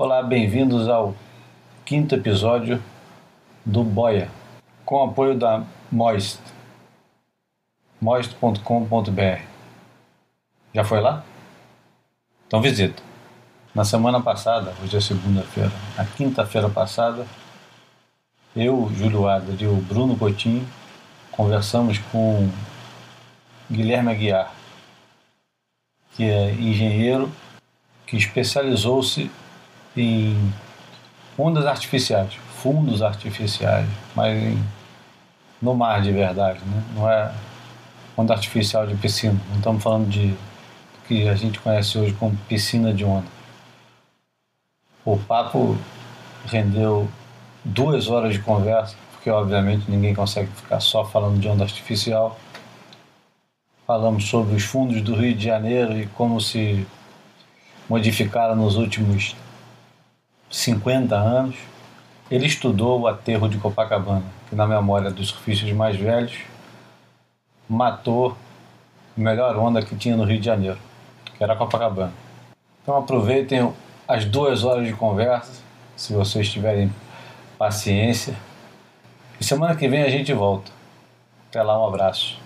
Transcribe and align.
Olá, 0.00 0.22
bem-vindos 0.22 0.88
ao 0.88 1.12
quinto 1.84 2.14
episódio 2.14 2.80
do 3.66 3.82
Boia, 3.82 4.30
com 4.84 5.02
apoio 5.02 5.36
da 5.36 5.64
Moist, 5.90 6.38
moist.com.br. 8.00 9.42
Já 10.72 10.84
foi 10.84 11.00
lá? 11.00 11.24
Então 12.46 12.62
visita. 12.62 13.02
Na 13.74 13.84
semana 13.84 14.20
passada, 14.20 14.72
hoje 14.80 14.96
é 14.96 15.00
segunda-feira, 15.00 15.72
na 15.96 16.04
quinta-feira 16.04 16.68
passada, 16.68 17.26
eu, 18.54 18.88
Júlio 18.94 19.26
Adler 19.26 19.60
e 19.60 19.66
o 19.66 19.74
Bruno 19.78 20.16
Coutinho 20.16 20.64
conversamos 21.32 21.98
com 22.12 22.48
Guilherme 23.68 24.12
Aguiar, 24.12 24.54
que 26.14 26.22
é 26.22 26.52
engenheiro 26.52 27.32
que 28.06 28.16
especializou-se 28.16 29.28
em 30.00 30.52
ondas 31.38 31.66
artificiais, 31.66 32.34
fundos 32.62 33.02
artificiais, 33.02 33.88
mas 34.14 34.36
em, 34.36 34.62
no 35.62 35.74
mar 35.74 36.02
de 36.02 36.12
verdade, 36.12 36.60
né? 36.66 36.82
não 36.94 37.10
é 37.10 37.32
onda 38.16 38.34
artificial 38.34 38.86
de 38.86 38.94
piscina, 38.96 39.38
não 39.50 39.56
estamos 39.58 39.82
falando 39.82 40.08
de 40.08 40.34
que 41.06 41.28
a 41.28 41.34
gente 41.34 41.58
conhece 41.60 41.96
hoje 41.96 42.12
como 42.14 42.36
piscina 42.48 42.92
de 42.92 43.04
onda. 43.04 43.26
O 45.04 45.16
papo 45.16 45.78
rendeu 46.46 47.08
duas 47.64 48.08
horas 48.08 48.34
de 48.34 48.40
conversa, 48.40 48.94
porque 49.12 49.30
obviamente 49.30 49.90
ninguém 49.90 50.14
consegue 50.14 50.50
ficar 50.54 50.80
só 50.80 51.04
falando 51.04 51.40
de 51.40 51.48
onda 51.48 51.64
artificial. 51.64 52.38
Falamos 53.86 54.28
sobre 54.28 54.54
os 54.54 54.64
fundos 54.64 55.00
do 55.00 55.14
Rio 55.14 55.34
de 55.34 55.44
Janeiro 55.44 55.98
e 55.98 56.06
como 56.08 56.40
se 56.40 56.86
modificaram 57.88 58.54
nos 58.54 58.76
últimos 58.76 59.34
50 60.50 61.14
anos. 61.14 61.56
Ele 62.30 62.46
estudou 62.46 63.00
o 63.00 63.06
aterro 63.06 63.48
de 63.48 63.58
Copacabana, 63.58 64.24
que 64.48 64.54
na 64.54 64.66
memória 64.66 65.10
dos 65.10 65.28
surfistas 65.28 65.72
mais 65.72 65.96
velhos 65.96 66.38
matou 67.68 68.36
a 69.16 69.20
melhor 69.20 69.56
onda 69.56 69.82
que 69.82 69.96
tinha 69.96 70.16
no 70.16 70.24
Rio 70.24 70.38
de 70.38 70.46
Janeiro, 70.46 70.78
que 71.36 71.42
era 71.42 71.56
Copacabana. 71.56 72.12
Então 72.82 72.96
aproveitem 72.96 73.72
as 74.06 74.24
duas 74.24 74.64
horas 74.64 74.86
de 74.86 74.92
conversa, 74.92 75.62
se 75.96 76.12
vocês 76.12 76.50
tiverem 76.50 76.92
paciência. 77.58 78.34
E 79.40 79.44
semana 79.44 79.74
que 79.74 79.88
vem 79.88 80.02
a 80.02 80.08
gente 80.08 80.32
volta. 80.32 80.70
Até 81.48 81.62
lá, 81.62 81.80
um 81.82 81.86
abraço. 81.86 82.38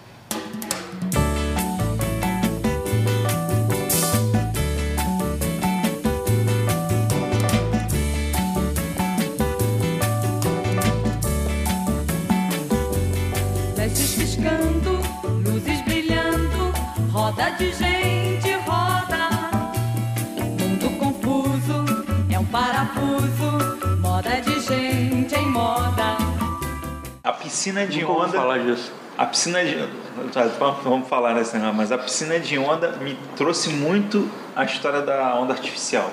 Piscina 27.63 27.87
de 27.87 28.01
Nunca 28.03 28.13
onda. 28.13 28.33
falar 28.39 28.59
disso. 28.59 28.91
A 29.17 29.27
piscina 29.27 29.65
de. 29.65 29.89
tá, 30.33 30.43
Vamos 30.83 31.07
falar 31.09 31.35
nesse 31.35 31.55
negócio, 31.55 31.77
mas 31.77 31.93
a 31.93 31.99
piscina 31.99 32.39
de 32.41 32.59
onda 32.59 32.97
me 33.01 33.17
trouxe 33.37 33.69
muito 33.71 34.29
a 34.57 34.65
história 34.65 35.01
da 35.03 35.37
onda 35.37 35.53
artificial. 35.53 36.11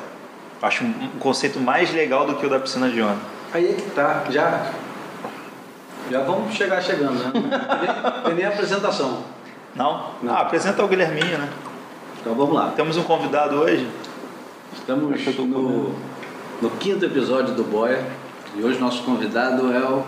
Acho 0.61 0.83
um 0.83 1.09
conceito 1.19 1.59
mais 1.59 1.91
legal 1.91 2.27
do 2.27 2.35
que 2.35 2.45
o 2.45 2.49
da 2.49 2.59
piscina 2.59 2.87
de 2.89 3.01
onda. 3.01 3.17
Aí 3.51 3.71
é 3.71 3.73
que 3.73 3.89
tá, 3.91 4.25
já. 4.29 4.71
Já 6.11 6.21
vamos 6.21 6.53
chegar 6.53 6.81
chegando, 6.83 7.13
né? 7.13 7.31
Tem 7.31 7.41
nem- 7.41 8.23
Tem 8.23 8.33
nem 8.35 8.45
apresentação. 8.45 9.23
Não? 9.75 10.11
Não. 10.21 10.35
Ah, 10.35 10.41
apresenta 10.41 10.83
o 10.83 10.87
Guilherminho, 10.87 11.37
né? 11.37 11.49
Então 12.21 12.35
vamos 12.35 12.53
lá. 12.53 12.73
Temos 12.75 12.95
um 12.97 13.03
convidado 13.03 13.55
hoje. 13.55 13.89
Estamos 14.73 15.25
no, 15.37 15.95
no 16.61 16.69
quinto 16.79 17.05
episódio 17.05 17.53
do 17.55 17.63
Boia. 17.63 18.03
E 18.55 18.61
hoje 18.63 18.79
nosso 18.79 19.03
convidado 19.03 19.71
é 19.73 19.79
o 19.79 20.03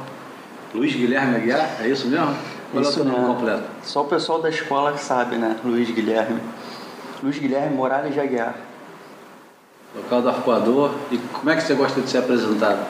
Luiz 0.74 0.94
Guilherme 0.96 1.36
Aguiar. 1.36 1.78
É 1.82 1.88
isso 1.88 2.08
mesmo? 2.08 2.36
Qual 2.72 2.84
é 2.84 2.88
o 2.88 2.90
Isso 2.90 3.04
nome 3.04 3.26
completo? 3.26 3.64
Só 3.84 4.02
o 4.02 4.06
pessoal 4.06 4.42
da 4.42 4.50
escola 4.50 4.94
que 4.94 5.02
sabe, 5.02 5.36
né? 5.36 5.58
Luiz 5.64 5.90
Guilherme. 5.92 6.40
Luiz 7.22 7.38
Guilherme 7.38 7.76
Morales 7.76 8.14
de 8.14 8.20
Aguiar. 8.20 8.56
Local 9.96 10.22
do 10.22 10.30
arcoador. 10.30 10.92
E 11.12 11.18
como 11.18 11.50
é 11.50 11.56
que 11.56 11.64
você 11.64 11.74
gosta 11.74 12.00
de 12.00 12.10
ser 12.10 12.20
apresentado? 12.20 12.86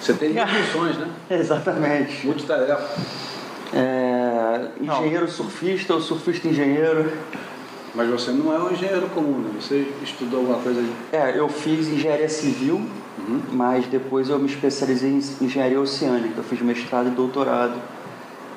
Você 0.00 0.14
tem 0.14 0.30
muitas 0.30 0.50
funções, 0.72 0.96
né? 0.96 1.08
Exatamente. 1.30 2.26
Multitarefa. 2.26 2.88
É, 3.74 4.68
engenheiro 4.80 5.28
surfista 5.28 5.92
ou 5.92 6.00
surfista 6.00 6.48
engenheiro. 6.48 7.12
Mas 7.94 8.08
você 8.08 8.30
não 8.30 8.54
é 8.54 8.58
um 8.58 8.72
engenheiro 8.72 9.08
comum, 9.08 9.40
né? 9.40 9.50
Você 9.60 9.92
estudou 10.02 10.40
alguma 10.40 10.58
coisa 10.60 10.80
de... 10.80 10.90
É, 11.12 11.38
eu 11.38 11.48
fiz 11.48 11.88
engenharia 11.88 12.28
civil, 12.28 12.88
mas 13.52 13.86
depois 13.86 14.28
eu 14.28 14.38
me 14.38 14.46
especializei 14.46 15.10
em 15.10 15.44
engenharia 15.44 15.80
oceânica. 15.80 16.34
Eu 16.38 16.44
fiz 16.44 16.60
mestrado 16.60 17.08
e 17.08 17.10
doutorado. 17.10 17.74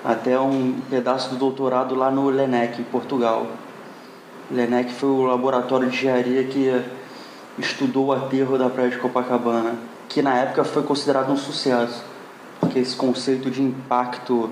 Até 0.03 0.39
um 0.39 0.79
pedaço 0.89 1.29
do 1.31 1.35
doutorado 1.35 1.93
lá 1.93 2.09
no 2.09 2.29
LENEC, 2.29 2.81
em 2.81 2.85
Portugal. 2.85 3.47
LENEC 4.49 4.91
foi 4.93 5.09
o 5.09 5.23
laboratório 5.23 5.89
de 5.89 5.95
engenharia 5.95 6.43
que 6.45 6.81
estudou 7.59 8.07
o 8.07 8.11
aterro 8.11 8.57
da 8.57 8.69
praia 8.69 8.89
de 8.89 8.97
Copacabana, 8.97 9.75
que 10.09 10.21
na 10.21 10.37
época 10.37 10.63
foi 10.63 10.83
considerado 10.83 11.31
um 11.31 11.37
sucesso, 11.37 12.03
porque 12.59 12.79
esse 12.79 12.95
conceito 12.95 13.51
de 13.51 13.61
impacto 13.61 14.49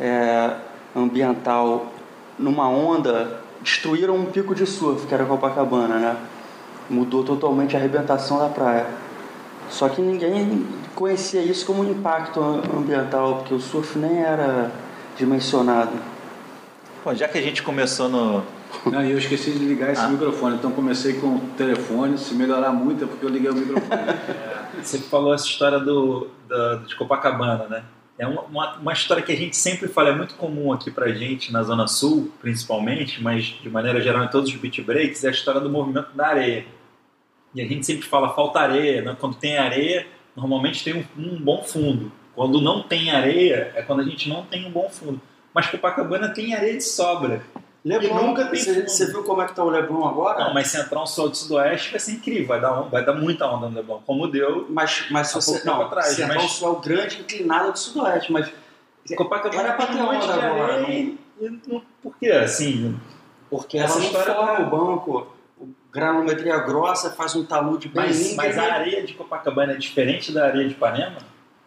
é, 0.00 0.54
ambiental 0.96 1.92
numa 2.38 2.68
onda 2.68 3.40
destruíram 3.60 4.16
um 4.16 4.26
pico 4.26 4.54
de 4.54 4.66
surf, 4.66 5.06
que 5.06 5.14
era 5.14 5.24
Copacabana, 5.24 5.98
né? 5.98 6.16
Mudou 6.88 7.22
totalmente 7.22 7.76
a 7.76 7.78
arrebentação 7.78 8.38
da 8.38 8.48
praia. 8.48 8.86
Só 9.70 9.88
que 9.88 10.00
ninguém 10.00 10.66
conhecia 10.94 11.40
isso 11.42 11.66
como 11.66 11.82
um 11.82 11.90
impacto 11.90 12.40
ambiental, 12.76 13.36
porque 13.36 13.54
o 13.54 13.60
surf 13.60 13.98
nem 13.98 14.18
era 14.22 14.70
dimensionado. 15.16 15.92
Bom, 17.04 17.14
já 17.14 17.28
que 17.28 17.38
a 17.38 17.42
gente 17.42 17.62
começou 17.62 18.08
no. 18.08 18.42
Não, 18.90 19.02
eu 19.02 19.16
esqueci 19.18 19.50
de 19.52 19.58
ligar 19.64 19.90
esse 19.92 20.02
Ah. 20.02 20.08
microfone, 20.08 20.56
então 20.56 20.70
comecei 20.70 21.14
com 21.14 21.36
o 21.36 21.40
telefone. 21.56 22.18
Se 22.18 22.34
melhorar 22.34 22.70
muito 22.72 23.04
é 23.04 23.06
porque 23.06 23.24
eu 23.24 23.30
liguei 23.30 23.50
o 23.50 23.54
microfone. 23.54 24.00
Você 24.82 24.98
falou 24.98 25.34
essa 25.34 25.46
história 25.46 25.78
do, 25.80 26.28
da- 26.48 26.76
de 26.86 26.94
Copacabana, 26.96 27.66
né? 27.68 27.82
É 28.18 28.26
uma, 28.26 28.42
uma, 28.42 28.76
uma 28.76 28.92
história 28.92 29.22
que 29.22 29.30
a 29.32 29.36
gente 29.36 29.56
sempre 29.56 29.86
fala, 29.88 30.08
é 30.10 30.14
muito 30.14 30.34
comum 30.34 30.72
aqui 30.72 30.90
pra 30.90 31.08
gente, 31.12 31.52
na 31.52 31.62
Zona 31.62 31.86
Sul, 31.86 32.30
principalmente, 32.40 33.22
mas 33.22 33.44
de 33.44 33.70
maneira 33.70 34.00
geral 34.00 34.24
em 34.24 34.28
todos 34.28 34.50
os 34.50 34.56
beat 34.56 34.80
breaks, 34.82 35.22
é 35.24 35.28
a 35.28 35.30
história 35.30 35.60
do 35.60 35.70
movimento 35.70 36.08
da 36.14 36.26
areia. 36.26 36.66
E 37.54 37.62
a 37.62 37.66
gente 37.66 37.84
sempre 37.86 38.06
fala, 38.06 38.34
falta 38.34 38.60
areia, 38.60 39.02
né? 39.02 39.16
Quando 39.18 39.36
tem 39.36 39.56
areia, 39.58 40.06
normalmente 40.36 40.84
tem 40.84 40.94
um, 40.94 41.04
um 41.22 41.40
bom 41.40 41.62
fundo. 41.62 42.12
Quando 42.34 42.60
não 42.60 42.82
tem 42.82 43.10
areia, 43.10 43.72
é 43.74 43.82
quando 43.82 44.00
a 44.00 44.04
gente 44.04 44.28
não 44.28 44.44
tem 44.44 44.66
um 44.66 44.70
bom 44.70 44.88
fundo. 44.90 45.20
Mas 45.52 45.66
Copacabana 45.66 46.28
tem 46.28 46.54
areia 46.54 46.74
de 46.76 46.84
sobra. 46.84 47.42
E 47.84 47.88
nunca 48.08 48.44
tem 48.46 48.60
você, 48.60 48.74
fundo. 48.74 48.88
você 48.88 49.06
viu 49.06 49.24
como 49.24 49.40
é 49.40 49.46
que 49.46 49.54
tá 49.54 49.64
o 49.64 49.70
Leblon 49.70 50.06
agora? 50.06 50.44
Não, 50.44 50.52
mas 50.54 50.68
se 50.68 50.78
entrar 50.78 51.02
um 51.02 51.06
sol 51.06 51.30
do 51.30 51.36
sudoeste 51.36 51.90
vai 51.90 51.98
ser 52.00 52.12
incrível, 52.12 52.46
vai 52.46 52.60
dar, 52.60 52.72
vai 52.82 53.04
dar 53.04 53.14
muita 53.14 53.46
onda 53.46 53.68
no 53.68 53.76
Leblon, 53.76 54.00
como 54.04 54.28
deu 54.28 54.66
Mas, 54.68 55.06
mas 55.10 55.28
se 55.28 55.34
você. 55.36 55.64
Não, 55.64 55.80
atrás, 55.82 56.08
você 56.08 56.26
mas- 56.26 56.50
só 56.52 56.72
o 56.72 56.80
grande 56.80 57.20
inclinado 57.20 57.72
do 57.72 57.78
sudoeste, 57.78 58.30
mas 58.30 58.52
Copacabana 59.16 59.62
Era 59.62 59.72
pra 59.72 59.86
ter 59.86 59.94
um 59.94 60.04
monte 60.12 60.26
de 60.26 60.32
agora, 60.32 60.74
areia 60.74 60.90
e- 61.00 61.18
e 61.40 61.60
não- 61.66 61.82
Por 62.02 62.14
quê? 62.18 62.30
Assim, 62.30 62.98
porque 63.48 63.78
Essa 63.78 63.98
história 64.00 64.34
forma 64.34 64.56
tá- 64.56 64.62
o 64.62 64.66
banco, 64.70 65.26
o 65.98 66.00
granometria 66.00 66.58
grossa, 66.58 67.10
faz 67.10 67.34
um 67.34 67.44
talude 67.44 67.88
bem 67.88 68.06
mas, 68.06 68.34
mas 68.36 68.58
a 68.58 68.74
areia 68.74 69.02
de 69.02 69.14
Copacabana 69.14 69.72
é 69.72 69.76
diferente 69.76 70.32
da 70.32 70.46
areia 70.46 70.66
de 70.66 70.74
Ipanema? 70.74 71.18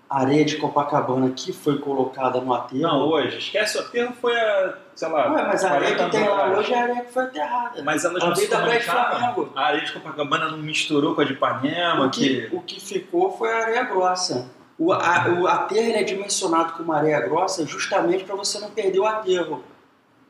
A 0.10 0.22
areia 0.22 0.44
de 0.44 0.57
Copacabana 0.57 1.30
que 1.30 1.54
foi 1.54 1.78
colocada 1.80 2.42
no 2.42 2.54
aterro. 2.54 2.81
Não, 2.81 3.10
hoje. 3.10 3.38
Esquece, 3.38 3.78
o 3.78 3.81
aterro 3.81 4.13
foi 4.19 4.38
a, 4.38 4.75
sei 4.94 5.07
lá, 5.07 5.31
Ué, 5.31 5.44
mas 5.48 5.63
a 5.63 5.72
areia 5.72 5.95
40 5.95 6.04
que 6.04 6.12
tem 6.12 6.30
lá 6.30 6.50
hoje 6.50 6.74
é 6.74 6.80
a 6.80 6.83
areia 6.83 7.01
que 7.01 7.13
foi 7.13 7.24
aterrada. 7.24 7.83
Mas 7.83 8.04
Ela 8.04 8.19
não 8.19 8.36
se. 8.36 8.48
Flamengo. 8.48 9.54
A 9.56 9.62
areia 9.68 9.86
de 9.86 9.92
Copacabana 9.94 10.50
não 10.50 10.57
misturou 10.57 11.16
com 11.16 11.22
a 11.22 11.24
de 11.24 11.33
Ipanema, 11.33 12.07
O 12.07 12.10
que, 12.10 12.48
que... 12.48 12.56
o 12.56 12.62
que 12.62 12.81
ficou 12.81 13.38
foi 13.38 13.54
a 13.54 13.57
areia 13.57 13.83
grossa. 13.83 14.50
O, 14.78 14.92
a, 14.92 15.28
o 15.39 15.48
aterro 15.48 15.95
é 15.95 16.04
dimensionado 16.04 16.74
com 16.74 16.83
uma 16.83 16.98
areia 16.98 17.22
grossa 17.22 17.66
justamente 17.66 18.24
para 18.24 18.36
você 18.36 18.60
não 18.60 18.72
perder 18.72 19.00
o 19.00 19.06
aterro. 19.06 19.63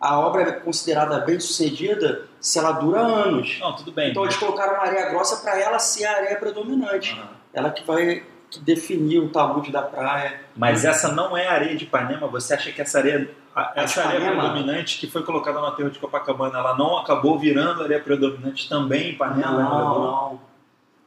A 0.01 0.19
obra 0.19 0.41
é 0.41 0.51
considerada 0.51 1.19
bem 1.19 1.39
sucedida 1.39 2.25
se 2.39 2.57
ela 2.57 2.71
dura 2.71 3.01
anos. 3.01 3.59
Não, 3.59 3.75
tudo 3.75 3.91
bem. 3.91 4.09
Então 4.09 4.23
eles 4.23 4.35
colocaram 4.35 4.73
uma 4.73 4.83
areia 4.83 5.09
grossa 5.09 5.37
para 5.37 5.59
ela 5.59 5.77
ser 5.77 6.05
a 6.05 6.15
areia 6.15 6.35
predominante. 6.37 7.13
Aham. 7.13 7.29
Ela 7.53 7.69
que 7.69 7.85
vai 7.85 8.23
que 8.51 8.59
definir 8.59 9.19
o 9.19 9.29
talude 9.29 9.71
da 9.71 9.81
praia. 9.81 10.41
Mas 10.55 10.83
essa 10.83 11.09
não 11.09 11.37
é 11.37 11.47
a 11.47 11.53
areia 11.53 11.75
de 11.75 11.85
Ipanema? 11.85 12.27
Você 12.27 12.53
acha 12.53 12.71
que 12.71 12.81
essa 12.81 12.97
areia, 12.97 13.29
A 13.55 13.71
essa 13.75 14.03
areia 14.03 14.31
predominante 14.31 14.99
que 14.99 15.07
foi 15.07 15.23
colocada 15.23 15.59
no 15.59 15.67
aterro 15.67 15.89
de 15.89 15.97
Copacabana, 15.97 16.59
ela 16.59 16.75
não 16.75 16.97
acabou 16.97 17.39
virando 17.39 17.83
areia 17.83 18.01
predominante 18.01 18.67
também 18.67 19.09
em 19.09 19.11
Ipanema? 19.11 19.51
Não, 19.51 19.57
Leblon? 19.57 20.03
não. 20.03 20.39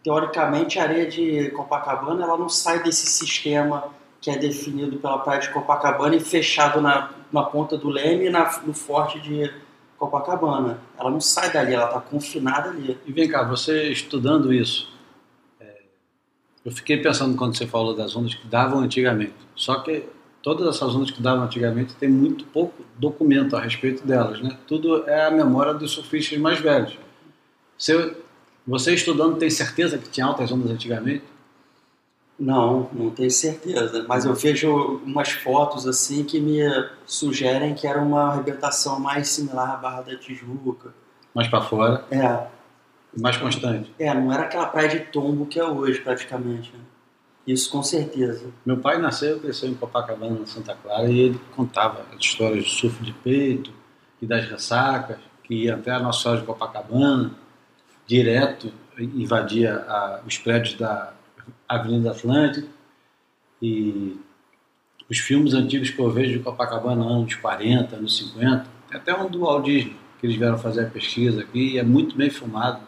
teoricamente, 0.02 0.78
a 0.78 0.84
areia 0.84 1.06
de 1.06 1.50
Copacabana 1.50 2.24
ela 2.24 2.38
não 2.38 2.48
sai 2.48 2.82
desse 2.82 3.06
sistema 3.06 3.84
que 4.22 4.30
é 4.30 4.38
definido 4.38 4.96
pela 4.96 5.18
praia 5.18 5.40
de 5.40 5.50
Copacabana 5.50 6.16
e 6.16 6.20
fechado 6.20 6.80
na, 6.80 7.10
na 7.34 7.42
ponta 7.42 7.76
do 7.76 7.88
leme 7.88 8.30
na, 8.30 8.62
no 8.64 8.72
forte 8.72 9.20
de 9.20 9.52
Copacabana. 9.98 10.78
Ela 10.96 11.10
não 11.10 11.20
sai 11.20 11.52
dali, 11.52 11.74
ela 11.74 11.86
está 11.86 12.00
confinada 12.00 12.70
ali. 12.70 12.96
E 13.04 13.12
vem 13.12 13.28
cá, 13.28 13.42
você 13.42 13.90
estudando 13.90 14.52
isso, 14.52 14.88
é, 15.60 15.82
eu 16.64 16.70
fiquei 16.70 16.98
pensando 16.98 17.36
quando 17.36 17.56
você 17.56 17.66
falou 17.66 17.94
das 17.94 18.14
ondas 18.14 18.34
que 18.34 18.46
davam 18.46 18.78
antigamente. 18.78 19.34
Só 19.56 19.80
que 19.80 20.04
todas 20.42 20.76
essas 20.76 20.94
ondas 20.94 21.10
que 21.10 21.20
davam 21.20 21.44
antigamente 21.44 21.94
tem 21.94 22.08
muito 22.08 22.44
pouco 22.44 22.84
documento 22.96 23.56
a 23.56 23.60
respeito 23.60 24.06
delas, 24.06 24.40
né? 24.40 24.56
Tudo 24.68 25.08
é 25.08 25.26
a 25.26 25.30
memória 25.30 25.74
dos 25.74 25.90
surfistas 25.90 26.38
mais 26.38 26.60
velhos. 26.60 26.96
Você, 27.76 28.16
você 28.64 28.94
estudando 28.94 29.38
tem 29.38 29.50
certeza 29.50 29.98
que 29.98 30.08
tinha 30.08 30.26
altas 30.26 30.52
ondas 30.52 30.70
antigamente? 30.70 31.24
Não, 32.38 32.88
não 32.92 33.10
tenho 33.10 33.30
certeza. 33.30 34.04
Mas 34.08 34.24
eu 34.24 34.34
vejo 34.34 35.00
umas 35.04 35.30
fotos 35.30 35.86
assim 35.86 36.24
que 36.24 36.40
me 36.40 36.60
sugerem 37.06 37.74
que 37.74 37.86
era 37.86 38.00
uma 38.00 38.30
arrebentação 38.32 38.98
mais 38.98 39.28
similar 39.28 39.70
à 39.70 39.76
Barra 39.76 40.02
da 40.02 40.16
Tijuca. 40.16 40.92
Mais 41.32 41.46
para 41.48 41.62
fora, 41.62 42.04
É, 42.10 42.46
mais 43.20 43.36
constante. 43.36 43.92
é, 43.98 44.12
não 44.14 44.32
era 44.32 44.42
aquela 44.44 44.66
praia 44.66 44.88
de 44.88 45.00
tombo 45.00 45.46
que 45.46 45.58
é 45.60 45.64
hoje, 45.64 46.00
praticamente. 46.00 46.72
né? 46.72 46.80
Isso 47.46 47.70
com 47.70 47.82
certeza. 47.82 48.46
Meu 48.64 48.78
pai 48.78 48.98
nasceu 48.98 49.36
e 49.36 49.40
cresceu 49.40 49.68
em 49.68 49.74
Copacabana, 49.74 50.40
na 50.40 50.46
Santa 50.46 50.74
Clara, 50.74 51.08
e 51.10 51.18
ele 51.20 51.40
contava 51.54 52.04
as 52.12 52.20
histórias 52.24 52.64
de 52.64 52.70
surf 52.70 53.02
de 53.04 53.12
peito 53.12 53.70
e 54.22 54.26
das 54.26 54.48
ressacas, 54.48 55.18
que 55.42 55.64
ia 55.64 55.74
até 55.74 55.90
a 55.92 56.00
Nossa 56.00 56.22
Senhora 56.22 56.40
de 56.40 56.46
Copacabana, 56.46 57.32
direto 58.06 58.72
invadia 58.98 59.84
a- 59.88 60.20
os 60.26 60.38
prédios 60.38 60.74
da 60.78 61.12
Avenida 61.68 62.10
Atlântica. 62.10 62.66
E 63.62 64.16
os 65.10 65.18
filmes 65.18 65.54
antigos 65.54 65.90
que 65.90 65.98
eu 65.98 66.10
vejo 66.10 66.32
de 66.38 66.38
Copacabana, 66.44 67.04
anos 67.04 67.34
40, 67.34 67.96
anos 67.96 68.16
50, 68.18 68.66
tem 68.88 68.98
até 68.98 69.14
um 69.14 69.28
do 69.28 69.40
Walt 69.40 69.64
Disney, 69.64 69.96
que 70.20 70.26
eles 70.26 70.36
vieram 70.36 70.58
fazer 70.58 70.86
a 70.86 70.90
pesquisa 70.90 71.40
aqui, 71.42 71.74
e 71.74 71.78
é 71.78 71.82
muito 71.82 72.16
bem 72.16 72.30
filmado. 72.30 72.80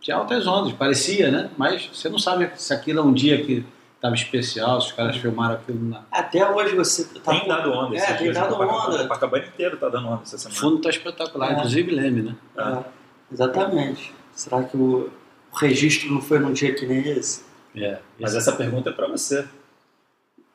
Tinha 0.00 0.16
altas 0.16 0.46
ondas, 0.46 0.72
parecia, 0.74 1.30
né? 1.30 1.50
Mas 1.56 1.86
você 1.92 2.08
não 2.10 2.18
sabe 2.18 2.50
se 2.56 2.72
aquilo 2.74 3.00
é 3.00 3.02
um 3.02 3.12
dia 3.12 3.42
que 3.42 3.64
estava 3.96 4.14
especial, 4.14 4.78
se 4.82 4.88
os 4.88 4.92
caras 4.92 5.16
filmaram 5.16 5.54
aquilo 5.54 5.82
na. 5.88 6.02
Até 6.12 6.46
hoje 6.50 6.76
você 6.76 7.04
tá 7.20 7.32
Tem 7.32 7.48
dado 7.48 7.70
onda 7.72 7.96
É, 7.96 8.12
tem 8.14 8.30
dado 8.32 8.54
onda. 8.54 8.98
Copacabana 8.98 9.46
inteiro 9.46 9.78
tá 9.78 9.88
dando 9.88 10.08
onda 10.08 10.22
essa 10.22 10.36
O 10.36 10.38
semana. 10.38 10.60
fundo 10.60 10.76
está 10.76 10.90
espetacular, 10.90 11.50
É. 11.50 11.54
inclusive 11.54 11.90
Leme, 11.90 12.20
né? 12.22 12.36
É, 12.58 12.84
exatamente. 13.32 14.12
Será 14.34 14.62
que 14.64 14.76
o, 14.76 15.10
o 15.52 15.56
registro 15.56 16.12
não 16.12 16.20
foi 16.20 16.38
num 16.38 16.52
dia 16.52 16.74
que 16.74 16.84
nem 16.84 16.98
esse? 17.08 17.44
É. 17.76 17.98
Mas 18.18 18.34
essa 18.34 18.52
pergunta 18.52 18.90
é 18.90 18.92
para 18.92 19.08
você. 19.08 19.46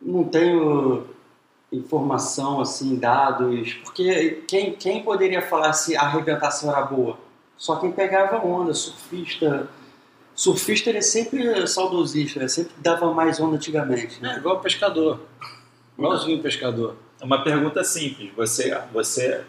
Não 0.02 0.24
tenho 0.24 1.06
informação, 1.72 2.62
assim, 2.62 2.96
dados, 2.96 3.74
porque 3.84 4.44
quem, 4.48 4.74
quem 4.74 5.04
poderia 5.04 5.42
falar 5.42 5.74
se 5.74 5.96
a 5.96 6.02
arrebentação 6.02 6.72
era 6.72 6.82
boa? 6.82 7.18
Só 7.58 7.76
quem 7.76 7.92
pegava 7.92 8.38
onda, 8.38 8.74
surfista. 8.74 9.68
Surfista 10.34 10.90
ele 10.90 11.00
é 11.00 11.02
sempre 11.02 11.68
saudosista, 11.68 12.40
ele 12.40 12.50
sempre 12.50 12.74
dava 12.78 13.14
mais 13.14 13.40
onda 13.40 13.58
antigamente. 13.58 14.22
Né? 14.22 14.36
É 14.36 14.38
igual 14.38 14.62
pescador. 14.62 15.20
Igualzinho 15.98 16.42
pescador. 16.42 16.96
Uma 17.22 17.44
pergunta 17.44 17.84
simples. 17.84 18.32
Você, 18.36 18.82
você 18.94 19.44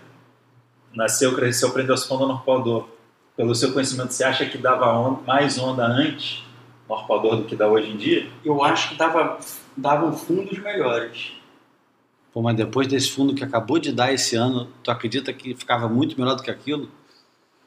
nasceu, 0.93 1.34
cresceu, 1.37 1.69
aprendeu 1.69 1.94
a 1.94 1.96
surfar 1.96 2.19
no 2.26 2.32
arpoador. 2.32 2.88
Pelo 3.37 3.55
seu 3.55 3.73
conhecimento, 3.73 4.12
você 4.12 4.25
acha 4.25 4.44
que 4.44 4.58
dava 4.58 4.93
onda- 4.93 5.23
mais 5.25 5.56
onda 5.56 5.87
antes 5.87 6.43
no 6.90 6.96
arpoador 6.96 7.37
do 7.37 7.44
que 7.44 7.54
dá 7.54 7.69
hoje 7.69 7.90
em 7.92 7.96
dia? 7.96 8.28
Eu 8.44 8.62
acho 8.64 8.88
que 8.90 8.94
dava, 8.96 9.38
davam 9.76 10.12
fundos 10.12 10.58
melhores. 10.58 11.32
Pô, 12.32 12.42
mas 12.42 12.56
depois 12.56 12.88
desse 12.88 13.10
fundo 13.12 13.32
que 13.34 13.44
acabou 13.44 13.78
de 13.78 13.92
dar 13.92 14.12
esse 14.12 14.34
ano, 14.34 14.69
tu 14.82 14.90
acredita 14.90 15.32
que 15.32 15.54
ficava 15.54 15.88
muito 15.88 16.19
melhor 16.19 16.34
do 16.34 16.42
que 16.42 16.50
aquilo? 16.50 16.90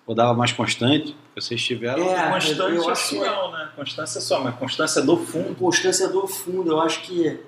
Ou 0.05 0.13
dava 0.13 0.33
mais 0.33 0.51
constante? 0.51 1.15
Porque 1.27 1.39
vocês 1.41 1.63
tiveram. 1.63 2.03
É, 2.03 2.29
Constante 2.31 2.59
eu 2.75 2.89
é 2.89 2.91
acho 2.91 3.09
que- 3.09 3.15
só, 3.25 3.51
né? 3.51 3.69
Constância 3.75 4.19
é 4.19 4.21
só, 4.21 4.43
mas 4.43 4.55
constância 4.55 5.01
do 5.01 5.17
fundo. 5.17 5.55
Constância 5.55 6.09
do 6.09 6.27
fundo, 6.27 6.71
eu 6.71 6.81
acho 6.81 7.01
que, 7.03 7.39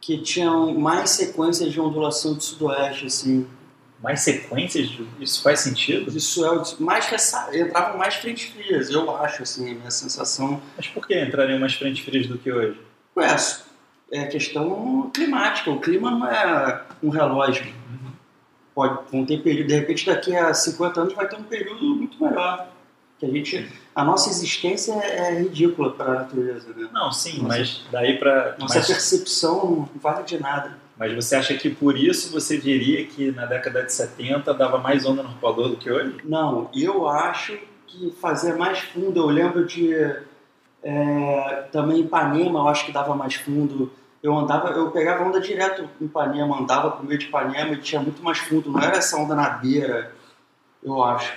que 0.00 0.18
tinham 0.18 0.74
mais 0.74 1.10
sequências 1.10 1.72
de 1.72 1.80
ondulação 1.80 2.34
do 2.34 2.42
sudoeste, 2.42 3.06
assim. 3.06 3.46
Mais 4.04 4.20
sequências, 4.20 4.90
isso 5.18 5.42
faz 5.42 5.60
sentido? 5.60 6.14
Isso 6.14 6.44
é 6.44 6.50
o- 6.50 6.62
mais 6.80 7.06
entravam 7.54 7.96
mais 7.96 8.16
frentes 8.16 8.50
frias, 8.50 8.90
eu 8.90 9.16
acho, 9.16 9.42
assim, 9.42 9.70
a 9.72 9.74
minha 9.74 9.90
sensação. 9.90 10.60
Mas 10.76 10.86
por 10.88 11.06
que 11.06 11.18
entrariam 11.18 11.58
mais 11.58 11.72
frentes 11.74 12.04
frias 12.04 12.26
do 12.26 12.36
que 12.36 12.52
hoje? 12.52 12.78
Ué, 13.16 13.34
é 14.12 14.26
questão 14.26 15.10
climática, 15.12 15.70
o 15.70 15.80
clima 15.80 16.10
não 16.10 16.26
é 16.26 16.82
um 17.02 17.08
relógio. 17.08 17.66
Pode, 18.74 19.10
vão 19.10 19.24
ter 19.24 19.40
período, 19.42 19.68
de 19.68 19.74
repente 19.74 20.04
daqui 20.04 20.36
a 20.36 20.52
50 20.52 21.00
anos 21.00 21.14
vai 21.14 21.26
ter 21.26 21.36
um 21.36 21.44
período 21.44 21.82
muito 21.96 22.22
melhor. 22.22 22.68
Que 23.18 23.24
a 23.26 23.30
gente, 23.30 23.70
a 23.94 24.04
nossa 24.04 24.28
existência 24.28 24.92
é 24.94 25.28
é 25.34 25.40
ridícula 25.42 25.92
para 25.92 26.10
a 26.10 26.14
natureza, 26.16 26.68
né? 26.76 26.88
Não, 26.92 27.10
sim, 27.12 27.34
Nossa. 27.42 27.46
mas 27.48 27.84
daí 27.92 28.18
para. 28.18 28.56
Nossa 28.58 28.80
percepção 28.82 29.64
não 29.64 29.88
vale 30.00 30.24
de 30.24 30.38
nada. 30.38 30.76
Mas 30.96 31.12
você 31.14 31.34
acha 31.36 31.54
que 31.54 31.68
por 31.70 31.96
isso 31.98 32.30
você 32.32 32.56
diria 32.56 33.04
que 33.06 33.30
na 33.32 33.46
década 33.46 33.82
de 33.82 33.92
70 33.92 34.54
dava 34.54 34.78
mais 34.78 35.04
onda 35.04 35.22
no 35.22 35.28
arpoador 35.30 35.68
do 35.70 35.76
que 35.76 35.90
hoje? 35.90 36.16
Não, 36.24 36.70
eu 36.74 37.08
acho 37.08 37.58
que 37.86 38.12
fazia 38.20 38.54
mais 38.56 38.78
fundo. 38.78 39.18
Eu 39.18 39.26
lembro 39.26 39.66
de 39.66 39.92
é, 40.82 41.68
também 41.72 42.00
Ipanema, 42.00 42.60
eu 42.60 42.68
acho 42.68 42.86
que 42.86 42.92
dava 42.92 43.14
mais 43.14 43.34
fundo. 43.34 43.90
Eu 44.22 44.36
andava, 44.38 44.68
eu 44.70 44.90
pegava 44.90 45.24
onda 45.24 45.40
direto 45.40 45.88
em 46.00 46.04
Ipanema, 46.04 46.58
andava 46.60 46.92
pro 46.92 47.04
meio 47.06 47.18
de 47.18 47.26
Ipanema 47.26 47.72
e 47.74 47.78
tinha 47.80 48.00
muito 48.00 48.22
mais 48.22 48.38
fundo. 48.38 48.70
Não 48.70 48.80
era 48.80 48.96
essa 48.96 49.16
onda 49.16 49.34
na 49.34 49.48
beira, 49.50 50.12
eu 50.82 51.02
acho. 51.02 51.34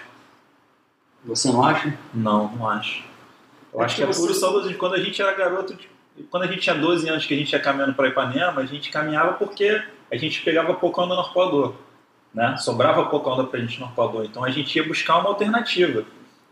Você 1.25 1.51
não 1.51 1.63
acha? 1.63 1.97
Não, 2.13 2.47
não 2.55 2.69
acho. 2.69 3.03
Eu 3.73 3.81
É 3.81 3.85
acho 3.85 3.95
que 3.95 4.01
que 4.03 4.07
é 4.09 4.13
você- 4.13 4.21
puro 4.21 4.33
saudosismo. 4.33 4.77
Quando 4.77 4.93
a 4.93 4.99
gente 4.99 5.21
era 5.21 5.33
garoto, 5.33 5.73
de- 5.73 5.89
quando 6.29 6.43
a 6.43 6.47
gente 6.47 6.61
tinha 6.61 6.75
12 6.75 7.09
anos 7.09 7.25
que 7.25 7.33
a 7.33 7.37
gente 7.37 7.51
ia 7.51 7.59
caminhando 7.59 7.93
para 7.93 8.07
Ipanema, 8.07 8.61
a 8.61 8.65
gente 8.65 8.89
caminhava 8.89 9.33
porque 9.33 9.81
a 10.11 10.17
gente 10.17 10.41
pegava 10.41 10.73
pouca 10.73 11.01
onda 11.01 11.15
no 11.15 11.21
arpoador. 11.21 11.73
Né? 12.33 12.55
Sobrava 12.57 13.05
pouca 13.05 13.29
onda 13.29 13.43
pra 13.45 13.59
gente 13.59 13.79
no 13.79 13.85
arpoador. 13.85 14.25
Então 14.25 14.43
a 14.43 14.49
gente 14.49 14.75
ia 14.75 14.87
buscar 14.87 15.17
uma 15.19 15.29
alternativa. 15.29 16.05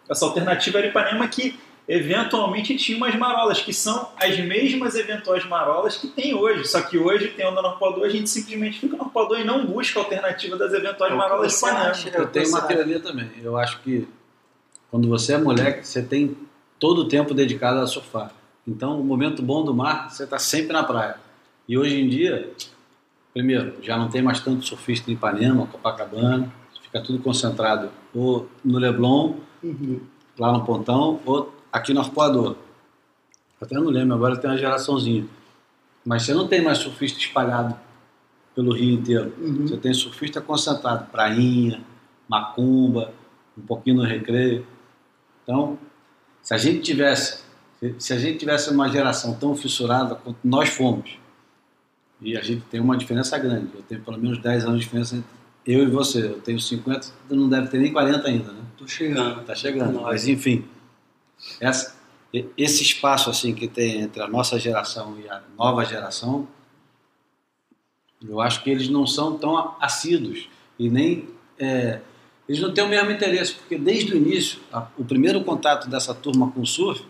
Essa 0.10 0.26
alternativa 0.26 0.78
era 0.80 0.88
Ipanema 0.88 1.28
que 1.28 1.60
eventualmente 1.88 2.76
tinha 2.78 2.98
umas 2.98 3.16
marolas, 3.16 3.62
que 3.62 3.72
são 3.72 4.10
as 4.18 4.38
mesmas 4.40 4.96
eventuais 4.96 5.46
marolas 5.46 5.98
que 5.98 6.08
tem 6.08 6.34
hoje. 6.34 6.66
Só 6.66 6.82
que 6.82 6.98
hoje 6.98 7.30
tem 7.30 7.46
onda 7.46 7.62
no 7.62 7.70
arpoador, 7.70 8.06
a 8.06 8.10
gente 8.10 8.30
simplesmente 8.30 8.80
fica 8.80 8.98
no 8.98 9.04
arpoador 9.04 9.40
e 9.40 9.44
não 9.44 9.66
busca 9.66 10.00
a 10.00 10.04
alternativa 10.04 10.58
das 10.58 10.74
eventuais 10.74 11.14
É 11.14 11.16
marolas 11.16 11.52
de 11.52 11.58
Ipanema. 11.58 11.90
acha? 11.90 12.10
É 12.10 12.18
o 12.18 12.22
Eu 12.22 12.28
tenho 12.28 12.50
uma 12.50 12.62
teoria 12.62 13.00
também. 13.00 13.32
Eu 13.42 13.58
acho 13.58 13.80
que 13.82 14.08
quando 14.90 15.08
você 15.08 15.34
é 15.34 15.38
moleque, 15.38 15.88
você 15.88 16.02
tem 16.02 16.36
todo 16.80 17.00
o 17.00 17.08
tempo 17.08 17.34
dedicado 17.34 17.80
a 17.80 17.88
surfar. 17.88 18.32
Então, 18.68 19.00
o 19.00 19.04
momento 19.04 19.42
bom 19.42 19.64
do 19.64 19.74
mar, 19.74 20.10
você 20.10 20.24
está 20.24 20.40
sempre 20.40 20.74
na 20.74 20.84
praia. 20.84 21.18
E 21.68 21.78
hoje 21.78 22.00
em 22.00 22.08
dia, 22.10 22.52
primeiro, 23.34 23.76
já 23.82 23.98
não 23.98 24.10
tem 24.10 24.22
mais 24.22 24.40
tanto 24.40 24.66
surfista 24.66 25.10
em 25.10 25.14
Ipanema, 25.14 25.68
Copacabana, 25.68 26.52
fica 26.82 27.02
tudo 27.02 27.20
concentrado 27.20 27.90
ou 28.14 28.50
no 28.64 28.78
Leblon, 28.78 29.36
Uhum. 29.64 30.00
lá 30.38 30.52
no 30.52 30.64
Pontão, 30.64 31.20
ou 31.26 31.52
aqui 31.72 31.92
no 31.94 32.00
Arpoador. 32.02 32.56
Até 33.60 33.76
não 33.76 33.86
lembro, 33.90 34.14
agora 34.14 34.38
tem 34.38 34.50
uma 34.50 34.58
geraçãozinha. 34.58 35.26
Mas 36.06 36.24
você 36.24 36.34
não 36.36 36.48
tem 36.48 36.62
mais 36.62 36.78
surfista 36.78 37.20
espalhado 37.20 37.76
pelo 38.54 38.74
Rio 38.74 38.94
inteiro. 38.94 39.34
Uhum. 39.40 39.68
Você 39.68 39.78
tem 39.78 39.94
surfista 39.94 40.40
concentrado, 40.40 41.08
prainha, 41.12 41.82
macumba, 42.30 43.12
um 43.58 43.62
pouquinho 43.62 43.98
no 43.98 44.04
recreio. 44.04 44.68
Então, 45.44 45.80
se 46.44 46.54
a 46.54 46.58
gente 46.58 46.82
tivesse, 46.82 47.44
se- 47.98 48.14
a 48.14 48.18
gente 48.20 48.38
tivesse 48.40 48.70
uma 48.70 48.90
geração 48.90 49.34
tão 49.36 49.56
fissurada 49.56 50.16
quanto 50.16 50.38
nós 50.44 50.70
fomos, 50.70 51.18
e 52.22 52.38
a 52.38 52.42
gente 52.42 52.62
tem 52.72 52.80
uma 52.80 52.98
diferença 52.98 53.38
grande, 53.38 53.70
eu 53.76 53.82
tenho 53.84 54.02
pelo 54.02 54.18
menos 54.18 54.38
10 54.40 54.64
anos 54.66 54.80
de 54.80 54.86
diferença 54.86 55.16
entre 55.16 55.30
eu 55.66 55.84
e 55.84 55.88
você, 55.88 56.26
eu 56.28 56.40
tenho 56.42 56.60
50, 56.60 57.08
tu 57.28 57.36
não 57.36 57.50
deve 57.50 57.68
ter 57.68 57.78
nem 57.80 57.92
40 57.92 58.28
ainda, 58.28 58.52
né? 58.52 58.62
Tô 58.78 58.88
chegando. 58.88 59.44
Tá 59.44 59.56
chegando. 59.56 60.02
Mas 60.02 60.28
enfim, 60.28 60.64
essa- 61.60 61.96
esse 62.58 62.84
espaço 62.84 63.30
assim 63.30 63.54
que 63.54 63.68
tem 63.68 64.02
entre 64.02 64.22
a 64.22 64.28
nossa 64.28 64.60
geração 64.60 65.18
e 65.24 65.28
a 65.30 65.42
nova 65.58 65.84
geração, 65.86 66.48
eu 68.28 68.40
acho 68.42 68.64
que 68.64 68.70
eles 68.70 68.90
não 68.90 69.06
são 69.06 69.38
tão 69.38 69.76
assíduos 69.80 70.48
e 70.80 70.90
nem 70.90 71.28
é, 71.60 72.02
eles 72.50 72.62
não 72.62 72.74
têm 72.74 72.84
o 72.84 72.90
mesmo 72.90 73.10
interesse, 73.12 73.54
porque 73.56 73.78
desde 73.78 74.14
o 74.14 74.18
início, 74.18 74.60
a- 74.72 74.88
o 74.98 75.04
primeiro 75.06 75.44
contato 75.44 75.90
dessa 75.90 76.14
turma 76.14 76.52
com 76.52 76.62
o 76.62 76.66
surf 76.66 77.04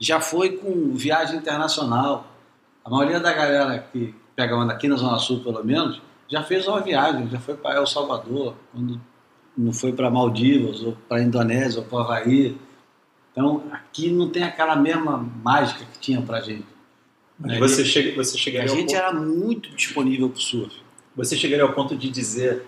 já 0.00 0.20
foi 0.20 0.56
com 0.56 0.94
viagem 0.94 1.36
internacional. 1.36 2.26
A 2.84 2.88
maioria 2.90 3.20
da 3.20 3.32
galera 3.32 3.78
que 3.92 4.14
pega 4.34 4.56
onda 4.56 4.72
aqui 4.72 4.88
na 4.88 4.96
Zona 4.96 5.18
Sul, 5.18 5.40
pelo 5.40 5.62
menos, 5.62 6.00
já 6.28 6.42
fez 6.42 6.66
uma 6.66 6.80
viagem, 6.80 7.28
já 7.28 7.38
foi 7.38 7.54
para 7.54 7.76
El 7.76 7.86
Salvador, 7.86 8.54
quando 8.72 9.00
não 9.56 9.72
foi 9.72 9.92
para 9.92 10.10
Maldivas, 10.10 10.80
ou 10.82 10.96
para 11.08 11.22
Indonésia, 11.22 11.80
ou 11.80 11.84
para 11.86 12.00
Havaí. 12.00 12.56
Então, 13.32 13.62
aqui 13.70 14.10
não 14.10 14.30
tem 14.30 14.42
aquela 14.42 14.74
mesma 14.74 15.18
mágica 15.44 15.84
que 15.92 15.98
tinha 15.98 16.22
pra 16.22 16.40
gente. 16.40 16.64
Mas 17.38 17.52
É, 17.52 17.58
você, 17.58 17.84
chega, 17.84 18.14
você, 18.16 18.36
A 18.36 18.40
chegaria 18.40 18.70
ao 18.70 18.76
gente 18.76 18.94
ponto, 18.94 18.96
era 18.96 19.12
muito 19.12 19.70
disponível 19.74 20.28
pro 20.30 20.40
surf. 20.40 20.74
você 21.14 21.36
chegaria 21.36 21.64
ao 21.64 21.72
ponto 21.72 21.96
de 21.96 22.08
dizer 22.10 22.64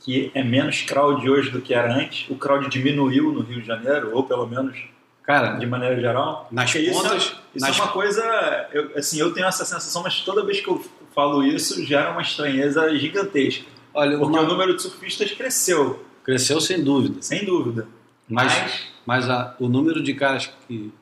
que 0.00 0.30
é 0.34 0.42
menos 0.42 0.82
crowd 0.82 1.28
hoje 1.30 1.50
do 1.50 1.60
que 1.60 1.72
era 1.72 1.94
antes? 1.94 2.28
O 2.28 2.34
crowd 2.34 2.68
diminuiu 2.68 3.32
no 3.32 3.40
Rio 3.40 3.60
de 3.60 3.66
Janeiro, 3.66 4.10
ou 4.14 4.24
pelo 4.24 4.46
menos 4.46 4.76
Cara, 5.22 5.52
de 5.56 5.66
maneira 5.66 6.00
geral? 6.00 6.48
nas 6.50 6.72
Porque 6.72 6.86
isso, 6.88 7.00
pontas... 7.02 7.12
é, 7.12 7.56
isso 7.56 7.66
nas- 7.66 7.78
é 7.78 7.82
uma 7.82 7.92
coisa. 7.92 8.68
Eu, 8.72 8.90
assim, 8.98 9.18
eu 9.20 9.32
tenho 9.32 9.46
essa 9.46 9.64
sensação, 9.64 10.02
mas 10.02 10.20
toda 10.20 10.44
vez 10.44 10.60
que 10.60 10.68
eu 10.68 10.84
falo 11.14 11.44
isso 11.44 11.84
gera 11.84 12.10
uma 12.10 12.22
estranheza 12.22 12.92
gigantesca. 12.98 13.64
Olha, 13.94 14.18
Porque 14.18 14.36
uma- 14.38 14.42
o 14.42 14.48
número 14.48 14.74
de 14.74 14.82
surfistas 14.82 15.30
cresceu, 15.32 16.04
cresceu 16.24 16.60
sem 16.60 16.82
dúvida. 16.82 17.22
sem 17.22 17.44
dúvida. 17.44 17.86
Mas, 18.28 18.84
mas 19.06 19.28
a- 19.30 19.54
o 19.60 19.68
número 19.68 20.02
de 20.02 20.14
caras 20.14 20.50
que, 20.66 20.92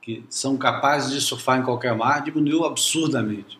que 0.00 0.24
são 0.30 0.56
capazes 0.56 1.10
de 1.12 1.20
surfar 1.20 1.58
em 1.58 1.62
qualquer 1.62 1.94
mar 1.94 2.22
diminuiu 2.22 2.64
absurdamente. 2.64 3.58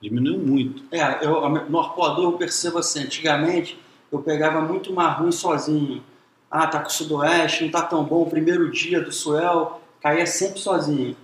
Diminuiu 0.00 0.38
muito. 0.38 0.82
É, 0.90 1.24
eu, 1.24 1.46
no 1.68 1.78
arpoador 1.78 2.24
eu 2.24 2.32
percebo 2.32 2.78
assim, 2.78 3.00
antigamente 3.04 3.78
eu 4.10 4.18
pegava 4.20 4.60
muito 4.62 4.92
mar 4.92 5.20
ruim 5.20 5.30
sozinho. 5.30 6.02
Ah, 6.50 6.66
tá 6.66 6.80
com 6.80 6.88
o 6.88 6.90
sudoeste, 6.90 7.64
não 7.64 7.70
tá 7.70 7.82
tão 7.82 8.02
bom, 8.04 8.22
o 8.22 8.30
primeiro 8.30 8.70
dia 8.70 9.00
do 9.00 9.12
Suel, 9.12 9.80
caía 10.00 10.26
sempre 10.26 10.58
sozinho. 10.58 11.16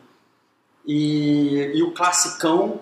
E, 0.87 1.73
e 1.75 1.83
o 1.83 1.91
classicão 1.91 2.81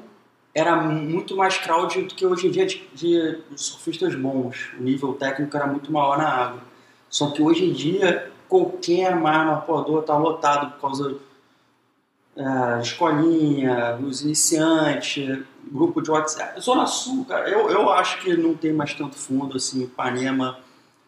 era 0.55 0.77
muito 0.77 1.37
mais 1.37 1.57
crowd 1.57 2.03
do 2.03 2.15
que 2.15 2.27
hoje 2.27 2.47
em 2.47 2.51
dia 2.51 2.67
de, 2.67 2.87
de 2.95 3.39
surfistas 3.57 4.15
bons. 4.15 4.71
O 4.79 4.83
nível 4.83 5.15
técnico 5.15 5.57
era 5.57 5.67
muito 5.67 5.91
maior 5.91 6.19
na 6.19 6.29
água. 6.29 6.61
Só 7.09 7.31
que 7.31 7.43
hoje 7.43 7.65
em 7.65 7.73
dia, 7.73 8.31
qualquer 8.49 9.17
mar 9.17 9.47
no 9.47 9.53
arpoador 9.53 10.03
tá 10.03 10.17
lotado 10.17 10.73
por 10.73 10.81
causa 10.81 11.17
é, 12.37 12.81
escolinha, 12.81 13.97
os 13.97 14.23
iniciantes, 14.23 15.41
grupo 15.71 16.01
de 16.01 16.11
WhatsApp. 16.11 16.61
Zona 16.61 16.87
Sul, 16.87 17.25
cara, 17.25 17.49
eu, 17.49 17.71
eu 17.71 17.91
acho 17.91 18.21
que 18.21 18.37
não 18.37 18.55
tem 18.55 18.73
mais 18.73 18.95
tanto 18.95 19.17
fundo 19.17 19.57
assim. 19.57 19.85
Ipanema, 19.85 20.59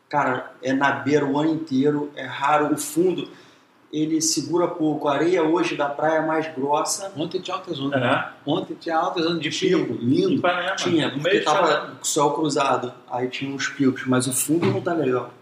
cara, 0.09 0.53
é 0.63 0.73
na 0.73 0.91
beira 0.93 1.25
o 1.25 1.39
ano 1.39 1.51
inteiro, 1.55 2.11
é 2.17 2.25
raro. 2.25 2.73
O 2.73 2.77
fundo 2.79 3.29
ele 3.93 4.21
segura 4.21 4.67
pouco. 4.69 5.09
A 5.09 5.15
areia 5.15 5.43
hoje 5.43 5.77
da 5.77 5.89
praia 5.89 6.19
é 6.19 6.27
mais 6.27 6.53
grossa. 6.55 7.13
Ontem 7.17 7.41
tinha 7.41 7.57
altas 7.57 7.81
ondas. 7.81 8.03
É. 8.03 8.29
Ontem 8.45 8.75
tinha 8.75 8.97
altas 8.97 9.25
ondas 9.27 9.41
de 9.41 9.51
Tinha. 9.51 9.79
pico. 9.79 9.95
Lindo. 9.95 10.35
Ipanema, 10.35 10.77
Tinha, 10.77 11.07
no 11.07 11.13
porque 11.15 11.29
meio 11.29 11.39
de 11.41 11.45
tava 11.45 11.67
Xalana. 11.67 11.91
com 11.95 12.03
o 12.03 12.05
céu 12.05 12.31
cruzado. 12.33 12.93
Aí 13.11 13.29
tinha 13.29 13.55
uns 13.55 13.69
picos, 13.69 14.05
mas 14.07 14.27
o 14.27 14.33
fundo 14.33 14.67
não 14.67 14.81
tá 14.81 14.93
legal. 14.93 15.33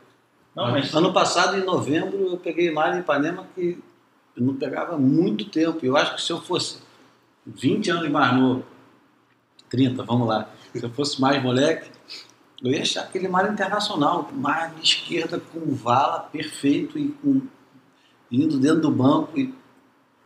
Não, 0.55 0.71
mas 0.71 0.95
Ano 0.95 1.13
passado, 1.13 1.57
em 1.59 1.65
novembro, 1.65 2.17
eu 2.31 2.37
peguei 2.37 2.71
mar 2.71 2.95
em 2.97 3.01
Ipanema 3.01 3.45
que 3.55 3.83
eu 4.37 4.45
não 4.45 4.55
pegava 4.55 4.97
muito 4.97 5.47
tempo. 5.47 5.79
Eu 5.85 5.97
acho 5.97 6.15
que 6.15 6.23
se 6.23 6.31
eu 6.31 6.41
fosse 6.41 6.79
20 7.47 7.91
anos 7.91 8.09
mais 8.11 8.35
novo, 8.37 8.65
30, 9.69 10.05
vamos 10.05 10.29
lá, 10.29 10.49
se 10.73 10.85
eu 10.85 10.91
fosse 10.91 11.21
mais 11.21 11.43
moleque, 11.43 11.91
eu 12.65 12.73
ia 12.73 12.83
achar 12.83 13.03
aquele 13.03 13.29
mar 13.29 13.51
internacional, 13.53 14.29
mar 14.33 14.73
de 14.75 14.83
esquerda 14.83 15.39
com 15.53 15.75
vala 15.75 16.21
perfeito 16.33 16.99
e 16.99 17.09
com 17.23 17.43
indo 18.33 18.59
dentro 18.59 18.81
do 18.81 18.91
banco 18.91 19.39
e 19.39 19.55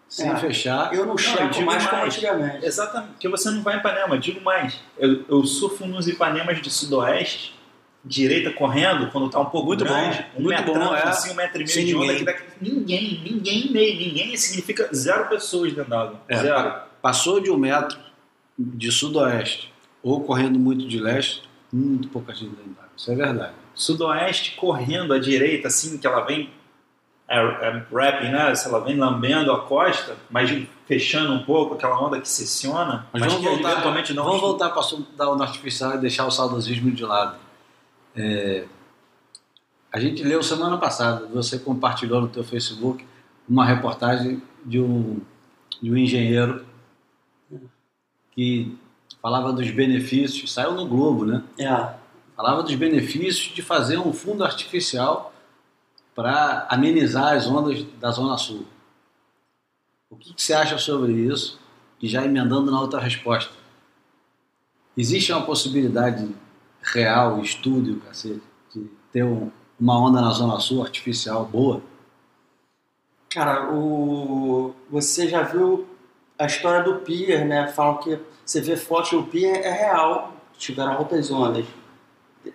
sem 0.09 0.31
É, 0.31 0.37
fechar. 0.37 0.95
Eu 0.95 1.05
não 1.05 1.13
eu 1.15 1.19
chego 1.19 1.51
digo 1.51 1.67
mais 1.67 1.85
como 1.87 2.01
mais. 2.03 2.15
antigamente. 2.15 2.65
Exatamente, 2.65 3.11
porque 3.13 3.29
você 3.29 3.51
não 3.51 3.63
vai 3.63 3.77
em 3.77 3.79
Ipanema. 3.81 4.19
Digo 4.19 4.41
mais, 4.41 4.81
eu, 4.99 5.25
eu 5.29 5.45
surfo 5.45 5.87
nos 5.87 6.09
Ipanemas 6.09 6.63
de 6.63 6.71
sudoeste, 6.71 7.55
direita 8.05 8.51
correndo, 8.53 9.11
quando 9.11 9.29
tá 9.29 9.39
um 9.41 9.47
pouco 9.47 9.67
Muito 9.67 9.85
grande, 9.85 10.19
bom, 10.35 10.39
um 10.39 10.43
muito 10.45 10.57
metrão, 10.67 10.87
bom, 10.89 10.95
é. 10.95 11.03
assim, 11.03 11.31
um 11.33 11.35
metro 11.35 11.57
e 11.57 11.65
meio 11.65 11.69
Sem 11.69 11.85
de 11.87 11.95
onda, 11.95 12.05
ninguém. 12.07 12.19
que 12.21 12.25
daqui, 12.25 12.43
ninguém, 12.61 13.21
ninguém 13.23 13.71
meio, 13.71 13.99
ninguém 13.99 14.37
significa 14.37 14.89
zero 14.95 15.29
pessoas 15.29 15.73
dentro 15.75 15.91
d'água. 15.91 16.21
É, 16.29 16.37
zero. 16.39 16.81
Passou 17.03 17.41
de 17.41 17.51
um 17.51 17.59
metro 17.59 17.99
de 18.59 18.91
sudoeste 18.91 19.71
ou 20.03 20.23
correndo 20.23 20.59
muito 20.59 20.87
de 20.89 20.99
leste, 20.99 21.43
muito 21.73 22.09
pouca 22.09 22.35
gente 22.35 22.57
d'água. 22.57 22.89
Isso 22.97 23.11
é 23.13 23.15
verdade. 23.15 23.55
Sudoeste 23.75 24.57
correndo 24.57 25.13
à 25.13 25.19
direita, 25.19 25.69
assim, 25.69 25.99
que 25.99 26.07
ela 26.07 26.21
vem 26.23 26.51
é, 27.29 27.39
é, 27.39 27.87
wrapping, 27.91 28.31
né? 28.31 28.55
Se 28.55 28.67
ela 28.67 28.81
vem 28.81 28.97
lambendo 28.97 29.53
a 29.53 29.61
costa, 29.67 30.17
mas 30.31 30.51
fechando 30.87 31.33
um 31.35 31.45
pouco, 31.45 31.75
aquela 31.75 32.01
onda 32.03 32.21
que 32.21 32.29
sessiona, 32.29 33.07
Mas, 33.13 33.21
mas, 33.21 33.33
vamos 33.33 33.47
que 33.47 33.55
voltar, 33.55 33.73
eventualmente 33.73 34.15
não 34.15 34.25
vamos 34.25 34.41
voltar 34.41 34.71
para 34.71 34.83
dar 35.17 35.31
o 35.31 35.43
artificial 35.43 35.95
e 35.95 35.99
deixar 35.99 36.27
o 36.27 36.31
saudosismo 36.31 36.91
de 36.91 37.05
lado. 37.05 37.37
É, 38.17 38.65
a 39.93 40.01
gente 40.01 40.23
leu 40.23 40.43
semana 40.43 40.79
passada, 40.79 41.27
você 41.27 41.59
compartilhou 41.59 42.23
no 42.23 42.29
teu 42.29 42.43
Facebook 42.43 43.07
uma 43.49 43.65
reportagem 43.65 44.43
de 44.65 44.81
um, 44.81 45.21
de 45.83 45.91
um 45.91 45.97
engenheiro 45.97 46.65
que 48.33 48.79
falava 49.23 49.53
dos 49.53 49.71
benefícios, 49.71 50.53
saiu 50.53 50.73
no 50.73 50.87
Globo, 50.87 51.25
né? 51.25 51.43
É, 51.59 51.95
Falava 52.37 52.63
dos 52.63 52.75
benefícios 52.77 53.53
de 53.53 53.63
fazer 53.63 53.99
um 53.99 54.13
fundo 54.13 54.45
artificial 54.45 55.33
para 56.15 56.69
amenizar 56.71 57.35
as 57.37 57.49
ondas 57.49 57.83
da 58.01 58.13
Zona 58.13 58.39
Sul. 58.39 58.65
O 60.09 60.15
que, 60.17 60.33
que 60.33 60.41
você 60.41 60.55
acha 60.55 60.79
sobre 60.79 61.13
isso? 61.13 61.59
E 62.01 62.07
já 62.09 62.25
emendando 62.25 62.71
na 62.71 62.81
outra 62.81 63.01
resposta. 63.01 63.53
Existe 64.97 65.33
uma 65.33 65.43
possibilidade 65.45 66.33
real, 66.81 67.41
estudo, 67.43 67.91
e 67.91 67.93
o 67.95 68.01
cacete, 68.01 68.41
de 68.73 68.89
ter 69.13 69.25
um- 69.25 69.51
uma 69.79 69.99
onda 70.01 70.21
na 70.21 70.31
Zona 70.31 70.61
Sul 70.61 70.83
artificial 70.83 71.45
boa? 71.45 71.83
Cara, 73.31 73.73
o... 73.73 74.75
você 74.89 75.29
já 75.29 75.43
viu 75.43 75.89
a 76.39 76.47
história 76.47 76.83
do 76.85 77.01
Pier, 77.01 77.45
né? 77.47 77.67
Falam 77.67 77.99
que 77.99 78.17
você 78.49 78.63
vê 78.63 78.77
Pier, 79.31 79.61
é 79.63 79.71
real, 79.71 80.33
tiveram 80.57 80.93
altas 80.93 81.31
ondas. 81.31 81.67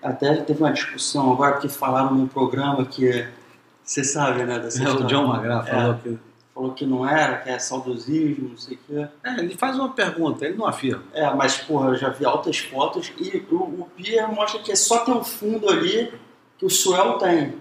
Até 0.02 0.38
teve 0.38 0.60
uma 0.64 0.72
discussão 0.72 1.32
agora 1.32 1.60
que 1.60 1.70
falaram 1.70 2.16
num 2.16 2.28
programa 2.28 2.84
que 2.84 3.28
você 3.84 4.04
sabe, 4.04 4.44
né? 4.44 4.58
Dessa 4.58 4.80
o 4.80 4.88
história. 4.88 5.06
John 5.06 5.32
McGrath 5.32 5.68
falou 5.68 5.94
É. 5.94 5.98
que. 6.00 6.20
Falou 6.54 6.72
que 6.74 6.86
não 6.86 7.08
era, 7.08 7.38
que 7.38 7.50
é 7.50 7.58
saudosismo, 7.58 8.50
não 8.50 8.58
sei 8.58 8.76
o 8.76 8.80
quê. 8.88 9.08
É, 9.24 9.40
ele 9.40 9.56
faz 9.56 9.78
uma 9.78 9.90
pergunta, 9.90 10.46
ele 10.46 10.56
não 10.56 10.68
afirma. 10.68 11.04
É, 11.12 11.28
mas, 11.34 11.58
porra, 11.58 11.90
eu 11.90 11.96
já 11.96 12.10
vi 12.10 12.26
altas 12.26 12.60
fotos 12.60 13.12
e 13.18 13.44
o, 13.52 13.56
o 13.56 13.90
mostra 14.32 14.62
que 14.62 14.72
é 14.72 14.76
só 14.76 15.00
ter 15.00 15.12
um 15.12 15.24
fundo 15.24 15.68
ali 15.68 16.14
que 16.58 16.66
o 16.66 16.70
Suel 16.70 17.18
tem. 17.18 17.56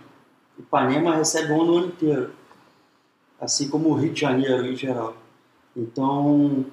Ipanema 0.59 1.17
recebe 1.17 1.53
onda 1.53 1.73
o 1.73 1.79
ano 1.79 1.87
inteiro. 1.89 2.33
Assim 3.41 3.69
como 3.69 3.89
o 3.89 3.95
Rio 3.95 4.13
de 4.13 4.21
Janeiro 4.21 4.67
em 4.67 4.77
geral. 4.77 5.17
Então, 5.75 6.67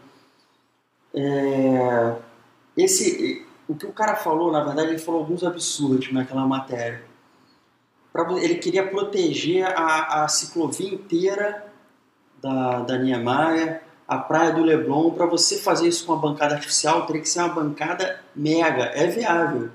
é, 1.13 2.15
esse, 2.77 3.45
o 3.67 3.75
que 3.75 3.85
o 3.85 3.91
cara 3.91 4.15
falou, 4.15 4.51
na 4.51 4.63
verdade, 4.63 4.89
ele 4.89 4.99
falou 4.99 5.21
alguns 5.21 5.43
absurdos 5.43 6.11
naquela 6.11 6.45
matéria. 6.45 7.03
Ele 8.41 8.55
queria 8.55 8.85
proteger 8.87 9.65
a, 9.65 10.23
a 10.23 10.27
ciclovia 10.27 10.93
inteira 10.93 11.67
da, 12.41 12.79
da 12.81 12.97
Niemeyer, 12.97 13.81
a 14.07 14.17
praia 14.17 14.51
do 14.51 14.63
Leblon. 14.63 15.11
Para 15.11 15.27
você 15.27 15.59
fazer 15.59 15.87
isso 15.87 16.05
com 16.05 16.13
uma 16.13 16.21
bancada 16.21 16.55
artificial, 16.55 17.05
teria 17.05 17.21
que 17.21 17.29
ser 17.29 17.39
uma 17.39 17.49
bancada 17.49 18.19
mega. 18.35 18.85
É 18.85 19.07
viável. 19.07 19.69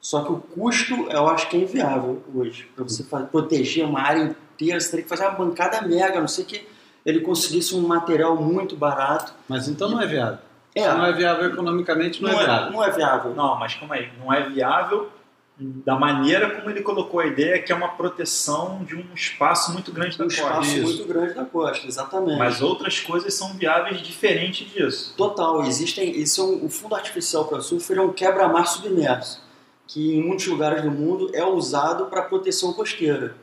Só 0.00 0.24
que 0.24 0.32
o 0.32 0.38
custo, 0.38 0.94
eu 1.10 1.28
acho 1.28 1.48
que 1.48 1.56
é 1.56 1.60
inviável 1.60 2.22
hoje. 2.34 2.68
Para 2.74 2.84
você 2.84 3.04
fa- 3.04 3.22
proteger 3.22 3.86
uma 3.86 4.00
área 4.02 4.22
inteira, 4.24 4.78
você 4.80 4.90
teria 4.90 5.04
que 5.04 5.08
fazer 5.08 5.22
uma 5.24 5.36
bancada 5.36 5.80
mega. 5.82 6.20
Não 6.20 6.28
sei 6.28 6.44
que 6.44 6.66
ele 7.04 7.20
conseguisse 7.20 7.74
um 7.74 7.86
material 7.86 8.36
muito 8.36 8.76
barato. 8.76 9.34
Mas 9.48 9.68
então 9.68 9.88
não 9.88 10.00
é 10.00 10.06
viável. 10.06 10.38
É. 10.74 10.82
Se 10.82 10.88
não 10.88 11.06
é 11.06 11.12
viável 11.12 11.46
economicamente, 11.46 12.22
não, 12.22 12.30
Não 12.32 12.40
é 12.40 12.42
é, 12.42 12.46
viável. 12.46 12.72
não 12.72 12.84
é 12.84 12.90
viável. 12.90 13.34
Não, 13.34 13.58
mas 13.58 13.74
calma 13.74 13.94
aí, 13.94 14.10
não 14.18 14.32
é 14.32 14.48
viável 14.48 15.08
da 15.56 15.94
maneira 15.94 16.50
como 16.50 16.68
ele 16.68 16.82
colocou 16.82 17.20
a 17.20 17.26
ideia, 17.26 17.62
que 17.62 17.70
é 17.70 17.74
uma 17.74 17.88
proteção 17.90 18.82
de 18.82 18.96
um 18.96 19.04
espaço 19.14 19.72
muito 19.72 19.92
grande 19.92 20.18
da 20.18 20.24
um 20.24 20.26
costa. 20.26 20.42
espaço 20.42 20.76
Isso. 20.76 20.82
muito 20.82 21.04
grande 21.06 21.34
da 21.34 21.44
costa, 21.44 21.86
exatamente. 21.86 22.38
Mas 22.38 22.60
outras 22.60 22.98
coisas 22.98 23.32
são 23.34 23.52
viáveis 23.54 24.00
diferente 24.02 24.64
disso. 24.64 25.14
Total, 25.16 25.62
existem. 25.64 26.10
Isso 26.10 26.40
é 26.40 26.44
um, 26.44 26.64
o 26.64 26.68
fundo 26.68 26.96
artificial 26.96 27.44
para 27.44 27.60
surf 27.60 27.88
ele 27.92 28.00
é 28.00 28.02
um 28.02 28.12
quebra-mar 28.12 28.66
submerso, 28.66 29.40
que 29.86 30.16
em 30.16 30.22
muitos 30.24 30.46
lugares 30.48 30.82
do 30.82 30.90
mundo 30.90 31.30
é 31.32 31.44
usado 31.44 32.06
para 32.06 32.22
proteção 32.22 32.72
costeira. 32.72 33.36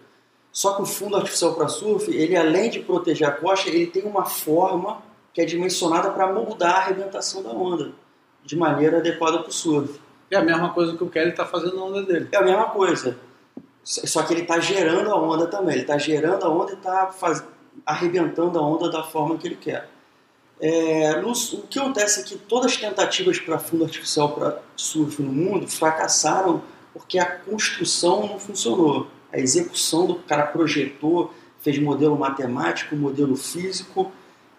Só 0.51 0.74
que 0.75 0.81
o 0.81 0.86
fundo 0.86 1.15
artificial 1.15 1.53
para 1.53 1.67
surf, 1.67 2.12
ele 2.12 2.36
além 2.36 2.70
de 2.70 2.79
proteger 2.81 3.27
a 3.27 3.31
costa, 3.31 3.70
ele 3.70 3.88
tem 3.88 4.03
uma 4.03 4.25
forma 4.25 5.01
que 5.34 5.41
é 5.41 5.46
dimensionada 5.46 6.12
para 6.12 6.31
moldar 6.31 6.75
a 6.75 6.77
arrebentação 6.79 7.41
da 7.41 7.51
onda 7.51 7.91
de 8.43 8.55
maneira 8.58 8.98
adequada 8.98 9.39
para 9.39 9.50
o 9.50 9.53
surf. 9.53 10.00
É 10.29 10.36
a 10.36 10.41
mesma 10.43 10.74
coisa 10.74 10.96
que 10.96 11.03
o 11.03 11.10
Kelly 11.10 11.29
está 11.31 11.46
fazendo 11.46 11.75
na 11.77 11.84
onda 11.84 12.03
dele. 12.03 12.27
É 12.31 12.38
a 12.38 12.41
mesma 12.41 12.65
coisa. 12.65 13.17
Só 13.84 14.24
que 14.24 14.34
ele 14.34 14.41
está 14.41 14.60
gerando 14.60 15.10
a 15.12 15.15
onda 15.15 15.48
também. 15.48 15.74
Ele 15.75 15.81
está 15.84 15.98
gerando 15.98 16.43
a 16.46 16.50
onda 16.50 16.72
e 16.72 16.75
está 16.75 17.08
faz... 17.08 17.43
arrebentando 17.86 18.58
a 18.60 18.62
onda 18.62 18.89
da 18.89 19.03
forma 19.03 19.38
que 19.38 19.48
ele 19.48 19.55
quer. 19.55 19.89
É, 20.60 21.20
no- 21.22 21.31
o 21.31 21.67
que 21.67 21.79
acontece 21.79 22.22
é 22.22 22.24
que 22.24 22.38
todas 22.38 22.74
as 22.74 22.77
tentativas 22.77 23.39
para 23.39 23.58
fundo 23.58 23.84
artificial 23.84 24.29
para 24.29 24.60
surf 24.75 25.22
no 25.22 25.31
mundo 25.31 25.67
fracassaram 25.67 26.62
porque 26.93 27.17
a 27.17 27.25
construção 27.25 28.27
não 28.27 28.39
funcionou. 28.39 29.08
A 29.31 29.39
execução 29.39 30.05
do 30.05 30.15
cara 30.15 30.47
projetou, 30.47 31.33
fez 31.61 31.79
modelo 31.79 32.17
matemático, 32.17 32.95
modelo 32.95 33.35
físico. 33.35 34.11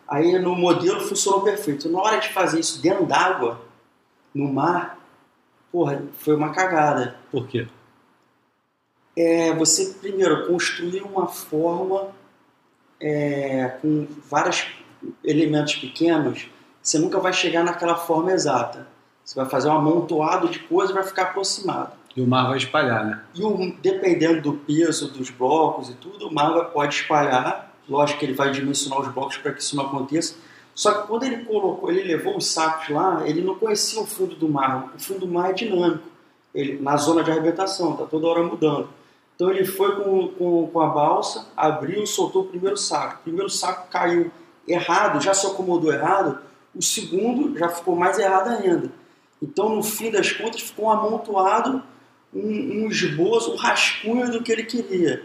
Aí 0.08 0.38
no 0.38 0.54
modelo 0.54 1.00
funcionou 1.00 1.42
perfeito. 1.42 1.88
Na 1.88 2.00
hora 2.00 2.18
de 2.18 2.28
fazer 2.28 2.60
isso 2.60 2.80
dentro 2.80 3.06
d'água, 3.06 3.60
no 4.34 4.52
mar, 4.52 4.98
porra, 5.70 6.02
foi 6.18 6.34
uma 6.34 6.52
cagada. 6.52 7.16
Por 7.30 7.46
quê? 7.46 7.66
É, 9.16 9.54
você 9.54 9.94
primeiro 10.00 10.46
construir 10.46 11.02
uma 11.02 11.26
forma 11.26 12.08
é, 13.00 13.76
com 13.82 14.06
vários 14.30 14.68
elementos 15.24 15.74
pequenos, 15.76 16.48
você 16.82 16.98
nunca 16.98 17.18
vai 17.18 17.32
chegar 17.32 17.62
naquela 17.64 17.96
forma 17.96 18.32
exata. 18.32 18.86
Você 19.24 19.34
vai 19.34 19.48
fazer 19.48 19.68
um 19.68 19.72
amontoado 19.72 20.48
de 20.48 20.60
coisas 20.60 20.90
e 20.90 20.94
vai 20.94 21.04
ficar 21.04 21.24
aproximado. 21.24 21.92
E 22.14 22.20
o 22.20 22.26
mar 22.26 22.48
vai 22.48 22.58
espalhar, 22.58 23.04
né? 23.04 23.22
E 23.34 23.42
o, 23.42 23.74
dependendo 23.80 24.42
do 24.42 24.52
peso 24.54 25.10
dos 25.10 25.30
blocos 25.30 25.88
e 25.88 25.94
tudo, 25.94 26.28
o 26.28 26.34
mar 26.34 26.52
pode 26.66 26.94
espalhar. 26.94 27.74
Lógico 27.88 28.20
que 28.20 28.26
ele 28.26 28.34
vai 28.34 28.50
dimensionar 28.50 29.00
os 29.00 29.08
blocos 29.08 29.38
para 29.38 29.52
que 29.52 29.62
isso 29.62 29.74
não 29.76 29.86
aconteça. 29.86 30.34
Só 30.74 30.92
que 30.92 31.08
quando 31.08 31.24
ele 31.24 31.44
colocou, 31.44 31.90
ele 31.90 32.02
levou 32.02 32.36
os 32.36 32.46
sacos 32.46 32.88
lá, 32.88 33.22
ele 33.26 33.42
não 33.42 33.54
conhecia 33.54 34.00
o 34.00 34.06
fundo 34.06 34.34
do 34.34 34.48
mar. 34.48 34.92
O 34.94 34.98
fundo 34.98 35.20
do 35.20 35.28
mar 35.28 35.50
é 35.50 35.52
dinâmico. 35.52 36.04
Ele, 36.54 36.80
na 36.80 36.96
zona 36.96 37.22
de 37.22 37.30
arrebentação, 37.30 37.92
está 37.92 38.04
toda 38.04 38.26
hora 38.26 38.42
mudando. 38.42 38.88
Então 39.34 39.50
ele 39.50 39.64
foi 39.64 39.96
com, 39.96 40.28
com, 40.28 40.66
com 40.68 40.80
a 40.80 40.86
balsa, 40.86 41.48
abriu, 41.56 42.06
soltou 42.06 42.42
o 42.42 42.46
primeiro 42.46 42.76
saco. 42.76 43.20
O 43.20 43.22
primeiro 43.24 43.50
saco 43.50 43.88
caiu 43.90 44.30
errado, 44.68 45.20
já 45.20 45.34
se 45.34 45.46
acomodou 45.46 45.92
errado. 45.92 46.38
O 46.74 46.82
segundo 46.82 47.58
já 47.58 47.68
ficou 47.68 47.96
mais 47.96 48.18
errado 48.18 48.48
ainda. 48.48 48.90
Então, 49.42 49.74
no 49.74 49.82
fim 49.82 50.10
das 50.10 50.30
contas, 50.32 50.60
ficou 50.60 50.86
um 50.86 50.90
amontoado, 50.90 51.82
um, 52.32 52.84
um 52.84 52.88
esboço, 52.88 53.52
um 53.52 53.56
rascunho 53.56 54.30
do 54.30 54.42
que 54.42 54.52
ele 54.52 54.64
queria. 54.64 55.24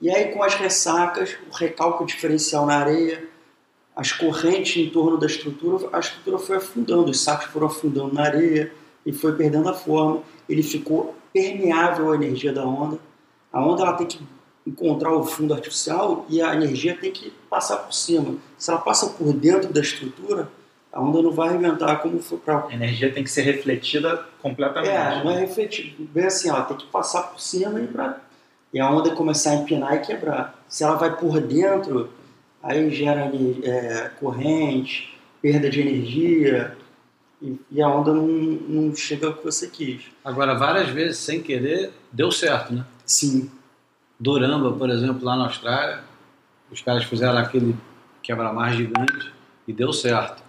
E 0.00 0.10
aí, 0.10 0.32
com 0.32 0.42
as 0.42 0.54
ressacas, 0.54 1.36
o 1.50 1.54
recalque 1.54 2.04
diferencial 2.04 2.66
na 2.66 2.76
areia, 2.76 3.26
as 3.96 4.12
correntes 4.12 4.76
em 4.76 4.90
torno 4.90 5.16
da 5.16 5.26
estrutura, 5.26 5.88
a 5.92 6.00
estrutura 6.00 6.38
foi 6.38 6.56
afundando, 6.56 7.10
os 7.10 7.20
sacos 7.20 7.46
foram 7.46 7.68
afundando 7.68 8.12
na 8.12 8.22
areia 8.22 8.72
e 9.06 9.12
foi 9.12 9.34
perdendo 9.34 9.68
a 9.68 9.74
forma. 9.74 10.22
Ele 10.48 10.62
ficou 10.62 11.14
permeável 11.32 12.12
à 12.12 12.16
energia 12.16 12.52
da 12.52 12.66
onda. 12.66 12.98
A 13.52 13.64
onda 13.64 13.82
ela 13.82 13.92
tem 13.94 14.06
que 14.06 14.20
encontrar 14.66 15.12
o 15.12 15.24
fundo 15.24 15.54
artificial 15.54 16.26
e 16.28 16.42
a 16.42 16.54
energia 16.54 16.96
tem 16.96 17.12
que 17.12 17.32
passar 17.48 17.76
por 17.78 17.92
cima. 17.92 18.36
Se 18.58 18.70
ela 18.70 18.80
passa 18.80 19.10
por 19.10 19.32
dentro 19.32 19.72
da 19.72 19.80
estrutura, 19.80 20.50
a 20.94 21.00
onda 21.00 21.20
não 21.20 21.32
vai 21.32 21.48
arrebentar 21.48 21.96
como 21.96 22.20
foi 22.20 22.38
para 22.38 22.66
A 22.68 22.72
energia 22.72 23.12
tem 23.12 23.24
que 23.24 23.30
ser 23.30 23.42
refletida 23.42 24.24
completamente. 24.40 24.90
é, 24.90 25.24
não 25.24 25.30
é 25.32 25.40
refletir. 25.40 25.96
Bem 25.98 26.26
assim, 26.26 26.48
ela 26.48 26.62
tem 26.62 26.76
que 26.76 26.86
passar 26.86 27.24
por 27.24 27.40
cima 27.40 27.80
e, 27.80 27.86
pra, 27.88 28.20
e 28.72 28.78
a 28.78 28.88
onda 28.88 29.10
começar 29.10 29.50
a 29.50 29.54
empinar 29.56 29.96
e 29.96 29.98
quebrar. 29.98 30.64
Se 30.68 30.84
ela 30.84 30.94
vai 30.94 31.16
por 31.16 31.40
dentro, 31.40 32.10
aí 32.62 32.88
gera 32.94 33.28
é, 33.64 34.10
corrente, 34.20 35.18
perda 35.42 35.68
de 35.68 35.80
energia 35.80 36.76
e, 37.42 37.58
e 37.72 37.82
a 37.82 37.88
onda 37.88 38.12
não, 38.12 38.26
não 38.26 38.94
chega 38.94 39.26
ao 39.26 39.34
que 39.34 39.44
você 39.44 39.66
quis. 39.66 40.02
Agora, 40.24 40.54
várias 40.54 40.90
vezes, 40.90 41.18
sem 41.18 41.42
querer, 41.42 41.90
deu 42.12 42.30
certo, 42.30 42.72
né? 42.72 42.84
Sim, 43.04 43.50
Doramba, 44.18 44.72
por 44.72 44.88
exemplo, 44.90 45.24
lá 45.24 45.36
na 45.36 45.44
Austrália, 45.46 46.04
os 46.70 46.80
caras 46.80 47.02
fizeram 47.04 47.36
aquele 47.36 47.74
quebra-mar 48.22 48.72
gigante 48.72 49.32
e 49.66 49.72
deu 49.72 49.92
certo. 49.92 50.43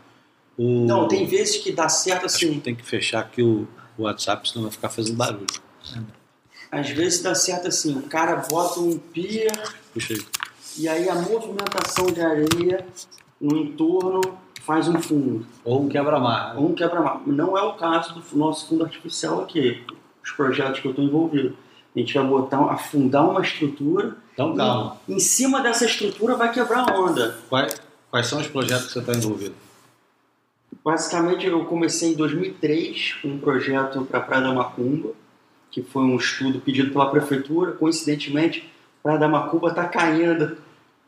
O... 0.58 0.86
não, 0.86 1.08
tem 1.08 1.26
vezes 1.26 1.58
que 1.58 1.72
dá 1.72 1.90
certo 1.90 2.26
Acho 2.26 2.40
que 2.40 2.46
assim. 2.46 2.60
tem 2.60 2.76
que 2.76 2.86
fechar 2.86 3.20
aqui 3.20 3.42
o 3.42 3.68
o 3.98 4.04
WhatsApp, 4.04 4.48
senão 4.50 4.64
vai 4.64 4.72
ficar 4.72 4.90
fazendo 4.90 5.16
barulho. 5.16 5.46
Às 6.72 6.90
vezes 6.90 7.22
dá 7.22 7.34
certo 7.34 7.68
assim, 7.68 7.98
o 7.98 8.04
cara 8.04 8.36
bota 8.50 8.80
um 8.80 8.98
pier 8.98 9.52
Puxa 9.94 10.14
aí. 10.14 10.26
e 10.78 10.90
aí 10.90 11.10
a 11.10 11.16
movimentação 11.16 12.08
de 12.08 12.22
areia 12.22 12.86
no 13.40 13.58
entorno 13.58 14.22
faz 14.62 14.88
um 14.88 15.02
fundo. 15.02 15.46
Ou 15.64 15.84
um 15.84 15.88
quebra-mar. 15.88 16.56
né? 16.56 16.60
um 16.60 16.74
quebra-mar. 16.74 17.22
Não 17.26 17.58
é 17.58 17.62
o 17.62 17.74
caso 17.74 18.16
do 18.16 18.38
nosso 18.38 18.68
fundo 18.68 18.84
artificial 18.84 19.42
aqui, 19.44 19.84
os 20.24 20.32
projetos 20.32 20.80
que 20.80 20.88
eu 20.88 20.92
estou 20.92 21.06
envolvido. 21.06 21.56
A 21.96 22.00
gente 22.00 22.14
vai 22.14 22.26
botar, 22.26 22.60
afundar 22.72 23.30
uma 23.30 23.42
estrutura. 23.42 24.18
Então, 24.34 24.54
calma. 24.54 24.98
Em 25.08 25.20
cima 25.20 25.62
dessa 25.62 25.86
estrutura 25.86 26.36
vai 26.36 26.52
quebrar 26.52 26.90
a 26.90 27.00
onda. 27.00 27.38
Quais, 27.48 27.82
quais 28.12 28.28
são 28.28 28.42
os 28.42 28.48
projetos 28.48 28.88
que 28.88 28.94
você 28.94 29.00
está 29.00 29.14
envolvido? 29.14 29.56
Basicamente, 30.86 31.48
eu 31.48 31.66
comecei 31.66 32.14
em 32.14 32.16
2003 32.16 33.14
com 33.24 33.30
um 33.30 33.40
projeto 33.40 34.06
para 34.06 34.20
a 34.20 34.22
Praia 34.22 34.44
da 34.44 34.54
Macumba, 34.54 35.14
que 35.72 35.82
foi 35.82 36.04
um 36.04 36.16
estudo 36.16 36.60
pedido 36.60 36.92
pela 36.92 37.10
prefeitura. 37.10 37.72
Coincidentemente, 37.72 38.72
Praia 39.02 39.18
da 39.18 39.28
Macumba 39.28 39.70
está 39.70 39.86
caindo 39.88 40.58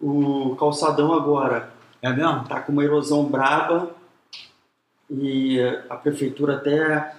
o 0.01 0.55
calçadão 0.59 1.13
agora. 1.13 1.71
É 2.01 2.11
mesmo? 2.11 2.41
Está 2.41 2.59
com 2.59 2.71
uma 2.71 2.83
erosão 2.83 3.23
braba 3.25 3.91
e 5.11 5.59
a 5.87 5.95
prefeitura 5.95 6.55
até 6.55 7.13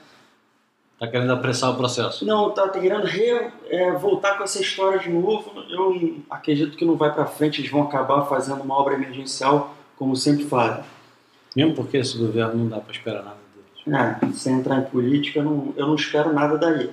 Tá 0.98 1.06
querendo 1.06 1.32
apressar 1.32 1.70
o 1.70 1.76
processo. 1.76 2.26
Não, 2.26 2.50
tá 2.50 2.68
querendo 2.70 3.04
re- 3.04 3.52
é, 3.68 3.92
voltar 3.92 4.36
com 4.36 4.42
essa 4.42 4.60
história 4.60 4.98
de 4.98 5.08
novo. 5.08 5.52
Eu 5.70 6.16
acredito 6.28 6.76
que 6.76 6.84
não 6.84 6.96
vai 6.96 7.14
para 7.14 7.24
frente, 7.24 7.60
eles 7.60 7.70
vão 7.70 7.84
acabar 7.84 8.22
fazendo 8.22 8.60
uma 8.64 8.74
obra 8.76 8.94
emergencial, 8.94 9.76
como 9.96 10.16
sempre 10.16 10.44
fazem. 10.46 10.82
Mesmo 11.58 11.74
porque 11.74 11.96
esse 11.96 12.16
governo 12.16 12.54
não 12.54 12.68
dá 12.68 12.78
para 12.78 12.92
esperar 12.92 13.24
nada 13.24 13.38
deles. 13.52 14.22
É, 14.22 14.32
sem 14.32 14.54
entrar 14.54 14.78
em 14.78 14.84
política, 14.84 15.40
eu 15.40 15.44
não, 15.44 15.74
eu 15.76 15.88
não 15.88 15.96
espero 15.96 16.32
nada 16.32 16.56
daí. 16.56 16.88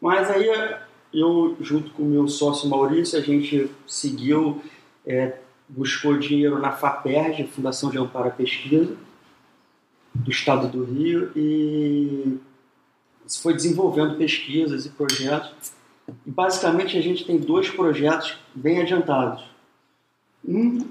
Mas 0.00 0.28
aí 0.28 0.48
eu, 1.14 1.56
junto 1.60 1.92
com 1.92 2.02
o 2.02 2.06
meu 2.06 2.26
sócio 2.26 2.68
Maurício, 2.68 3.16
a 3.16 3.22
gente 3.22 3.70
seguiu, 3.86 4.60
é, 5.06 5.36
buscou 5.68 6.18
dinheiro 6.18 6.58
na 6.58 6.72
FAPERJ, 6.72 7.46
Fundação 7.46 7.90
de 7.90 7.98
Amparo 7.98 8.26
à 8.26 8.32
Pesquisa, 8.32 8.96
do 10.12 10.32
Estado 10.32 10.66
do 10.66 10.82
Rio, 10.82 11.30
e 11.36 12.40
foi 13.40 13.54
desenvolvendo 13.54 14.18
pesquisas 14.18 14.84
e 14.84 14.88
projetos. 14.88 15.72
E 16.26 16.30
basicamente 16.32 16.98
a 16.98 17.00
gente 17.00 17.24
tem 17.24 17.38
dois 17.38 17.70
projetos 17.70 18.36
bem 18.52 18.82
adiantados. 18.82 19.44
Um 20.44 20.88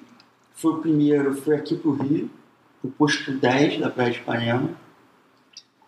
foi 0.56 0.72
o 0.72 0.78
primeiro, 0.78 1.36
foi 1.36 1.58
aqui 1.58 1.76
para 1.76 1.92
o 1.92 1.96
Rio, 1.96 2.30
o 2.84 2.90
posto 2.90 3.32
10 3.32 3.80
da 3.80 3.90
Praia 3.90 4.12
de 4.12 4.18
Ipanema. 4.20 4.70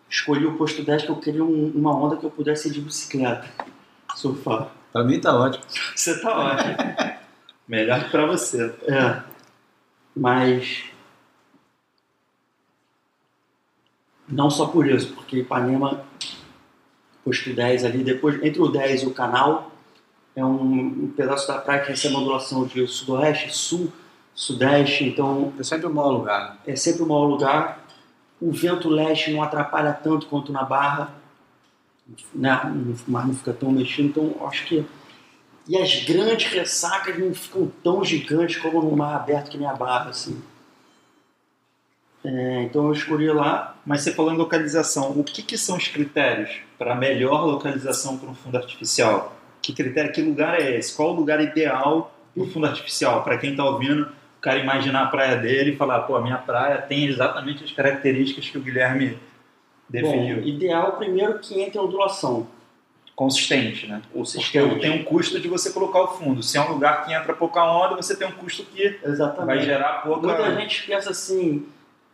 Escolhi 0.08 0.46
o 0.46 0.56
posto 0.56 0.82
10 0.82 1.02
que 1.02 1.10
eu 1.10 1.16
queria 1.16 1.42
um- 1.44 1.72
uma 1.74 1.94
onda 1.96 2.16
que 2.16 2.24
eu 2.24 2.30
pudesse 2.30 2.68
ir 2.68 2.72
de 2.72 2.80
bicicleta, 2.80 3.48
surfar. 4.14 4.70
Para 4.92 5.02
mim 5.04 5.20
tá 5.20 5.34
ótimo. 5.36 5.64
Você 5.94 6.20
tá 6.20 6.30
ótimo. 6.36 6.76
Melhor 7.66 8.04
que 8.04 8.10
pra 8.10 8.26
você. 8.26 8.72
É. 8.82 9.22
Mas. 10.14 10.84
Não 14.28 14.48
só 14.50 14.66
por 14.66 14.86
isso, 14.86 15.12
porque 15.14 15.38
Ipanema, 15.40 16.04
posto 17.24 17.52
10 17.52 17.84
ali, 17.84 18.02
depois, 18.02 18.42
entre 18.42 18.60
o 18.60 18.68
10 18.68 19.02
e 19.02 19.06
o 19.06 19.12
canal, 19.14 19.72
é 20.34 20.44
um, 20.44 20.82
um 21.04 21.12
pedaço 21.14 21.46
da 21.48 21.58
praia 21.58 21.82
que 21.82 21.90
recebe 21.90 22.14
ondulação 22.16 22.66
de 22.66 22.86
sudoeste, 22.86 23.54
sul, 23.54 23.92
sudeste, 24.34 25.04
então 25.04 25.52
É 25.58 25.62
sempre 25.62 25.86
o 25.86 25.94
maior 25.94 26.10
lugar. 26.10 26.58
é 26.66 26.76
sempre 26.76 27.02
o 27.02 27.06
maior 27.06 27.26
lugar. 27.26 27.84
O 28.40 28.50
vento 28.52 28.88
leste 28.88 29.30
não 29.32 29.42
atrapalha 29.42 29.92
tanto 29.92 30.26
quanto 30.26 30.52
na 30.52 30.64
barra, 30.64 31.14
né? 32.34 32.60
o 33.06 33.10
mar 33.10 33.26
não 33.26 33.34
fica 33.34 33.52
tão 33.52 33.70
mexido, 33.70 34.08
então 34.08 34.46
acho 34.46 34.66
que. 34.66 34.84
E 35.66 35.78
as 35.78 36.04
grandes 36.04 36.52
ressacas 36.52 37.18
não 37.18 37.32
ficam 37.32 37.70
tão 37.82 38.04
gigantes 38.04 38.56
como 38.56 38.82
no 38.82 38.94
mar 38.94 39.16
aberto 39.16 39.50
que 39.50 39.56
nem 39.56 39.66
a 39.66 39.72
barra, 39.72 40.10
assim. 40.10 40.42
É, 42.22 42.62
então 42.64 42.86
eu 42.86 42.92
escolhi 42.92 43.28
lá. 43.30 43.74
Mas 43.86 44.02
você 44.02 44.12
falou 44.12 44.32
em 44.32 44.36
localização, 44.36 45.10
o 45.12 45.24
que, 45.24 45.42
que 45.42 45.56
são 45.56 45.76
os 45.76 45.88
critérios 45.88 46.50
para 46.78 46.94
melhor 46.94 47.46
localização 47.46 48.18
para 48.18 48.28
um 48.28 48.34
fundo 48.34 48.56
artificial? 48.56 49.36
Que 49.62 49.72
critério, 49.72 50.12
que 50.12 50.20
lugar 50.20 50.60
é 50.60 50.76
esse? 50.76 50.94
Qual 50.94 51.10
o 51.12 51.16
lugar 51.16 51.40
ideal 51.40 52.14
para 52.34 52.42
o 52.42 52.50
fundo 52.50 52.66
artificial? 52.66 53.22
Para 53.22 53.38
quem 53.38 53.50
está 53.52 53.64
ouvindo, 53.64 54.10
cara 54.44 54.58
imaginar 54.58 55.04
a 55.04 55.06
praia 55.06 55.36
dele 55.38 55.70
e 55.70 55.76
falar, 55.76 56.00
pô, 56.00 56.14
a 56.16 56.20
minha 56.20 56.36
praia 56.36 56.82
tem 56.82 57.06
exatamente 57.06 57.64
as 57.64 57.72
características 57.72 58.50
que 58.50 58.58
o 58.58 58.60
Guilherme 58.60 59.18
definiu. 59.88 60.36
Bom, 60.36 60.42
ideal 60.42 60.92
primeiro 60.98 61.38
que 61.38 61.58
entre 61.62 61.78
a 61.78 61.82
ondulação. 61.82 62.46
Consistente, 63.16 63.86
né? 63.86 64.02
Porque 64.02 64.18
Consistente. 64.18 64.80
tem 64.80 64.90
um 64.90 65.02
custo 65.02 65.40
de 65.40 65.48
você 65.48 65.72
colocar 65.72 66.02
o 66.02 66.08
fundo. 66.08 66.42
Se 66.42 66.58
é 66.58 66.60
um 66.60 66.72
lugar 66.72 67.06
que 67.06 67.14
entra 67.14 67.32
pouca 67.32 67.64
onda, 67.64 67.96
você 67.96 68.14
tem 68.14 68.28
um 68.28 68.32
custo 68.32 68.64
que 68.64 68.98
Exatamente. 69.02 69.46
vai 69.46 69.64
gerar 69.64 70.02
pouca... 70.02 70.26
Muita 70.26 70.54
gente 70.60 70.86
pensa 70.86 71.10
assim, 71.10 71.66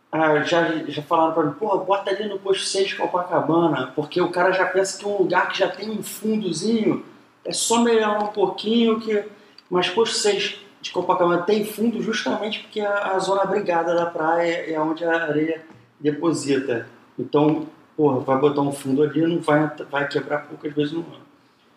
ah, 0.09 0.41
já, 0.43 0.85
já 0.87 1.01
falaram 1.01 1.33
pra 1.33 1.43
mim, 1.43 1.53
pô, 1.59 1.77
bota 1.79 2.11
ali 2.11 2.29
no 2.29 2.39
posto 2.39 2.63
6 2.63 2.89
de 2.89 2.95
Copacabana, 2.95 3.91
porque 3.93 4.21
o 4.21 4.29
cara 4.29 4.53
já 4.53 4.65
pensa 4.67 4.97
que 4.97 5.05
um 5.05 5.17
lugar 5.17 5.49
que 5.49 5.59
já 5.59 5.67
tem 5.67 5.89
um 5.89 6.01
fundozinho 6.01 7.03
é 7.43 7.51
só 7.51 7.83
melhorar 7.83 8.23
um 8.23 8.27
pouquinho, 8.27 9.01
que... 9.01 9.21
mas 9.69 9.89
posto 9.89 10.15
6 10.15 10.61
de 10.81 10.91
Copacabana 10.91 11.43
tem 11.43 11.63
fundo 11.63 12.01
justamente 12.01 12.59
porque 12.59 12.81
a, 12.81 13.13
a 13.13 13.19
zona 13.19 13.43
abrigada 13.43 13.93
da 13.93 14.05
praia 14.07 14.71
é 14.71 14.79
onde 14.79 15.05
a 15.05 15.23
areia 15.23 15.63
deposita. 15.99 16.87
Então, 17.17 17.67
pô, 17.95 18.19
vai 18.19 18.39
botar 18.39 18.61
um 18.61 18.71
fundo 18.71 19.03
ali, 19.03 19.21
não 19.21 19.39
vai, 19.39 19.69
vai 19.89 20.07
quebrar 20.07 20.47
poucas 20.47 20.73
vezes 20.73 20.93
no 20.93 21.01
ano. 21.01 21.21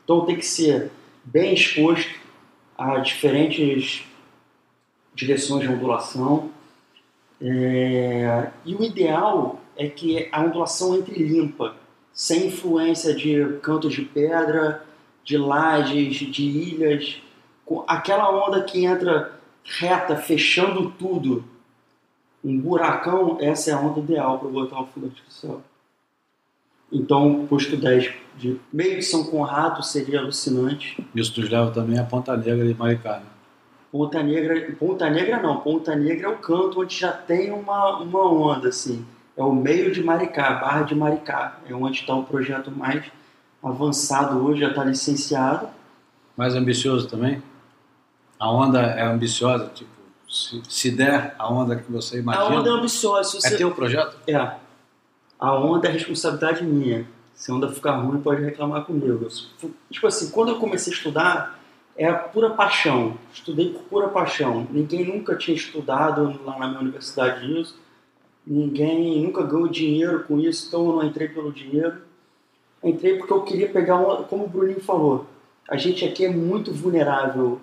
Então 0.03 0.25
tem 0.25 0.37
que 0.37 0.47
ser 0.47 0.91
bem 1.23 1.55
exposto, 1.55 2.25
a 2.77 2.99
diferentes 2.99 4.05
direções 5.15 5.63
de 5.63 5.69
ondulação. 5.69 6.51
É, 7.41 8.49
e 8.65 8.75
o 8.75 8.83
ideal 8.83 9.61
é 9.77 9.89
que 9.89 10.29
a 10.33 10.41
ondulação 10.41 10.97
entre 10.97 11.23
limpa, 11.23 11.77
sem 12.13 12.47
influência 12.47 13.15
de 13.15 13.59
cantos 13.63 13.93
de 13.93 14.03
pedra, 14.03 14.85
de 15.25 15.37
lajes, 15.37 16.17
de 16.17 16.43
ilhas, 16.43 17.23
aquela 17.87 18.31
onda 18.31 18.63
que 18.63 18.85
entra 18.85 19.33
reta, 19.65 20.17
fechando 20.17 20.91
tudo, 20.99 21.45
um 22.45 22.59
buracão, 22.59 23.39
essa 23.41 23.71
é 23.71 23.75
a 23.75 23.79
onda 23.81 24.01
ideal 24.01 24.39
para 24.39 24.49
botar 24.49 24.81
o 24.83 24.87
fundo 24.87 25.07
artificial. 25.07 25.63
Então, 26.93 27.47
posto 27.49 27.77
10 27.77 28.13
de 28.37 28.61
meio 28.73 28.97
de 28.97 29.03
São 29.03 29.25
Conrado 29.25 29.83
seria 29.83 30.21
alucinante. 30.21 31.05
Isso 31.15 31.41
nos 31.41 31.51
leva 31.51 31.71
também 31.71 31.99
a 31.99 32.05
Ponta 32.05 32.37
Negra 32.37 32.67
de 32.67 32.75
Maricá. 32.75 33.19
né? 33.19 33.27
Ponta 33.91 34.23
Negra, 34.23 34.77
Ponta 34.79 35.09
Negra 35.09 35.43
não, 35.43 35.61
Ponta 35.61 35.97
Negra 35.97 36.27
é 36.27 36.31
o 36.31 36.37
canto 36.39 36.81
onde 36.81 36.97
já 36.97 37.13
tem 37.13 37.51
uma, 37.51 37.99
uma 37.99 38.31
onda, 38.31 38.69
assim. 38.69 39.05
É 39.37 39.43
o 39.43 39.53
meio 39.53 39.93
de 39.93 40.03
Maricá, 40.03 40.55
Barra 40.55 40.83
de 40.83 40.95
Maricá. 40.95 41.59
É 41.69 41.75
onde 41.75 42.01
está 42.01 42.15
o 42.15 42.25
projeto 42.25 42.71
mais 42.71 43.05
avançado 43.63 44.45
hoje, 44.45 44.61
já 44.61 44.69
está 44.69 44.85
licenciado. 44.85 45.69
Mais 46.37 46.55
ambicioso 46.55 47.09
também? 47.09 47.43
A 48.39 48.51
onda 48.51 48.81
é 48.81 49.05
ambiciosa, 49.05 49.71
tipo, 49.75 49.91
se, 50.29 50.61
se 50.69 50.91
der 50.91 51.35
a 51.39 51.53
onda 51.53 51.77
que 51.77 51.91
você 51.91 52.17
A 52.17 52.21
imagina. 52.21 52.61
onda 52.61 52.71
é 52.71 52.73
ambiciosa. 52.73 53.39
É 53.39 53.41
você... 53.41 53.57
teu 53.57 53.71
projeto? 53.71 54.17
É. 54.27 54.55
A 55.39 55.55
onda 55.55 55.89
é 55.89 55.91
responsabilidade 55.91 56.65
minha. 56.65 57.07
Se 57.35 57.51
a 57.51 57.55
onda 57.55 57.71
ficar 57.71 57.97
ruim, 57.97 58.21
pode 58.21 58.43
reclamar 58.43 58.85
comigo. 58.85 59.27
Tipo 59.91 60.07
assim, 60.07 60.31
quando 60.31 60.51
eu 60.51 60.59
comecei 60.59 60.93
a 60.93 60.97
estudar, 60.97 61.59
é 61.97 62.09
a 62.09 62.15
pura 62.15 62.51
paixão. 62.51 63.17
Estudei 63.33 63.71
por 63.71 63.83
pura 63.83 64.09
paixão. 64.09 64.67
Ninguém 64.71 65.05
nunca 65.07 65.37
tinha 65.37 65.57
estudado 65.57 66.41
lá 66.45 66.59
na 66.59 66.69
minha 66.69 66.81
universidade 66.81 67.61
isso. 67.61 67.79
Ninguém 68.47 69.23
nunca 69.23 69.43
ganhou 69.43 69.69
dinheiro 69.69 70.25
com 70.25 70.39
isso, 70.39 70.69
então 70.69 70.87
eu 70.87 70.97
não 70.97 71.05
entrei 71.05 71.29
pelo 71.29 71.53
dinheiro. 71.53 72.03
Entrei 72.83 73.17
porque 73.17 73.33
eu 73.33 73.43
queria 73.43 73.69
pegar 73.69 73.97
uma, 73.97 74.23
como 74.25 74.45
o 74.45 74.49
Bruninho 74.49 74.81
falou, 74.81 75.27
a 75.67 75.77
gente 75.79 76.05
aqui 76.05 76.27
é 76.27 76.29
muito 76.29 76.71
vulnerável 76.71 77.59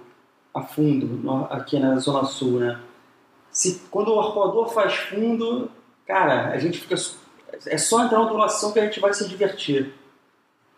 a 0.54 0.62
fundo, 0.62 1.48
aqui 1.50 1.80
na 1.80 1.98
Zona 1.98 2.26
Sul, 2.26 2.60
né? 2.60 2.80
Se, 3.52 3.82
quando 3.90 4.14
o 4.14 4.20
arpoador 4.20 4.70
faz 4.70 4.96
fundo, 4.96 5.70
cara, 6.06 6.50
a 6.50 6.58
gente 6.58 6.80
fica. 6.80 6.96
É 7.66 7.78
só 7.78 8.04
entrar 8.04 8.20
na 8.20 8.26
ondulação 8.26 8.72
que 8.72 8.80
a 8.80 8.86
gente 8.86 9.00
vai 9.00 9.14
se 9.14 9.28
divertir. 9.28 9.94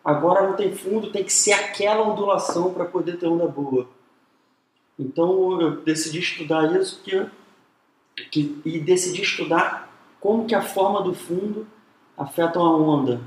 Agora 0.04 0.48
não 0.48 0.56
tem 0.56 0.74
fundo, 0.74 1.12
tem 1.12 1.24
que 1.24 1.32
ser 1.32 1.54
aquela 1.54 2.04
ondulação 2.04 2.74
para 2.74 2.86
poder 2.86 3.18
ter 3.18 3.28
onda 3.28 3.48
boa. 3.48 3.88
Então 5.00 5.62
eu 5.62 5.82
decidi 5.82 6.20
estudar 6.20 6.76
isso 6.76 7.02
que, 7.04 7.26
que, 8.30 8.62
e 8.66 8.80
decidi 8.80 9.22
estudar 9.22 9.90
como 10.20 10.46
que 10.46 10.56
a 10.56 10.62
forma 10.62 11.02
do 11.02 11.14
fundo 11.14 11.66
afeta 12.18 12.60
a 12.60 12.64
onda. 12.64 13.22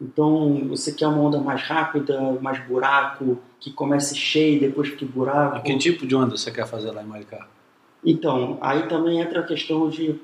Então 0.00 0.68
você 0.68 0.92
quer 0.92 1.08
uma 1.08 1.20
onda 1.20 1.40
mais 1.40 1.62
rápida, 1.62 2.38
mais 2.40 2.64
buraco, 2.66 3.38
que 3.60 3.70
comece 3.70 4.16
cheio 4.16 4.56
e 4.56 4.60
depois 4.60 4.88
fique 4.88 5.04
buraco. 5.04 5.58
E 5.58 5.62
que 5.62 5.78
tipo 5.78 6.06
de 6.06 6.16
onda 6.16 6.36
você 6.36 6.50
quer 6.50 6.66
fazer 6.66 6.90
lá 6.90 7.02
em 7.02 7.06
Maricá? 7.06 7.46
Então, 8.04 8.58
aí 8.60 8.88
também 8.88 9.20
entra 9.20 9.40
a 9.40 9.46
questão 9.46 9.88
de 9.88 10.18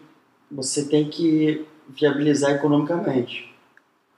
você 0.51 0.89
tem 0.89 1.09
que 1.09 1.67
viabilizar 1.89 2.53
economicamente. 2.53 3.55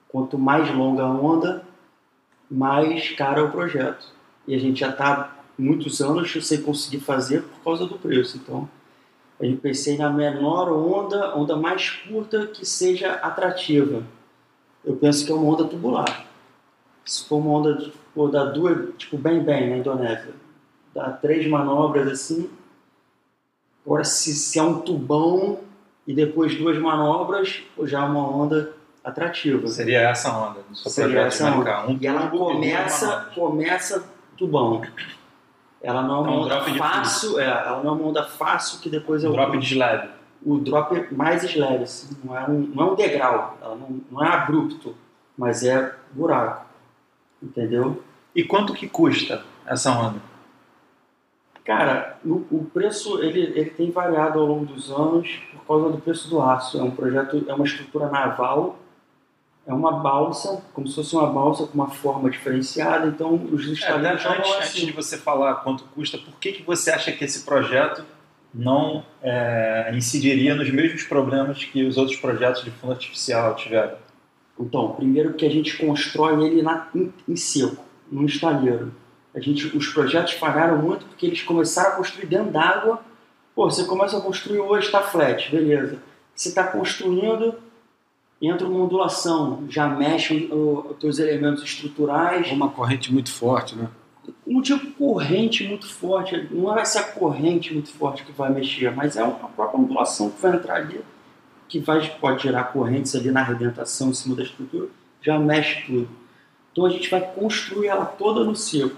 Quanto 0.08 0.38
mais 0.38 0.72
longa 0.74 1.02
a 1.02 1.10
onda, 1.10 1.64
mais 2.50 3.10
caro 3.10 3.40
é 3.40 3.44
o 3.44 3.50
projeto. 3.50 4.06
E 4.46 4.54
a 4.54 4.58
gente 4.58 4.80
já 4.80 4.90
está 4.90 5.36
muitos 5.58 6.00
anos 6.00 6.32
sem 6.46 6.62
conseguir 6.62 7.00
fazer 7.00 7.42
por 7.42 7.64
causa 7.64 7.86
do 7.86 7.98
preço. 7.98 8.36
Então, 8.36 8.68
gente 9.44 9.60
pensei 9.60 9.96
na 9.96 10.10
menor 10.10 10.70
onda, 10.72 11.36
onda 11.36 11.56
mais 11.56 11.90
curta 11.90 12.46
que 12.46 12.66
seja 12.66 13.12
atrativa. 13.14 14.02
Eu 14.84 14.96
penso 14.96 15.24
que 15.24 15.32
é 15.32 15.34
uma 15.34 15.52
onda 15.52 15.64
tubular. 15.64 16.26
Se 17.04 17.24
for 17.24 17.36
uma 17.36 17.50
onda 17.50 17.90
tipo, 18.18 18.28
da 18.28 18.44
duas, 18.46 18.94
tipo 18.96 19.16
bem 19.16 19.40
bem 19.40 19.70
na 19.70 19.76
Indonésia, 19.76 20.34
dá 20.94 21.10
três 21.10 21.46
manobras 21.48 22.08
assim, 22.08 22.50
Agora, 23.86 24.04
se, 24.04 24.34
se 24.34 24.58
é 24.58 24.62
um 24.62 24.80
tubão 24.80 25.60
e 26.06 26.12
depois 26.12 26.54
duas 26.58 26.76
manobras, 26.76 27.62
já 27.84 28.00
é 28.00 28.04
uma 28.04 28.20
onda 28.20 28.74
atrativa. 29.02 29.66
Seria 29.66 30.00
essa 30.10 30.30
onda 30.30 30.60
Seria 30.74 31.20
essa 31.20 31.50
marcar. 31.50 31.88
Um 31.88 31.96
E 31.98 32.06
ela 32.06 32.28
começa, 32.28 33.30
começa 33.34 34.04
tubão. 34.36 34.82
Ela 35.80 36.02
não 36.02 36.16
é 36.16 36.18
uma 36.18 36.28
É 36.28 36.34
um 36.34 36.40
onda 36.42 36.60
fácil, 36.76 37.40
é, 37.40 37.46
ela 37.46 37.82
não 37.82 37.92
é 37.92 37.94
uma 37.94 38.06
onda 38.08 38.24
fácil 38.24 38.78
que 38.80 38.90
depois 38.90 39.24
é 39.24 39.28
Um 39.28 39.30
o, 39.30 39.34
drop 39.36 39.56
de 39.56 39.66
slab. 39.72 40.08
o 40.44 40.58
drop 40.58 41.14
mais 41.14 41.42
slab, 41.44 41.82
assim, 41.82 42.14
não, 42.22 42.36
é 42.36 42.44
um, 42.44 42.58
não 42.74 42.88
é 42.88 42.90
um 42.90 42.94
degrau, 42.94 43.56
ela 43.62 43.74
não, 43.74 44.00
não 44.10 44.22
é 44.22 44.28
abrupto, 44.28 44.94
mas 45.34 45.64
é 45.64 45.94
buraco. 46.12 46.66
Entendeu? 47.42 48.02
E 48.38 48.44
quanto 48.44 48.72
que 48.72 48.88
custa 48.88 49.42
essa 49.66 49.90
onda? 49.90 50.20
Cara, 51.64 52.20
o, 52.24 52.46
o 52.52 52.70
preço 52.72 53.20
ele, 53.20 53.40
ele 53.40 53.70
tem 53.70 53.90
variado 53.90 54.38
ao 54.38 54.46
longo 54.46 54.64
dos 54.64 54.92
anos 54.92 55.40
por 55.50 55.66
causa 55.66 55.90
do 55.90 55.98
preço 55.98 56.30
do 56.30 56.40
aço. 56.40 56.78
É 56.78 56.82
um 56.84 56.92
projeto, 56.92 57.44
é 57.48 57.52
uma 57.52 57.64
estrutura 57.64 58.08
naval, 58.08 58.78
é 59.66 59.74
uma 59.74 59.98
balsa, 59.98 60.62
como 60.72 60.86
se 60.86 60.94
fosse 60.94 61.16
uma 61.16 61.26
balsa 61.26 61.66
com 61.66 61.74
uma 61.74 61.90
forma 61.90 62.30
diferenciada. 62.30 63.08
Então 63.08 63.34
os 63.52 63.66
É, 63.66 63.72
instaladores 63.72 64.24
antes, 64.24 64.52
antes 64.52 64.68
assim. 64.68 64.86
de 64.86 64.92
você 64.92 65.18
falar 65.18 65.56
quanto 65.56 65.82
custa, 65.92 66.16
por 66.16 66.34
que, 66.38 66.52
que 66.52 66.62
você 66.62 66.92
acha 66.92 67.10
que 67.10 67.24
esse 67.24 67.44
projeto 67.44 68.04
não 68.54 69.04
é, 69.20 69.90
incidiria 69.96 70.54
nos 70.54 70.70
mesmos 70.70 71.02
problemas 71.02 71.64
que 71.64 71.82
os 71.82 71.96
outros 71.96 72.16
projetos 72.16 72.62
de 72.62 72.70
fundo 72.70 72.92
artificial 72.92 73.56
tiveram? 73.56 73.96
Então, 74.60 74.92
primeiro 74.92 75.34
que 75.34 75.44
a 75.44 75.50
gente 75.50 75.76
constrói 75.76 76.46
ele 76.46 76.62
na, 76.62 76.88
em, 76.94 77.12
em 77.28 77.34
seco, 77.36 77.87
no 78.10 78.24
estaleiro. 78.26 78.92
A 79.34 79.40
gente, 79.40 79.76
os 79.76 79.88
projetos 79.88 80.32
falharam 80.32 80.78
muito 80.78 81.06
porque 81.06 81.26
eles 81.26 81.42
começaram 81.42 81.92
a 81.92 81.96
construir 81.96 82.26
dentro 82.26 82.50
d'água. 82.50 83.00
Pô, 83.54 83.70
você 83.70 83.84
começa 83.84 84.16
a 84.16 84.20
construir 84.20 84.60
hoje, 84.60 84.86
está 84.86 85.02
flat, 85.02 85.50
beleza. 85.50 85.98
Você 86.34 86.48
está 86.48 86.64
construindo, 86.64 87.54
entra 88.40 88.66
uma 88.66 88.84
ondulação, 88.84 89.64
já 89.68 89.88
mexe 89.88 90.48
os 90.52 90.96
teus 90.98 91.18
elementos 91.18 91.62
estruturais. 91.62 92.50
Uma 92.50 92.70
corrente 92.70 93.12
muito 93.12 93.32
forte, 93.32 93.76
né? 93.76 93.88
Não 94.46 94.62
tinha 94.62 94.78
corrente 94.78 95.66
muito 95.66 95.86
forte, 95.86 96.48
não 96.50 96.76
é 96.76 96.82
essa 96.82 97.02
corrente 97.02 97.72
muito 97.72 97.90
forte 97.90 98.24
que 98.24 98.32
vai 98.32 98.50
mexer, 98.52 98.94
mas 98.94 99.16
é 99.16 99.22
uma 99.22 99.48
própria 99.48 99.80
ondulação 99.80 100.30
que 100.30 100.40
vai 100.40 100.54
entrar 100.54 100.76
ali, 100.76 101.00
que 101.66 101.78
vai, 101.78 102.06
pode 102.20 102.42
gerar 102.42 102.64
correntes 102.64 103.14
ali 103.14 103.30
na 103.30 103.40
arrebentação 103.40 104.10
em 104.10 104.14
cima 104.14 104.36
da 104.36 104.42
estrutura, 104.42 104.88
já 105.22 105.38
mexe 105.38 105.82
tudo. 105.86 106.08
Então 106.78 106.86
a 106.86 106.90
gente 106.90 107.10
vai 107.10 107.20
construir 107.20 107.88
ela 107.88 108.04
toda 108.04 108.44
no 108.44 108.54
seco. 108.54 108.94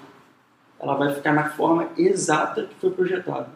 Ela 0.79 0.97
vai 0.97 1.15
ficar 1.15 1.33
na 1.33 1.49
forma 1.49 1.89
exata 1.97 2.65
que 2.65 2.75
foi 2.75 2.91
projetada. 2.91 3.49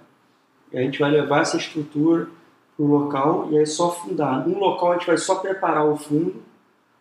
E 0.73 0.79
a 0.79 0.81
gente 0.81 0.99
vai 0.99 1.11
levar 1.11 1.43
essa 1.43 1.59
estrutura 1.59 2.29
para 2.75 2.87
o 2.87 2.89
local 2.89 3.49
e 3.51 3.59
aí 3.59 3.67
só 3.67 3.91
fundar. 3.91 4.49
No 4.49 4.59
local 4.59 4.93
a 4.93 4.95
gente 4.95 5.07
vai 5.07 5.19
só 5.19 5.35
preparar 5.35 5.85
o 5.85 5.99
fundo, 5.99 6.43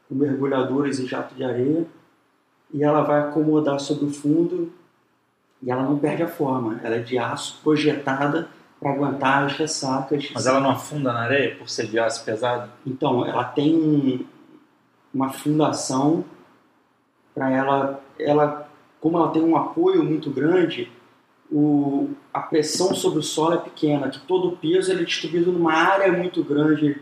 com 0.10 0.16
mergulhadores 0.16 1.00
e 1.00 1.06
jato 1.06 1.34
de 1.34 1.46
areia, 1.46 1.86
e 2.74 2.84
ela 2.84 3.04
vai 3.04 3.22
acomodar 3.22 3.80
sobre 3.80 4.04
o 4.04 4.12
fundo 4.12 4.70
e 5.62 5.72
ela 5.72 5.84
não 5.84 5.98
perde 5.98 6.24
a 6.24 6.28
forma. 6.28 6.82
Ela 6.84 6.96
é 6.98 7.00
de 7.00 7.18
aço 7.18 7.62
projetada 7.64 8.50
para 8.82 8.92
aguentar 8.92 9.46
as 9.46 9.54
ressacas. 9.54 10.30
Mas 10.34 10.46
ela 10.46 10.60
não 10.60 10.72
afunda 10.72 11.14
na 11.14 11.22
areia 11.22 11.56
por 11.56 11.70
ser 11.70 11.88
de 11.88 11.98
aço 11.98 12.26
pesado? 12.26 12.70
Então, 12.86 13.26
ela 13.26 13.46
tem 13.46 13.74
um- 13.74 14.26
uma 15.14 15.32
fundação 15.32 16.26
para 17.34 17.52
ela, 17.52 18.04
ela, 18.20 18.70
como 19.00 19.18
ela 19.18 19.32
tem 19.32 19.44
um 19.44 19.58
apoio 19.58 20.04
muito 20.04 20.30
grande, 20.30 20.92
o, 21.52 22.10
a 22.34 22.42
pressão 22.42 22.94
sobre 22.96 23.20
o 23.20 23.24
solo 23.24 23.56
é 23.56 23.58
pequena, 23.58 24.10
que 24.10 24.20
todo 24.22 24.50
o 24.50 24.58
peso 24.58 24.92
ele 24.92 25.04
é 25.04 25.06
distribuído 25.06 25.52
numa 25.52 25.74
área 25.74 26.12
muito 26.12 26.44
grande 26.44 27.00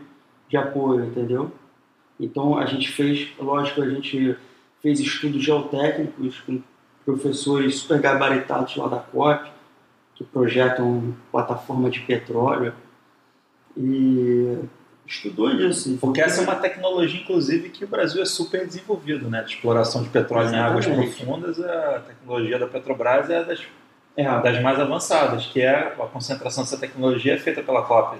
de 0.48 0.56
apoio, 0.56 1.04
entendeu? 1.04 1.50
Então 2.20 2.58
a 2.58 2.66
gente 2.66 2.90
fez, 2.92 3.28
lógico, 3.38 3.82
a 3.82 3.88
gente 3.88 4.36
fez 4.80 5.00
estudos 5.00 5.42
geotécnicos 5.42 6.40
com 6.40 6.60
professores 7.04 7.76
super 7.76 8.00
gabaritados 8.00 8.76
lá 8.76 8.88
da 8.88 8.98
COP, 8.98 9.50
que 10.14 10.24
projetam 10.24 11.14
plataforma 11.30 11.90
de 11.90 12.00
petróleo, 12.00 12.74
e 13.76 14.58
estudou 15.12 15.50
isso. 15.50 15.96
Porque 16.00 16.20
essa 16.20 16.40
é 16.40 16.44
uma 16.44 16.56
tecnologia, 16.56 17.20
inclusive, 17.20 17.68
que 17.68 17.84
o 17.84 17.88
Brasil 17.88 18.22
é 18.22 18.24
super 18.24 18.66
desenvolvido, 18.66 19.28
né? 19.28 19.42
De 19.42 19.54
exploração 19.54 20.02
de 20.02 20.08
petróleo 20.08 20.50
em 20.50 20.56
águas 20.58 20.86
Exatamente. 20.86 21.16
profundas, 21.16 21.60
a 21.60 22.00
tecnologia 22.06 22.58
da 22.58 22.66
Petrobras 22.66 23.28
é 23.30 23.44
das, 23.44 23.60
É, 24.16 24.24
das 24.40 24.62
mais 24.62 24.78
avançadas, 24.80 25.46
que 25.46 25.60
é 25.60 25.70
a 25.98 26.06
concentração 26.06 26.64
dessa 26.64 26.76
tecnologia 26.78 27.34
é 27.34 27.38
feita 27.38 27.62
pela 27.62 27.82
COP. 27.82 28.18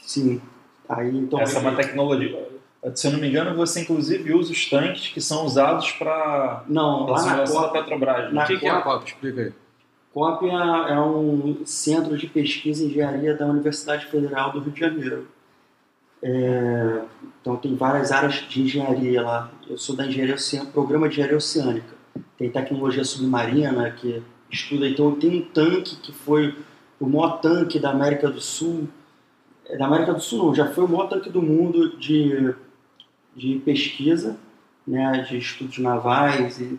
sim. 0.00 0.40
Aí, 0.88 1.16
então, 1.18 1.40
Essa 1.40 1.58
é 1.58 1.60
uma 1.60 1.74
tecnologia. 1.74 2.46
Se 2.94 3.08
eu 3.08 3.12
não 3.12 3.18
me 3.18 3.28
engano, 3.28 3.56
você 3.56 3.80
inclusive 3.80 4.32
usa 4.32 4.52
os 4.52 4.70
tanques 4.70 5.08
que 5.08 5.20
são 5.20 5.44
usados 5.44 5.90
para 5.92 6.62
Não, 6.68 7.08
a 7.08 7.10
lá 7.10 7.16
na 7.16 7.18
simulação 7.18 7.62
da 7.62 7.68
COP, 7.68 7.78
Petrobras. 7.80 8.32
na 8.32 8.44
O 8.44 8.46
que, 8.46 8.56
que 8.58 8.66
é 8.66 8.70
a 8.70 8.80
COP- 8.80 8.84
COP? 8.98 9.06
Explica 9.10 9.40
aí. 9.42 9.52
COP 10.14 10.46
é, 10.48 10.92
é 10.92 11.00
um 11.00 11.56
centro 11.66 12.16
de 12.16 12.26
pesquisa 12.28 12.84
e 12.84 12.86
engenharia 12.86 13.34
da 13.34 13.46
Universidade 13.46 14.06
Federal 14.06 14.52
do 14.52 14.60
Rio 14.60 14.72
de 14.72 14.80
Janeiro. 14.80 15.28
É, 16.22 17.02
então 17.40 17.56
tem 17.56 17.76
várias 17.76 18.10
áreas 18.10 18.34
de 18.48 18.62
engenharia 18.62 19.22
lá. 19.22 19.50
Eu 19.68 19.78
sou 19.78 19.94
da 19.94 20.06
engenharia 20.06 20.34
oceânica, 20.34 20.72
programa 20.72 21.08
de 21.08 21.14
engenharia 21.14 21.36
oceânica. 21.36 21.94
Tem 22.36 22.50
tecnologia 22.50 23.04
submarina 23.04 23.90
que 23.90 24.22
estuda. 24.50 24.88
Então 24.88 25.14
tem 25.14 25.38
um 25.38 25.42
tanque 25.42 25.96
que 25.96 26.12
foi 26.12 26.54
o 26.98 27.06
maior 27.06 27.40
tanque 27.40 27.78
da 27.78 27.90
América 27.90 28.28
do 28.30 28.40
Sul. 28.40 28.88
É, 29.66 29.76
Da 29.76 29.86
América 29.86 30.12
do 30.12 30.20
Sul 30.20 30.38
não, 30.38 30.54
já 30.54 30.66
foi 30.66 30.84
o 30.84 30.88
maior 30.88 31.08
tanque 31.08 31.30
do 31.30 31.42
mundo 31.42 31.96
de, 31.98 32.54
de 33.34 33.58
pesquisa, 33.64 34.36
né, 34.86 35.24
de 35.28 35.38
estudos 35.38 35.78
navais 35.78 36.60
e 36.60 36.78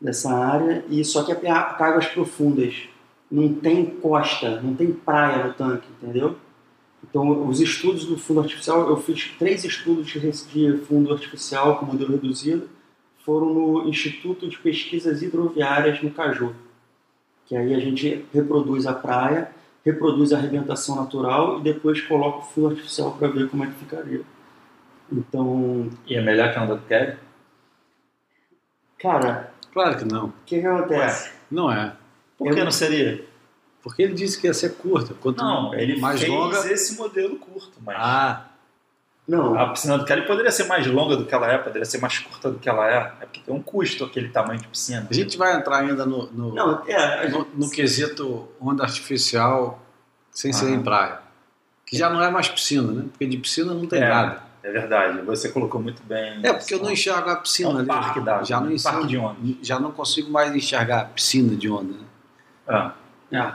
dessa 0.00 0.32
área. 0.32 0.84
E 0.88 1.04
só 1.04 1.22
que 1.22 1.32
é 1.32 1.34
para 1.34 1.76
águas 1.78 2.06
profundas. 2.06 2.88
Não 3.30 3.52
tem 3.54 3.84
costa, 3.84 4.60
não 4.60 4.74
tem 4.74 4.90
praia 4.90 5.44
no 5.46 5.52
tanque, 5.52 5.86
entendeu? 6.00 6.36
Então, 7.10 7.48
os 7.48 7.60
estudos 7.60 8.04
do 8.04 8.18
fundo 8.18 8.40
artificial, 8.40 8.88
eu 8.88 8.96
fiz 8.98 9.30
três 9.38 9.64
estudos 9.64 10.06
de, 10.08 10.78
fundo 10.86 11.12
artificial 11.12 11.78
com 11.78 11.86
modelo 11.86 12.12
reduzido, 12.12 12.68
foram 13.24 13.52
no 13.54 13.88
Instituto 13.88 14.48
de 14.48 14.58
Pesquisas 14.58 15.22
Hidroviárias 15.22 16.02
no 16.02 16.10
Caju. 16.10 16.54
Que 17.46 17.56
aí 17.56 17.74
a 17.74 17.78
gente 17.80 18.26
reproduz 18.32 18.86
a 18.86 18.92
praia, 18.92 19.50
reproduz 19.84 20.32
a 20.32 20.38
arrebentação 20.38 20.96
natural 20.96 21.58
e 21.60 21.62
depois 21.62 22.00
coloca 22.02 22.38
o 22.38 22.42
fundo 22.42 22.68
artificial 22.68 23.12
para 23.18 23.28
ver 23.28 23.48
como 23.48 23.64
é 23.64 23.68
que 23.68 23.74
ficaria. 23.74 24.20
Então, 25.10 25.88
E 26.06 26.14
é 26.14 26.20
melhor 26.20 26.52
que 26.52 26.58
a 26.58 26.62
onda 26.64 26.76
do 26.76 26.82
Kelly? 26.86 27.16
cara, 28.98 29.52
Claro 29.72 29.98
que 29.98 30.04
não. 30.04 30.26
o 30.26 30.32
que, 30.44 30.60
que 30.60 30.66
acontece? 30.66 31.30
Não 31.50 31.70
é. 31.72 31.94
Por 32.36 32.48
Eu- 32.48 32.54
que 32.54 32.64
não 32.64 32.70
seria? 32.70 33.24
Porque 33.82 34.02
ele 34.02 34.14
disse 34.14 34.40
que 34.40 34.46
ia 34.46 34.54
ser 34.54 34.74
curta. 34.74 35.14
Quanto 35.14 35.38
Não, 35.42 35.72
ele 35.74 36.00
mais 36.00 36.20
fez 36.20 36.30
longa. 36.32 36.58
esse 36.72 36.96
modelo 36.96 37.36
curto, 37.36 37.72
mas 37.84 37.96
Ah, 37.98 38.44
Não, 39.26 39.58
a 39.58 39.68
piscina 39.68 39.98
do 39.98 40.04
Kelly 40.04 40.26
poderia 40.26 40.50
ser 40.50 40.64
mais 40.64 40.86
longa 40.86 41.16
do 41.16 41.24
que 41.26 41.34
ela 41.34 41.46
é, 41.52 41.58
poderia 41.58 41.84
ser 41.84 41.98
mais 41.98 42.18
curta 42.18 42.50
do 42.50 42.58
que 42.58 42.68
ela 42.68 42.88
é. 42.90 42.96
É 43.20 43.26
porque 43.26 43.40
tem 43.40 43.54
um 43.54 43.62
custo 43.62 44.04
aquele 44.04 44.28
tamanho 44.30 44.58
de 44.60 44.66
piscina. 44.68 45.06
a 45.08 45.14
gente 45.14 45.36
vai 45.36 45.54
entrar 45.56 45.78
ainda 45.78 46.04
no, 46.06 46.26
no, 46.32 46.54
não, 46.54 46.82
é, 46.88 47.26
a 47.26 47.28
no, 47.28 47.38
gente- 47.40 47.50
no 47.54 47.70
quesito 47.70 48.48
onda 48.60 48.82
artificial 48.84 49.80
sem 50.30 50.52
ser 50.52 50.66
Aham. 50.66 50.74
em 50.76 50.82
praia. 50.82 51.18
Que 51.86 51.96
já 51.96 52.08
não 52.10 52.22
é 52.22 52.30
mais 52.30 52.48
piscina, 52.48 52.90
né? 52.92 53.04
Porque 53.10 53.26
de 53.26 53.36
piscina 53.38 53.72
não 53.74 53.86
tem 53.86 54.02
É. 54.02 54.08
nada. 54.08 54.42
É 54.62 54.70
verdade, 54.72 55.20
você 55.22 55.48
colocou 55.50 55.80
muito 55.80 56.02
bem. 56.02 56.40
É, 56.42 56.52
porque 56.52 56.74
eu 56.74 56.82
não 56.82 56.90
enxergo 56.90 57.28
a 57.30 57.32
É 57.32 57.36
piscina 57.36 57.70
um 57.70 57.78
ali. 57.78 57.86
parque 57.86 58.20
d'água, 58.20 58.44
já 58.44 58.60
não 58.60 58.72
um 58.72 58.76
parque 58.82 59.06
de 59.06 59.16
onda. 59.16 59.36
Já 59.62 59.78
não 59.78 59.92
consigo 59.92 60.30
mais 60.30 60.54
enxergar 60.54 61.00
a 61.00 61.04
piscina 61.04 61.54
de 61.56 61.70
onda, 61.70 61.92
né? 61.94 62.04
Ah, 62.66 62.92
é. 63.32 63.52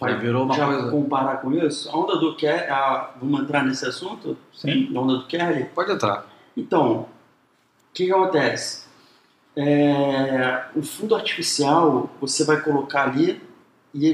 Já 0.00 0.16
virou 0.16 0.44
uma 0.44 0.54
já 0.54 0.66
coisa. 0.66 0.90
comparar 0.90 1.36
com 1.40 1.52
isso, 1.52 1.88
a 1.90 1.96
onda 1.98 2.16
do 2.16 2.34
Kelly, 2.36 2.64
a- 2.70 3.10
vamos 3.20 3.40
entrar 3.40 3.64
nesse 3.64 3.86
assunto? 3.86 4.36
sim. 4.52 4.92
Da 4.92 5.00
onda 5.00 5.16
do 5.18 5.26
Kelly? 5.26 5.64
Pode 5.74 5.92
entrar. 5.92 6.26
Então, 6.56 7.00
o 7.00 7.08
que, 7.94 8.06
que 8.06 8.12
acontece? 8.12 8.84
É, 9.56 10.64
o 10.74 10.82
fundo 10.82 11.14
artificial 11.14 12.10
você 12.20 12.44
vai 12.44 12.60
colocar 12.60 13.04
ali 13.04 13.40
e 13.94 14.06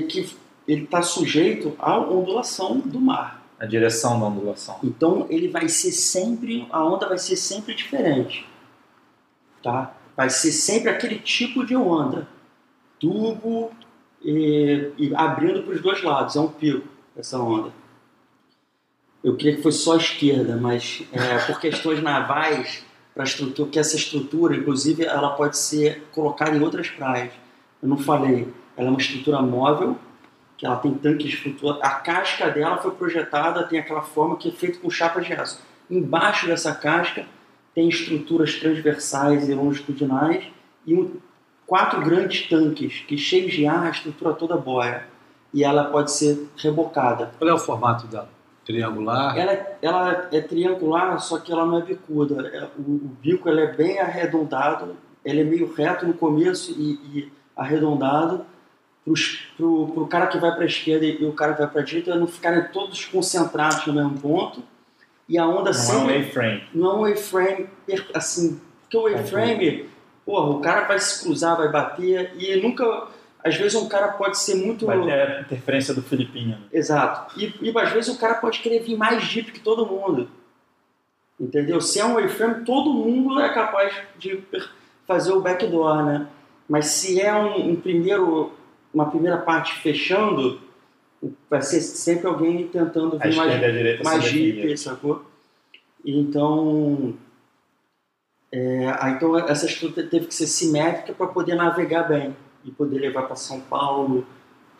ele 0.68 0.84
está 0.84 1.02
sujeito 1.02 1.74
à 1.78 1.98
ondulação 1.98 2.78
do 2.78 3.00
mar. 3.00 3.42
A 3.58 3.66
direção 3.66 4.20
da 4.20 4.26
ondulação. 4.26 4.78
Então 4.84 5.26
ele 5.28 5.48
vai 5.48 5.68
ser 5.68 5.90
sempre, 5.92 6.66
a 6.70 6.84
onda 6.84 7.08
vai 7.08 7.18
ser 7.18 7.34
sempre 7.36 7.74
diferente, 7.74 8.46
tá? 9.62 9.92
Vai 10.16 10.30
ser 10.30 10.52
sempre 10.52 10.90
aquele 10.90 11.18
tipo 11.18 11.64
de 11.66 11.74
onda, 11.74 12.28
tubo 13.00 13.72
e, 14.24 14.90
e 14.98 15.14
abrindo 15.14 15.62
para 15.62 15.74
os 15.74 15.80
dois 15.80 16.02
lados, 16.02 16.36
é 16.36 16.40
um 16.40 16.48
pico 16.48 16.86
essa 17.16 17.38
onda. 17.38 17.72
Eu 19.22 19.36
queria 19.36 19.56
que 19.56 19.62
fosse 19.62 19.78
só 19.78 19.94
a 19.94 19.98
esquerda, 19.98 20.56
mas 20.56 21.04
é, 21.12 21.38
por 21.46 21.60
questões 21.60 22.02
navais, 22.02 22.84
para 23.14 23.24
estrutura, 23.24 23.70
que 23.70 23.78
essa 23.78 23.96
estrutura, 23.96 24.56
inclusive, 24.56 25.04
ela 25.04 25.30
pode 25.30 25.58
ser 25.58 26.02
colocada 26.12 26.56
em 26.56 26.60
outras 26.60 26.88
praias. 26.88 27.32
Eu 27.82 27.88
não 27.88 27.98
falei, 27.98 28.48
ela 28.76 28.88
é 28.88 28.90
uma 28.90 29.00
estrutura 29.00 29.40
móvel 29.42 29.96
que 30.56 30.66
ela 30.66 30.76
tem 30.76 30.94
tanques 30.94 31.34
flutuantes. 31.34 31.82
A 31.82 31.90
casca 31.90 32.48
dela 32.48 32.78
foi 32.78 32.92
projetada, 32.92 33.64
tem 33.64 33.78
aquela 33.78 34.02
forma 34.02 34.36
que 34.36 34.48
é 34.48 34.52
feita 34.52 34.78
com 34.78 34.88
chapa 34.88 35.20
de 35.20 35.32
aço. 35.32 35.60
Embaixo 35.90 36.46
dessa 36.46 36.74
casca 36.74 37.26
tem 37.74 37.88
estruturas 37.88 38.54
transversais 38.54 39.48
e 39.48 39.54
longitudinais 39.54 40.44
e 40.86 40.94
um, 40.94 41.16
quatro 41.72 42.02
grandes 42.02 42.46
tanques 42.50 42.98
que 43.08 43.16
cheios 43.16 43.50
de 43.54 43.66
ar, 43.66 43.86
a 43.86 43.90
estrutura 43.90 44.34
toda 44.34 44.58
boia. 44.58 45.06
E 45.54 45.64
ela 45.64 45.84
pode 45.84 46.12
ser 46.12 46.48
rebocada. 46.58 47.30
Qual 47.38 47.48
é 47.48 47.54
o 47.54 47.58
formato 47.58 48.06
dela? 48.06 48.28
Triangular? 48.62 49.38
Ela, 49.38 49.52
é- 49.52 49.78
ela 49.80 50.28
é 50.30 50.40
triangular, 50.42 51.18
só 51.18 51.38
que 51.38 51.50
ela 51.50 51.64
não 51.64 51.78
é 51.78 51.82
bicuda. 51.82 52.46
É- 52.48 52.68
O, 52.78 52.82
o 52.82 53.10
bico 53.22 53.48
ele 53.48 53.62
é 53.62 53.72
bem 53.72 53.98
arredondado, 53.98 54.94
ele 55.24 55.40
é 55.40 55.44
meio 55.44 55.72
reto 55.72 56.06
no 56.06 56.12
começo 56.12 56.72
e, 56.72 56.92
e 57.14 57.32
arredondado 57.56 58.44
para 59.56 59.66
o 59.66 60.06
cara 60.06 60.26
que 60.26 60.36
vai 60.36 60.52
para 60.52 60.62
a 60.64 60.66
esquerda 60.66 61.06
e 61.06 61.24
o 61.24 61.32
cara 61.32 61.54
que 61.54 61.60
vai 61.60 61.70
para 61.70 61.80
a 61.80 61.84
direita 61.84 62.14
não 62.14 62.26
ficarem 62.26 62.64
todos 62.70 63.02
concentrados 63.06 63.86
no 63.86 63.94
mesmo 63.94 64.18
ponto. 64.20 64.62
E 65.26 65.38
a 65.38 65.46
onda 65.46 65.56
Não 65.58 65.66
é 65.70 65.70
um 65.70 65.72
sempre 65.74 66.18
A-frame. 66.18 66.62
não 66.74 67.06
é 67.06 67.10
um 67.10 67.14
assim, 68.14 68.60
porque 68.82 68.96
o 68.98 69.02
waveframe, 69.04 69.88
porra, 70.24 70.50
o 70.50 70.60
cara 70.60 70.86
vai 70.86 70.98
se 70.98 71.22
cruzar, 71.24 71.56
vai 71.56 71.70
bater 71.70 72.32
e 72.36 72.56
nunca, 72.60 73.08
às 73.42 73.56
vezes 73.56 73.74
um 73.74 73.88
cara 73.88 74.08
pode 74.08 74.38
ser 74.38 74.54
muito 74.54 74.86
Vai 74.86 75.02
ter 75.02 75.12
a 75.12 75.40
interferência 75.40 75.94
do 75.94 76.02
Filipinho. 76.02 76.58
né? 76.58 76.58
Exato. 76.72 77.38
E, 77.38 77.52
e 77.60 77.78
às 77.78 77.90
vezes 77.90 78.14
o 78.14 78.18
cara 78.18 78.34
pode 78.34 78.60
querer 78.60 78.80
vir 78.80 78.96
mais 78.96 79.26
deep 79.28 79.52
que 79.52 79.60
todo 79.60 79.86
mundo. 79.86 80.28
Entendeu? 81.40 81.80
Se 81.80 81.98
é 81.98 82.04
um 82.04 82.14
waveframe, 82.14 82.64
todo 82.64 82.92
mundo 82.92 83.40
é 83.40 83.52
capaz 83.52 83.92
de 84.18 84.42
fazer 85.06 85.32
o 85.32 85.40
backdoor, 85.40 86.04
né? 86.04 86.28
Mas 86.68 86.86
se 86.86 87.20
é 87.20 87.34
um, 87.34 87.70
um 87.70 87.76
primeiro, 87.76 88.52
uma 88.94 89.10
primeira 89.10 89.38
parte 89.38 89.74
fechando, 89.74 90.60
vai 91.50 91.60
ser 91.62 91.80
sempre 91.80 92.28
alguém 92.28 92.68
tentando 92.68 93.18
vir 93.18 93.34
mais 93.34 93.54
a 93.54 94.04
mais 94.04 94.24
jeep, 94.24 94.52
definem. 94.56 94.76
sacou? 94.76 95.24
E 96.04 96.18
Então, 96.18 97.14
é, 98.52 98.86
então 99.08 99.38
essa 99.38 99.64
estrutura 99.64 100.06
teve 100.06 100.26
que 100.26 100.34
ser 100.34 100.46
simétrica 100.46 101.14
para 101.14 101.26
poder 101.26 101.54
navegar 101.54 102.02
bem 102.02 102.36
e 102.62 102.70
poder 102.70 102.98
levar 102.98 103.22
para 103.22 103.34
São 103.34 103.60
Paulo, 103.60 104.26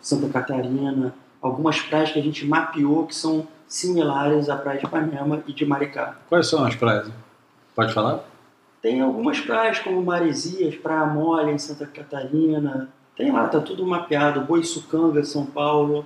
Santa 0.00 0.28
Catarina, 0.28 1.14
algumas 1.40 1.80
praias 1.80 2.12
que 2.12 2.18
a 2.18 2.22
gente 2.22 2.46
mapeou 2.46 3.06
que 3.06 3.14
são 3.14 3.48
similares 3.66 4.50
à 4.50 4.56
praia 4.56 4.78
de 4.78 4.84
Ipanema 4.84 5.42
e 5.46 5.52
de 5.54 5.64
Maricá. 5.64 6.18
Quais 6.28 6.46
são 6.48 6.62
as 6.64 6.76
praias? 6.76 7.10
Pode 7.74 7.94
falar? 7.94 8.24
Tem 8.82 9.00
algumas 9.00 9.40
praias 9.40 9.78
como 9.78 10.02
Maresias, 10.02 10.74
Praia 10.74 11.06
Mole 11.06 11.52
em 11.52 11.58
Santa 11.58 11.86
Catarina, 11.86 12.90
tem 13.16 13.30
lá, 13.30 13.48
tá 13.48 13.60
tudo 13.60 13.86
mapeado, 13.86 14.42
Boiçucanga, 14.42 15.24
São 15.24 15.46
Paulo. 15.46 16.04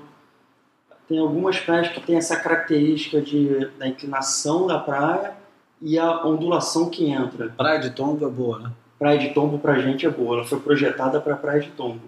Tem 1.09 1.18
algumas 1.18 1.59
praias 1.59 1.88
que 1.88 2.00
tem 2.00 2.16
essa 2.16 2.37
característica 2.37 3.20
de, 3.20 3.66
da 3.79 3.88
inclinação 3.88 4.66
da 4.66 4.79
praia 4.79 5.35
e 5.81 5.99
a 5.99 6.25
ondulação 6.27 6.89
que 6.91 7.09
entra. 7.11 7.49
Praia 7.57 7.79
de 7.81 7.91
Tombo 7.91 8.27
é 8.27 8.31
boa, 8.31 8.59
né? 8.61 8.71
Praia 8.99 9.19
de 9.19 9.29
Tombo 9.35 9.59
pra 9.59 9.79
gente 9.79 10.07
é 10.07 10.11
boa, 10.11 10.37
ela 10.39 10.45
foi 10.47 10.59
projetada 10.61 11.21
para 11.21 11.37
Praia 11.37 11.61
de 11.61 11.69
Tombo. 11.71 12.01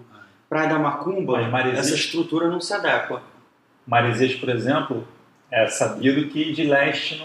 Praia 0.49 0.67
da 0.69 0.79
Macumba, 0.79 1.39
Maresias- 1.47 1.85
essa 1.87 1.95
estrutura 1.95 2.47
não 2.49 2.59
se 2.59 2.73
adequa. 2.73 3.21
Maresias, 3.85 4.33
por 4.35 4.49
exemplo, 4.49 5.07
é 5.51 5.67
sabido 5.67 6.27
que 6.29 6.51
de 6.51 6.63
leste 6.63 7.17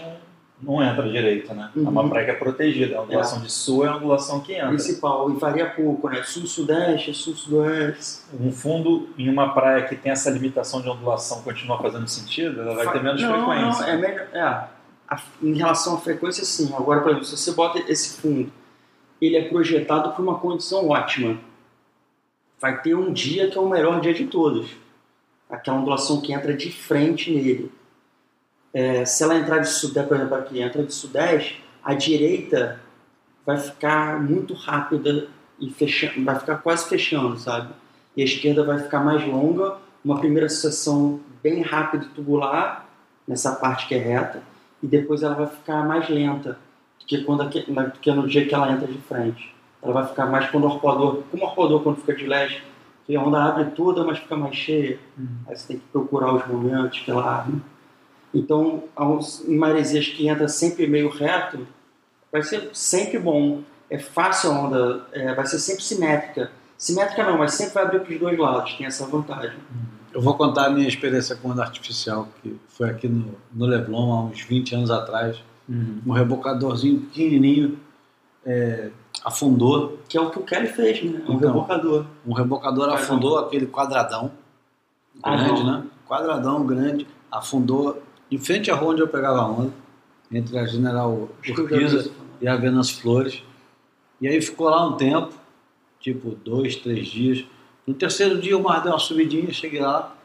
não, 0.61 0.75
não 0.77 0.83
entra 0.83 1.09
direito, 1.09 1.51
né? 1.53 1.71
É 1.75 1.79
uma 1.79 2.03
Uhum. 2.03 2.09
praia 2.09 2.25
que 2.25 2.31
é 2.31 2.35
protegida. 2.35 2.97
A 2.97 3.01
ondulação 3.01 3.41
de 3.41 3.51
sul 3.51 3.83
é 3.83 3.87
a 3.89 3.95
ondulação 3.95 4.39
que 4.41 4.53
entra. 4.53 4.67
Principal, 4.69 5.31
e 5.31 5.35
varia 5.37 5.65
pouco, 5.65 6.07
né? 6.09 6.21
Sul-sudeste, 6.23 7.13
sul-sudoeste. 7.15 8.21
Um 8.39 8.51
fundo 8.51 9.09
em 9.17 9.27
uma 9.27 9.53
praia 9.53 9.83
que 9.83 9.95
tem 9.95 10.11
essa 10.11 10.29
limitação 10.29 10.81
de 10.81 10.89
ondulação 10.89 11.41
continua 11.41 11.79
fazendo 11.79 12.07
sentido, 12.07 12.61
ela 12.61 12.75
vai 12.75 12.91
ter 12.91 13.01
menos 13.01 13.21
não, 13.21 13.31
frequência. 13.47 13.85
Não, 13.87 13.93
é 13.93 13.97
melhor. 13.97 14.27
É, 14.33 14.63
a- 15.07 15.21
em 15.41 15.53
relação 15.53 15.95
à 15.95 15.97
frequência, 15.99 16.43
sim. 16.43 16.73
Agora, 16.75 17.01
por 17.01 17.09
exemplo, 17.09 17.25
se 17.25 17.37
você 17.37 17.51
bota 17.51 17.79
esse 17.91 18.21
fundo, 18.21 18.51
ele 19.21 19.37
é 19.37 19.47
projetado 19.47 20.11
para 20.11 20.21
uma 20.21 20.39
condição 20.39 20.89
ótima. 20.89 21.39
Vai 22.59 22.81
ter 22.81 22.95
um 22.95 23.11
dia 23.11 23.49
que 23.49 23.57
é 23.57 23.61
o 23.61 23.69
melhor 23.69 24.01
dia 24.01 24.13
de 24.13 24.25
todos. 24.27 24.69
Aquela 25.49 25.77
ondulação 25.77 26.21
que 26.21 26.33
entra 26.33 26.53
de 26.53 26.71
frente 26.71 27.31
nele. 27.31 27.71
É, 28.73 29.05
se 29.05 29.23
ela 29.23 29.37
entrar 29.37 29.59
de 29.59 29.69
sudeste, 29.69 30.07
por 30.07 30.17
exemplo, 30.17 30.35
aqui, 30.35 30.61
entra 30.61 30.83
de 30.83 30.93
sudeste, 30.93 31.63
a 31.83 31.93
direita 31.93 32.81
vai 33.45 33.57
ficar 33.57 34.21
muito 34.21 34.53
rápida 34.53 35.27
e 35.59 35.69
fechando, 35.69 36.25
vai 36.25 36.37
ficar 36.37 36.57
quase 36.57 36.89
fechando, 36.89 37.37
sabe? 37.37 37.73
E 38.17 38.21
a 38.21 38.25
esquerda 38.25 38.65
vai 38.65 38.79
ficar 38.79 38.99
mais 38.99 39.25
longa, 39.25 39.77
uma 40.03 40.19
primeira 40.19 40.49
sucessão 40.49 41.21
bem 41.41 41.61
rápida 41.61 42.05
e 42.05 42.09
tubular, 42.09 42.85
nessa 43.27 43.53
parte 43.55 43.87
que 43.87 43.95
é 43.95 43.97
reta, 43.97 44.41
e 44.85 44.87
depois 44.87 45.23
ela 45.23 45.33
vai 45.33 45.47
ficar 45.47 45.83
mais 45.83 46.07
lenta 46.07 46.59
do 46.99 47.05
que, 47.07 47.23
quando, 47.23 47.43
do 47.43 47.99
que 47.99 48.11
no 48.11 48.27
dia 48.27 48.47
que 48.47 48.53
ela 48.53 48.71
entra 48.71 48.87
de 48.87 48.99
frente. 48.99 49.51
Ela 49.81 49.93
vai 49.93 50.07
ficar 50.07 50.27
mais 50.27 50.47
quando 50.51 50.65
o 50.65 50.73
arpoador, 50.73 51.23
como 51.31 51.43
o 51.43 51.47
arpoador 51.47 51.81
quando 51.81 51.97
fica 51.97 52.13
de 52.13 52.27
leste, 52.27 52.63
Porque 52.99 53.15
a 53.15 53.21
onda 53.21 53.43
abre 53.43 53.65
toda, 53.71 54.03
mas 54.03 54.19
fica 54.19 54.35
mais 54.35 54.55
cheia. 54.55 54.99
Uhum. 55.17 55.27
Aí 55.47 55.57
você 55.57 55.67
tem 55.69 55.77
que 55.79 55.85
procurar 55.91 56.35
os 56.35 56.47
momentos 56.47 56.99
que 56.99 57.09
ela 57.09 57.39
abre. 57.39 57.55
Então, 58.31 58.83
em 59.47 59.57
maresias 59.57 60.07
que 60.07 60.27
entra 60.27 60.47
sempre 60.47 60.85
meio 60.85 61.09
reto, 61.09 61.67
vai 62.31 62.43
ser 62.43 62.69
sempre 62.73 63.17
bom. 63.17 63.63
É 63.89 63.97
fácil 63.97 64.51
a 64.51 64.59
onda, 64.59 65.05
é, 65.13 65.33
vai 65.33 65.47
ser 65.47 65.57
sempre 65.57 65.83
simétrica. 65.83 66.51
Simétrica 66.77 67.23
não, 67.23 67.39
mas 67.39 67.53
sempre 67.53 67.73
vai 67.73 67.85
abrir 67.85 68.01
para 68.01 68.13
os 68.13 68.19
dois 68.19 68.37
lados, 68.37 68.73
tem 68.73 68.85
essa 68.85 69.07
vantagem. 69.07 69.57
Eu 70.15 70.21
vou 70.21 70.33
contar 70.35 70.67
a 70.67 70.69
minha 70.69 70.87
experiência 70.87 71.35
com 71.35 71.49
onda 71.49 71.61
artificial, 71.61 72.29
que 72.41 72.55
foi 72.69 72.89
aqui 72.89 73.05
no, 73.07 73.35
no 73.53 73.65
Leblon 73.65 74.13
há 74.13 74.23
uns 74.23 74.41
20 74.41 74.73
anos 74.75 74.89
atrás. 74.89 75.37
Um 75.69 76.11
rebocadorzinho 76.13 77.01
pequenininho 77.01 77.77
é, 78.45 78.91
afundou. 79.25 79.99
Que 80.07 80.17
é 80.17 80.21
o 80.21 80.29
que 80.29 80.39
o 80.39 80.43
Kelly 80.43 80.67
fez, 80.67 81.03
né? 81.03 81.21
Um 81.27 81.33
Então. 81.33 81.49
rebocador. 81.51 82.05
Um 82.25 82.31
rebocador 82.33 82.85
Quadradão. 82.85 83.03
afundou 83.03 83.37
aquele 83.39 83.65
quadradão 83.65 84.31
Ah, 85.21 85.35
grande, 85.35 85.63
não. 85.63 85.79
né? 85.79 85.83
Quadradão 86.07 86.65
grande, 86.65 87.05
afundou 87.31 88.01
em 88.31 88.37
frente 88.37 88.71
à 88.71 88.75
rua 88.75 88.91
onde 88.93 89.01
eu 89.01 89.07
pegava 89.09 89.39
a 89.41 89.47
onda, 89.49 89.71
entre 90.31 90.57
a 90.57 90.65
General 90.65 91.27
Urquiza 91.49 92.09
e 92.39 92.47
a 92.47 92.55
Venâncio 92.55 93.01
Flores. 93.01 93.43
E 94.21 94.27
aí 94.29 94.39
ficou 94.41 94.69
lá 94.69 94.87
um 94.87 94.93
tempo, 94.93 95.33
tipo 95.99 96.31
dois, 96.43 96.75
três 96.77 97.05
dias. 97.07 97.43
No 97.85 97.93
terceiro 97.93 98.39
dia 98.39 98.57
o 98.57 98.63
mar 98.63 98.81
deu 98.81 98.91
uma 98.91 98.99
subidinha, 98.99 99.51
cheguei 99.53 99.81
lá 99.81 100.15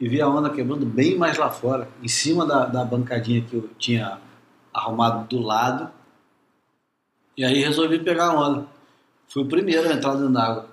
e 0.00 0.08
vi 0.08 0.20
a 0.20 0.28
onda 0.28 0.50
quebrando 0.50 0.86
bem 0.86 1.16
mais 1.16 1.36
lá 1.38 1.50
fora, 1.50 1.88
em 2.02 2.08
cima 2.08 2.46
da, 2.46 2.64
da 2.66 2.84
bancadinha 2.84 3.42
que 3.42 3.54
eu 3.54 3.70
tinha 3.78 4.18
arrumado 4.72 5.26
do 5.28 5.40
lado. 5.40 5.90
E 7.36 7.44
aí 7.44 7.62
resolvi 7.62 7.98
pegar 7.98 8.30
a 8.30 8.40
onda. 8.40 8.66
Fui 9.28 9.42
o 9.42 9.48
primeiro 9.48 9.88
a 9.88 9.92
entrar 9.92 10.14
dentro 10.14 10.32
d'água. 10.32 10.66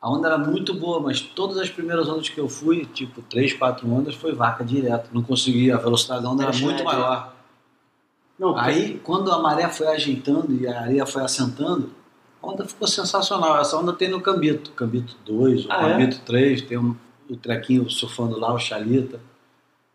A 0.00 0.10
onda 0.10 0.28
era 0.28 0.38
muito 0.38 0.74
boa, 0.74 0.98
mas 0.98 1.20
todas 1.20 1.58
as 1.58 1.70
primeiras 1.70 2.08
ondas 2.08 2.28
que 2.28 2.38
eu 2.38 2.48
fui, 2.48 2.84
tipo 2.86 3.22
três, 3.22 3.52
quatro 3.52 3.88
ondas, 3.88 4.16
foi 4.16 4.32
vaca 4.32 4.64
direto. 4.64 5.10
Não 5.12 5.22
conseguia, 5.22 5.76
a 5.76 5.78
velocidade 5.78 6.22
da 6.22 6.30
onda 6.30 6.42
era 6.42 6.52
muito 6.52 6.78
média. 6.78 6.84
maior. 6.84 7.32
Não, 8.36 8.56
Aí, 8.56 8.98
quando 9.04 9.30
a 9.30 9.40
maré 9.40 9.68
foi 9.68 9.86
ajeitando 9.86 10.52
e 10.54 10.66
a 10.66 10.80
areia 10.80 11.06
foi 11.06 11.22
assentando, 11.22 11.92
a 12.42 12.46
onda 12.46 12.64
ficou 12.66 12.88
sensacional. 12.88 13.60
Essa 13.60 13.76
onda 13.76 13.92
tem 13.92 14.08
no 14.08 14.20
Cambito, 14.20 14.72
Cambito 14.72 15.16
2, 15.24 15.66
o 15.66 15.72
Ah, 15.72 15.88
é? 15.88 15.92
Cambito 15.92 16.20
3, 16.20 16.62
tem 16.62 16.78
um, 16.78 16.96
o 17.28 17.36
trequinho 17.36 17.88
surfando 17.88 18.38
lá, 18.38 18.52
o 18.52 18.58
Chalita. 18.58 19.20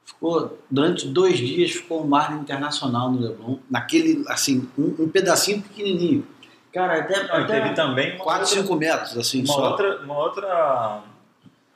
Ficou, 0.06 0.58
durante 0.72 1.06
dois 1.08 1.38
dias, 1.38 1.72
ficou 1.72 2.04
um 2.04 2.08
mar 2.08 2.34
internacional 2.40 3.12
no 3.12 3.20
Leblon, 3.20 3.58
naquele, 3.70 4.24
assim, 4.30 4.68
um, 4.78 4.96
um 5.04 5.10
pedacinho 5.10 5.62
pequenininho, 5.62 6.26
cara, 6.74 7.00
até, 7.00 7.28
Não, 7.28 7.40
e 7.40 7.44
até 7.44 7.60
teve 7.60 7.76
também 7.76 8.16
uma 8.16 8.24
4, 8.24 8.42
outra, 8.42 8.62
5 8.62 8.76
metros, 8.76 9.18
assim, 9.18 9.40
uma 9.40 9.48
só. 9.48 9.72
outra, 9.72 10.00
uma 10.02 10.18
outra 10.18 11.04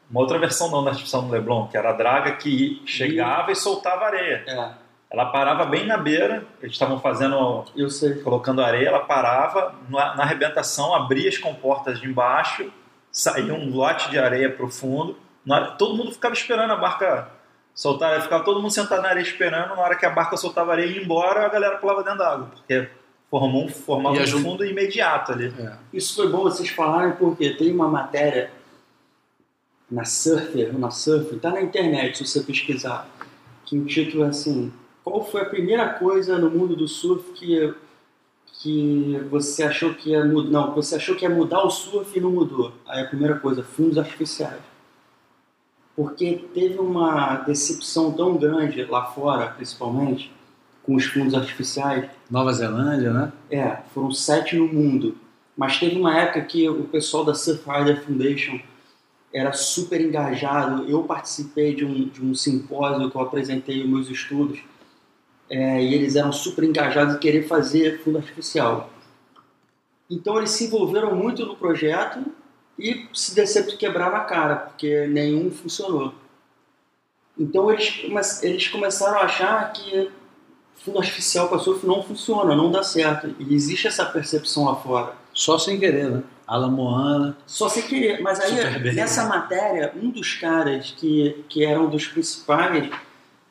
uma 0.10 0.20
outra 0.20 0.38
versão 0.38 0.70
da 0.70 0.78
onda 0.78 0.90
artificial 0.90 1.22
no 1.22 1.32
Leblon, 1.32 1.68
que 1.68 1.78
era 1.78 1.92
a 1.92 1.94
draga 1.94 2.34
que 2.34 2.82
chegava 2.86 3.52
e 3.52 3.56
soltava 3.56 4.06
areia. 4.06 4.44
É, 4.46 4.72
Ela 5.12 5.26
parava 5.26 5.66
bem 5.66 5.86
na 5.86 5.98
beira, 5.98 6.46
eles 6.62 6.74
estavam 6.74 7.00
fazendo 7.00 7.66
eu 7.76 7.90
sei. 7.90 8.16
colocando 8.22 8.62
areia, 8.62 8.88
ela 8.88 9.00
parava 9.02 9.76
na, 9.90 10.16
na 10.16 10.24
arrebentação, 10.24 10.96
abria 10.96 11.28
as 11.28 11.38
comportas 11.38 12.00
de 12.00 12.08
embaixo, 12.08 12.72
saía 13.12 13.54
um 13.54 13.70
lote 13.70 14.10
de 14.10 14.18
areia 14.18 14.50
para 14.50 14.66
o 14.66 14.70
fundo. 14.72 15.18
Na 15.46 15.56
hora- 15.56 15.72
todo 15.72 15.98
mundo 15.98 16.12
ficava 16.14 16.34
esperando 16.34 16.72
a 16.72 16.78
barca 16.78 17.28
soltar, 17.76 18.22
ficava 18.22 18.44
todo 18.46 18.62
mundo 18.62 18.72
sentado 18.72 19.02
na 19.02 19.10
areia 19.10 19.24
esperando. 19.24 19.76
Na 19.76 19.82
hora 19.82 19.96
que 19.98 20.06
a 20.06 20.10
barca 20.10 20.38
soltava 20.38 20.72
areia 20.72 20.88
e 20.88 20.96
ia 20.96 21.04
embora, 21.04 21.46
a 21.46 21.50
galera 21.50 21.78
pulava 21.78 22.04
dentro 22.04 22.20
da 22.20 22.32
água, 22.34 22.48
porque 22.56 22.88
formou 23.30 23.66
um, 23.66 23.70
formava 23.70 24.16
um 24.22 24.28
fundo 24.28 24.64
imediato 24.66 25.34
ali. 25.34 25.54
É. 25.60 25.74
Isso 25.92 26.16
foi 26.16 26.30
bom 26.30 26.40
vocês 26.44 26.70
falarem 26.70 27.14
porque 27.18 27.50
tem 27.50 27.74
uma 27.74 27.90
matéria 27.90 28.50
na 29.90 30.06
Surfer, 30.06 30.78
na 30.78 30.90
Surfer, 30.90 31.38
tá 31.40 31.50
na 31.50 31.62
internet 31.62 32.18
se 32.18 32.26
você 32.26 32.40
pesquisar, 32.42 33.06
que 33.66 33.78
o 33.78 33.86
título 33.86 34.24
é 34.24 34.28
assim: 34.28 34.72
Qual 35.04 35.24
foi 35.24 35.42
a 35.42 35.46
primeira 35.46 35.90
coisa 35.90 36.38
no 36.38 36.50
mundo 36.50 36.76
do 36.76 36.88
surf 36.88 37.32
que 37.34 37.74
que 38.62 39.20
você 39.30 39.64
achou 39.64 39.96
que 39.96 40.12
ia 40.12 40.24
mudar? 40.24 40.50
Não, 40.52 40.76
você 40.76 40.96
achou 40.96 41.16
que 41.16 41.26
ia 41.26 41.30
mudar 41.30 41.64
o 41.64 41.72
surf 41.72 42.16
e 42.16 42.22
não 42.22 42.32
mudou. 42.32 42.72
Aí 42.88 43.02
a 43.02 43.08
primeira 43.08 43.40
coisa, 43.40 43.64
fundos 43.64 43.98
artificiais. 43.98 44.62
Porque 45.96 46.46
teve 46.54 46.78
uma 46.80 47.38
decepção 47.38 48.12
tão 48.12 48.38
grande 48.38 48.84
lá 48.86 49.06
fora, 49.06 49.48
principalmente, 49.48 50.32
com 50.84 50.96
os 50.96 51.06
fundos 51.06 51.34
artificiais, 51.34 52.10
Nova 52.30 52.54
Zelândia, 52.54 53.12
né? 53.12 53.32
é, 53.50 53.78
foram 53.94 54.12
sete 54.12 54.56
no 54.56 54.68
mundo. 54.68 55.18
Mas 55.58 55.80
teve 55.80 56.00
uma 56.00 56.18
época 56.18 56.42
que 56.42 56.68
o 56.70 56.86
pessoal 56.86 57.26
da 57.26 57.36
Surf 57.36 57.64
Rider 57.70 58.04
Foundation 58.04 58.60
era 59.34 59.54
super 59.54 60.02
engajado. 60.02 60.90
Eu 60.90 61.04
participei 61.04 61.76
de 61.76 61.86
um, 61.86 62.08
de 62.08 62.24
um 62.24 62.34
simpósio 62.34 63.10
que 63.10 63.18
eu 63.18 63.22
apresentei 63.22 63.84
os 63.84 63.90
meus 63.90 64.10
estudos. 64.10 64.60
É, 65.52 65.84
e 65.84 65.94
eles 65.94 66.16
eram 66.16 66.32
super 66.32 66.64
engajados 66.64 67.16
em 67.16 67.20
querer 67.20 67.46
fazer 67.46 68.02
fundo 68.02 68.18
artificial. 68.18 68.90
Então 70.10 70.38
eles 70.38 70.52
se 70.52 70.66
envolveram 70.66 71.14
muito 71.14 71.46
no 71.46 71.58
projeto 71.58 72.24
e 72.80 73.06
se 73.14 73.36
decepcionaram 73.36 73.78
quebrar 73.78 74.12
na 74.12 74.22
cara, 74.22 74.56
porque 74.56 75.08
nenhum 75.08 75.52
funcionou. 75.52 76.14
Então 77.38 77.70
eles, 77.70 78.02
eles 78.42 78.68
começaram 78.70 79.20
a 79.20 79.24
achar 79.24 79.74
que 79.74 80.10
fundo 80.76 81.00
artificial 81.00 81.50
para 81.50 81.60
surf 81.60 81.86
não 81.86 82.02
funciona, 82.02 82.56
não 82.56 82.72
dá 82.72 82.82
certo. 82.82 83.36
E 83.38 83.54
existe 83.54 83.88
essa 83.88 84.06
percepção 84.06 84.66
lá 84.66 84.76
fora. 84.76 85.16
Só 85.34 85.58
sem 85.58 85.78
querer, 85.78 86.10
né? 86.10 86.24
Alamoana. 86.48 87.38
Só 87.46 87.68
sem 87.68 87.84
querer. 87.84 88.22
Mas 88.22 88.40
aí, 88.40 88.94
nessa 88.94 89.26
matéria, 89.26 89.94
um 90.02 90.10
dos 90.10 90.34
caras 90.34 90.94
que, 90.98 91.44
que 91.48 91.66
era 91.66 91.80
um 91.80 91.90
dos 91.90 92.08
principais 92.08 92.90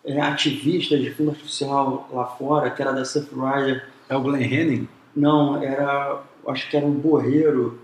é, 0.04 0.20
ativistas 0.20 1.00
de 1.00 1.10
fundo 1.10 1.30
artificial 1.30 2.08
lá 2.12 2.24
fora, 2.26 2.70
que 2.70 2.80
era 2.82 2.92
da 2.92 3.04
Surf 3.04 3.28
Rider, 3.34 3.86
É 4.08 4.16
o 4.16 4.20
Glenn 4.22 4.42
Henning? 4.42 4.88
não, 5.14 5.62
era, 5.62 6.22
acho 6.48 6.68
que 6.70 6.76
era 6.76 6.86
um 6.86 6.92
borreiro, 6.92 7.78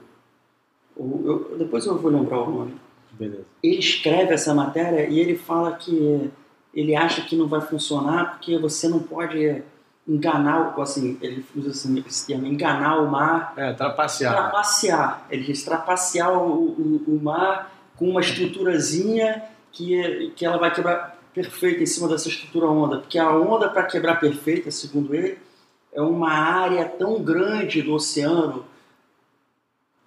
ou 0.96 1.22
eu- 1.50 1.58
depois 1.58 1.84
eu 1.86 1.98
vou 1.98 2.10
lembrar 2.10 2.40
o 2.42 2.50
nome. 2.50 2.74
Beleza. 3.12 3.44
Ele 3.62 3.78
escreve 3.78 4.34
essa 4.34 4.54
matéria 4.54 5.08
e 5.08 5.18
ele 5.18 5.36
fala 5.36 5.72
que 5.72 6.30
ele 6.74 6.94
acha 6.94 7.22
que 7.22 7.34
não 7.36 7.46
vai 7.48 7.60
funcionar 7.62 8.32
porque 8.32 8.58
você 8.58 8.88
não 8.88 8.98
pode 9.00 9.62
enganar, 10.06 10.74
assim, 10.78 11.18
ele 11.20 11.44
usa 11.56 11.70
assim, 11.70 12.02
esse 12.06 12.26
termo, 12.26 12.46
enganar 12.46 12.98
o 13.02 13.10
mar 13.10 13.54
É, 13.56 13.72
trapacear. 13.72 14.34
trapacear. 14.34 15.26
Ele 15.30 15.42
diz 15.44 15.64
trapacear 15.64 16.32
o, 16.32 16.46
o, 16.68 17.04
o 17.08 17.20
mar 17.22 17.72
com 17.96 18.10
uma 18.10 18.20
estruturazinha 18.20 19.42
que, 19.72 20.32
que 20.36 20.44
ela 20.44 20.58
vai 20.58 20.72
quebrar 20.72 21.15
perfeita 21.36 21.82
em 21.82 21.86
cima 21.86 22.08
dessa 22.08 22.28
estrutura 22.28 22.66
onda. 22.66 22.96
Porque 22.96 23.18
a 23.18 23.30
onda, 23.30 23.68
para 23.68 23.84
quebrar 23.84 24.18
perfeita, 24.18 24.70
segundo 24.70 25.14
ele, 25.14 25.36
é 25.92 26.00
uma 26.00 26.30
área 26.30 26.86
tão 26.86 27.22
grande 27.22 27.82
do 27.82 27.92
oceano 27.92 28.64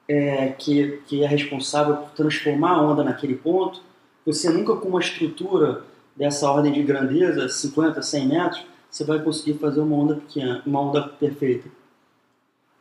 é, 0.08 0.48
que, 0.50 1.04
que 1.06 1.24
é 1.24 1.28
responsável 1.28 1.98
por 1.98 2.10
transformar 2.13 2.72
a 2.72 2.82
onda 2.82 3.04
naquele 3.04 3.36
ponto. 3.36 3.80
Você 4.26 4.50
nunca 4.50 4.76
com 4.76 4.89
uma 4.89 5.00
estrutura 5.00 5.84
dessa 6.15 6.50
ordem 6.50 6.74
de 6.74 6.82
grandeza, 6.82 7.48
50, 7.48 8.02
100 8.02 8.28
metros, 8.28 8.65
você 8.89 9.04
vai 9.04 9.20
conseguir 9.20 9.60
fazer 9.60 9.82
uma 9.82 9.96
onda 9.96 10.15
pequena, 10.15 10.63
uma 10.65 10.82
onda 10.82 11.04
perfeita. 11.04 11.70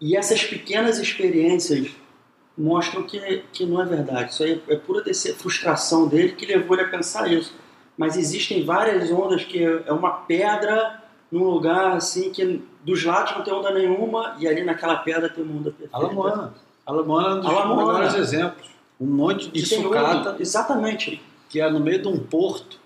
E 0.00 0.16
essas 0.16 0.42
pequenas 0.42 0.98
experiências 0.98 1.90
mostram 2.56 3.02
que, 3.02 3.44
que 3.52 3.66
não 3.66 3.82
é 3.82 3.84
verdade. 3.84 4.32
Isso 4.32 4.42
aí 4.42 4.62
é 4.68 4.76
pura 4.76 5.04
frustração 5.36 6.08
dele 6.08 6.32
que 6.32 6.46
levou 6.46 6.76
ele 6.76 6.86
a 6.86 6.90
pensar 6.90 7.30
isso. 7.30 7.54
Mas 7.98 8.16
existem 8.16 8.64
várias 8.64 9.10
ondas 9.10 9.44
que 9.44 9.62
é 9.62 9.92
uma 9.92 10.10
pedra 10.10 11.02
num 11.30 11.44
lugar 11.44 11.96
assim 11.96 12.30
que 12.30 12.62
dos 12.84 13.04
lados 13.04 13.34
não 13.36 13.42
tem 13.42 13.52
onda 13.52 13.72
nenhuma 13.72 14.36
e 14.38 14.46
ali 14.46 14.62
naquela 14.62 14.96
pedra 14.98 15.28
tem 15.28 15.42
uma 15.42 15.58
onda 15.58 15.70
perfeita. 15.72 15.96
Alamoana. 15.96 16.54
Alamoana 16.86 17.28
é 17.28 17.32
um 17.32 17.40
dos 17.40 17.50
Alamoana. 17.50 17.98
melhores 17.98 18.14
exemplos. 18.14 18.70
Um 19.00 19.06
monte 19.06 19.50
de 19.50 19.68
tem 19.68 19.82
sucata 19.82 20.36
exatamente. 20.38 21.20
que 21.48 21.60
é 21.60 21.68
no 21.68 21.80
meio 21.80 22.00
de 22.00 22.08
um 22.08 22.18
porto. 22.18 22.78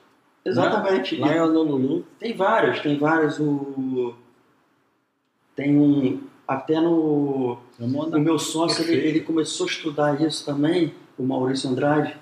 Exatamente. 0.45 1.17
Lá 1.17 1.37
em 1.37 1.41
Honolulu. 1.41 2.05
Tem 2.19 2.35
vários, 2.35 2.81
tem 2.81 2.99
vários. 2.99 3.39
O... 3.39 4.15
Tem 5.55 5.79
um. 5.79 6.23
Até 6.49 6.81
no. 6.81 7.59
É 7.79 7.85
O 7.85 8.21
meu 8.21 8.39
sócio, 8.39 8.83
ele, 8.83 9.07
ele 9.07 9.21
começou 9.21 9.67
a 9.67 9.71
estudar 9.71 10.21
isso 10.21 10.45
também, 10.45 10.93
o 11.17 11.23
Maurício 11.23 11.71
Andrade, 11.71 12.17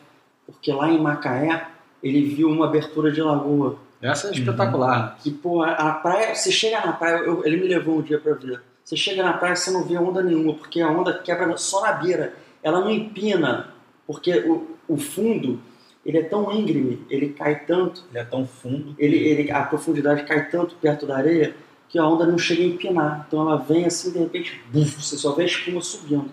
porque 0.47 0.71
lá 0.73 0.91
em 0.91 1.01
Macaé 1.01 1.67
ele 2.03 2.35
viu 2.35 2.49
uma 2.49 2.67
abertura 2.67 3.11
de 3.13 3.21
lagoa. 3.23 3.77
Essa 4.03 4.29
é 4.29 4.33
espetacular. 4.33 5.19
E, 5.25 5.31
pô, 5.31 5.63
a, 5.63 5.93
praia, 5.93 6.35
você 6.35 6.51
chega 6.51 6.81
na 6.85 6.93
praia, 6.93 7.19
eu- 7.19 7.45
ele 7.45 7.57
me 7.59 7.69
levou 7.69 7.99
um 7.99 8.03
dia 8.03 8.19
pra 8.19 8.33
ver. 8.35 8.61
Você 8.85 8.97
chega 8.97 9.23
na 9.23 9.35
praia, 9.35 9.55
você 9.55 9.71
não 9.71 9.85
vê 9.85 9.97
onda 9.99 10.23
nenhuma, 10.23 10.55
porque 10.55 10.81
a 10.81 10.89
onda 10.91 11.13
quebra 11.19 11.55
só 11.57 11.83
na 11.83 11.93
beira. 11.93 12.33
Ela 12.63 12.81
não 12.81 12.91
empina, 12.91 13.69
porque 14.07 14.39
o, 14.41 14.67
o 14.89 14.97
fundo, 14.97 15.61
ele 16.05 16.19
é 16.19 16.23
tão 16.23 16.51
íngreme, 16.51 17.05
ele 17.11 17.29
cai 17.29 17.61
tanto, 17.67 18.05
Ele 18.11 18.19
é 18.19 18.25
tão 18.25 18.47
fundo. 18.47 18.95
ele, 18.99 19.17
ele, 19.17 19.51
a 19.53 19.63
profundidade 19.63 20.25
cai 20.25 20.49
tanto 20.49 20.75
perto 20.77 21.07
da 21.07 21.17
areia 21.19 21.55
que 21.89 21.99
a 21.99 22.07
onda 22.07 22.25
não 22.25 22.39
chega 22.39 22.63
a 22.63 22.67
empinar. 22.67 23.25
Então 23.29 23.43
ela 23.43 23.57
vem 23.59 23.85
assim, 23.85 24.11
de 24.13 24.19
repente, 24.19 24.61
buf, 24.73 25.03
você 25.03 25.17
só 25.17 25.33
vê 25.33 25.43
a 25.43 25.47
espuma 25.47 25.81
subindo. 25.83 26.31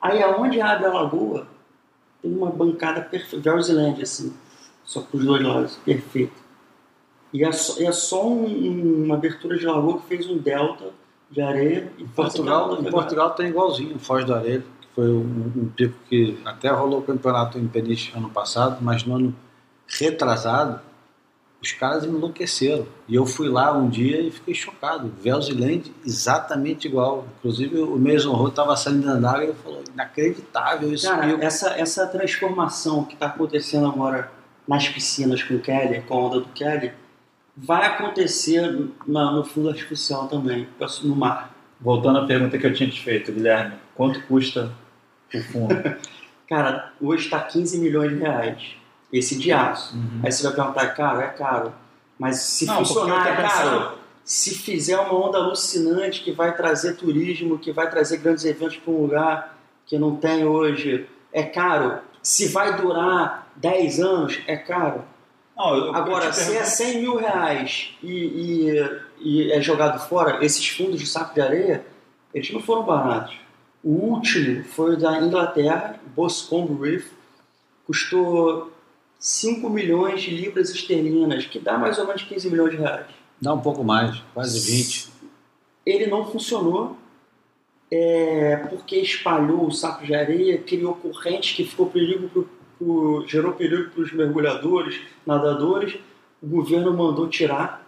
Aí 0.00 0.22
aonde 0.22 0.60
abre 0.60 0.86
a 0.86 0.92
lagoa, 0.92 1.46
tem 2.22 2.30
uma 2.32 2.50
bancada 2.50 3.00
perfeita, 3.02 3.50
Versland, 3.50 4.00
assim, 4.02 4.32
só 4.90 5.00
com 5.02 5.18
os 5.18 5.24
dois 5.24 5.42
lados, 5.42 5.76
perfeito. 5.84 6.32
E 7.32 7.44
é 7.44 7.52
só, 7.52 7.80
é 7.80 7.92
só 7.92 8.26
um- 8.26 9.04
uma 9.04 9.14
abertura 9.14 9.56
de 9.56 9.64
lagoa 9.64 9.98
que 10.00 10.06
fez 10.08 10.28
um 10.28 10.36
delta 10.36 10.86
de 11.30 11.40
areia 11.40 11.92
e 11.96 12.02
Portugal, 12.04 12.76
em 12.80 12.90
Portugal 12.90 13.30
tem 13.30 13.46
igualzinho, 13.50 13.96
Foz 14.00 14.24
do 14.24 14.34
Areia, 14.34 14.64
que 14.80 14.88
foi 14.96 15.08
um, 15.08 15.52
um 15.56 15.68
pico 15.76 15.94
que 16.08 16.36
até 16.44 16.68
rolou 16.70 16.98
o 16.98 17.02
campeonato 17.02 17.56
em 17.56 17.68
Peniche 17.68 18.12
ano 18.16 18.28
passado, 18.30 18.78
mas 18.80 19.04
no 19.04 19.14
ano 19.14 19.36
retrasado, 19.86 20.80
os 21.62 21.70
caras 21.70 22.04
enlouqueceram. 22.04 22.84
E 23.06 23.14
eu 23.14 23.24
fui 23.26 23.48
lá 23.48 23.72
um 23.76 23.88
dia 23.88 24.20
e 24.20 24.30
fiquei 24.32 24.54
chocado. 24.54 25.12
Velziland 25.22 25.92
exatamente 26.04 26.88
igual. 26.88 27.26
Inclusive 27.38 27.78
o 27.80 27.96
Mason 27.96 28.32
Rowe 28.32 28.48
estava 28.50 28.74
saindo 28.76 29.20
da 29.20 29.30
água 29.30 29.44
e 29.44 29.54
falou, 29.54 29.84
inacreditável 29.92 30.92
esse 30.92 31.06
Cara, 31.06 31.28
pico. 31.28 31.42
essa, 31.44 31.70
essa 31.78 32.06
transformação 32.08 33.04
que 33.04 33.14
está 33.14 33.26
acontecendo 33.26 33.86
agora 33.86 34.32
nas 34.70 34.88
piscinas 34.88 35.42
com 35.42 35.54
o 35.54 35.58
Kelly, 35.60 36.00
com 36.02 36.14
a 36.14 36.18
onda 36.28 36.40
do 36.40 36.48
Kelly, 36.50 36.92
vai 37.56 37.84
acontecer 37.86 38.88
na- 39.04 39.32
no 39.32 39.44
fundo 39.44 39.68
artificial 39.68 40.28
também, 40.28 40.68
no 41.02 41.16
mar. 41.16 41.52
Voltando 41.80 42.20
à 42.20 42.26
pergunta 42.26 42.56
que 42.56 42.64
eu 42.66 42.72
tinha 42.72 42.88
te 42.88 43.02
feito, 43.02 43.32
Guilherme, 43.32 43.74
quanto 43.96 44.22
custa 44.28 44.72
o 45.34 45.42
fundo? 45.42 45.74
Cara, 46.48 46.92
hoje 47.00 47.24
está 47.24 47.40
15 47.40 47.78
milhões 47.78 48.10
de 48.12 48.18
reais, 48.18 48.62
esse 49.12 49.36
de 49.36 49.50
aço. 49.52 49.96
Aí 50.22 50.30
você 50.30 50.42
vai 50.44 50.52
perguntar, 50.52 50.82
é 50.84 50.88
caro? 50.88 51.20
É 51.20 51.26
caro. 51.28 51.72
Mas 52.18 52.36
se 52.38 52.66
Não, 52.66 52.76
funcionar, 52.76 53.26
é 53.26 53.42
caro. 53.42 53.98
Se 54.24 54.54
fizer 54.54 54.96
uma 54.98 55.14
onda 55.14 55.38
alucinante 55.38 56.22
que 56.22 56.30
vai 56.30 56.54
trazer 56.56 56.94
turismo, 56.94 57.58
que 57.58 57.72
vai 57.72 57.90
trazer 57.90 58.18
grandes 58.18 58.44
eventos 58.44 58.76
para 58.76 58.92
um 58.92 59.02
lugar 59.02 59.58
que 59.86 59.98
não 59.98 60.14
tem 60.14 60.44
hoje, 60.44 61.06
é 61.32 61.42
caro. 61.42 61.98
Se 62.22 62.48
vai 62.48 62.76
durar 62.76 63.49
10 63.60 64.00
anos, 64.00 64.40
é 64.46 64.56
caro. 64.56 65.04
Não, 65.56 65.76
eu- 65.76 65.86
eu 65.86 65.94
Agora, 65.94 66.30
te 66.30 66.36
se 66.36 66.42
é 66.42 66.54
pergunto- 66.54 66.70
100 66.70 67.00
mil 67.00 67.16
reais 67.16 67.94
e, 68.02 68.10
e- 68.10 69.00
e 69.20 69.52
é 69.52 69.60
jogado 69.60 69.98
fora, 70.08 70.44
esses 70.44 70.66
fundos 70.68 70.98
de 70.98 71.06
saco 71.06 71.34
de 71.34 71.40
areia, 71.40 71.84
eles 72.32 72.50
não 72.50 72.60
foram 72.60 72.84
baratos. 72.84 73.36
O 73.84 73.90
último 73.90 74.64
foi 74.64 74.94
o 74.94 74.98
da 74.98 75.20
Inglaterra, 75.20 76.00
Boscombe 76.16 76.74
Reef, 76.82 77.10
custou 77.86 78.72
5 79.18 79.68
milhões 79.68 80.22
de 80.22 80.30
libras 80.30 80.70
esterlinas, 80.70 81.44
que 81.46 81.58
dá 81.58 81.76
mais 81.76 81.98
ou 81.98 82.06
menos 82.06 82.22
15 82.22 82.50
milhões 82.50 82.70
de 82.72 82.76
reais. 82.78 83.06
Dá 83.40 83.52
um 83.52 83.60
pouco 83.60 83.82
mais, 83.84 84.22
quase 84.34 84.60
20. 84.60 85.10
Ele 85.84 86.06
não 86.06 86.30
funcionou 86.30 86.96
é, 87.92 88.56
porque 88.70 88.96
espalhou 88.96 89.66
o 89.66 89.72
saco 89.72 90.04
de 90.06 90.14
areia, 90.14 90.58
criou 90.58 90.94
correntes 90.94 91.56
que 91.56 91.64
ficou 91.64 91.86
perigo 91.86 92.28
pro, 92.28 92.48
gerou 93.26 93.52
perigo 93.52 93.90
para 93.90 94.02
os 94.02 94.12
mergulhadores, 94.12 95.00
nadadores. 95.26 95.98
O 96.42 96.46
governo 96.46 96.92
mandou 96.92 97.28
tirar 97.28 97.86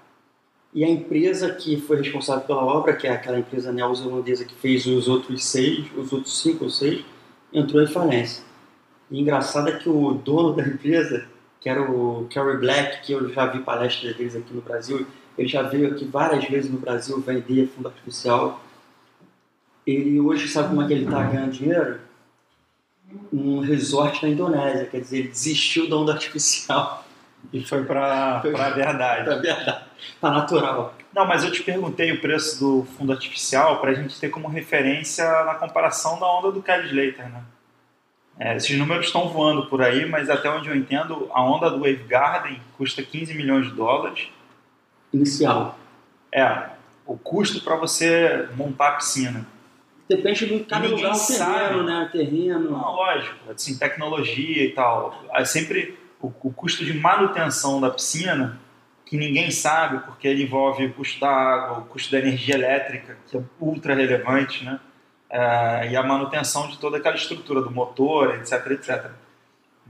e 0.75 0.85
a 0.85 0.89
empresa 0.89 1.53
que 1.53 1.79
foi 1.81 1.99
responsável 1.99 2.47
pela 2.47 2.65
obra, 2.65 2.95
que 2.95 3.07
é 3.07 3.11
aquela 3.11 3.39
empresa 3.39 3.71
neozelandesa 3.71 4.45
que 4.45 4.55
fez 4.55 4.87
os 4.87 5.07
outros 5.07 5.45
seis, 5.45 5.87
os 5.97 6.13
outros 6.13 6.41
cinco 6.41 6.65
ou 6.65 6.71
seis, 6.71 7.05
entrou 7.53 7.83
em 7.83 7.87
falência. 7.87 8.43
E 9.11 9.21
engraçado 9.21 9.69
é 9.69 9.73
que 9.73 9.89
o 9.89 10.15
dono 10.15 10.55
da 10.55 10.63
empresa, 10.63 11.27
que 11.61 11.69
era 11.69 11.83
o 11.83 12.27
Kerry 12.31 12.57
Black, 12.57 13.05
que 13.05 13.13
eu 13.13 13.29
já 13.29 13.47
vi 13.47 13.61
palestras 13.61 14.17
deles 14.17 14.35
aqui 14.35 14.55
no 14.55 14.63
Brasil, 14.63 15.07
ele 15.37 15.49
já 15.49 15.63
veio 15.63 15.89
aqui 15.89 16.07
várias 16.07 16.45
vezes 16.47 16.71
no 16.71 16.79
Brasil 16.79 17.21
vender 17.21 17.69
fundo 17.69 17.89
artificial. 17.89 18.63
Ele 19.87 20.21
hoje 20.21 20.49
sabe 20.49 20.69
como 20.69 20.83
é 20.83 20.87
que 20.87 20.93
ele 20.95 21.05
está 21.05 21.23
ganhando 21.25 21.53
dinheiro? 21.53 21.99
Um 23.33 23.61
resort 23.61 24.23
na 24.23 24.31
Indonésia, 24.31 24.87
quer 24.87 25.01
dizer, 25.01 25.19
ele 25.19 25.29
desistiu 25.29 25.89
da 25.89 25.97
onda 25.97 26.13
artificial. 26.13 27.05
E 27.53 27.65
foi 27.65 27.85
para 27.85 28.37
a 28.37 28.39
verdade. 28.41 29.29
Tá 29.29 29.37
verdade, 29.37 29.85
tá 30.21 30.31
natural. 30.31 30.95
Não, 31.15 31.27
mas 31.27 31.45
eu 31.45 31.51
te 31.51 31.63
perguntei 31.63 32.13
o 32.13 32.21
preço 32.21 32.59
do 32.59 32.87
fundo 32.97 33.13
artificial 33.13 33.81
para 33.81 33.91
a 33.91 33.95
gente 33.95 34.19
ter 34.19 34.31
como 34.31 34.49
referência 34.49 35.25
na 35.45 35.55
comparação 35.55 36.19
da 36.19 36.27
onda 36.27 36.51
do 36.51 36.63
Kelly 36.63 36.87
Slater, 36.87 37.29
né? 37.29 37.43
É, 38.39 38.57
esses 38.57 38.77
números 38.79 39.07
estão 39.07 39.29
voando 39.29 39.67
por 39.67 39.83
aí, 39.83 40.07
mas 40.07 40.31
até 40.31 40.49
onde 40.49 40.69
eu 40.69 40.75
entendo, 40.75 41.31
a 41.33 41.43
onda 41.43 41.71
do 41.71 41.81
Wave 41.81 42.05
Garden 42.09 42.61
custa 42.79 43.03
15 43.03 43.35
milhões 43.35 43.67
de 43.67 43.73
dólares. 43.73 44.29
Inicial. 45.13 45.79
É, 46.33 46.71
o 47.07 47.17
custo 47.19 47.63
para 47.63 47.77
você 47.77 48.49
montar 48.57 48.89
a 48.89 48.93
piscina. 48.93 49.47
Depende 50.09 50.47
do 50.47 50.65
cada 50.65 50.83
Ninguém 50.87 51.05
lugar, 51.05 51.13
o 51.13 51.19
sabe. 51.19 51.59
terreno, 51.59 51.83
né? 51.85 52.07
O 52.09 52.13
terreno. 52.13 52.71
Não, 52.71 52.95
lógico, 52.95 53.51
assim, 53.51 53.79
tecnologia 53.79 54.65
e 54.65 54.71
tal. 54.71 55.23
É 55.35 55.45
sempre 55.45 55.97
o, 56.21 56.27
o 56.43 56.53
custo 56.53 56.85
de 56.85 56.93
manutenção 56.95 57.81
da 57.81 57.91
piscina, 57.91 58.59
que 59.07 59.17
ninguém 59.17 59.51
sabe, 59.51 59.99
porque 60.05 60.27
ele 60.29 60.43
envolve 60.43 60.87
o 60.87 60.93
custo 60.93 61.21
da 61.21 61.29
água, 61.31 61.79
o 61.79 61.85
custo 61.87 62.11
da 62.13 62.19
energia 62.19 62.55
elétrica, 62.55 63.17
que 63.31 63.37
é 63.37 63.43
ultra 63.61 63.95
relevante, 63.95 64.65
né? 64.65 64.81
É, 65.31 65.91
e 65.91 65.97
a 65.97 66.03
manutenção 66.03 66.69
de 66.69 66.77
toda 66.79 66.99
aquela 66.99 67.17
estrutura 67.17 67.63
do 67.63 67.71
motor, 67.71 68.35
etc, 68.35 68.67
etc. 68.73 69.07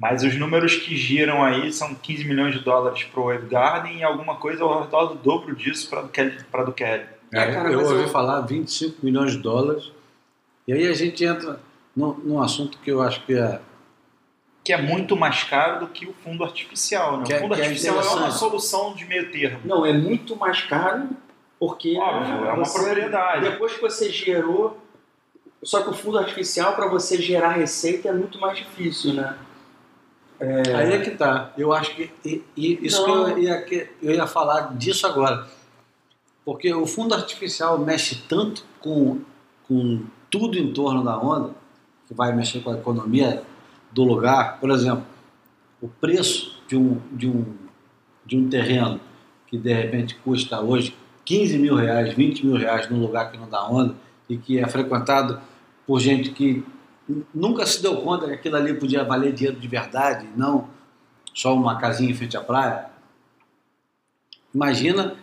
Mas 0.01 0.23
os 0.23 0.35
números 0.37 0.77
que 0.77 0.97
giram 0.97 1.43
aí 1.45 1.73
são 1.73 1.95
15 1.95 2.25
milhões 2.25 2.55
de 2.55 2.61
dólares 2.61 3.03
para 3.05 3.21
o 3.21 3.25
Wave 3.27 3.47
Garden 3.49 3.99
e 3.99 4.05
alguma 4.05 4.37
coisa 4.37 4.63
ao 4.63 4.83
redor 4.85 5.07
do 5.07 5.15
dobro 5.17 5.55
disso 5.55 5.89
para 5.91 6.03
do 6.03 6.09
Kelly. 6.09 6.37
Pra 6.51 6.63
do 6.65 6.73
Kelly. 6.73 7.05
É, 7.33 7.53
cara, 7.53 7.71
eu 7.73 7.81
ouvi 7.81 8.03
eu- 8.03 8.09
falar 8.09 8.41
25 8.43 9.05
milhões 9.05 9.33
de 9.33 9.39
dólares. 9.39 9.91
E 10.67 10.73
aí 10.73 10.87
a 10.87 10.93
gente 10.93 11.25
entra 11.25 11.59
num, 11.95 12.13
num 12.15 12.41
assunto 12.43 12.79
que 12.79 12.91
eu 12.91 13.03
acho 13.03 13.25
que 13.27 13.35
é 13.35 13.61
Que 14.65 14.73
é 14.73 14.81
muito 14.81 15.17
mais 15.17 15.43
caro 15.45 15.81
do 15.81 15.87
que 15.89 16.07
o 16.07 16.13
fundo 16.23 16.45
artificial. 16.45 17.19
Né? 17.19 17.25
Que 17.27 17.33
o 17.33 17.37
é- 17.37 17.41
fundo 17.41 17.55
é 17.55 17.61
artificial 17.63 17.97
é, 17.97 17.99
uma 18.01 18.07
interessante. 18.13 18.39
solução 18.39 18.95
de 18.95 19.05
meio 19.05 19.31
termo. 19.33 19.61
Não, 19.65 19.85
é 19.85 19.93
muito 19.93 20.37
mais 20.37 20.63
caro 20.63 21.11
porque 21.59 21.97
Óbvio, 21.99 22.45
é 22.47 22.53
uma 22.53 22.65
você- 22.65 22.79
propriedade. 22.85 23.51
Depois 23.51 23.73
que 23.75 23.81
você 23.81 24.11
gerou, 24.11 24.79
só 25.63 25.83
que 25.83 25.91
o 25.91 25.93
fundo 25.93 26.19
artificial 26.19 26.75
para 26.75 26.87
você 26.89 27.21
gerar 27.21 27.51
receita 27.53 28.09
é 28.09 28.13
muito 28.13 28.39
mais 28.39 28.59
difícil, 28.59 29.15
né? 29.15 29.37
Aí 30.41 30.93
é 30.95 30.99
que 31.01 31.13
tá. 31.13 31.53
Eu 31.57 31.73
acho 31.73 31.95
que. 31.95 32.11
e- 32.25 32.43
e 32.57 32.87
isso 32.87 33.07
Não. 33.07 33.25
que 33.27 33.31
eu 33.33 33.39
ia, 33.39 33.63
que 33.63 33.89
eu 34.03 34.13
ia 34.13 34.27
falar 34.27 34.75
disso 34.77 35.07
agora. 35.07 35.47
Porque 36.45 36.73
o 36.75 36.85
fundo 36.85 37.15
artificial 37.15 37.79
mexe 37.79 38.17
tanto 38.29 38.65
com, 38.81 39.21
com 39.69 40.05
tudo 40.33 40.59
em 40.59 40.72
torno 40.72 41.05
da 41.05 41.18
onda, 41.18 41.51
que 42.09 42.14
vai 42.14 42.35
mexer 42.35 42.61
com 42.61 42.70
a 42.70 42.74
economia 42.74 43.43
do 43.93 44.03
lugar. 44.03 44.59
Por 44.59 44.70
exemplo, 44.70 45.05
o 45.80 45.89
preço 45.89 46.59
de 46.66 46.74
um, 46.74 46.99
de 47.12 47.28
um, 47.28 47.45
de 48.24 48.37
um 48.39 48.49
terreno 48.49 48.99
que 49.47 49.59
de 49.59 49.70
repente 49.70 50.14
custa 50.16 50.59
hoje 50.59 50.97
15 51.26 51.59
mil 51.59 51.76
reais, 51.76 52.14
20 52.14 52.47
mil 52.47 52.57
reais 52.57 52.89
num 52.89 52.99
lugar 52.99 53.30
que 53.30 53.37
não 53.37 53.47
dá 53.47 53.62
onda 53.68 53.95
e 54.26 54.39
que 54.39 54.59
é 54.59 54.66
frequentado 54.66 55.39
por 55.87 56.01
gente 56.01 56.30
que 56.30 56.64
nunca 57.35 57.66
se 57.66 57.83
deu 57.83 57.97
conta 57.99 58.26
que 58.26 58.33
aquilo 58.33 58.57
ali 58.57 58.72
podia 58.72 59.05
valer 59.05 59.35
dinheiro 59.35 59.61
de 59.61 59.68
verdade, 59.68 60.26
não 60.35 60.68
só 61.35 61.55
uma 61.55 61.78
casinha 61.78 62.11
em 62.11 62.14
frente 62.14 62.39
à 62.39 62.41
praia. 62.41 62.87
Imagina 64.55 65.14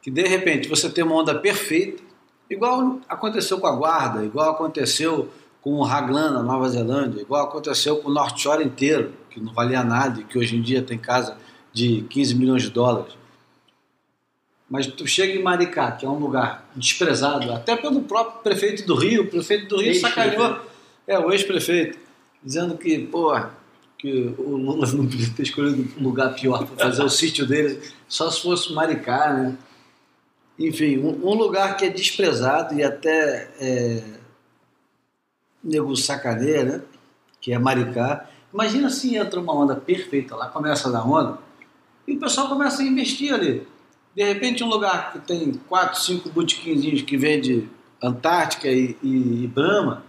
que 0.00 0.12
de 0.12 0.22
repente 0.22 0.68
você 0.68 0.88
tem 0.88 1.02
uma 1.02 1.16
onda 1.16 1.34
perfeita, 1.34 2.04
igual 2.48 3.00
aconteceu 3.08 3.58
com 3.58 3.66
a 3.66 3.74
Guarda, 3.74 4.24
igual 4.24 4.50
aconteceu 4.50 5.30
com 5.60 5.74
o 5.74 5.82
Raglan 5.82 6.30
na 6.30 6.42
Nova 6.42 6.68
Zelândia, 6.68 7.22
igual 7.22 7.44
aconteceu 7.44 7.96
com 7.96 8.10
o 8.10 8.12
North 8.12 8.36
Shore 8.36 8.62
inteiro, 8.62 9.12
que 9.30 9.40
não 9.40 9.52
valia 9.52 9.82
nada 9.82 10.20
e 10.20 10.24
que 10.24 10.38
hoje 10.38 10.56
em 10.56 10.62
dia 10.62 10.82
tem 10.82 10.98
casa 10.98 11.36
de 11.72 12.02
15 12.10 12.34
milhões 12.34 12.62
de 12.62 12.70
dólares. 12.70 13.14
Mas 14.68 14.86
tu 14.86 15.06
chega 15.06 15.32
em 15.32 15.42
Maricá, 15.42 15.92
que 15.92 16.04
é 16.04 16.08
um 16.08 16.18
lugar 16.18 16.68
desprezado, 16.74 17.52
até 17.52 17.76
pelo 17.76 18.02
próprio 18.02 18.42
prefeito 18.42 18.86
do 18.86 18.94
Rio, 18.94 19.22
o 19.22 19.26
prefeito 19.26 19.68
do 19.68 19.80
Rio 19.80 19.94
sacaneou, 19.98 20.58
é, 21.06 21.18
o 21.18 21.32
ex-prefeito, 21.32 21.98
dizendo 22.42 22.76
que, 22.76 22.98
pô, 22.98 23.34
que 23.98 24.34
o 24.36 24.56
Lula 24.56 24.86
não 24.92 25.06
podia 25.06 25.30
ter 25.30 25.42
escolhido 25.42 25.88
um 25.98 26.02
lugar 26.02 26.34
pior 26.34 26.66
para 26.66 26.86
fazer 26.86 27.02
o 27.02 27.08
sítio 27.08 27.46
dele, 27.46 27.80
só 28.08 28.30
se 28.30 28.42
fosse 28.42 28.72
Maricá, 28.72 29.32
né? 29.32 29.56
Enfim, 30.58 30.98
um, 30.98 31.34
lugar 31.34 31.76
que 31.76 31.84
é 31.84 31.88
desprezado 31.88 32.74
e 32.74 32.84
até 32.84 33.50
é, 33.60 34.02
nego 35.62 35.96
sacaneia, 35.96 36.64
né? 36.64 36.82
Que 37.40 37.52
é 37.52 37.58
Maricá. 37.58 38.28
Imagina 38.52 38.88
se 38.88 39.16
entra 39.16 39.40
uma 39.40 39.52
onda 39.52 39.74
perfeita 39.74 40.36
lá, 40.36 40.48
começa 40.48 40.88
a 40.88 40.92
dar 40.92 41.08
onda, 41.08 41.38
e 42.06 42.14
o 42.16 42.20
pessoal 42.20 42.48
começa 42.48 42.82
a 42.82 42.84
investir 42.84 43.34
ali. 43.34 43.66
De 44.14 44.22
repente, 44.22 44.62
um 44.62 44.68
lugar 44.68 45.12
que 45.12 45.18
tem 45.18 45.54
quatro, 45.68 46.00
cinco 46.00 46.28
botiquinzinhos 46.28 47.02
que 47.02 47.16
vende 47.16 47.68
Antártica 48.00 48.68
e, 48.68 48.96
e, 49.02 49.44
e 49.44 49.46
Brahma, 49.48 50.04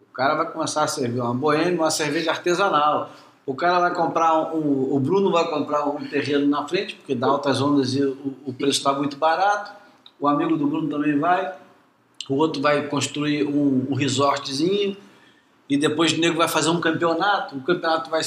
o 0.00 0.12
cara 0.12 0.34
vai 0.34 0.50
começar 0.50 0.82
a 0.82 0.88
servir 0.88 1.20
uma 1.20 1.34
boêmia, 1.34 1.74
uma 1.74 1.92
cerveja 1.92 2.32
artesanal. 2.32 3.12
O 3.48 3.54
cara 3.54 3.78
vai 3.80 3.94
comprar 3.94 4.54
um, 4.54 4.94
o 4.94 5.00
Bruno 5.00 5.30
vai 5.32 5.48
comprar 5.48 5.86
um 5.88 6.06
terreno 6.06 6.46
na 6.46 6.68
frente, 6.68 6.94
porque 6.96 7.14
dá 7.14 7.28
altas 7.28 7.62
ondas 7.62 7.94
e 7.94 8.02
o, 8.02 8.34
o 8.44 8.52
preço 8.52 8.78
está 8.78 8.92
muito 8.92 9.16
barato. 9.16 9.72
O 10.20 10.28
amigo 10.28 10.54
do 10.56 10.66
Bruno 10.66 10.86
também 10.88 11.18
vai. 11.18 11.54
O 12.28 12.34
outro 12.34 12.60
vai 12.60 12.86
construir 12.88 13.44
um, 13.44 13.86
um 13.90 13.94
resortzinho. 13.94 14.94
e 15.66 15.78
depois 15.78 16.12
o 16.12 16.18
nego 16.20 16.36
vai 16.36 16.46
fazer 16.48 16.68
um 16.68 16.78
campeonato, 16.80 17.56
o 17.56 17.62
campeonato 17.62 18.10
vai 18.10 18.20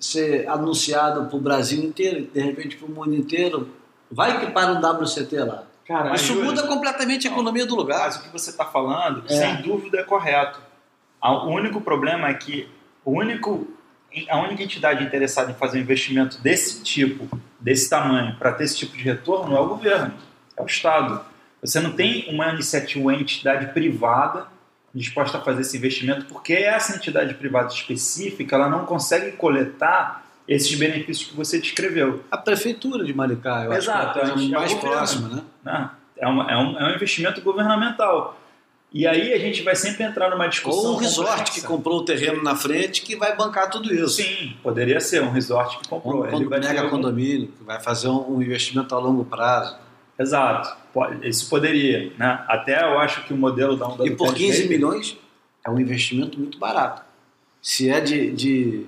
ser 0.00 0.48
anunciado 0.48 1.26
para 1.26 1.36
o 1.36 1.40
Brasil 1.40 1.82
inteiro, 1.82 2.28
de 2.34 2.40
repente 2.40 2.76
para 2.76 2.86
o 2.86 2.90
mundo 2.90 3.14
inteiro. 3.14 3.68
Vai 4.10 4.40
que 4.40 4.50
para 4.52 4.72
um 4.72 4.80
WCT 5.02 5.38
lá. 5.38 5.62
Cara, 5.86 6.14
Isso 6.14 6.34
muda 6.34 6.66
completamente 6.66 7.28
a 7.28 7.30
economia 7.30 7.64
do 7.64 7.76
Mas 7.76 7.82
lugar. 7.84 8.10
o 8.10 8.22
que 8.22 8.28
você 8.32 8.50
está 8.50 8.64
falando, 8.64 9.22
É. 9.28 9.36
sem 9.36 9.62
dúvida, 9.62 9.98
é 10.00 10.02
correto. 10.02 10.60
O 11.22 11.46
único 11.48 11.80
problema 11.80 12.28
é 12.28 12.34
que 12.34 12.68
o 13.04 13.12
único, 13.12 13.66
a 14.28 14.40
única 14.40 14.62
entidade 14.62 15.04
interessada 15.04 15.50
em 15.50 15.54
fazer 15.54 15.78
um 15.78 15.82
investimento 15.82 16.40
desse 16.40 16.82
tipo, 16.82 17.28
desse 17.58 17.88
tamanho, 17.88 18.36
para 18.36 18.52
ter 18.52 18.64
esse 18.64 18.76
tipo 18.76 18.96
de 18.96 19.02
retorno, 19.02 19.56
é 19.56 19.60
o 19.60 19.68
governo, 19.68 20.14
é 20.56 20.62
o 20.62 20.66
Estado. 20.66 21.24
Você 21.60 21.80
não 21.80 21.92
tem 21.92 22.26
uma 22.28 22.48
iniciativa, 22.48 23.00
uma 23.00 23.14
entidade 23.14 23.72
privada 23.72 24.46
disposta 24.94 25.38
a 25.38 25.40
fazer 25.40 25.62
esse 25.62 25.76
investimento, 25.76 26.26
porque 26.26 26.52
essa 26.52 26.94
entidade 26.96 27.34
privada 27.34 27.72
específica 27.72 28.56
ela 28.56 28.68
não 28.68 28.84
consegue 28.84 29.32
coletar 29.32 30.26
esses 30.46 30.76
benefícios 30.78 31.30
que 31.30 31.36
você 31.36 31.58
descreveu. 31.58 32.22
A 32.30 32.36
prefeitura 32.36 33.04
de 33.04 33.14
Maricá, 33.14 33.64
eu 33.64 33.72
Exato, 33.72 34.20
acho 34.20 34.34
que 34.34 34.52
é 34.52 34.56
a 34.56 34.58
é 34.58 34.60
mais 34.60 34.74
próxima, 34.74 35.28
né? 35.28 35.42
né? 35.64 35.90
É, 36.16 36.24
é 36.24 36.28
um, 36.28 36.78
é 36.78 36.92
um 36.92 36.94
investimento 36.94 37.40
governamental. 37.40 38.38
E 38.94 39.06
aí 39.06 39.32
a 39.32 39.38
gente 39.38 39.62
vai 39.62 39.74
sempre 39.74 40.04
entrar 40.04 40.28
numa 40.30 40.46
discussão. 40.48 40.90
Ou 40.90 40.94
um 40.94 40.96
resort 40.96 41.30
complexa. 41.30 41.52
que 41.60 41.66
comprou 41.66 41.98
o 42.00 42.04
terreno 42.04 42.42
na 42.42 42.54
frente 42.54 43.00
que 43.02 43.16
vai 43.16 43.34
bancar 43.34 43.70
tudo 43.70 43.92
isso. 43.94 44.08
Sim, 44.22 44.54
poderia 44.62 45.00
ser 45.00 45.22
um 45.22 45.30
resort 45.30 45.78
que 45.78 45.88
comprou. 45.88 46.24
Um 46.26 46.48
ter 46.48 46.60
mega 46.60 46.88
condomínio, 46.90 47.48
que 47.48 47.64
vai 47.64 47.80
fazer 47.80 48.08
um, 48.08 48.36
um 48.36 48.42
investimento 48.42 48.94
a 48.94 48.98
longo 48.98 49.24
prazo. 49.24 49.76
Exato, 50.18 50.76
isso 51.22 51.48
poderia. 51.48 52.12
Né? 52.18 52.44
Até 52.46 52.82
eu 52.84 52.98
acho 52.98 53.24
que 53.24 53.32
o 53.32 53.36
modelo 53.36 53.76
da 53.76 53.88
onda 53.88 54.06
E 54.06 54.10
por 54.14 54.28
Ted 54.28 54.38
15 54.40 54.52
Baker- 54.62 54.68
milhões 54.68 55.16
é 55.64 55.70
um 55.70 55.80
investimento 55.80 56.38
muito 56.38 56.58
barato. 56.58 57.02
Se 57.62 57.88
é 57.88 57.98
de, 58.00 58.30
de, 58.32 58.86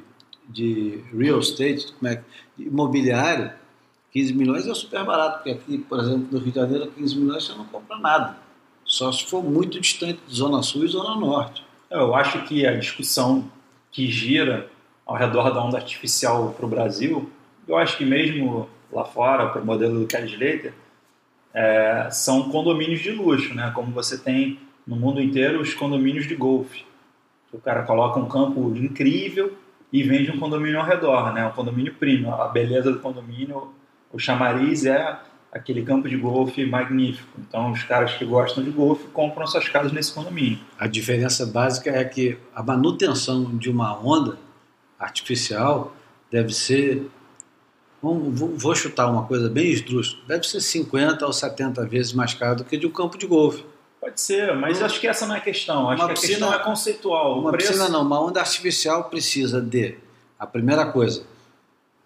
de 0.49 1.03
real 1.17 1.39
estate, 1.41 1.93
como 1.99 2.13
é, 2.13 2.21
imobiliário, 2.59 3.53
15 4.13 4.35
milhões 4.35 4.67
é 4.67 4.75
super 4.75 5.03
barato, 5.05 5.37
porque 5.39 5.51
aqui, 5.51 5.79
por 5.79 5.99
exemplo, 6.01 6.29
no 6.31 6.39
Rio 6.39 6.51
de 6.53 6.57
Janeiro, 6.59 6.93
15 6.95 7.17
milhões 7.17 7.45
você 7.45 7.53
não 7.55 7.65
compra 7.65 7.97
nada. 7.99 8.37
Só 8.95 9.11
se 9.11 9.27
for 9.27 9.43
muito 9.43 9.81
distante 9.81 10.21
de 10.25 10.37
Zona 10.37 10.63
Sul 10.63 10.85
e 10.85 10.87
Zona 10.89 11.17
Norte. 11.17 11.65
Eu 11.91 12.15
acho 12.15 12.45
que 12.45 12.65
a 12.65 12.77
discussão 12.77 13.51
que 13.91 14.09
gira 14.09 14.71
ao 15.05 15.17
redor 15.17 15.53
da 15.53 15.61
onda 15.65 15.77
artificial 15.77 16.55
para 16.57 16.65
o 16.65 16.69
Brasil, 16.69 17.29
eu 17.67 17.77
acho 17.77 17.99
que 17.99 18.05
mesmo 18.05 18.69
lá 18.93 19.05
fora, 19.05 19.49
para 19.49 19.61
o 19.61 19.67
modelo 19.67 19.99
do 19.99 20.07
Kelly 20.07 20.29
Slater, 20.29 20.75
é, 21.53 22.09
são 22.13 22.49
condomínios 22.51 23.01
de 23.01 23.11
luxo, 23.11 23.53
né? 23.53 23.73
Como 23.75 23.91
você 23.91 24.17
tem 24.17 24.61
no 24.87 24.95
mundo 24.95 25.21
inteiro 25.21 25.61
os 25.61 25.75
condomínios 25.75 26.29
de 26.29 26.37
golfe. 26.37 26.85
O 27.53 27.59
cara 27.59 27.83
coloca 27.83 28.21
um 28.21 28.29
campo 28.29 28.77
incrível 28.77 29.59
e 29.93 30.05
vende 30.05 30.31
um 30.31 30.39
condomínio 30.39 30.79
ao 30.79 30.87
redor, 30.87 31.33
né? 31.33 31.45
Um 31.45 31.51
condomínio 31.51 31.95
premium. 31.95 32.33
A 32.33 32.47
beleza 32.47 32.93
do 32.93 33.01
condomínio, 33.01 33.75
o 34.13 34.21
chamariz 34.21 34.87
é 34.87 35.19
aquele 35.55 35.83
campo 35.85 36.09
de 36.09 36.17
golfe 36.17 36.67
magnífico. 36.67 37.29
Então, 37.39 37.71
os 37.71 37.83
caras 37.85 38.13
que 38.15 38.25
gostam 38.25 38.63
de 38.65 38.71
golfe 38.71 39.07
compram 39.13 39.47
suas 39.47 39.69
casas 39.69 39.93
nesse 39.93 40.13
condomínio. 40.13 40.59
A 40.79 40.87
diferença 40.89 41.47
básica 41.47 41.91
é 41.91 42.05
que 42.05 42.37
a 42.55 42.63
manutenção 42.63 43.57
de 43.57 43.71
uma 43.71 43.97
onda 43.97 44.37
artificial 44.99 45.95
deve 46.31 46.53
ser. 46.53 47.09
vou- 48.03 48.75
chutar 48.75 49.11
uma 49.11 49.25
coisa 49.25 49.49
bem 49.49 49.71
esdrúxula. 49.71 50.21
Deve 50.29 50.45
ser 50.47 50.61
50 50.61 51.25
ou 51.25 51.33
70 51.33 51.87
vezes 51.87 52.13
mais 52.13 52.35
caro 52.35 52.57
do 52.57 52.65
que 52.65 52.77
de 52.77 52.87
um 52.87 52.91
campo 52.91 53.17
de 53.17 53.27
golfe. 53.27 53.65
Pode 53.99 54.21
ser, 54.21 54.55
mas 54.57 54.83
acho 54.83 55.01
que 55.01 55.07
essa 55.07 55.25
não 55.27 55.35
é 55.35 55.39
a 55.39 55.41
questão. 55.41 55.89
Acho 55.89 56.03
Uma 56.03 56.09
que 56.09 56.13
a 56.13 56.15
piscina- 56.21 56.39
questão 56.49 56.53
é 56.53 56.59
conceitual. 56.63 57.41
Uma 57.41 57.51
preço, 57.53 57.69
piscina 57.73 57.89
não, 57.89 58.03
uma 58.03 58.21
onda 58.21 58.41
artificial 58.41 59.05
precisa 59.05 59.59
de, 59.63 59.97
a 60.39 60.47
primeira 60.47 60.85
coisa, 60.85 61.25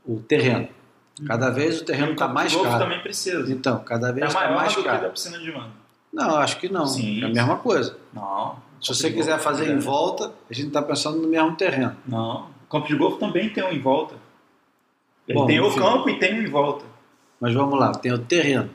o 0.07 0.21
terreno. 0.21 0.69
Cada 1.27 1.51
vez 1.51 1.81
o 1.81 1.85
terreno 1.85 2.09
o 2.09 2.13
está 2.13 2.25
campo 2.27 2.35
mais 2.35 2.51
de 2.51 2.57
golfe 2.57 2.71
caro. 2.71 2.85
também 2.85 3.01
precisa. 3.03 3.53
Então, 3.53 3.79
cada 3.81 4.09
É 4.09 4.13
vez 4.13 4.27
está 4.29 4.41
maior 4.41 4.57
mais 4.57 4.75
do 4.75 4.83
que 4.83 4.89
a 4.89 4.93
da 4.93 4.99
caro. 5.01 5.13
piscina 5.13 5.39
de 5.39 5.51
mano. 5.53 5.73
Não, 6.13 6.37
acho 6.37 6.59
que 6.59 6.69
não. 6.69 6.87
Sim. 6.87 7.23
É 7.23 7.27
a 7.27 7.29
mesma 7.29 7.57
coisa. 7.57 7.97
Não. 8.13 8.57
Se 8.81 8.95
você 8.95 9.11
quiser 9.11 9.31
golfe, 9.33 9.45
fazer 9.45 9.69
é. 9.69 9.73
em 9.73 9.79
volta, 9.79 10.33
a 10.49 10.55
gente 10.55 10.69
está 10.69 10.81
pensando 10.81 11.21
no 11.21 11.29
mesmo 11.29 11.55
terreno. 11.57 11.97
Não. 12.07 12.47
O 12.67 12.71
campo 12.71 12.87
de 12.87 12.95
golfe 12.97 13.19
também 13.19 13.49
tem 13.51 13.65
um 13.65 13.71
em 13.71 13.81
volta. 13.81 14.15
Ele 15.27 15.39
Bom, 15.39 15.47
tem 15.47 15.61
o 15.61 15.67
enfim. 15.69 15.79
campo 15.81 16.09
e 16.09 16.19
tem 16.19 16.35
um 16.39 16.43
em 16.43 16.49
volta. 16.51 16.85
Mas 17.41 17.53
vamos 17.55 17.79
lá, 17.79 17.93
tem 17.93 18.13
o 18.13 18.19
terreno. 18.19 18.71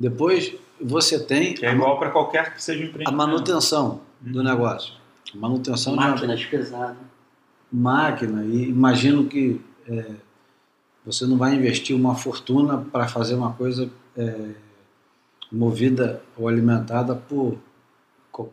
Depois 0.00 0.54
você 0.80 1.18
tem 1.22 1.54
Que 1.54 1.64
é 1.66 1.70
a, 1.70 1.72
igual 1.72 1.98
para 1.98 2.10
qualquer 2.10 2.54
que 2.54 2.62
seja 2.62 2.80
um 2.80 2.82
a 2.84 2.88
empreendimento. 2.88 3.16
manutenção 3.16 4.00
do 4.20 4.42
negócio. 4.42 4.94
A 5.34 5.36
manutenção 5.38 5.92
de 5.92 5.98
uma 5.98 6.08
Máquinas 6.10 6.44
pesadas. 6.44 6.96
máquina. 7.70 8.44
E 8.44 8.68
imagino 8.68 9.26
que 9.26 9.60
é, 9.88 10.06
você 11.04 11.26
não 11.26 11.36
vai 11.36 11.54
investir 11.54 11.94
uma 11.94 12.14
fortuna 12.14 12.78
para 12.78 13.06
fazer 13.08 13.34
uma 13.34 13.52
coisa 13.52 13.90
é, 14.16 14.50
movida 15.52 16.22
ou 16.36 16.48
alimentada 16.48 17.14
por 17.14 17.58
co- 18.32 18.52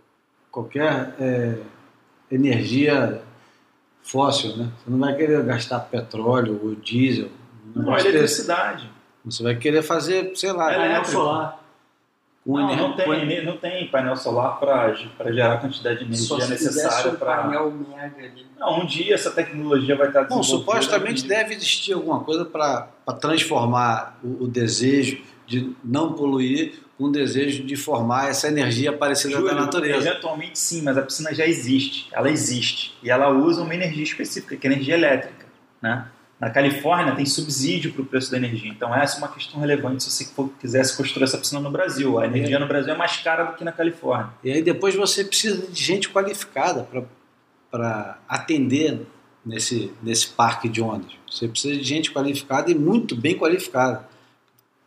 qualquer 0.51 1.15
é, 1.19 1.57
energia 2.31 3.21
fóssil, 4.03 4.55
né? 4.57 4.71
Você 4.83 4.89
não 4.89 4.99
vai 4.99 5.15
querer 5.15 5.43
gastar 5.43 5.79
petróleo 5.81 6.59
ou 6.63 6.75
diesel. 6.75 7.29
desse. 7.99 8.07
eletricidade. 8.07 8.89
Você 9.23 9.43
vai 9.43 9.55
querer 9.55 9.83
fazer, 9.83 10.35
sei 10.35 10.51
lá, 10.51 10.71
É 10.73 10.75
elétrico. 10.85 11.11
solar. 11.11 11.60
Não, 12.43 12.75
não, 12.75 12.95
tem, 12.95 13.05
com- 13.05 13.13
ene- 13.13 13.41
não 13.43 13.55
tem 13.57 13.87
painel 13.87 14.15
solar 14.15 14.59
para 14.59 14.93
gerar 14.93 15.53
a 15.53 15.57
quantidade 15.57 16.03
de 16.03 16.17
Só 16.17 16.37
energia 16.37 16.57
se 16.57 16.63
necessária 16.65 17.11
um 17.11 17.15
para. 17.15 17.37
painel 17.43 17.71
mega 17.71 18.17
ali. 18.17 18.45
Não, 18.59 18.79
um 18.81 18.85
dia 18.85 19.13
essa 19.13 19.29
tecnologia 19.29 19.95
vai 19.95 20.07
estar 20.07 20.23
Bom, 20.23 20.39
desenvolvida. 20.41 20.71
supostamente 20.81 21.27
deve 21.27 21.53
existir 21.53 21.93
alguma 21.93 22.21
coisa 22.23 22.43
para 22.43 22.87
transformar 23.19 24.17
o, 24.23 24.45
o 24.45 24.47
desejo 24.47 25.21
de 25.45 25.71
não 25.83 26.13
poluir 26.13 26.81
com 26.97 27.05
o 27.05 27.11
desejo 27.11 27.63
de 27.63 27.75
formar 27.75 28.29
essa 28.29 28.47
energia 28.47 28.91
parecida 28.93 29.35
Júlio, 29.35 29.47
da 29.53 29.61
natureza. 29.61 30.09
Eventualmente 30.09 30.57
sim, 30.57 30.81
mas 30.81 30.97
a 30.97 31.01
piscina 31.03 31.33
já 31.33 31.45
existe. 31.45 32.07
Ela 32.11 32.29
existe. 32.29 32.97
E 33.03 33.09
ela 33.11 33.29
usa 33.29 33.61
uma 33.61 33.73
energia 33.75 34.03
específica, 34.03 34.55
que 34.55 34.67
é 34.67 34.71
energia 34.71 34.93
elétrica. 34.95 35.45
Né? 35.81 36.05
Na 36.41 36.49
Califórnia 36.49 37.13
tem 37.13 37.23
subsídio 37.23 37.93
para 37.93 38.01
o 38.01 38.05
preço 38.05 38.31
da 38.31 38.37
energia. 38.37 38.71
Então 38.71 38.95
essa 38.95 39.17
é 39.17 39.19
uma 39.19 39.27
questão 39.27 39.59
relevante 39.59 40.03
se 40.03 40.09
você 40.09 40.33
quisesse 40.59 40.97
construir 40.97 41.25
essa 41.25 41.37
piscina 41.37 41.61
no 41.61 41.69
Brasil. 41.69 42.17
A 42.17 42.25
energia 42.25 42.57
no 42.57 42.67
Brasil 42.67 42.91
é 42.91 42.97
mais 42.97 43.17
cara 43.17 43.43
do 43.43 43.55
que 43.55 43.63
na 43.63 43.71
Califórnia. 43.71 44.33
E 44.43 44.51
aí 44.51 44.63
depois 44.63 44.95
você 44.95 45.23
precisa 45.23 45.67
de 45.67 45.79
gente 45.79 46.09
qualificada 46.09 46.89
para 47.69 48.17
atender 48.27 49.05
nesse, 49.45 49.93
nesse 50.01 50.29
parque 50.29 50.67
de 50.67 50.81
ondas. 50.81 51.11
Você 51.29 51.47
precisa 51.47 51.77
de 51.77 51.83
gente 51.83 52.11
qualificada 52.11 52.71
e 52.71 52.75
muito 52.75 53.15
bem 53.15 53.37
qualificada. 53.37 54.09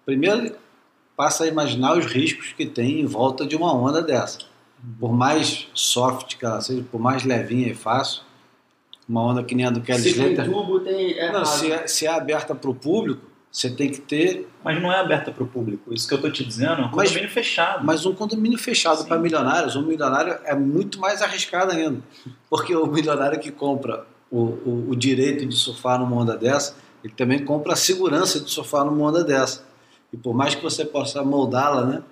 Primeiro, 0.05 0.57
passa 1.17 1.45
a 1.45 1.47
imaginar 1.47 1.97
os 1.97 2.05
riscos 2.07 2.53
que 2.53 2.67
tem 2.67 3.01
em 3.01 3.07
volta 3.07 3.47
de 3.47 3.55
uma 3.55 3.73
onda 3.73 4.03
dessa. 4.03 4.41
Por 4.99 5.13
mais 5.13 5.69
soft 5.73 6.37
que 6.37 6.45
ela 6.45 6.61
seja, 6.61 6.85
por 6.91 7.01
mais 7.01 7.23
levinha 7.23 7.69
e 7.69 7.75
fácil, 7.75 8.23
uma 9.09 9.23
onda 9.23 9.43
que 9.43 9.55
nem 9.55 9.67
a 9.67 9.71
do 9.71 9.81
Kelly 9.81 10.01
Se 10.03 10.11
Slater, 10.11 10.45
tubo, 10.45 10.81
tem. 10.81 11.19
É 11.19 11.31
não, 11.33 11.45
se, 11.45 11.71
é, 11.71 11.87
se 11.87 12.07
é 12.07 12.11
aberta 12.11 12.55
para 12.55 12.71
o 12.71 12.75
público, 12.75 13.21
você 13.51 13.71
tem 13.71 13.91
que 13.91 14.01
ter 14.01 14.49
Mas 14.65 14.83
não 14.83 14.91
é 14.91 14.99
aberta 14.99 15.31
para 15.31 15.45
o 15.45 15.47
público. 15.47 15.93
Isso 15.95 16.09
que 16.09 16.15
eu 16.15 16.17
estou 16.17 16.33
te 16.33 16.45
dizendo 16.45 16.83
é 16.83 16.85
um 16.87 16.91
Mas- 16.95 17.09
condomínio 17.11 17.31
fechado. 17.31 17.85
Mas 17.85 18.05
um 18.07 18.15
condomínio 18.15 18.59
fechado 18.59 19.05
para 19.05 19.19
milionários, 19.19 19.77
um 19.77 19.83
milionário 19.83 20.39
é 20.45 20.55
muito 20.55 20.99
mais 20.99 21.23
arriscado 21.23 21.73
ainda. 21.73 22.01
Porque 22.51 22.75
o 22.75 22.87
milionário 22.87 23.39
que 23.39 23.53
compra 23.53 24.07
o, 24.31 24.41
o, 24.41 24.87
o 24.91 24.97
direito 24.97 25.47
de 25.47 25.55
surfar 25.55 25.99
numa 26.01 26.17
onda 26.17 26.37
dessa, 26.37 26.75
ele 27.05 27.13
também 27.15 27.45
compra 27.45 27.75
a 27.75 27.77
segurança 27.77 28.41
de 28.41 28.51
surfar 28.51 28.85
numa 28.85 29.07
onda 29.07 29.23
dessa. 29.23 29.65
E 30.13 30.17
por 30.17 30.35
mais 30.35 30.55
que 30.55 30.63
você 30.63 30.85
possa 30.85 31.23
moldá-la, 31.23 31.85
né, 31.85 32.03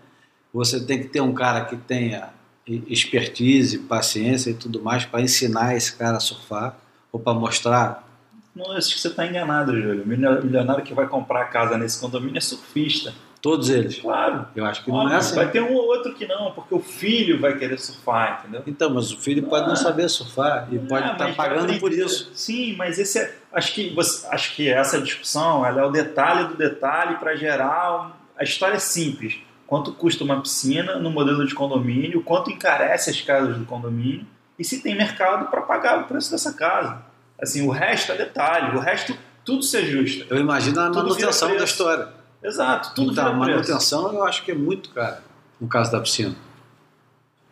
você 0.53 0.79
tem 0.79 1.01
que 1.01 1.09
ter 1.09 1.21
um 1.21 1.33
cara 1.33 1.65
que 1.65 1.77
tenha 1.77 2.29
expertise, 2.67 3.79
paciência 3.79 4.51
e 4.51 4.55
tudo 4.55 4.81
mais 4.83 5.05
para 5.05 5.21
ensinar 5.21 5.75
esse 5.77 5.95
cara 5.97 6.17
a 6.17 6.21
surfar 6.21 6.77
ou 7.11 7.19
para 7.19 7.35
mostrar. 7.35 8.09
Não, 8.55 8.71
acho 8.73 8.95
que 8.95 9.01
você 9.01 9.09
está 9.09 9.27
enganado, 9.27 9.73
Júlio. 9.73 10.03
O 10.05 10.07
milio- 10.07 10.43
milionário 10.45 10.85
que 10.85 10.93
vai 10.95 11.07
comprar 11.07 11.43
a 11.43 11.45
casa 11.47 11.77
nesse 11.79 11.99
condomínio 12.01 12.37
é 12.39 12.41
surfista. 12.41 13.15
Todos 13.41 13.71
eles. 13.71 13.99
Claro. 13.99 14.47
Eu 14.55 14.65
acho 14.65 14.85
que 14.85 14.91
não 14.91 14.99
Óbvio, 14.99 15.15
é 15.15 15.17
assim. 15.17 15.35
Vai 15.35 15.51
ter 15.51 15.61
um 15.61 15.73
ou 15.75 15.87
outro 15.89 16.15
que 16.15 16.25
não, 16.29 16.53
porque 16.53 16.73
o 16.73 16.79
filho 16.79 17.41
vai 17.41 17.59
querer 17.59 17.77
surfar, 17.81 18.39
entendeu? 18.43 18.63
Então, 18.69 18.89
mas 18.91 19.11
o 19.11 19.19
filho 19.19 19.43
pode 19.45 19.67
não 19.67 19.73
Ah. 19.73 19.77
saber 19.77 20.09
surfar 20.09 20.69
e 20.71 20.79
pode 20.79 21.09
Ah, 21.09 21.13
estar 21.13 21.25
mas 21.27 21.35
pagando 21.37 21.77
por 21.81 21.93
isso. 21.93 22.31
Sim, 22.35 22.77
mas 22.77 23.01
esse 23.01 23.19
é, 23.19 23.35
acho 23.53 23.75
que 23.75 23.91
você, 23.91 24.29
acho 24.29 24.55
que 24.55 24.69
essa 24.69 25.01
discussão 25.01 25.67
ela 25.67 25.81
é 25.81 25.85
o 25.85 25.91
detalhe 25.91 26.49
do 26.51 26.55
detalhe 26.57 27.17
para 27.17 27.35
gerar 27.35 28.17
a 28.39 28.45
história 28.45 28.77
é 28.77 28.79
simples. 28.79 29.39
Quanto 29.73 29.91
custa 29.95 30.23
uma 30.23 30.39
piscina 30.39 30.99
no 30.99 31.11
modelo 31.11 31.47
de 31.47 31.55
condomínio? 31.55 32.23
Quanto 32.23 32.51
encarece 32.51 33.09
as 33.09 33.23
casas 33.23 33.57
do 33.57 33.65
condomínio? 33.65 34.27
E 34.59 34.63
se 34.63 34.83
tem 34.83 34.95
mercado 34.95 35.51
para 35.51 35.63
pagar 35.63 36.03
o 36.03 36.05
preço 36.05 36.31
dessa 36.31 36.53
casa? 36.53 37.01
Assim, 37.41 37.67
o 37.67 37.71
resto 37.71 38.13
é 38.13 38.17
detalhe. 38.19 38.77
O 38.77 38.81
resto 38.81 39.17
tudo 39.43 39.63
se 39.63 39.75
ajusta. 39.79 40.27
Eu 40.29 40.37
imagino 40.39 40.79
a 40.79 40.89
Tudo 40.91 41.09
manutenção 41.09 41.57
da 41.57 41.65
história. 41.65 42.09
Exato, 42.43 42.95
tudo 42.95 43.13
então, 43.13 43.25
a 43.25 43.31
vira 43.31 43.45
preço. 43.45 43.71
manutenção 43.71 44.13
eu 44.13 44.25
acho 44.25 44.45
que 44.45 44.51
é 44.51 44.55
muito 44.55 44.91
cara 44.91 45.23
no 45.59 45.67
caso 45.67 45.91
da 45.91 46.03
piscina. 46.03 46.37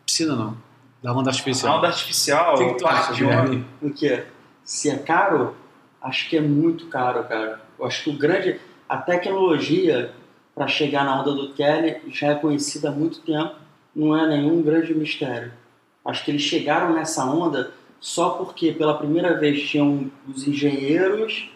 Piscina 0.04 0.36
não. 0.36 0.58
Da 1.02 1.14
onda 1.14 1.30
A 1.30 1.32
artificial. 1.32 1.78
onda 1.78 1.86
artificial, 1.86 2.54
O 2.54 2.58
que 2.58 2.64
que 2.66 2.70
o 2.72 2.76
tu 2.76 2.86
acha, 2.86 3.14
de? 3.14 3.64
O 3.80 3.90
que? 3.94 4.24
Se 4.62 4.90
é 4.90 4.98
caro, 4.98 5.56
acho 6.02 6.28
que 6.28 6.36
é 6.36 6.42
muito 6.42 6.84
caro, 6.88 7.24
cara. 7.24 7.62
Eu 7.78 7.86
acho 7.86 8.04
que 8.04 8.10
o 8.10 8.12
grande. 8.12 8.60
A 8.86 8.98
tecnologia 8.98 10.12
para 10.60 10.68
chegar 10.68 11.06
na 11.06 11.18
onda 11.18 11.32
do 11.32 11.54
Kelly 11.54 12.02
já 12.12 12.32
é 12.32 12.34
conhecida 12.34 12.90
há 12.90 12.92
muito 12.92 13.22
tempo, 13.22 13.54
não 13.96 14.14
é 14.14 14.28
nenhum 14.28 14.60
grande 14.60 14.94
mistério. 14.94 15.54
Acho 16.04 16.22
que 16.22 16.30
eles 16.30 16.42
chegaram 16.42 16.92
nessa 16.92 17.24
onda 17.24 17.70
só 17.98 18.28
porque 18.28 18.70
pela 18.70 18.98
primeira 18.98 19.38
vez 19.38 19.66
tinham 19.70 20.10
os 20.28 20.46
engenheiros 20.46 21.50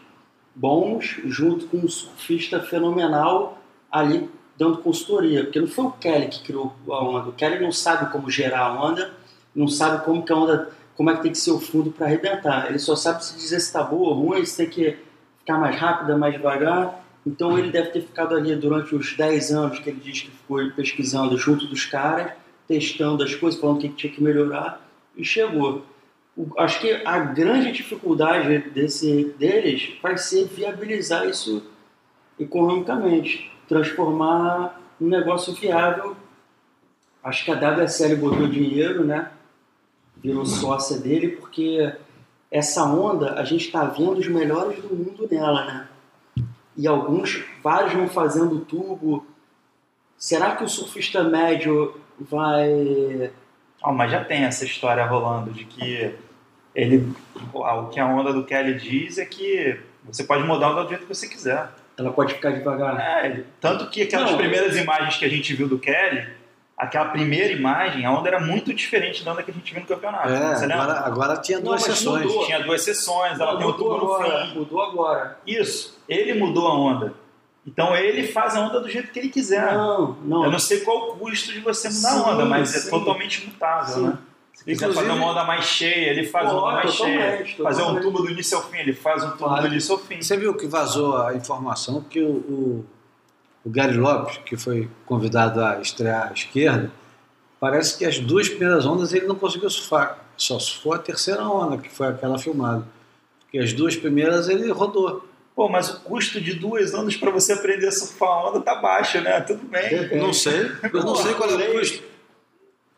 bons 0.55 1.20
junto 1.26 1.66
com 1.66 1.76
um 1.76 1.88
surfista 1.88 2.61
fenomenal 2.61 3.59
ali 3.92 4.30
dando 4.57 4.78
consultoria, 4.78 5.44
porque 5.44 5.61
não 5.61 5.68
foi 5.68 5.84
o 5.84 5.90
Kelly 5.90 6.28
que 6.28 6.42
criou 6.42 6.72
a 6.88 7.05
onda. 7.05 7.28
O 7.28 7.32
Kelly 7.34 7.62
não 7.62 7.72
sabe 7.72 8.11
como 8.11 8.30
gerar 8.30 8.68
a 8.68 8.86
onda, 8.86 9.12
não 9.55 9.68
sabe 9.68 10.02
como 10.02 10.24
que 10.24 10.32
a 10.32 10.36
onda, 10.36 10.70
como 10.96 11.11
é 11.11 11.16
que 11.16 11.20
tem 11.24 11.32
que 11.32 11.38
ser 11.38 11.50
o 11.50 11.61
fundo 11.61 11.90
para 11.90 12.07
arrebentar. 12.07 12.70
Ele 12.70 12.78
só 12.78 12.96
sabe 12.96 13.22
se 13.22 13.34
dizer 13.34 13.61
se 13.61 13.66
está 13.66 13.82
boa 13.82 14.14
ou 14.14 14.14
ruim, 14.14 14.46
se 14.46 14.57
tem 14.57 14.66
que 14.66 14.96
ficar 15.40 15.59
mais 15.59 15.76
rápida, 15.76 16.16
mais 16.16 16.32
devagar. 16.32 17.05
Então 17.27 17.59
ele 17.59 17.70
deve 17.70 17.91
ter 17.91 18.03
ficado 18.03 18.35
ali 18.35 18.55
durante 18.55 18.95
os 18.95 19.16
10 19.16 19.51
anos 19.53 19.79
que 19.79 19.89
ele 19.89 20.01
diz 20.01 20.22
que 20.22 20.31
ficou 20.31 20.70
pesquisando 20.72 21.39
junto 21.39 21.66
dos 21.66 21.87
caras, 21.87 22.33
testando 22.68 23.22
as 23.22 23.35
coisas, 23.35 23.59
falando 23.59 23.79
o 23.79 23.81
que 23.81 23.89
tinha 23.89 24.12
que 24.12 24.22
melhorar 24.22 24.87
e 25.16 25.25
chegou. 25.25 25.85
Acho 26.59 26.81
que 26.81 26.91
a 27.05 27.18
grande 27.18 27.72
dificuldade 27.72 28.59
desse, 28.70 29.35
deles 29.39 29.95
vai 30.03 30.18
ser 30.18 30.47
viabilizar 30.47 31.27
isso 31.29 31.62
economicamente, 32.39 33.51
transformar 33.68 34.81
um 35.01 35.07
negócio 35.07 35.53
viável. 35.55 36.16
Acho 37.22 37.45
que 37.45 37.51
a 37.53 37.55
WSL 37.55 38.16
botou 38.16 38.49
dinheiro, 38.49 39.05
né? 39.05 39.31
Virou 40.16 40.45
sócia 40.45 40.99
dele, 40.99 41.29
porque 41.29 41.93
essa 42.51 42.85
onda 42.85 43.35
a 43.35 43.45
gente 43.45 43.66
está 43.66 43.85
vendo 43.85 44.18
os 44.18 44.27
melhores 44.29 44.83
do 44.83 44.95
mundo 44.95 45.29
nela, 45.31 45.64
né? 45.64 45.89
E 46.77 46.87
alguns, 46.89 47.45
vários 47.62 47.93
vão 47.93 48.09
fazendo 48.09 48.61
tubo. 48.61 49.27
Será 50.16 50.57
que 50.57 50.64
o 50.64 50.68
surfista 50.68 51.22
médio 51.22 52.01
vai. 52.18 53.31
Ah, 53.83 53.93
mas 53.93 54.11
já 54.11 54.25
tem 54.25 54.45
essa 54.45 54.64
história 54.64 55.05
rolando 55.05 55.53
de 55.53 55.64
que 55.64 56.14
ele, 56.75 57.12
o 57.53 57.87
que 57.89 58.01
a 58.01 58.07
onda 58.07 58.33
do 58.33 58.45
Kelly 58.45 58.75
diz 58.79 59.18
é 59.18 59.25
que 59.25 59.79
você 60.03 60.25
pode 60.25 60.43
mudar 60.45 60.66
a 60.66 60.70
onda 60.72 60.83
do 60.85 60.89
jeito 60.89 61.03
que 61.03 61.14
você 61.14 61.29
quiser. 61.29 61.68
Ela 61.97 62.12
pode 62.12 62.35
ficar 62.35 62.51
devagar? 62.51 62.99
É, 62.99 63.45
tanto 63.61 63.89
que 63.89 64.03
aquelas 64.03 64.31
Não, 64.31 64.39
primeiras 64.39 64.77
imagens 64.77 65.16
que 65.16 65.25
a 65.25 65.29
gente 65.29 65.55
viu 65.55 65.68
do 65.68 65.79
Kelly, 65.79 66.27
aquela 66.77 67.07
primeira 67.07 67.53
imagem, 67.53 68.05
a 68.05 68.11
onda 68.11 68.29
era 68.29 68.41
muito 68.41 68.75
diferente 68.75 69.25
da 69.25 69.33
onda 69.33 69.43
que 69.45 69.51
a 69.51 69.55
gente 69.55 69.72
viu 69.72 69.83
no 69.83 69.87
campeonato. 69.87 70.29
É, 70.29 70.72
agora, 70.72 70.93
agora 71.01 71.37
tinha 71.37 71.61
duas 71.61 71.83
sessões. 71.83 72.25
mudou. 72.25 72.47
Tinha 72.47 72.61
duas 72.61 72.83
sessões, 72.83 73.39
ela 73.39 73.57
tem 73.57 73.66
o 73.66 73.70
mudou 73.70 73.91
tubo 73.95 74.07
no 74.07 74.12
agora. 74.14 74.47
fim. 74.47 74.59
Mudou 74.59 74.83
agora. 74.83 75.39
Isso, 75.47 75.93
ele 76.09 76.34
mudou 76.34 76.66
a 76.68 76.74
onda. 76.78 77.14
Então 77.66 77.96
ele 77.96 78.26
faz 78.28 78.55
a 78.57 78.61
onda 78.61 78.80
do 78.80 78.88
jeito 78.90 79.11
que 79.11 79.18
ele 79.18 79.28
quiser. 79.30 79.72
Não, 79.74 80.12
não. 80.24 80.44
Eu 80.44 80.50
não 80.50 80.59
sei 80.59 80.80
qual 80.80 81.12
o 81.12 81.16
custo 81.16 81.52
de 81.52 81.61
você 81.61 81.88
mudar 81.88 82.11
Sim, 82.11 82.18
a 82.20 82.22
onda, 82.30 82.44
mas 82.44 82.74
é 82.74 82.78
sim. 82.80 82.90
totalmente 82.90 83.46
mutável, 83.46 83.94
Sim. 83.94 84.07
né? 84.09 84.18
Se 84.52 84.64
quiser 84.64 84.84
Inclusive- 84.86 85.09
fazer 85.09 85.18
uma 85.20 85.30
onda 85.32 85.44
mais 85.44 85.64
cheia, 85.64 86.11
ele 86.11 86.26
faz 86.26 86.52
uma 86.52 86.62
onda 86.62 86.72
mais 86.74 86.92
cheia. 86.94 87.44
Fazer 87.62 87.82
um 87.82 88.00
tubo 88.00 88.22
do 88.22 88.30
início 88.30 88.57
ao 88.57 88.62
fim, 88.64 88.78
ele 88.78 88.92
faz 88.92 89.24
um 89.24 89.30
tubo 89.30 89.38
Claro. 89.38 89.62
do 89.62 89.68
início 89.68 89.92
ao 89.94 89.98
fim. 89.98 90.20
Você 90.22 90.36
viu 90.36 90.55
que 90.55 90.66
vazou 90.68 91.16
a 91.16 91.34
informação 91.34 92.00
que 92.02 92.20
o, 92.20 92.28
o, 92.30 92.84
o 93.64 93.70
Gary 93.70 93.96
Lopes, 93.96 94.38
que 94.44 94.57
foi 94.57 94.88
convidado 95.07 95.61
a 95.64 95.80
estrear 95.80 96.28
à 96.28 96.32
esquerda, 96.32 96.92
parece 97.59 97.96
que 97.98 98.05
as 98.05 98.18
duas 98.20 98.48
primeiras 98.48 98.86
ondas 98.86 99.12
ele 99.12 99.26
não 99.26 99.34
conseguiu 99.34 99.68
surfar. 99.70 100.18
Só 100.36 100.59
surfou 100.59 100.92
a 100.92 100.98
terceira 100.98 101.42
onda, 101.48 101.78
que 101.78 101.88
foi 101.88 102.09
aquela 102.09 102.38
filmada. 102.38 102.86
Porque 103.40 103.59
as 103.59 103.72
duas 103.72 103.96
primeiras 103.96 104.48
ele 104.48 104.70
rodou. 104.70 105.24
Pô, 105.55 105.68
mas 105.68 105.88
o 105.88 106.00
custo 106.00 106.40
de 106.40 106.55
duas 106.55 106.92
ondas 106.94 107.16
para 107.16 107.30
você 107.30 107.52
aprender 107.52 107.86
a 107.86 107.92
surfar 107.92 108.28
a 108.28 108.48
onda 108.50 108.61
tá 108.61 108.74
baixo, 108.76 109.20
né? 109.20 109.40
Tudo 109.40 109.64
bem. 109.66 109.88
Depende. 109.88 110.16
Não 110.20 110.32
sei. 110.32 110.70
Eu 110.92 111.05
não 111.05 111.14
sei 111.14 111.34
qual 111.34 111.48
é 111.50 111.55
o 111.55 111.72
custo. 111.78 112.02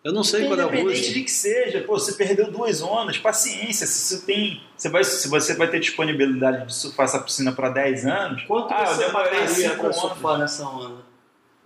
Eu 0.03 0.13
não 0.13 0.23
sei 0.25 0.47
qual 0.47 0.59
é 0.61 0.65
o 0.65 0.69
Independente 0.69 0.99
custo. 1.01 1.13
de 1.15 1.23
que 1.25 1.31
seja, 1.31 1.81
pô, 1.83 1.99
você 1.99 2.13
perdeu 2.13 2.51
duas 2.51 2.81
ondas, 2.81 3.19
paciência. 3.19 3.87
Se 3.87 4.17
você 4.17 4.25
tem, 4.25 4.63
você 4.77 4.89
vai, 4.89 5.03
se 5.05 5.29
você 5.29 5.55
vai 5.55 5.69
ter 5.69 5.81
disponibilidade 5.81 6.65
de 6.67 6.75
surfar 6.75 7.05
essa 7.07 7.19
piscina 7.19 7.53
para 7.53 7.69
10 7.71 8.07
anos, 8.07 8.43
Quanto 8.45 8.73
ah, 8.73 8.83
eu 8.83 8.87
você 8.87 9.05
demorei 9.05 9.31
pagaria 9.33 9.49
5 9.49 9.75
para 9.77 9.85
ondas. 9.87 9.97
surfar 9.97 10.39
nessa 10.39 10.65
onda? 10.65 11.05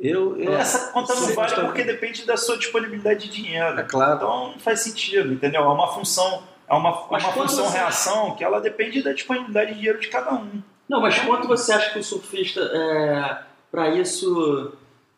Eu, 0.00 0.40
eu, 0.40 0.54
Essa 0.54 0.90
conta 0.90 1.14
não 1.14 1.34
vale 1.34 1.54
porque 1.56 1.84
depende 1.84 2.24
da 2.24 2.36
sua 2.38 2.56
disponibilidade 2.56 3.28
de 3.28 3.42
dinheiro. 3.42 3.78
É 3.78 3.82
claro. 3.82 4.14
Então 4.16 4.52
não 4.52 4.58
faz 4.58 4.80
sentido, 4.80 5.30
entendeu? 5.34 5.60
É 5.62 5.68
uma 5.68 5.92
função, 5.92 6.42
é 6.66 6.72
uma, 6.74 6.88
é 6.90 7.04
Mas 7.10 7.22
uma 7.24 7.32
quando 7.34 7.48
função 7.50 7.66
você- 7.66 7.76
reação 7.76 8.34
que 8.34 8.42
ela 8.42 8.58
depende 8.60 9.02
da 9.02 9.12
disponibilidade 9.12 9.72
de 9.72 9.76
dinheiro 9.76 10.00
de 10.00 10.08
cada 10.08 10.32
um. 10.32 10.62
Não, 10.90 11.00
mas 11.00 11.16
quanto 11.20 11.46
você 11.46 11.72
acha 11.72 11.90
que 11.92 12.00
o 12.00 12.02
surfista, 12.04 12.60
é, 12.60 13.38
para 13.70 13.90
isso, 13.90 14.72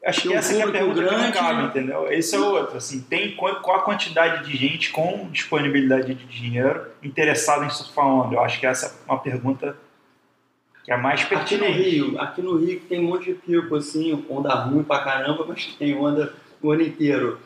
Acho 0.04 0.22
que 0.22 0.32
essa 0.34 0.52
que 0.54 0.60
é 0.60 0.64
a 0.64 0.70
pergunta 0.70 0.94
que 0.96 1.10
não 1.10 1.18
grande. 1.18 1.32
cabe, 1.32 1.62
entendeu? 1.62 2.12
Esse 2.12 2.34
é 2.34 2.38
o 2.38 2.44
outro. 2.44 2.76
Assim, 2.76 3.00
tem 3.00 3.34
qu- 3.36 3.54
qual 3.62 3.78
a 3.78 3.82
quantidade 3.82 4.44
de 4.44 4.54
gente 4.56 4.90
com 4.90 5.28
disponibilidade 5.30 6.12
de 6.14 6.24
dinheiro 6.26 6.88
interessada 7.02 7.64
em 7.64 7.70
surfar 7.70 8.04
onda? 8.06 8.34
Eu 8.34 8.40
acho 8.42 8.60
que 8.60 8.66
essa 8.66 8.86
é 8.86 9.10
uma 9.10 9.18
pergunta 9.20 9.74
que 10.84 10.92
é 10.92 10.96
mais 10.96 11.20
aqui 11.22 11.32
no 11.32 11.38
pertinente. 11.38 11.78
Rio, 11.88 12.20
aqui 12.20 12.42
no 12.42 12.56
Rio 12.58 12.80
tem 12.88 12.98
um 13.00 13.04
monte 13.08 13.26
de 13.26 13.34
pico, 13.34 13.74
assim, 13.76 14.26
onda 14.28 14.52
ruim 14.54 14.82
pra 14.82 14.98
caramba, 14.98 15.44
mas 15.48 15.64
tem 15.78 15.96
onda 15.96 16.34
o 16.60 16.70
ano 16.72 16.82
inteiro. 16.82 17.38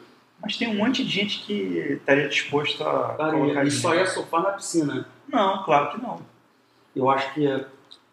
Mas 0.42 0.56
tem 0.56 0.66
um 0.68 0.74
monte 0.74 1.04
de 1.04 1.10
gente 1.10 1.40
que 1.40 1.52
estaria 2.00 2.26
disposto 2.28 2.82
a 2.82 3.14
Cara, 3.16 3.32
colocar 3.32 3.64
e 3.64 3.70
só 3.70 3.94
ia 3.94 4.06
surfar 4.06 4.42
na 4.42 4.50
piscina. 4.52 5.06
Não, 5.28 5.62
claro 5.62 5.90
que 5.90 6.02
não. 6.02 6.20
Eu 6.96 7.10
acho 7.10 7.32
que 7.34 7.46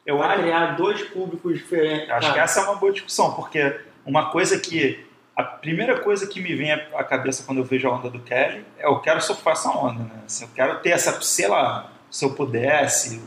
Eu 0.06 0.18
vai 0.18 0.34
acho, 0.34 0.42
criar 0.42 0.76
dois 0.76 1.02
públicos 1.02 1.54
diferentes. 1.54 2.10
acho 2.10 2.28
que 2.28 2.34
Cara, 2.34 2.44
essa 2.44 2.60
é 2.62 2.64
uma 2.64 2.76
boa 2.76 2.92
discussão, 2.92 3.34
porque 3.34 3.80
uma 4.06 4.30
coisa 4.32 4.60
que. 4.60 5.06
A 5.36 5.42
primeira 5.44 6.00
coisa 6.00 6.28
que 6.28 6.40
me 6.40 6.54
vem 6.54 6.72
à 6.72 7.04
cabeça 7.04 7.44
quando 7.44 7.58
eu 7.58 7.64
vejo 7.64 7.88
a 7.88 7.92
onda 7.98 8.08
do 8.08 8.20
Kelly 8.20 8.64
é 8.78 8.86
eu 8.86 9.00
quero 9.00 9.20
surfar 9.20 9.54
essa 9.54 9.68
onda, 9.70 10.04
né? 10.04 10.22
Eu 10.40 10.48
quero 10.54 10.80
ter 10.80 10.90
essa, 10.92 11.20
sei 11.22 11.48
lá, 11.48 11.92
se 12.12 12.24
eu 12.24 12.36
pudesse. 12.36 13.20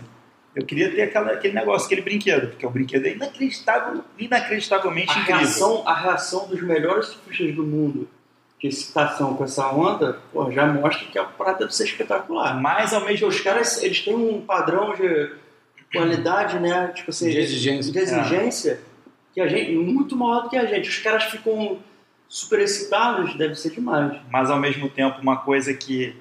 Eu 0.54 0.64
queria 0.64 0.88
ter 0.90 1.02
aquela, 1.02 1.32
aquele 1.32 1.52
negócio, 1.52 1.86
aquele 1.86 2.02
brinquedo, 2.02 2.50
porque 2.50 2.64
o 2.64 2.70
brinquedo 2.70 3.06
é 3.06 3.12
inacreditável, 3.12 4.04
inacreditavelmente 4.16 5.10
a 5.10 5.20
incrível. 5.20 5.40
reação, 5.40 5.82
a 5.84 5.94
reação 5.94 6.46
dos 6.46 6.62
melhores 6.62 7.06
surfistas 7.08 7.56
do 7.56 7.64
mundo 7.64 8.08
de 8.60 8.68
excitação 8.68 9.34
com 9.34 9.44
essa 9.44 9.66
onda, 9.70 10.20
pô, 10.32 10.50
já 10.50 10.64
mostra 10.64 11.06
que 11.08 11.18
a 11.18 11.24
parada 11.24 11.58
deve 11.58 11.74
ser 11.74 11.84
espetacular. 11.84 12.58
Mas 12.60 12.94
ao 12.94 13.04
mesmo 13.04 13.28
Os 13.28 13.40
caras, 13.40 13.82
eles 13.82 14.00
têm 14.00 14.14
um 14.14 14.40
padrão 14.40 14.94
de 14.94 15.32
qualidade, 15.96 16.58
né? 16.58 16.88
Tipo 16.94 17.10
assim, 17.10 17.28
De 17.30 17.38
exigência. 17.38 17.92
de 17.92 17.98
exigência 17.98 18.80
que 19.34 19.40
a 19.40 19.48
gente, 19.48 19.72
muito 19.72 20.16
maior 20.16 20.42
do 20.44 20.48
que 20.50 20.56
a 20.56 20.64
gente. 20.66 20.88
Os 20.88 20.98
caras 20.98 21.24
ficam 21.24 21.78
super 22.28 22.60
excitados, 22.60 23.34
deve 23.36 23.54
ser 23.54 23.70
demais. 23.70 24.18
mas 24.30 24.50
ao 24.50 24.58
mesmo 24.58 24.88
tempo 24.88 25.20
uma 25.20 25.36
coisa 25.36 25.72
que 25.74 26.14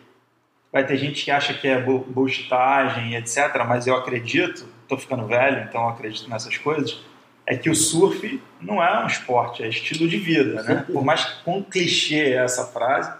vai 0.71 0.85
ter 0.85 0.97
gente 0.97 1.23
que 1.23 1.31
acha 1.31 1.53
que 1.53 1.67
é 1.67 1.79
bu- 1.81 1.99
bullshitagem, 2.07 3.15
etc. 3.15 3.63
Mas 3.67 3.87
eu 3.87 3.95
acredito, 3.95 4.65
estou 4.83 4.97
ficando 4.97 5.25
velho, 5.25 5.65
então 5.67 5.81
eu 5.81 5.89
acredito 5.89 6.29
nessas 6.29 6.57
coisas. 6.57 6.99
É 7.47 7.55
que 7.55 7.69
o 7.69 7.75
surf 7.75 8.41
não 8.59 8.83
é 8.83 9.03
um 9.03 9.07
esporte, 9.07 9.63
é 9.63 9.67
estilo 9.69 10.07
de 10.07 10.17
vida, 10.17 10.63
né? 10.63 10.85
Por 10.91 11.03
mais 11.05 11.23
que 11.23 11.43
com 11.43 11.63
clichê 11.63 12.15
é 12.33 12.43
essa 12.43 12.65
frase, 12.65 13.11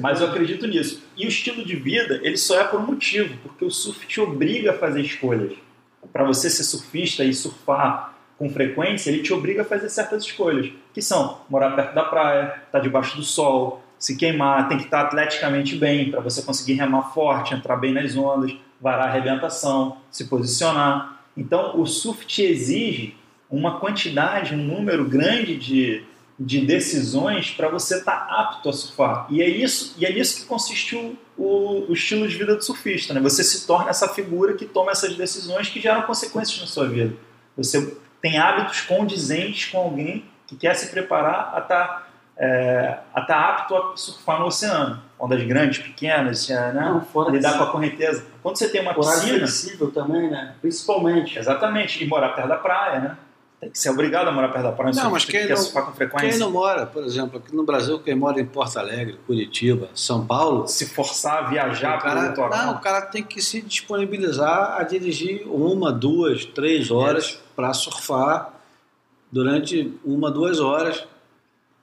mas 0.00 0.20
eu 0.20 0.28
acredito 0.28 0.66
nisso. 0.66 1.02
E 1.16 1.26
o 1.26 1.28
estilo 1.28 1.64
de 1.64 1.74
vida, 1.74 2.20
ele 2.22 2.36
só 2.36 2.60
é 2.60 2.64
por 2.64 2.78
um 2.80 2.86
motivo, 2.86 3.36
porque 3.42 3.64
o 3.64 3.70
surf 3.70 4.06
te 4.06 4.20
obriga 4.20 4.70
a 4.70 4.74
fazer 4.78 5.00
escolhas. 5.00 5.54
Para 6.12 6.24
você 6.24 6.48
ser 6.50 6.64
surfista 6.64 7.24
e 7.24 7.34
surfar 7.34 8.14
com 8.38 8.50
frequência, 8.50 9.10
ele 9.10 9.22
te 9.22 9.32
obriga 9.32 9.62
a 9.62 9.64
fazer 9.64 9.88
certas 9.88 10.24
escolhas, 10.24 10.72
que 10.92 11.00
são 11.00 11.40
morar 11.48 11.70
perto 11.70 11.94
da 11.94 12.04
praia, 12.04 12.62
estar 12.66 12.80
debaixo 12.80 13.16
do 13.16 13.22
sol, 13.22 13.82
se 13.98 14.16
queimar, 14.16 14.68
tem 14.68 14.76
que 14.76 14.84
estar 14.84 15.02
atleticamente 15.02 15.76
bem 15.76 16.10
para 16.10 16.20
você 16.20 16.42
conseguir 16.42 16.74
remar 16.74 17.14
forte, 17.14 17.54
entrar 17.54 17.76
bem 17.76 17.92
nas 17.92 18.16
ondas, 18.16 18.54
varar 18.80 19.08
a 19.08 19.10
arrebentação, 19.10 19.98
se 20.10 20.26
posicionar. 20.26 21.22
Então, 21.36 21.80
o 21.80 21.86
surf 21.86 22.26
te 22.26 22.42
exige 22.42 23.16
uma 23.50 23.78
quantidade, 23.78 24.54
um 24.54 24.58
número 24.58 25.04
grande 25.04 25.56
de, 25.56 26.02
de 26.38 26.66
decisões 26.66 27.50
para 27.50 27.68
você 27.68 27.98
estar 27.98 28.26
apto 28.28 28.68
a 28.68 28.72
surfar. 28.72 29.26
E 29.30 29.40
é 29.40 29.48
isso, 29.48 29.94
e 29.98 30.04
é 30.04 30.12
nisso 30.12 30.40
que 30.40 30.46
consiste 30.46 30.96
o, 30.96 31.16
o, 31.38 31.90
o 31.90 31.92
estilo 31.92 32.26
de 32.26 32.36
vida 32.36 32.56
do 32.56 32.62
surfista. 32.62 33.14
Né? 33.14 33.20
Você 33.20 33.44
se 33.44 33.66
torna 33.66 33.90
essa 33.90 34.08
figura 34.08 34.54
que 34.54 34.64
toma 34.64 34.90
essas 34.90 35.16
decisões 35.16 35.68
que 35.68 35.80
geram 35.80 36.02
consequências 36.02 36.60
na 36.60 36.66
sua 36.66 36.88
vida. 36.88 37.14
Você 37.56 37.96
tem 38.20 38.38
hábitos 38.38 38.80
condizentes 38.80 39.70
com 39.70 39.78
alguém 39.78 40.24
que 40.46 40.56
quer 40.56 40.74
se 40.74 40.88
preparar 40.88 41.52
a 41.54 41.58
estar 41.60 42.04
é, 42.36 42.98
a 43.14 43.20
estar 43.20 43.38
apto 43.38 43.76
a 43.76 43.96
surfar 43.96 44.40
no 44.40 44.46
oceano. 44.46 45.00
Ondas 45.18 45.42
grandes, 45.44 45.78
pequenas, 45.78 46.50
é, 46.50 46.72
né? 46.72 47.02
Não, 47.14 47.30
lidar 47.30 47.56
com 47.56 47.64
a 47.64 47.70
correnteza. 47.70 48.26
Quando 48.42 48.56
você 48.56 48.68
tem 48.68 48.80
uma 48.80 48.90
Horário 48.90 49.20
piscina, 49.20 49.38
flexível 49.38 49.90
também, 49.92 50.28
né? 50.28 50.54
Principalmente. 50.60 51.38
Exatamente, 51.38 52.02
e 52.02 52.06
morar 52.06 52.30
perto 52.30 52.48
da 52.48 52.56
praia, 52.56 53.00
né? 53.00 53.16
Você 53.72 53.88
é 53.88 53.90
obrigado 53.92 54.28
a 54.28 54.32
morar 54.32 54.48
perto 54.48 54.64
da 54.64 54.72
praia, 54.72 54.94
Não, 54.94 55.10
mas 55.10 55.24
quem 55.24 55.48
não- 55.48 55.56
surfar 55.56 55.84
com 55.86 55.92
frequência. 55.92 56.28
Quem 56.30 56.38
não 56.38 56.50
mora, 56.50 56.86
por 56.86 57.04
exemplo, 57.04 57.38
aqui 57.38 57.54
no 57.54 57.64
Brasil, 57.64 57.98
quem 58.00 58.14
mora 58.14 58.40
em 58.40 58.44
Porto 58.46 58.78
Alegre, 58.78 59.18
Curitiba, 59.26 59.88
São 59.94 60.26
Paulo, 60.26 60.66
Se 60.68 60.86
forçar 60.86 61.44
a 61.44 61.48
viajar 61.48 62.00
para 62.00 62.20
o 62.20 62.28
litoral. 62.28 62.66
não, 62.66 62.74
o 62.74 62.80
cara 62.80 63.02
tem 63.02 63.22
que 63.22 63.40
se 63.42 63.60
disponibilizar 63.62 64.76
a 64.78 64.82
dirigir 64.82 65.42
uma, 65.46 65.92
duas, 65.92 66.44
três 66.44 66.90
horas 66.90 67.40
para 67.56 67.72
surfar 67.72 68.52
durante 69.30 69.92
uma, 70.04 70.30
duas 70.30 70.60
horas, 70.60 71.06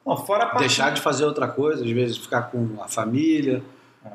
Não, 0.05 0.17
fora 0.17 0.45
a 0.45 0.57
deixar 0.57 0.91
de 0.91 0.99
fazer 1.01 1.25
outra 1.25 1.47
coisa, 1.47 1.83
às 1.83 1.91
vezes 1.91 2.17
ficar 2.17 2.43
com 2.43 2.81
a 2.81 2.87
família, 2.87 3.61
É. 4.05 4.09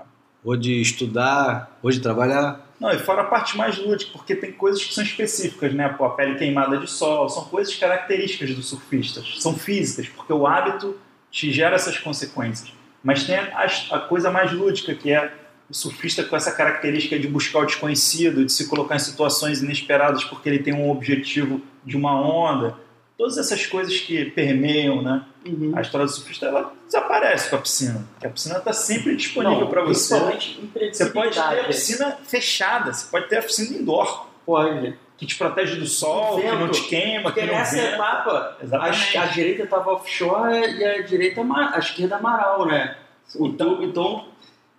ou 0.44 0.56
de 0.56 0.80
estudar, 0.80 1.78
ou 1.82 1.90
de 1.90 2.00
trabalhar. 2.00 2.65
Não, 2.78 2.90
e 2.90 2.98
fora 2.98 3.22
a 3.22 3.24
parte 3.24 3.56
mais 3.56 3.78
lúdica, 3.78 4.12
porque 4.12 4.34
tem 4.34 4.52
coisas 4.52 4.84
que 4.84 4.92
são 4.92 5.02
específicas, 5.02 5.72
né? 5.72 5.88
Pô, 5.88 6.04
a 6.04 6.10
pele 6.10 6.36
queimada 6.36 6.76
de 6.76 6.88
sol, 6.88 7.28
são 7.28 7.44
coisas 7.44 7.74
características 7.74 8.54
dos 8.54 8.68
surfistas, 8.68 9.36
são 9.40 9.54
físicas, 9.54 10.08
porque 10.08 10.32
o 10.32 10.46
hábito 10.46 10.96
te 11.30 11.50
gera 11.50 11.76
essas 11.76 11.98
consequências. 11.98 12.72
Mas 13.02 13.24
tem 13.24 13.36
a, 13.36 13.66
a 13.92 14.00
coisa 14.00 14.30
mais 14.30 14.52
lúdica, 14.52 14.94
que 14.94 15.10
é 15.10 15.32
o 15.68 15.74
surfista 15.74 16.22
com 16.22 16.36
essa 16.36 16.52
característica 16.52 17.18
de 17.18 17.26
buscar 17.26 17.60
o 17.60 17.66
desconhecido, 17.66 18.44
de 18.44 18.52
se 18.52 18.68
colocar 18.68 18.96
em 18.96 19.00
situações 19.00 19.62
inesperadas 19.62 20.24
porque 20.24 20.48
ele 20.48 20.60
tem 20.60 20.74
um 20.74 20.90
objetivo 20.90 21.60
de 21.84 21.96
uma 21.96 22.14
onda. 22.20 22.76
Todas 23.18 23.38
essas 23.38 23.64
coisas 23.66 23.98
que 23.98 24.26
permeiam, 24.26 25.00
né? 25.00 25.24
Uhum. 25.46 25.72
A 25.74 25.80
história 25.80 26.06
do 26.06 26.12
surfista, 26.12 26.46
ela 26.46 26.72
desaparece 26.84 27.48
com 27.48 27.56
a 27.56 27.58
piscina. 27.60 28.06
Porque 28.12 28.26
a 28.26 28.30
piscina 28.30 28.58
está 28.58 28.72
sempre 28.74 29.16
disponível 29.16 29.68
para 29.68 29.82
você. 29.84 30.14
principalmente 30.20 30.60
Você 30.92 31.06
pode 31.10 31.34
ter 31.34 31.40
a 31.60 31.64
piscina 31.64 32.18
fechada, 32.24 32.92
você 32.92 33.06
pode 33.10 33.28
ter 33.28 33.38
a 33.38 33.42
piscina 33.42 33.78
indoor, 33.78 34.26
Pode. 34.44 34.94
que 35.16 35.24
te 35.24 35.34
protege 35.36 35.76
do 35.76 35.86
sol, 35.86 36.36
que 36.38 36.46
não 36.46 36.58
vento. 36.58 36.72
te 36.72 36.88
queima, 36.88 37.22
Porque 37.22 37.40
que 37.40 37.46
não 37.46 37.54
nessa 37.54 37.76
venta. 37.76 37.94
etapa, 37.94 38.58
Exatamente. 38.62 39.16
a, 39.18 39.22
a 39.22 39.26
direita 39.26 39.62
estava 39.62 39.90
offshore 39.92 40.54
e 40.78 40.84
a 40.84 41.02
direita 41.02 41.40
a 41.40 41.78
esquerda 41.78 42.16
amaral, 42.16 42.66
né? 42.66 42.96
Então, 43.40 43.82
então 43.82 44.26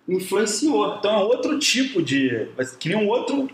influenciou. 0.08 0.96
Então 0.96 1.12
é 1.14 1.22
outro 1.24 1.58
tipo 1.58 2.02
de. 2.02 2.48
vai- 2.56 2.66
Cria 2.80 2.98
um 2.98 3.08
outro. 3.08 3.48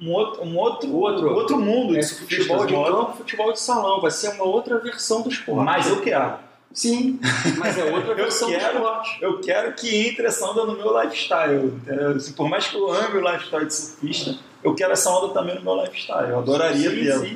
Um 0.00 0.10
outro, 0.12 0.42
um 0.42 0.56
outro, 0.56 0.92
Outro. 0.96 1.34
outro 1.34 1.58
mundo 1.58 1.96
É 1.96 2.00
de 2.00 2.08
futebol 2.14 2.66
de 2.66 2.74
campo, 2.74 3.16
futebol 3.18 3.52
de 3.52 3.60
salão. 3.60 4.00
Vai 4.00 4.10
ser 4.10 4.30
uma 4.30 4.44
outra 4.44 4.78
versão 4.78 5.22
do 5.22 5.28
esporte. 5.28 5.64
Mas 5.64 5.88
eu 5.88 6.00
quero. 6.00 6.34
Sim, 6.72 7.18
mas 7.58 7.78
é 7.78 7.84
outra 7.84 8.10
Eu 8.12 8.16
versão 8.16 8.48
quero. 8.48 8.60
do 8.60 8.78
esporte. 8.78 9.18
Eu 9.22 9.40
quero 9.40 9.72
que 9.74 10.08
entre 10.08 10.26
essa 10.26 10.44
onda 10.50 10.64
no 10.66 10.76
meu 10.76 11.00
lifestyle. 11.00 11.66
entendeu? 11.66 12.10
Assim, 12.10 12.32
por 12.32 12.48
mais 12.48 12.66
que 12.66 12.76
eu 12.76 12.90
ame 12.92 13.18
o 13.18 13.20
lifestyle 13.32 13.66
de 13.66 13.74
surfista, 13.74 14.36
eu 14.64 14.74
quero 14.74 14.92
essa 14.92 15.10
onda 15.10 15.32
também 15.32 15.54
no 15.54 15.62
meu 15.62 15.80
lifestyle. 15.82 16.28
Eu 16.30 16.38
adoraria 16.40 16.90
tê-la. 16.90 17.26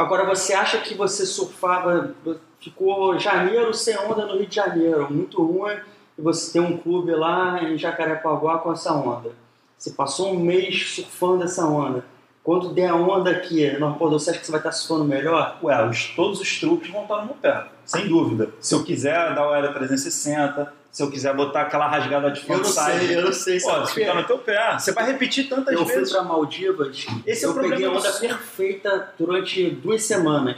Agora, 0.00 0.24
você 0.26 0.54
acha 0.54 0.78
que 0.78 0.94
você 0.94 1.26
surfava, 1.26 2.14
ficou 2.60 3.18
janeiro 3.18 3.72
sem 3.74 3.96
onda 3.98 4.26
no 4.26 4.36
Rio 4.36 4.46
de 4.46 4.54
Janeiro, 4.54 5.08
muito 5.10 5.42
ruim, 5.44 5.76
e 6.16 6.22
você 6.22 6.52
tem 6.52 6.60
um 6.60 6.76
clube 6.76 7.10
lá 7.12 7.62
em 7.62 7.76
Jacarepaguá 7.78 8.58
com 8.58 8.72
essa 8.72 8.92
onda. 8.92 9.30
Você 9.78 9.90
passou 9.90 10.32
um 10.34 10.40
mês 10.40 10.94
surfando 10.94 11.44
essa 11.44 11.64
onda. 11.66 12.04
Quando 12.42 12.70
der 12.72 12.88
a 12.88 12.94
onda 12.94 13.30
aqui 13.30 13.70
no 13.78 13.86
Arpoador, 13.88 14.18
você 14.18 14.30
acha 14.30 14.38
que 14.40 14.46
você 14.46 14.52
vai 14.52 14.60
estar 14.60 14.72
surfando 14.72 15.04
melhor? 15.04 15.58
Ué, 15.62 15.86
os- 15.88 16.06
todos 16.16 16.40
os 16.40 16.58
truques 16.60 16.90
vão 16.90 17.02
estar 17.02 17.18
no 17.18 17.26
meu 17.26 17.34
pé, 17.34 17.66
sem 17.84 18.08
dúvida. 18.08 18.50
Se 18.60 18.74
eu 18.74 18.82
quiser 18.82 19.34
dar 19.34 19.46
o 19.46 19.52
Aero 19.52 19.72
360, 19.74 20.72
se 20.90 21.02
eu 21.02 21.10
quiser 21.10 21.34
botar 21.36 21.62
aquela 21.62 21.86
rasgada 21.86 22.30
de 22.30 22.40
Eu 22.40 22.56
não 22.58 22.64
frontside, 22.64 23.06
sei, 23.06 23.16
eu 23.18 23.22
não 23.24 23.32
sei. 23.32 23.60
pô, 23.60 23.80
quê? 23.82 23.86
fica 24.00 24.14
no 24.14 24.24
teu 24.24 24.38
pé. 24.38 24.78
Você 24.78 24.92
vai 24.92 25.06
repetir 25.12 25.48
tantas 25.48 25.74
Eu 25.74 25.84
fui 25.84 25.94
vezes. 25.96 26.12
para 26.12 26.22
Maldivas, 26.22 27.06
Esse 27.26 27.44
é 27.44 27.48
o 27.48 27.50
eu 27.50 27.60
peguei 27.68 27.84
a 27.86 27.90
onda 27.90 28.12
perfeita 28.12 29.12
durante 29.18 29.68
duas 29.70 30.02
semanas. 30.04 30.56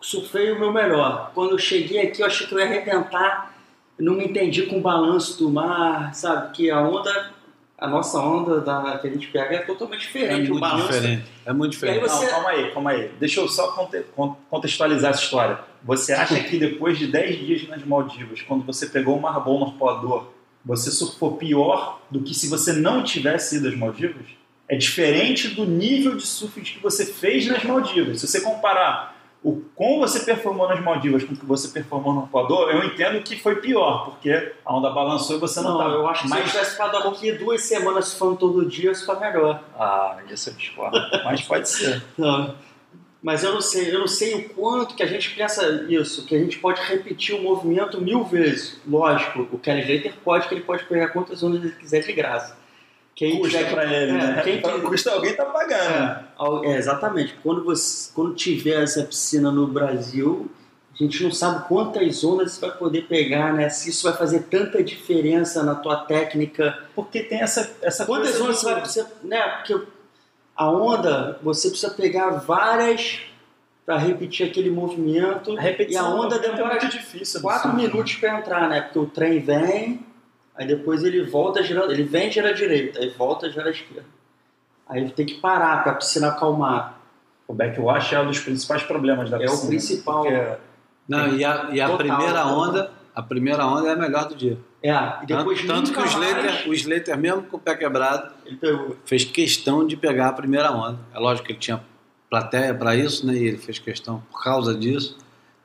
Surfei 0.00 0.52
o 0.52 0.58
meu 0.60 0.72
melhor. 0.72 1.32
Quando 1.34 1.52
eu 1.52 1.58
cheguei 1.58 2.00
aqui, 2.06 2.20
eu 2.20 2.26
achei 2.26 2.46
que 2.46 2.54
eu 2.54 2.58
ia 2.58 2.66
arrebentar. 2.66 3.54
Não 3.98 4.12
me 4.12 4.26
entendi 4.26 4.64
com 4.66 4.76
o 4.78 4.80
balanço 4.82 5.38
do 5.38 5.48
mar, 5.48 6.14
sabe? 6.14 6.52
Que 6.52 6.70
a 6.70 6.80
onda, 6.82 7.30
a 7.78 7.86
nossa 7.86 8.18
onda 8.20 8.60
da, 8.60 8.98
que 8.98 9.06
a 9.06 9.10
gente 9.10 9.28
pega 9.28 9.56
é 9.56 9.58
totalmente 9.58 10.04
É 10.04 10.06
diferente. 10.06 10.46
o 10.46 10.54
muito 10.54 10.60
balanço. 10.60 10.86
diferente. 10.92 11.24
É 11.44 11.52
muito 11.52 11.72
diferente. 11.72 11.98
Aí 12.02 12.08
você- 12.08 12.24
Não, 12.24 12.30
calma 12.30 12.48
aí, 12.50 12.70
calma 12.72 12.90
aí. 12.90 13.10
Deixa 13.20 13.40
eu 13.40 13.48
só 13.48 13.72
conte- 13.72 14.04
con- 14.14 14.36
contextualizar 14.50 15.10
essa 15.10 15.22
história. 15.22 15.58
Você 15.84 16.12
acha 16.12 16.38
que 16.42 16.58
depois 16.58 16.98
de 16.98 17.06
10 17.06 17.38
dias 17.38 17.68
nas 17.68 17.84
Maldivas, 17.84 18.40
quando 18.42 18.64
você 18.64 18.86
pegou 18.86 19.16
o 19.16 19.20
mar 19.22 19.38
bom 19.40 19.58
no 19.60 19.66
arpoador, 19.66 20.28
você 20.64 20.90
surfou 20.90 21.36
pior 21.36 22.00
do 22.10 22.22
que 22.22 22.34
se 22.34 22.48
você 22.48 22.72
não 22.72 23.02
tivesse 23.04 23.56
ido 23.56 23.68
às 23.68 23.76
Maldivas? 23.76 24.26
É 24.68 24.76
diferente 24.76 25.48
do 25.48 25.64
nível 25.64 26.16
de 26.16 26.26
surf 26.26 26.60
que 26.60 26.80
você 26.82 27.06
fez 27.06 27.46
nas 27.46 27.62
Maldivas. 27.62 28.20
Se 28.20 28.26
você 28.26 28.40
comparar 28.40 29.15
o 29.46 29.62
como 29.76 30.00
você 30.00 30.18
performou 30.20 30.68
nas 30.68 30.82
Maldivas 30.82 31.22
com 31.22 31.32
o 31.32 31.36
que 31.36 31.46
você 31.46 31.68
performou 31.68 32.12
no 32.12 32.22
arpoador, 32.22 32.68
eu 32.70 32.82
entendo 32.82 33.22
que 33.22 33.38
foi 33.38 33.54
pior, 33.56 34.06
porque 34.06 34.52
a 34.64 34.74
onda 34.74 34.90
balançou 34.90 35.36
e 35.36 35.38
você 35.38 35.60
não, 35.60 35.74
Não, 35.74 35.80
estava. 35.80 35.94
eu 35.94 36.08
acho 36.08 36.22
que 36.22 36.28
se 36.28 36.34
eu 36.34 36.40
Mas 36.40 36.50
tivesse 36.50 36.70
ficado 36.72 36.96
aqui 36.96 37.30
duas 37.32 37.62
semanas 37.62 38.08
surfando 38.08 38.36
todo 38.36 38.66
dia, 38.66 38.90
isso 38.90 39.06
foi 39.06 39.20
melhor. 39.20 39.62
Ah, 39.78 40.18
isso 40.28 40.50
eu 40.50 40.54
discordo. 40.54 40.98
Mas 41.24 41.42
pode 41.42 41.68
ser. 41.68 42.02
Não. 42.18 42.56
Mas 43.22 43.42
eu 43.42 43.52
não 43.54 43.60
sei, 43.60 43.92
eu 43.92 43.98
não 43.98 44.06
sei 44.06 44.34
o 44.34 44.48
quanto 44.50 44.94
que 44.94 45.02
a 45.02 45.06
gente 45.06 45.30
pensa 45.34 45.84
isso, 45.88 46.24
que 46.26 46.34
a 46.36 46.38
gente 46.38 46.58
pode 46.58 46.80
repetir 46.82 47.34
o 47.34 47.42
movimento 47.42 48.00
mil 48.00 48.22
vezes. 48.24 48.80
Lógico, 48.86 49.48
o 49.50 49.58
Kelly 49.58 49.80
Slater 49.80 50.14
pode, 50.24 50.46
que 50.46 50.54
ele 50.54 50.60
pode 50.60 50.84
pegar 50.84 51.08
quantas 51.08 51.42
ondas 51.42 51.60
ele 51.64 51.72
quiser 51.72 52.02
de 52.02 52.12
graça. 52.12 52.55
Quem 53.16 53.38
Custa 53.40 53.56
tiver 53.58 53.68
que- 53.70 53.74
pra 53.74 53.84
ele, 53.92 54.10
é, 54.10 54.14
né? 54.14 54.42
quem 54.44 54.60
que- 54.60 54.80
Custa 54.82 55.10
alguém 55.12 55.34
tá 55.34 55.46
pagando. 55.46 55.80
É, 56.66 56.68
é, 56.72 56.76
exatamente. 56.76 57.34
Quando, 57.42 57.64
você, 57.64 58.10
quando 58.14 58.34
tiver 58.34 58.82
essa 58.82 59.02
piscina 59.02 59.50
no 59.50 59.66
Brasil, 59.66 60.50
a 60.94 61.02
gente 61.02 61.24
não 61.24 61.32
sabe 61.32 61.66
quantas 61.66 62.22
ondas 62.22 62.52
você 62.52 62.60
vai 62.66 62.76
poder 62.76 63.02
pegar, 63.08 63.54
né? 63.54 63.70
Se 63.70 63.88
isso 63.88 64.06
vai 64.08 64.16
fazer 64.18 64.40
tanta 64.50 64.84
diferença 64.84 65.62
na 65.62 65.74
tua 65.74 65.96
técnica. 66.04 66.78
Porque 66.94 67.22
tem 67.22 67.40
essa, 67.40 67.74
essa 67.82 68.04
Quantas 68.04 68.38
ondas 68.38 68.58
você 68.58 68.66
vai 68.66 68.80
precisar, 68.82 69.08
né? 69.24 69.40
Porque 69.48 69.80
a 70.54 70.70
onda, 70.70 71.38
você 71.42 71.70
precisa 71.70 71.92
pegar 71.94 72.30
várias 72.32 73.20
para 73.86 73.96
repetir 73.96 74.46
aquele 74.46 74.68
movimento. 74.70 75.56
A 75.56 75.60
repetição 75.62 76.02
E 76.02 76.06
a 76.06 76.14
onda 76.20 76.38
demora 76.38 76.76
é 76.76 76.80
muito 76.80 76.88
difícil. 76.88 77.40
Quatro 77.40 77.70
absurdo. 77.70 77.88
minutos 77.94 78.14
para 78.16 78.38
entrar, 78.38 78.68
né? 78.68 78.80
Porque 78.82 78.98
o 78.98 79.06
trem 79.06 79.38
vem, 79.40 80.00
aí 80.56 80.66
depois 80.66 81.02
ele 81.04 81.22
volta 81.24 81.62
girando, 81.62 81.92
ele 81.92 82.02
vem 82.04 82.30
gira 82.30 82.50
à 82.50 82.52
direita, 82.52 83.00
aí 83.00 83.10
volta 83.10 83.50
gira 83.50 83.66
à 83.68 83.70
esquerda. 83.70 84.04
Aí 84.88 85.08
tem 85.10 85.26
que 85.26 85.34
parar 85.34 85.82
para 85.82 85.92
a 85.92 85.94
piscina 85.96 86.28
acalmar. 86.28 86.98
O 87.48 87.52
backwash 87.54 88.12
é 88.12 88.20
um 88.20 88.26
dos 88.26 88.38
principais 88.40 88.82
problemas 88.82 89.30
da 89.30 89.36
É 89.36 89.46
o 89.46 89.50
piscina. 89.50 89.68
principal. 89.68 90.22
porque 90.24 90.56
Não, 91.08 91.28
e 91.36 91.44
a, 91.44 91.68
e 91.72 91.80
a 91.80 91.88
Total, 91.88 91.98
primeira 91.98 92.46
onda, 92.46 92.90
a 93.14 93.22
primeira 93.22 93.66
onda 93.66 93.88
é 93.88 93.92
a 93.92 93.96
melhor 93.96 94.28
do 94.28 94.34
dia. 94.34 94.58
É, 94.82 94.92
e 95.22 95.26
depois 95.26 95.60
tanto, 95.62 95.90
tanto 95.90 95.92
que 95.92 95.98
o 96.00 96.04
Slater, 96.04 96.44
mais 96.44 96.66
o 96.66 96.72
Slater, 96.74 97.18
mesmo 97.18 97.42
com 97.42 97.56
o 97.56 97.60
pé 97.60 97.74
quebrado, 97.74 98.32
ele 98.44 98.56
pegou. 98.56 98.96
fez 99.04 99.24
questão 99.24 99.84
de 99.86 99.96
pegar 99.96 100.28
a 100.28 100.32
primeira 100.32 100.70
onda. 100.70 100.98
É 101.12 101.18
lógico 101.18 101.46
que 101.46 101.52
ele 101.52 101.58
tinha 101.58 101.82
plateia 102.30 102.72
para 102.74 102.94
isso, 102.94 103.26
né? 103.26 103.34
E 103.34 103.44
ele 103.46 103.58
fez 103.58 103.78
questão 103.80 104.22
por 104.30 104.42
causa 104.42 104.74
disso. 104.76 105.16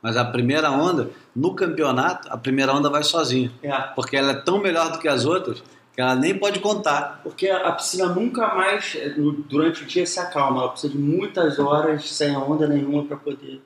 Mas 0.02 0.18
a 0.18 0.26
primeira 0.26 0.72
onda, 0.72 1.10
no 1.36 1.54
campeonato, 1.54 2.28
a 2.32 2.38
primeira 2.38 2.74
onda 2.74 2.89
vai 2.89 3.04
sozinha. 3.04 3.52
É, 3.62 3.72
Porque 3.95 4.18
ela 4.18 4.32
é 4.32 4.36
tão 4.36 4.58
melhor 4.60 4.91
do 4.91 4.97
que 4.99 5.08
as 5.08 5.26
outras 5.26 5.62
que 5.93 6.02
ela 6.02 6.16
nem 6.16 6.38
pode 6.38 6.60
contar. 6.60 7.20
porque 7.22 7.49
a 7.49 7.72
piscina 7.74 8.08
nunca 8.08 8.56
mais, 8.56 8.97
no- 9.18 9.34
durante 9.34 9.84
o 9.84 9.86
dia, 9.86 10.06
se 10.06 10.20
acalma. 10.20 10.62
Ela 10.62 10.70
precisa 10.72 10.93
de 10.93 10.97
muitas 10.99 11.60
horas 11.60 12.10
sem 12.10 12.36
onda 12.36 12.66
nenhuma 12.68 13.04
para 13.04 13.18
poder 13.18 13.62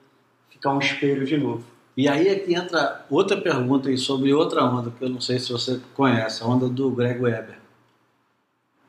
ficar 0.49 0.73
um 0.73 0.79
espelho 0.79 1.25
de 1.25 1.37
novo. 1.37 1.63
E 1.95 2.09
aí 2.09 2.27
é 2.27 2.35
que 2.35 2.53
entra 2.53 3.05
outra 3.09 3.37
pergunta 3.39 3.87
aí 3.87 3.97
sobre 3.97 4.33
outra 4.33 4.65
onda, 4.65 4.91
que 4.91 5.05
eu 5.05 5.09
não 5.09 5.21
sei 5.21 5.39
se 5.39 5.51
você 5.51 5.79
conhece, 5.93 6.43
a 6.43 6.45
onda 6.47 6.67
do 6.67 6.89
Greg 6.91 7.21
Weber. 7.21 7.57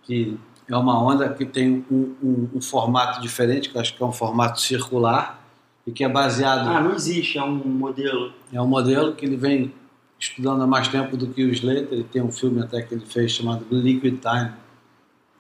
Que 0.03 0.37
é 0.69 0.77
uma 0.77 1.01
onda 1.01 1.29
que 1.29 1.45
tem 1.45 1.85
um, 1.91 2.17
um- 2.23 2.49
um 2.55 2.61
formato 2.61 3.21
diferente, 3.21 3.69
que 3.69 3.77
eu 3.77 3.81
acho 3.81 3.95
que 3.97 4.03
é 4.03 4.07
um 4.07 4.13
formato 4.13 4.61
circular, 4.61 5.46
e 5.87 5.93
que 5.93 6.03
é 6.05 6.09
baseado 6.09 6.69
Ah, 6.69 6.81
não 6.81 6.95
existe, 6.95 7.39
é 7.39 7.43
um 7.45 7.55
modelo. 7.55 8.33
É 8.53 8.61
um 8.61 8.67
modelo 8.67 9.15
que 9.15 9.25
ele 9.25 9.37
vem 9.37 9.73
estudando 10.19 10.63
há 10.63 10.67
mais 10.67 10.89
tempo 10.89 11.17
do 11.17 11.29
que 11.29 11.45
o 11.45 11.51
Slater. 11.53 11.89
Ele 11.93 12.05
tem 12.05 12.23
um 12.23 12.33
filme 12.33 12.61
até 12.63 12.83
que 12.83 12.95
ele 12.95 13.05
fez 13.07 13.33
chamado 13.33 13.65
Liquid 13.71 14.19
Time, 14.21 14.53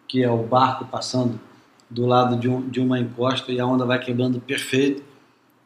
que 0.07 0.22
é 0.22 0.30
o 0.30 0.42
barco 0.44 0.84
passando 0.86 1.40
do 1.90 2.05
lado 2.07 2.36
de, 2.36 2.49
um, 2.49 2.68
de 2.68 2.80
uma 2.80 2.99
encosta 2.99 3.51
e 3.53 3.59
a 3.61 3.66
onda 3.66 3.84
vai 3.84 3.99
quebrando 3.99 4.40
perfeito. 4.40 5.03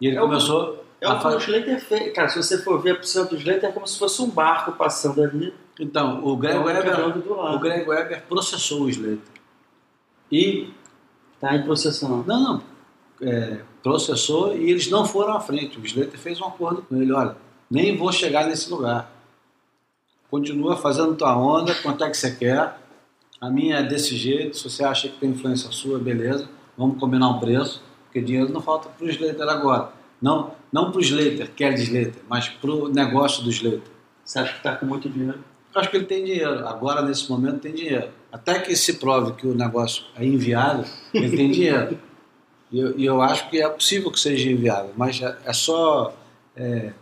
E 0.01 0.07
ele 0.07 0.17
É 0.17 0.21
o- 0.23 0.27
começou 0.27 0.85
É 1.01 1.07
a 1.07 1.15
o 1.15 1.19
que 1.21 1.27
o. 1.27 1.39
Slater 1.39 1.81
fez. 1.81 2.13
Cara, 2.15 2.29
se 2.29 2.37
você 2.43 2.59
for 2.63 2.81
ver 2.81 2.93
a 2.93 2.97
piscina 2.97 3.25
do 3.25 3.37
Slater, 3.37 3.71
é 3.71 3.73
como 3.73 3.87
se 3.87 3.99
fosse 3.99 4.21
um 4.23 4.29
barco 4.31 4.73
passando 4.73 5.23
ali. 5.23 5.53
Então, 5.79 6.25
o 6.25 6.37
Greg, 6.37 6.57
e 6.57 6.59
onda 6.59 6.73
Weber, 6.75 7.55
o 7.55 7.59
Greg 7.59 7.89
Weber 7.89 8.23
processou 8.29 8.83
o 8.83 8.89
Slater. 8.91 9.19
E, 10.31 10.69
Tá 11.41 11.57
em 11.57 11.63
processão. 11.63 12.23
não, 12.27 12.43
não, 12.43 12.63
é, 13.23 13.61
processou 13.83 14.57
e 14.57 14.71
eles 14.71 14.91
não 14.91 15.07
foram 15.07 15.35
à 15.35 15.41
frente. 15.41 15.79
O 15.79 15.85
Slater 15.85 16.19
fez 16.19 16.41
um 16.41 16.47
acordo 16.47 16.83
com 16.83 16.97
ele: 16.97 17.13
olha, 17.13 17.37
nem 17.71 17.97
vou 17.97 18.13
chegar 18.13 18.47
nesse 18.47 18.71
lugar. 18.71 19.11
Continua 20.31 20.77
fazendo 20.77 21.17
tua 21.17 21.37
onda, 21.37 21.75
quanto 21.77 22.05
é 22.05 22.11
que 22.11 22.17
você 22.17 22.31
quer. 22.31 22.79
A 23.41 23.51
minha 23.51 23.77
é 23.77 23.83
desse 23.83 24.17
jeito. 24.17 24.57
Se 24.57 24.69
você 24.69 24.85
acha 24.85 25.09
que 25.09 25.19
tem 25.19 25.31
influência 25.31 25.71
sua, 25.73 25.99
beleza. 25.99 26.49
Vamos 26.77 26.99
combinar 27.01 27.29
um 27.29 27.41
preço. 27.41 27.83
Porque 28.05 28.21
dinheiro 28.21 28.53
não 28.53 28.61
falta 28.61 28.89
para 28.89 29.05
o 29.05 29.09
Slater 29.09 29.49
agora. 29.49 29.93
Não, 30.21 30.53
não 30.73 30.91
para 30.91 30.99
o 30.99 31.01
Slater, 31.01 31.51
Kelly 31.53 31.83
Slater, 31.83 32.23
mas 32.29 32.49
para 32.49 32.71
o 32.71 32.89
negócio 32.89 33.43
do 33.43 33.51
Slater. 33.51 33.83
Você 34.25 34.39
acha 34.39 34.53
que 34.53 34.59
está 34.59 34.77
com 34.77 34.87
muito 34.87 35.09
dinheiro? 35.09 35.39
Eu 35.75 35.81
acho 35.81 35.91
que 35.91 35.97
ele 35.97 36.05
tem 36.05 36.25
dinheiro. 36.25 36.67
Agora, 36.69 37.03
nesse 37.03 37.31
momento, 37.31 37.61
tem 37.61 37.73
dinheiro. 37.73 38.11
Até 38.31 38.59
que 38.59 38.75
se 38.77 38.95
prove 38.95 39.33
que 39.33 39.47
o 39.47 39.55
negócio 39.55 40.05
é 40.17 40.25
inviável, 40.25 40.85
ele 41.15 41.37
tem 41.37 41.51
dinheiro. 41.51 41.99
E 42.73 42.79
eu, 42.79 42.99
e 42.99 43.05
eu 43.05 43.21
acho 43.21 43.49
que 43.51 43.61
é 43.61 43.69
possível 43.69 44.11
que 44.11 44.21
seja 44.21 44.51
inviável, 44.51 44.93
mas 44.97 45.21
é, 45.21 45.37
é 45.45 45.53
só 45.53 46.15
é, 46.57 46.93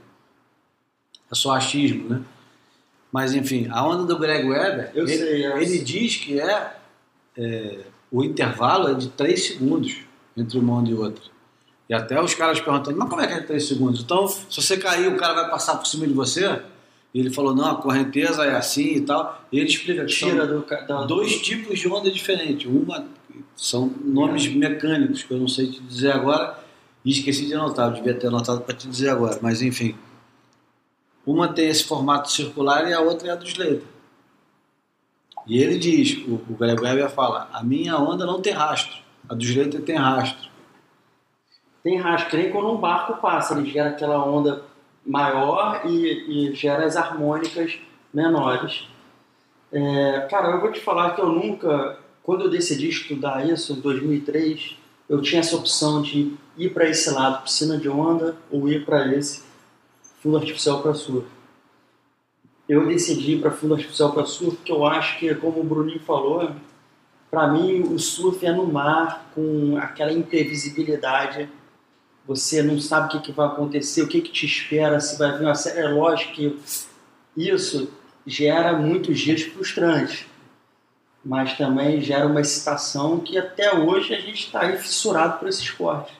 é 1.31 1.35
só 1.35 1.53
achismo, 1.53 2.09
né? 2.09 2.23
Mas 3.13 3.35
enfim, 3.35 3.69
a 3.71 3.87
onda 3.87 4.05
do 4.05 4.19
Greg 4.19 4.47
Weber, 4.49 4.91
Eu 4.95 5.07
ele, 5.07 5.17
sei, 5.17 5.45
é. 5.47 5.63
ele 5.63 5.79
diz 5.79 6.17
que 6.17 6.39
é, 6.41 6.75
é, 7.37 7.79
o 8.11 8.23
intervalo 8.25 8.89
é 8.91 8.95
de 8.95 9.09
3 9.09 9.47
segundos 9.47 9.97
entre 10.37 10.59
uma 10.59 10.75
onda 10.75 10.91
e 10.91 10.95
outra. 10.95 11.23
E 11.89 11.95
até 11.95 12.21
os 12.21 12.35
caras 12.35 12.61
perguntando, 12.61 12.99
mas 12.99 13.09
como 13.09 13.23
é 13.23 13.27
que 13.27 13.33
é 13.35 13.41
3 13.41 13.67
segundos? 13.67 14.01
Então, 14.03 14.29
se 14.29 14.45
você 14.55 14.77
cair, 14.77 15.09
o 15.09 15.17
cara 15.17 15.33
vai 15.35 15.51
passar 15.51 15.77
por 15.77 15.87
cima 15.87 16.07
de 16.07 16.13
você? 16.13 16.61
E 17.15 17.21
ele 17.21 17.31
falou, 17.31 17.55
não, 17.55 17.71
a 17.71 17.77
correnteza 17.77 18.45
é 18.45 18.55
assim 18.55 18.97
e 18.97 19.01
tal. 19.01 19.43
E 19.51 19.59
ele 19.59 19.69
explica 19.71 20.05
que 20.05 20.13
são 20.13 20.29
Tira 20.29 20.47
do, 20.47 20.63
ca- 20.63 20.83
da, 20.83 21.05
dois 21.05 21.41
tipos 21.41 21.79
de 21.79 21.89
onda 21.89 22.11
diferentes. 22.11 22.67
Uma 22.71 23.07
são 23.59 23.93
nomes 24.05 24.47
mecânicos 24.47 25.25
que 25.25 25.35
eu 25.35 25.39
não 25.39 25.49
sei 25.49 25.69
te 25.69 25.81
dizer 25.81 26.13
agora 26.13 26.57
e 27.05 27.11
esqueci 27.11 27.47
de 27.47 27.55
anotar, 27.55 27.89
eu 27.89 27.95
devia 27.95 28.15
ter 28.15 28.29
anotado 28.29 28.61
para 28.61 28.75
te 28.75 28.87
dizer 28.89 29.11
agora, 29.11 29.37
mas 29.43 29.61
enfim. 29.61 29.97
Uma 31.27 31.53
tem 31.53 31.69
esse 31.69 31.83
formato 31.83 32.31
circular 32.31 32.89
e 32.89 32.95
a 32.95 33.01
outra 33.01 33.29
é 33.29 33.31
a 33.33 33.35
do 33.35 33.45
Slater. 33.45 33.83
E 35.45 35.61
ele 35.61 35.77
diz, 35.77 36.25
o, 36.29 36.35
o 36.35 36.57
Greg 36.57 36.81
Weber 36.81 37.11
fala, 37.11 37.51
a 37.53 37.63
minha 37.65 37.99
onda 37.99 38.25
não 38.25 38.41
tem 38.41 38.53
rastro, 38.53 38.97
a 39.29 39.35
do 39.35 39.43
Slater 39.43 39.83
tem 39.83 39.97
rastro. 39.97 40.49
Tem 41.83 41.99
rastro, 41.99 42.39
nem 42.39 42.53
quando 42.53 42.71
um 42.71 42.77
barco 42.77 43.21
passa, 43.21 43.59
ele 43.59 43.69
gera 43.69 43.91
aquela 43.91 44.25
onda 44.25 44.63
maior 45.05 45.83
e, 45.85 46.51
e 46.51 46.55
gera 46.55 46.87
as 46.87 46.97
harmônicas 46.97 47.79
menores. 48.15 48.87
É, 49.73 50.29
cara, 50.31 50.53
eu 50.53 50.61
vou 50.61 50.71
te 50.71 50.81
falar 50.81 51.11
que 51.17 51.21
eu 51.21 51.29
nunca, 51.29 51.99
quando 52.29 52.43
eu 52.43 52.51
decidi 52.51 52.91
estudar 52.91 53.49
isso 53.49 53.73
em 53.73 53.81
2003, 53.81 54.77
eu 55.09 55.23
tinha 55.23 55.41
essa 55.41 55.57
opção 55.57 56.03
de 56.03 56.35
ir 56.59 56.75
para 56.75 56.87
esse 56.87 57.09
lado, 57.09 57.43
piscina 57.43 57.79
de 57.79 57.89
onda, 57.89 58.37
ou 58.51 58.69
ir 58.69 58.85
para 58.85 59.15
esse 59.17 59.45
fundo 60.23 60.37
artificial 60.37 60.83
para 60.83 60.93
surf. 60.93 61.27
Eu 62.69 62.87
decidi 62.87 63.37
ir 63.37 63.41
para 63.41 63.51
fundo 63.51 63.73
artificial 63.73 64.13
para 64.13 64.27
surf 64.27 64.57
porque 64.57 64.71
eu 64.71 64.85
acho 64.85 65.19
que, 65.19 65.35
como 65.37 65.59
o 65.59 65.65
Bruninho 65.65 66.01
falou, 66.01 66.51
para 67.31 67.49
mim 67.49 67.81
o 67.81 67.99
surf 67.99 68.45
é 68.45 68.53
no 68.53 68.67
mar 68.67 69.31
com 69.35 69.79
aquela 69.79 70.13
imprevisibilidade 70.13 71.49
você 72.27 72.63
não 72.63 72.79
sabe 72.79 73.07
o 73.07 73.11
que, 73.13 73.21
que 73.29 73.33
vai 73.33 73.47
acontecer, 73.47 74.03
o 74.03 74.07
que, 74.07 74.21
que 74.21 74.31
te 74.31 74.45
espera, 74.45 75.01
se 75.01 75.19
vai 75.19 75.39
vir 75.39 75.47
uma 75.47 75.55
série. 75.55 75.79
É 75.79 75.89
lógico 75.89 76.35
que 76.35 76.59
isso 77.35 77.91
gera 78.27 78.75
muitos 78.75 79.19
dias 79.19 79.41
frustrantes, 79.41 80.28
mas 81.25 81.57
também 81.57 82.01
gera 82.01 82.27
uma 82.27 82.41
excitação 82.41 83.21
que 83.21 83.37
até 83.37 83.75
hoje 83.75 84.15
a 84.15 84.21
gente 84.21 84.47
está 84.47 84.61
fissurado 84.73 85.39
por 85.39 85.49
esse 85.49 85.63
esporte. 85.63 86.13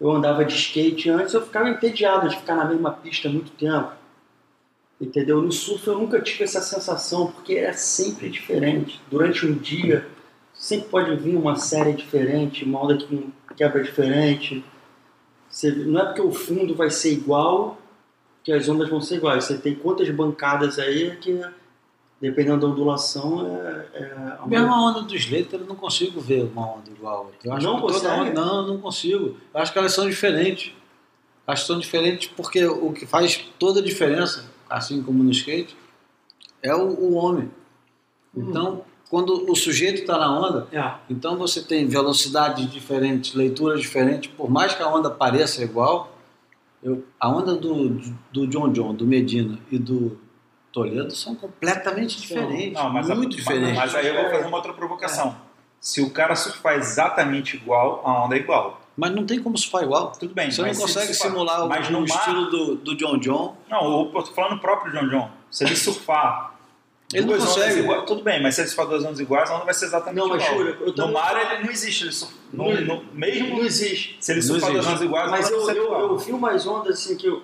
Eu 0.00 0.10
andava 0.10 0.44
de 0.44 0.54
skate 0.54 1.10
antes, 1.10 1.34
eu 1.34 1.42
ficava 1.42 1.68
entediado 1.68 2.28
de 2.28 2.36
ficar 2.36 2.56
na 2.56 2.64
mesma 2.64 2.90
pista 2.90 3.28
muito 3.28 3.52
tempo. 3.52 3.92
Entendeu? 5.00 5.40
No 5.40 5.52
surf 5.52 5.86
eu 5.86 5.98
nunca 5.98 6.20
tive 6.20 6.44
essa 6.44 6.60
sensação, 6.60 7.30
porque 7.30 7.54
é 7.54 7.72
sempre 7.72 8.28
diferente. 8.28 9.00
Durante 9.10 9.46
um 9.46 9.54
dia, 9.54 10.06
sempre 10.54 10.88
pode 10.88 11.14
vir 11.16 11.36
uma 11.36 11.56
série 11.56 11.92
diferente, 11.92 12.64
uma 12.64 12.82
onda 12.82 12.96
que 12.96 13.32
quebra 13.56 13.82
diferente. 13.82 14.64
Você, 15.48 15.70
não 15.70 16.00
é 16.00 16.04
porque 16.06 16.20
o 16.20 16.32
fundo 16.32 16.74
vai 16.74 16.90
ser 16.90 17.12
igual 17.12 17.78
que 18.42 18.52
as 18.52 18.68
ondas 18.68 18.88
vão 18.88 19.00
ser 19.00 19.16
iguais. 19.16 19.44
Você 19.44 19.58
tem 19.58 19.74
quantas 19.74 20.08
bancadas 20.10 20.78
aí 20.78 21.16
que, 21.16 21.40
dependendo 22.22 22.60
da 22.60 22.66
ondulação, 22.72 23.44
é, 23.46 23.86
é 23.94 24.36
a 24.40 24.46
Mesmo 24.46 24.72
a 24.72 24.80
onda 24.90 25.02
do 25.02 25.14
Slater, 25.16 25.60
eu 25.60 25.66
não 25.66 25.74
consigo 25.76 26.20
ver 26.20 26.44
uma 26.44 26.74
onda 26.76 26.88
igual 26.88 27.14
a 27.16 27.20
outra. 27.22 27.36
Eu 27.44 27.52
acho 27.52 27.66
Não 27.66 27.80
que 27.84 27.92
toda 27.92 28.14
onda- 28.14 28.32
não, 28.32 28.66
não 28.68 28.78
consigo. 28.78 29.36
Eu 29.52 29.60
acho 29.60 29.72
que 29.72 29.78
elas 29.78 29.92
são 29.92 30.08
diferentes. 30.08 30.72
Acho 31.44 31.62
que 31.62 31.66
são 31.66 31.78
diferentes 31.80 32.28
porque 32.34 32.64
o 32.64 32.92
que 32.92 33.04
faz 33.04 33.44
toda 33.58 33.80
a 33.80 33.82
diferença, 33.82 34.48
assim 34.70 35.02
como 35.02 35.22
no 35.24 35.30
skate, 35.32 35.76
é 36.62 36.72
o, 36.72 36.86
o 36.90 37.14
homem. 37.14 37.50
Então, 38.34 38.84
quando 39.10 39.50
o 39.50 39.56
sujeito 39.56 40.02
está 40.02 40.16
na 40.16 40.32
onda, 40.40 40.68
É. 40.72 40.94
então 41.10 41.36
você 41.36 41.60
tem 41.60 41.86
velocidades 41.88 42.70
diferentes, 42.70 43.34
leituras 43.34 43.80
diferentes, 43.80 44.30
por 44.36 44.48
mais 44.48 44.72
que 44.74 44.82
a 44.82 44.88
onda 44.88 45.10
pareça 45.10 45.62
igual, 45.64 46.16
eu- 46.82 47.04
a 47.18 47.28
onda 47.28 47.56
do, 47.56 48.00
do 48.32 48.46
John 48.46 48.70
John, 48.72 48.94
do 48.94 49.04
Medina 49.06 49.58
e 49.72 49.76
do 49.78 50.18
Toledo 50.72 51.14
são 51.14 51.34
completamente 51.34 52.20
diferentes, 52.20 52.72
Não, 52.72 52.88
mas, 52.90 53.10
a- 53.10 53.14
muito 53.14 53.36
diferentes. 53.36 53.76
mas 53.76 53.94
aí 53.94 54.06
eu 54.08 54.14
vou 54.22 54.30
fazer 54.30 54.46
uma 54.46 54.56
outra 54.56 54.72
provocação. 54.72 55.36
Se 55.80 56.00
o 56.00 56.10
cara 56.10 56.34
surfar 56.36 56.74
exatamente 56.76 57.56
igual, 57.56 58.02
a 58.04 58.24
onda 58.24 58.36
é 58.36 58.38
igual. 58.38 58.80
Mas 58.96 59.10
não 59.10 59.26
tem 59.26 59.42
como 59.42 59.56
surfar 59.58 59.82
igual. 59.82 60.12
Tudo 60.12 60.32
bem. 60.34 60.50
Você 60.50 60.62
não 60.62 60.68
consegue 60.74 61.12
surfar- 61.12 61.30
simular 61.32 61.64
o, 61.64 61.68
mas 61.68 61.88
o 61.88 61.92
mar- 61.92 62.04
estilo 62.04 62.50
do, 62.50 62.74
do 62.76 62.96
John 62.96 63.18
John. 63.18 63.56
Não, 63.68 64.10
eu 64.14 64.22
tô 64.22 64.32
falando 64.32 64.56
o 64.56 64.60
próprio 64.60 64.92
John 64.92 65.08
John. 65.08 65.30
Se 65.50 65.64
ele 65.64 65.74
surfar. 65.76 66.52
Ele 67.12 67.22
não 67.22 67.28
duas 67.28 67.42
ondas 67.42 67.54
consegue. 67.56 67.80
iguais- 67.80 68.04
tudo 68.06 68.22
bem, 68.22 68.42
mas 68.42 68.54
se 68.54 68.60
ele 68.62 68.68
surfar 68.68 68.86
duas 68.86 69.04
ondas 69.04 69.20
iguais, 69.20 69.50
a 69.50 69.56
onda 69.56 69.64
vai 69.66 69.74
ser 69.74 69.84
exatamente 69.86 70.16
Não, 70.22 70.28
mas 70.28 70.42
igual. 70.42 70.58
jura, 70.58 70.78
no 70.86 70.92
também 70.94 71.12
mar 71.12 71.52
ele 71.52 71.64
não 71.64 71.70
existe. 71.70 72.04
Ele 72.04 72.12
surf... 72.12 72.34
Não- 72.52 72.72
no, 72.72 72.80
no- 72.80 73.04
mesmo 73.12 73.56
Não 73.56 73.64
existe. 73.64 74.16
se 74.20 74.32
ele 74.32 74.40
surfar 74.40 74.72
duas 74.72 74.86
ondas 74.86 75.02
iguais, 75.02 75.30
Mas 75.30 75.46
a 75.48 75.50
eu, 75.52 75.70
eu, 75.70 75.92
eu 76.00 76.18
vi 76.18 76.32
umas 76.32 76.66
ondas 76.66 76.98
assim 77.00 77.16
que 77.16 77.26
eu 77.26 77.42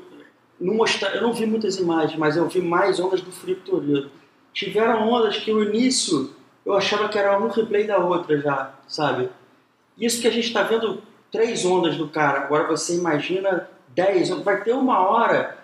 não 0.61 0.85
eu 1.15 1.23
não 1.23 1.33
vi 1.33 1.47
muitas 1.47 1.77
imagens, 1.77 2.19
mas 2.19 2.37
eu 2.37 2.49
vi 2.49 2.61
mais 2.61 2.99
ondas 2.99 3.21
do 3.21 3.31
Felipe 3.31 3.63
Toledo. 3.63 4.11
Tiveram 4.53 5.09
ondas 5.09 5.37
que 5.37 5.53
no 5.53 5.63
início 5.63 6.35
eu 6.65 6.75
achava 6.75 7.09
que 7.09 7.19
era 7.19 7.39
um 7.39 7.49
replay 7.49 7.87
da 7.87 7.99
outra 7.99 8.39
já, 8.41 8.75
sabe? 8.87 9.29
Isso 9.97 10.21
que 10.21 10.27
a 10.27 10.31
gente 10.31 10.49
está 10.49 10.63
vendo 10.63 11.03
três 11.31 11.65
ondas 11.65 11.97
do 11.97 12.09
cara. 12.09 12.41
Agora 12.41 12.67
você 12.69 12.97
imagina 12.97 13.69
dez, 13.89 14.29
vai 14.31 14.63
ter 14.63 14.73
uma 14.73 14.99
hora 15.01 15.59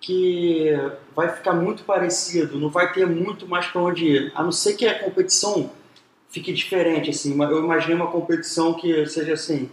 que 0.00 0.70
vai 1.14 1.28
ficar 1.28 1.52
muito 1.52 1.84
parecido, 1.84 2.58
não 2.58 2.68
vai 2.68 2.92
ter 2.92 3.06
muito 3.06 3.46
mais 3.46 3.66
para 3.66 3.80
onde 3.80 4.04
ir. 4.04 4.32
A 4.34 4.42
não 4.42 4.52
ser 4.52 4.74
que 4.74 4.86
a 4.86 4.98
competição 4.98 5.70
fique 6.28 6.52
diferente 6.52 7.10
assim. 7.10 7.40
Eu 7.40 7.62
imaginei 7.62 7.94
uma 7.94 8.10
competição 8.10 8.74
que 8.74 9.06
seja 9.06 9.34
assim, 9.34 9.70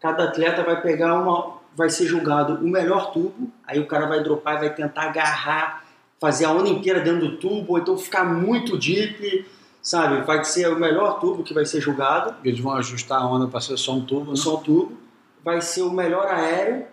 cada 0.00 0.24
atleta 0.24 0.62
vai 0.62 0.80
pegar 0.82 1.14
uma, 1.14 1.59
vai 1.74 1.88
ser 1.90 2.06
julgado 2.06 2.54
o 2.54 2.68
melhor 2.68 3.12
tubo, 3.12 3.50
aí 3.66 3.78
o 3.78 3.86
cara 3.86 4.06
vai 4.06 4.22
dropar 4.22 4.56
e 4.56 4.60
vai 4.60 4.74
tentar 4.74 5.02
agarrar, 5.04 5.84
fazer 6.20 6.44
a 6.44 6.50
onda 6.52 6.68
inteira 6.68 7.00
dentro 7.00 7.20
do 7.28 7.36
tubo, 7.36 7.72
ou 7.72 7.78
então 7.78 7.96
ficar 7.96 8.24
muito 8.24 8.76
deep, 8.76 9.46
sabe? 9.82 10.20
Vai 10.22 10.44
ser 10.44 10.68
o 10.70 10.78
melhor 10.78 11.18
tubo 11.20 11.42
que 11.42 11.54
vai 11.54 11.64
ser 11.64 11.80
julgado, 11.80 12.34
Eles 12.44 12.60
vão 12.60 12.72
ajustar 12.74 13.20
a 13.22 13.26
onda 13.26 13.46
para 13.46 13.60
ser 13.60 13.76
só 13.76 13.92
um 13.94 14.04
tubo. 14.04 14.30
Né? 14.32 14.36
só 14.36 14.56
o 14.56 14.58
tubo. 14.58 14.98
Vai 15.44 15.60
ser 15.62 15.82
o 15.82 15.90
melhor 15.92 16.26
aéreo. 16.26 16.84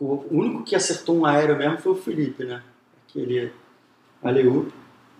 O 0.00 0.26
único 0.30 0.62
que 0.62 0.76
acertou 0.76 1.16
um 1.16 1.26
aéreo 1.26 1.56
mesmo 1.56 1.78
foi 1.78 1.92
o 1.92 1.96
Felipe, 1.96 2.44
né? 2.44 2.62
Aquele 3.08 3.50
Aleu. 4.22 4.68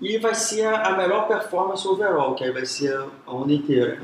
E 0.00 0.18
vai 0.18 0.34
ser 0.34 0.66
a 0.66 0.88
a 0.88 0.96
melhor 0.96 1.26
performance 1.26 1.86
overall, 1.88 2.34
que 2.34 2.44
aí 2.44 2.52
vai 2.52 2.64
ser 2.66 2.94
a 3.26 3.32
onda 3.32 3.52
inteira. 3.52 4.02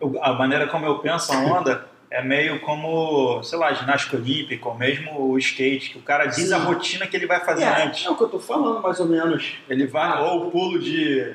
Eu- 0.00 0.22
a 0.22 0.32
maneira 0.34 0.68
como 0.68 0.86
eu 0.86 0.98
penso 0.98 1.32
a 1.32 1.36
onda 1.38 1.88
é 2.10 2.22
meio 2.22 2.60
como, 2.60 3.42
sei 3.42 3.58
lá, 3.58 3.72
ginástica 3.72 4.16
olímpica, 4.16 4.68
ou 4.68 4.74
mesmo 4.76 5.30
o 5.30 5.38
skate, 5.38 5.90
que 5.90 5.98
o 5.98 6.02
cara 6.02 6.26
diz 6.26 6.48
Sim. 6.48 6.54
a 6.54 6.58
rotina 6.58 7.06
que 7.06 7.16
ele 7.16 7.26
vai 7.26 7.40
fazer 7.44 7.64
É, 7.64 7.84
antes. 7.86 8.06
é 8.06 8.10
o 8.10 8.16
que 8.16 8.22
eu 8.22 8.28
tô 8.28 8.38
falando, 8.38 8.80
mais 8.82 9.00
ou 9.00 9.06
menos. 9.06 9.54
Ele 9.68 9.86
vai, 9.86 10.22
ou 10.22 10.46
o 10.46 10.50
pulo 10.50 10.78
de 10.78 11.34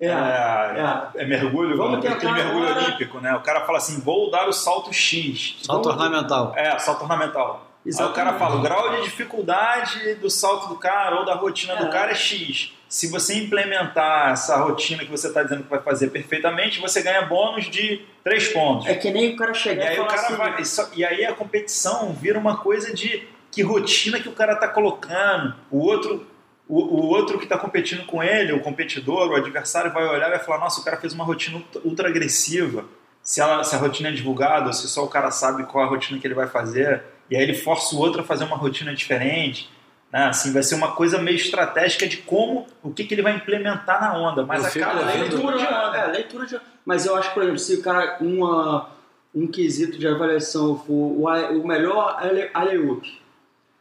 É, 0.00 0.06
é, 0.08 1.22
é 1.22 1.26
mergulho, 1.26 1.76
Vamos 1.76 1.98
aquele 1.98 2.14
tentar 2.14 2.32
mergulho 2.32 2.74
olímpico, 2.74 3.20
né? 3.20 3.34
O 3.36 3.40
cara 3.40 3.66
fala 3.66 3.76
assim, 3.78 4.00
vou 4.00 4.30
dar 4.30 4.48
o 4.48 4.52
salto 4.52 4.92
X. 4.94 5.56
Salto 5.62 5.88
Vamos- 5.90 6.02
ornamental. 6.02 6.52
É, 6.56 6.78
salto 6.78 7.02
ornamental. 7.02 7.66
Aí 7.84 7.92
o 7.92 7.96
cara 7.96 8.30
Exatamente. 8.30 8.38
fala, 8.38 8.56
o 8.56 8.62
grau 8.62 8.90
de 8.96 9.02
dificuldade 9.02 10.14
do 10.16 10.28
salto 10.30 10.68
do 10.68 10.76
cara 10.76 11.16
ou 11.18 11.24
da 11.24 11.34
rotina 11.34 11.74
É. 11.74 11.76
do 11.84 11.90
cara 11.90 12.12
é 12.12 12.14
X. 12.14 12.72
Se 12.90 13.06
você 13.06 13.34
implementar 13.34 14.32
essa 14.32 14.56
rotina 14.56 15.04
que 15.04 15.10
você 15.10 15.28
está 15.28 15.42
dizendo 15.44 15.62
que 15.62 15.70
vai 15.70 15.80
fazer 15.80 16.08
perfeitamente, 16.10 16.80
você 16.80 17.00
ganha 17.00 17.22
bônus 17.22 17.70
de 17.70 18.02
3 18.24 18.48
pontos. 18.48 18.86
É 18.86 18.94
que 18.94 19.10
nem 19.12 19.32
o 19.32 19.36
cara 19.36 19.54
chegar 19.54 19.84
e, 19.84 19.88
aí, 19.88 19.94
o 19.94 19.96
falar 19.98 20.08
cara 20.08 20.20
assim, 20.26 20.34
vai, 20.36 20.60
e 20.60 20.66
só- 20.66 20.88
e 20.96 21.04
aí 21.04 21.24
a 21.24 21.32
competição 21.32 22.12
vira 22.12 22.36
uma 22.38 22.56
coisa 22.58 22.92
de 22.92 23.22
que 23.52 23.62
rotina 23.62 24.18
que 24.18 24.28
o 24.28 24.32
cara 24.32 24.56
tá 24.56 24.66
colocando. 24.66 25.54
O 25.70 25.78
outro, 25.78 26.26
o, 26.68 26.78
o 26.80 27.06
outro 27.06 27.38
que 27.38 27.44
está 27.44 27.56
competindo 27.56 28.04
com 28.06 28.20
ele, 28.22 28.52
o 28.52 28.60
competidor, 28.60 29.30
o 29.30 29.36
adversário, 29.36 29.92
vai 29.92 30.04
olhar 30.08 30.26
e 30.26 30.30
vai 30.30 30.38
falar: 30.40 30.58
Nossa, 30.58 30.80
o 30.80 30.84
cara 30.84 30.96
fez 30.96 31.12
uma 31.12 31.24
rotina 31.24 31.58
ultra- 31.58 31.80
ultra 31.84 32.08
agressiva. 32.08 32.84
Se, 33.22 33.40
ela, 33.40 33.62
se 33.62 33.74
a 33.76 33.78
rotina 33.78 34.08
é 34.08 34.12
divulgada, 34.12 34.66
ou 34.66 34.72
se 34.72 34.88
só 34.88 35.04
o 35.04 35.08
cara 35.08 35.30
sabe 35.30 35.62
qual 35.64 35.84
a 35.84 35.88
rotina 35.88 36.18
que 36.18 36.26
ele 36.26 36.34
vai 36.34 36.48
fazer, 36.48 37.02
e 37.30 37.36
aí 37.36 37.42
ele 37.42 37.54
força 37.54 37.94
o 37.94 37.98
outro 38.00 38.22
a 38.22 38.24
fazer 38.24 38.42
uma 38.44 38.56
rotina 38.56 38.92
diferente. 38.94 39.70
Né? 40.12 40.24
Assim, 40.24 40.52
vai 40.52 40.62
ser 40.62 40.74
uma 40.74 40.92
coisa 40.92 41.18
meio 41.22 41.36
estratégica 41.36 42.06
de 42.06 42.16
como, 42.18 42.66
o 42.82 42.90
que, 42.90 43.04
que 43.04 43.14
ele 43.14 43.22
vai 43.22 43.34
implementar 43.36 44.00
na 44.00 44.18
onda. 44.18 44.44
Mas 44.44 44.74
Eu 44.76 44.82
a 44.82 44.86
cada 44.86 45.00
ouvindo- 45.06 45.20
leitura 45.20 45.56
de 45.58 45.64
onda. 45.64 45.96
É, 45.98 46.06
leitura 46.08 46.46
de. 46.46 46.60
Mas 46.84 47.06
eu 47.06 47.14
acho, 47.16 47.32
por 47.32 47.42
exemplo, 47.42 47.58
se 47.60 47.74
o 47.76 47.82
cara. 47.82 48.16
Uma, 48.20 48.88
um 49.32 49.46
quesito 49.46 49.96
de 49.96 50.08
avaliação 50.08 50.76
for 50.76 50.92
o, 50.92 51.28
a- 51.28 51.50
o 51.50 51.64
melhor 51.64 52.16
ale- 52.18 52.50
alley-oop, 52.52 53.06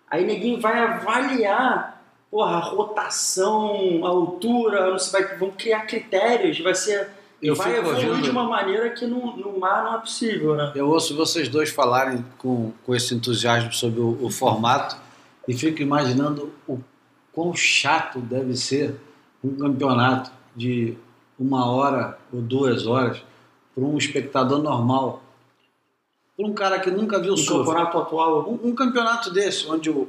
aí 0.10 0.24
ninguém 0.24 0.60
vai 0.60 0.78
avaliar 0.80 2.00
porra, 2.30 2.58
a 2.58 2.60
rotação, 2.60 4.06
a 4.06 4.10
altura, 4.10 4.92
não 4.92 5.00
sei, 5.00 5.24
vai, 5.24 5.38
vão 5.38 5.52
criar 5.52 5.82
critérios, 5.88 6.60
vai 6.60 6.76
ser. 6.76 7.10
Eu 7.42 7.56
vai 7.56 7.76
evoluir 7.78 8.08
ouvindo- 8.10 8.24
de 8.26 8.30
uma 8.30 8.44
maneira 8.44 8.90
que 8.90 9.06
no, 9.08 9.36
no 9.38 9.58
mar 9.58 9.84
não 9.84 9.96
é 9.96 10.00
possível, 10.00 10.56
né? 10.56 10.72
Eu 10.76 10.90
ouço 10.90 11.16
vocês 11.16 11.48
dois 11.48 11.70
falarem 11.70 12.24
com, 12.38 12.72
com 12.86 12.94
esse 12.94 13.16
entusiasmo 13.16 13.72
sobre 13.74 14.02
o, 14.02 14.18
o 14.22 14.30
formato 14.30 14.98
e 15.50 15.54
fico 15.58 15.82
imaginando 15.82 16.52
o 16.68 16.80
quão 17.34 17.54
chato 17.56 18.20
deve 18.20 18.56
ser 18.56 18.96
um 19.44 19.56
campeonato 19.56 20.32
de 20.56 20.96
uma 21.40 21.66
hora 21.72 22.18
ou 22.32 22.42
duas 22.42 22.86
horas 22.86 23.22
para 23.74 23.84
um 23.84 23.98
espectador 23.98 24.62
normal. 24.62 25.24
Para 26.38 26.48
um 26.48 26.54
cara 26.54 26.80
que 26.80 26.92
nunca 26.92 27.20
viu 27.20 27.32
No 27.32 27.38
surf. 27.38 27.66
campeonato 27.70 27.98
atual, 27.98 28.50
Um, 28.50 28.70
um 28.70 28.76
campeonato 28.76 29.32
desse, 29.32 29.68
onde 29.70 29.90
o, 29.90 30.08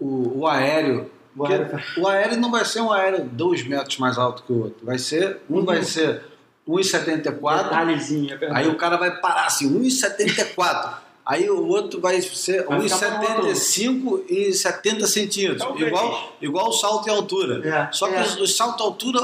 o, 0.00 0.40
o 0.40 0.46
aéreo. 0.46 1.10
o 1.36 1.44
aéreo- 1.46 1.68
porque 1.70 2.00
o 2.00 2.08
aéreo 2.08 2.40
não 2.40 2.50
vai 2.50 2.64
ser 2.64 2.80
um 2.80 2.90
aéreo 2.92 3.24
dois 3.26 3.66
metros 3.66 3.98
mais 3.98 4.18
alto 4.18 4.42
que 4.42 4.52
o 4.52 4.64
outro. 4.64 4.84
Vai 4.84 4.98
ser. 4.98 5.40
Um 5.48 5.64
vai 5.64 5.82
ser 5.82 6.22
1,74. 6.66 7.64
detalhezinho, 7.64 8.32
é 8.32 8.36
verdade. 8.36 8.60
Aí 8.60 8.68
o 8.68 8.76
cara 8.76 8.96
vai 8.96 9.20
parar 9.20 9.46
assim, 9.46 9.68
1,74. 9.78 11.03
Aí 11.26 11.48
o 11.48 11.66
outro 11.66 12.00
vai 12.00 12.20
ser 12.20 12.64
Vai 12.66 12.82
ficar 12.82 13.22
1,75 13.22 14.24
e 14.28 14.52
70 14.52 15.06
centímetros. 15.06 15.62
Talvez. 15.62 15.88
Igual, 15.88 16.32
igual 16.40 16.68
o 16.68 16.72
salto 16.72 17.06
e 17.08 17.10
altura. 17.10 17.66
É, 17.66 17.92
Só 17.92 18.08
que 18.08 18.14
é. 18.14 18.20
o 18.20 18.46
salto 18.46 18.82
e 18.82 18.86
altura, 18.86 19.20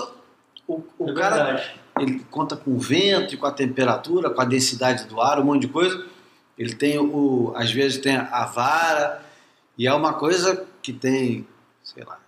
o, 0.66 0.82
o 0.98 1.10
É 1.10 1.14
cara 1.14 1.44
verdade. 1.44 1.80
ele 2.00 2.24
conta 2.30 2.56
com 2.56 2.70
o 2.70 2.78
vento, 2.78 3.34
e 3.34 3.36
com 3.36 3.46
a 3.46 3.52
temperatura, 3.52 4.30
com 4.30 4.40
a 4.40 4.44
densidade 4.46 5.04
do 5.04 5.20
ar, 5.20 5.38
um 5.40 5.44
monte 5.44 5.62
de 5.62 5.68
coisa. 5.68 6.06
Ele 6.58 6.74
tem 6.74 6.98
o, 6.98 7.52
às 7.54 7.70
vezes 7.70 7.98
tem 7.98 8.16
a 8.16 8.44
vara 8.46 9.22
e 9.76 9.86
é 9.86 9.92
uma 9.92 10.14
coisa 10.14 10.66
que 10.82 10.92
tem, 10.92 11.46
sei 11.82 12.04
lá, 12.04 12.18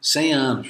100 0.00 0.32
anos, 0.32 0.68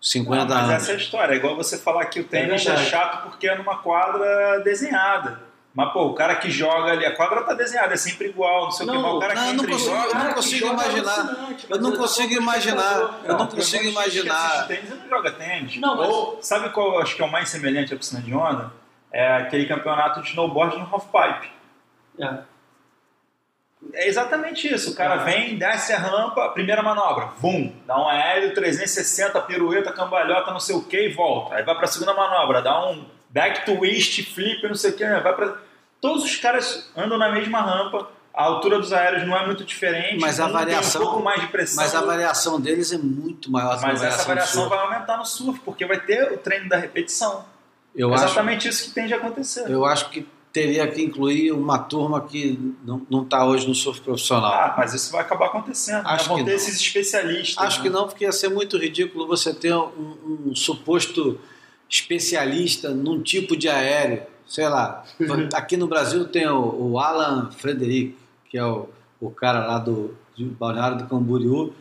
50 0.00 0.44
Não, 0.44 0.54
mas 0.54 0.58
anos. 0.70 0.82
essa 0.82 0.92
é 0.92 0.94
a 0.94 0.98
história. 0.98 1.34
É 1.34 1.36
igual 1.36 1.56
você 1.56 1.78
falar 1.78 2.04
que 2.06 2.20
o 2.20 2.24
tênis 2.24 2.66
é, 2.66 2.76
chato 2.76 3.24
porque 3.30 3.46
é 3.48 3.56
numa 3.56 3.78
quadra 3.78 4.58
desenhada. 4.60 5.53
Mas, 5.74 5.92
pô, 5.92 6.04
o 6.06 6.14
cara 6.14 6.36
que 6.36 6.48
joga 6.50 6.92
ali, 6.92 7.04
a 7.04 7.16
quadra 7.16 7.42
tá 7.42 7.52
desenhada, 7.52 7.94
é 7.94 7.96
sempre 7.96 8.28
igual, 8.28 8.64
não 8.66 8.70
sei 8.70 8.86
o 8.86 8.90
que, 8.90 8.94
Não, 8.94 9.02
mas 9.02 9.12
o 9.14 9.18
cara 9.18 9.34
não, 9.34 9.42
que 9.42 9.46
não 9.48 9.54
entra 9.54 9.66
consigo- 9.72 9.96
joga... 9.96 10.08
eu 10.08 10.14
não 10.24 10.32
consigo 10.34 10.66
é 10.66 10.70
imaginar. 10.70 11.36
Eu 11.68 11.78
não 11.80 11.96
consigo 11.96 12.32
imaginar. 12.34 13.20
Eu 13.24 13.36
não 13.38 13.46
consigo 13.48 13.84
imaginar. 13.84 14.66
tênis 14.68 14.90
e 14.90 14.94
não 14.94 15.08
joga 15.08 15.32
tênis. 15.32 15.76
Não, 15.80 15.96
mas- 15.96 16.08
Ou, 16.08 16.38
sabe 16.40 16.68
qual 16.70 16.94
eu 16.94 16.98
acho 17.00 17.16
que 17.16 17.22
é 17.22 17.24
o 17.24 17.30
mais 17.30 17.48
semelhante 17.48 17.92
à 17.92 17.96
piscina 17.96 18.22
de 18.22 18.32
onda? 18.32 18.72
É 19.12 19.36
aquele 19.38 19.66
campeonato 19.66 20.22
de 20.22 20.28
snowboard 20.28 20.78
no 20.78 20.84
halfpipe. 20.92 21.50
É. 22.20 22.38
É 23.92 24.08
exatamente 24.08 24.72
isso. 24.72 24.92
O 24.92 24.94
cara 24.94 25.16
vem, 25.16 25.58
desce 25.58 25.92
a 25.92 25.98
rampa, 25.98 26.48
primeira 26.50 26.82
manobra, 26.82 27.30
bum, 27.40 27.72
dá 27.84 27.98
um 28.00 28.08
aéreo 28.08 28.54
360, 28.54 29.40
pirueta, 29.42 29.92
cambalhota, 29.92 30.50
não 30.52 30.60
sei 30.60 30.74
o 30.76 30.82
que 30.84 31.08
e 31.08 31.12
volta. 31.12 31.56
Aí 31.56 31.62
vai 31.64 31.74
pra 31.76 31.86
segunda 31.86 32.14
manobra, 32.14 32.62
dá 32.62 32.88
um 32.90 33.04
back 33.34 33.66
twist, 33.66 34.22
flip, 34.22 34.62
não 34.62 34.76
sei 34.76 34.92
o 34.92 34.96
que, 34.96 35.04
vai 35.04 35.34
pra... 35.34 35.56
Todos 36.00 36.22
os 36.22 36.36
caras 36.36 36.88
andam 36.96 37.18
na 37.18 37.32
mesma 37.32 37.60
rampa, 37.60 38.08
a 38.32 38.44
altura 38.44 38.78
dos 38.78 38.92
aéreos 38.92 39.26
não 39.26 39.36
é 39.36 39.44
muito 39.44 39.64
diferente, 39.64 40.20
Mas 40.20 40.38
a 40.38 40.44
um 40.44 40.46
tem 40.46 40.54
variação- 40.56 41.02
um 41.02 41.04
pouco 41.04 41.22
mais 41.22 41.40
de 41.40 41.48
pressão. 41.48 41.82
Mas 41.82 41.94
a 41.94 42.00
variação 42.02 42.60
deles 42.60 42.92
é 42.92 42.98
muito 42.98 43.50
maior 43.50 43.80
mas 43.80 44.02
essa 44.02 44.24
variação 44.24 44.68
vai 44.68 44.78
aumentar 44.78 45.16
no 45.16 45.24
surf, 45.24 45.58
porque 45.64 45.84
vai 45.84 45.98
ter 46.00 46.32
o 46.32 46.38
treino 46.38 46.68
da 46.68 46.76
repetição. 46.76 47.44
Eu 47.94 48.10
é 48.10 48.14
acho, 48.14 48.24
exatamente 48.24 48.68
isso 48.68 48.84
que 48.88 48.90
tem 48.92 49.06
de 49.06 49.14
acontecer. 49.14 49.68
eu 49.68 49.84
acho 49.84 50.10
que 50.10 50.26
teria 50.52 50.86
que 50.86 51.02
incluir 51.02 51.50
uma 51.50 51.78
turma 51.78 52.20
que 52.20 52.56
não 53.10 53.22
está 53.22 53.44
hoje 53.44 53.66
no 53.66 53.74
surf 53.74 54.00
profissional. 54.00 54.52
Ah, 54.52 54.74
mas 54.76 54.94
isso 54.94 55.10
vai 55.10 55.20
acabar 55.22 55.46
acontecendo. 55.46 56.06
Acho 56.06 56.28
Vão 56.28 56.36
que 56.38 56.44
ter 56.44 56.50
não. 56.50 56.56
esses 56.56 56.76
especialistas. 56.76 57.64
Acho 57.64 57.78
né? 57.78 57.82
que 57.82 57.90
não, 57.90 58.06
porque 58.06 58.24
ia 58.24 58.30
ser 58.30 58.50
muito 58.50 58.78
ridículo 58.78 59.26
você 59.26 59.52
ter 59.52 59.74
um, 59.74 60.46
um 60.46 60.54
suposto 60.54 61.40
especialista 61.88 62.90
num 62.90 63.22
tipo 63.22 63.56
de 63.56 63.68
aéreo. 63.68 64.22
Sei 64.46 64.68
lá, 64.68 65.04
aqui 65.54 65.76
no 65.76 65.86
Brasil 65.86 66.26
tem 66.26 66.46
o, 66.48 66.92
o 66.92 66.98
Alan 66.98 67.50
Frederic, 67.50 68.16
que 68.50 68.58
é 68.58 68.64
o, 68.64 68.88
o 69.20 69.30
cara 69.30 69.66
lá 69.66 69.78
do, 69.78 70.16
do 70.36 70.46
Balneário 70.46 70.98
do 70.98 71.06
Camboriú, 71.06 71.72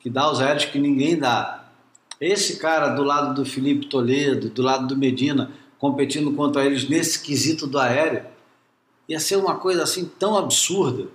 que 0.00 0.08
dá 0.08 0.30
os 0.30 0.40
aéreos 0.40 0.64
que 0.64 0.78
ninguém 0.78 1.18
dá. 1.18 1.64
Esse 2.20 2.58
cara 2.58 2.90
do 2.90 3.02
lado 3.02 3.34
do 3.34 3.44
Felipe 3.44 3.86
Toledo, 3.86 4.48
do 4.48 4.62
lado 4.62 4.86
do 4.86 4.96
Medina, 4.96 5.50
competindo 5.78 6.32
contra 6.34 6.64
eles 6.64 6.88
nesse 6.88 7.20
quesito 7.20 7.66
do 7.66 7.78
aéreo, 7.78 8.24
ia 9.08 9.18
ser 9.18 9.36
uma 9.36 9.56
coisa 9.56 9.82
assim 9.82 10.04
tão 10.18 10.36
absurda. 10.36 11.08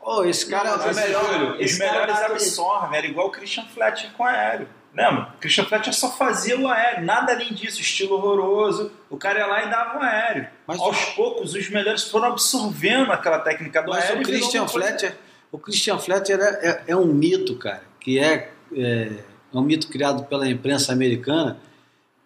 Oh, 0.00 0.24
esse 0.24 0.46
cara 0.46 0.70
é 0.70 0.74
o 0.74 0.94
melhor. 0.94 1.32
Júlio, 1.32 1.54
os 1.54 1.60
esse 1.60 1.78
cara 1.78 1.92
melhores 1.92 2.14
dá- 2.16 2.26
absorvem, 2.26 2.98
era 2.98 3.06
igual 3.06 3.28
o 3.28 3.30
Christian 3.30 3.64
Fletcher 3.66 4.10
com 4.12 4.24
aéreo. 4.24 4.66
Lembra? 4.94 5.34
Christian 5.40 5.64
Fletcher 5.64 5.94
só 5.94 6.10
fazia 6.10 6.58
o 6.58 6.68
aéreo, 6.68 7.04
nada 7.04 7.32
além 7.32 7.52
disso, 7.54 7.80
estilo 7.80 8.14
horroroso. 8.16 8.92
O 9.08 9.16
cara 9.16 9.38
ia 9.38 9.46
lá 9.46 9.64
e 9.64 9.70
dava 9.70 9.98
um 9.98 10.02
aéreo. 10.02 10.46
Mas- 10.66 10.78
Aos 10.80 11.04
poucos, 11.14 11.54
os 11.54 11.70
melhores 11.70 12.04
foram 12.04 12.26
absorvendo 12.28 13.10
aquela 13.10 13.38
técnica 13.38 13.82
do 13.82 13.90
Mas 13.90 14.04
aéreo. 14.04 14.18
o 14.18 14.22
e 14.22 14.24
virou 14.24 14.40
Christian 14.40 14.68
Fletcher, 14.68 15.16
o 15.50 15.58
Christian 15.58 15.98
Fletcher 15.98 16.38
é, 16.40 16.68
é- 16.68 16.82
é 16.88 16.96
um 16.96 17.06
mito, 17.06 17.56
cara, 17.56 17.82
que 18.00 18.18
é, 18.18 18.50
é, 18.74 19.12
é 19.54 19.56
um 19.56 19.62
mito 19.62 19.88
criado 19.88 20.24
pela 20.24 20.46
imprensa 20.48 20.92
americana 20.92 21.58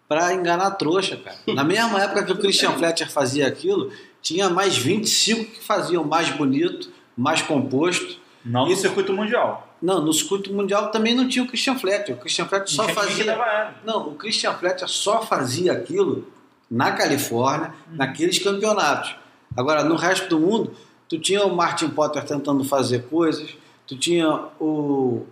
para 0.07 0.33
enganar 0.33 0.71
trouxa, 0.71 1.15
cara. 1.17 1.37
Na 1.47 1.63
mesma 1.63 2.01
época 2.01 2.23
que 2.25 2.31
o 2.33 2.37
Christian 2.37 2.71
Fletcher 2.77 3.09
fazia 3.09 3.47
aquilo, 3.47 3.91
tinha 4.21 4.49
mais 4.49 4.77
25 4.77 5.51
que 5.51 5.63
faziam 5.63 6.03
mais 6.03 6.29
bonito, 6.31 6.91
mais 7.15 7.41
composto. 7.41 8.17
Não 8.43 8.65
no 8.67 8.75
circuito 8.75 9.11
mundial. 9.13 9.66
Não, 9.81 10.01
no 10.01 10.11
circuito 10.11 10.51
mundial 10.51 10.89
também 10.89 11.13
não 11.13 11.27
tinha 11.27 11.43
o 11.43 11.47
Christian 11.47 11.77
Fletcher. 11.77 12.15
O 12.15 12.19
Christian 12.19 12.45
Fletcher 12.45 12.75
só 12.75 12.87
fazia 12.89 13.75
não, 13.83 14.09
o 14.09 14.15
Christian 14.15 14.53
Fletcher 14.53 14.87
só 14.87 15.21
fazia 15.21 15.73
aquilo 15.73 16.27
na 16.69 16.91
Califórnia, 16.91 17.73
naqueles 17.91 18.39
campeonatos. 18.39 19.15
Agora, 19.55 19.83
no 19.83 19.95
resto 19.95 20.27
do 20.27 20.39
mundo, 20.39 20.75
tu 21.07 21.19
tinha 21.19 21.45
o 21.45 21.55
Martin 21.55 21.89
Potter 21.89 22.23
tentando 22.25 22.63
fazer 22.63 23.03
coisas, 23.03 23.55
tu 23.85 23.97
tinha 23.97 24.27
o 24.59 25.25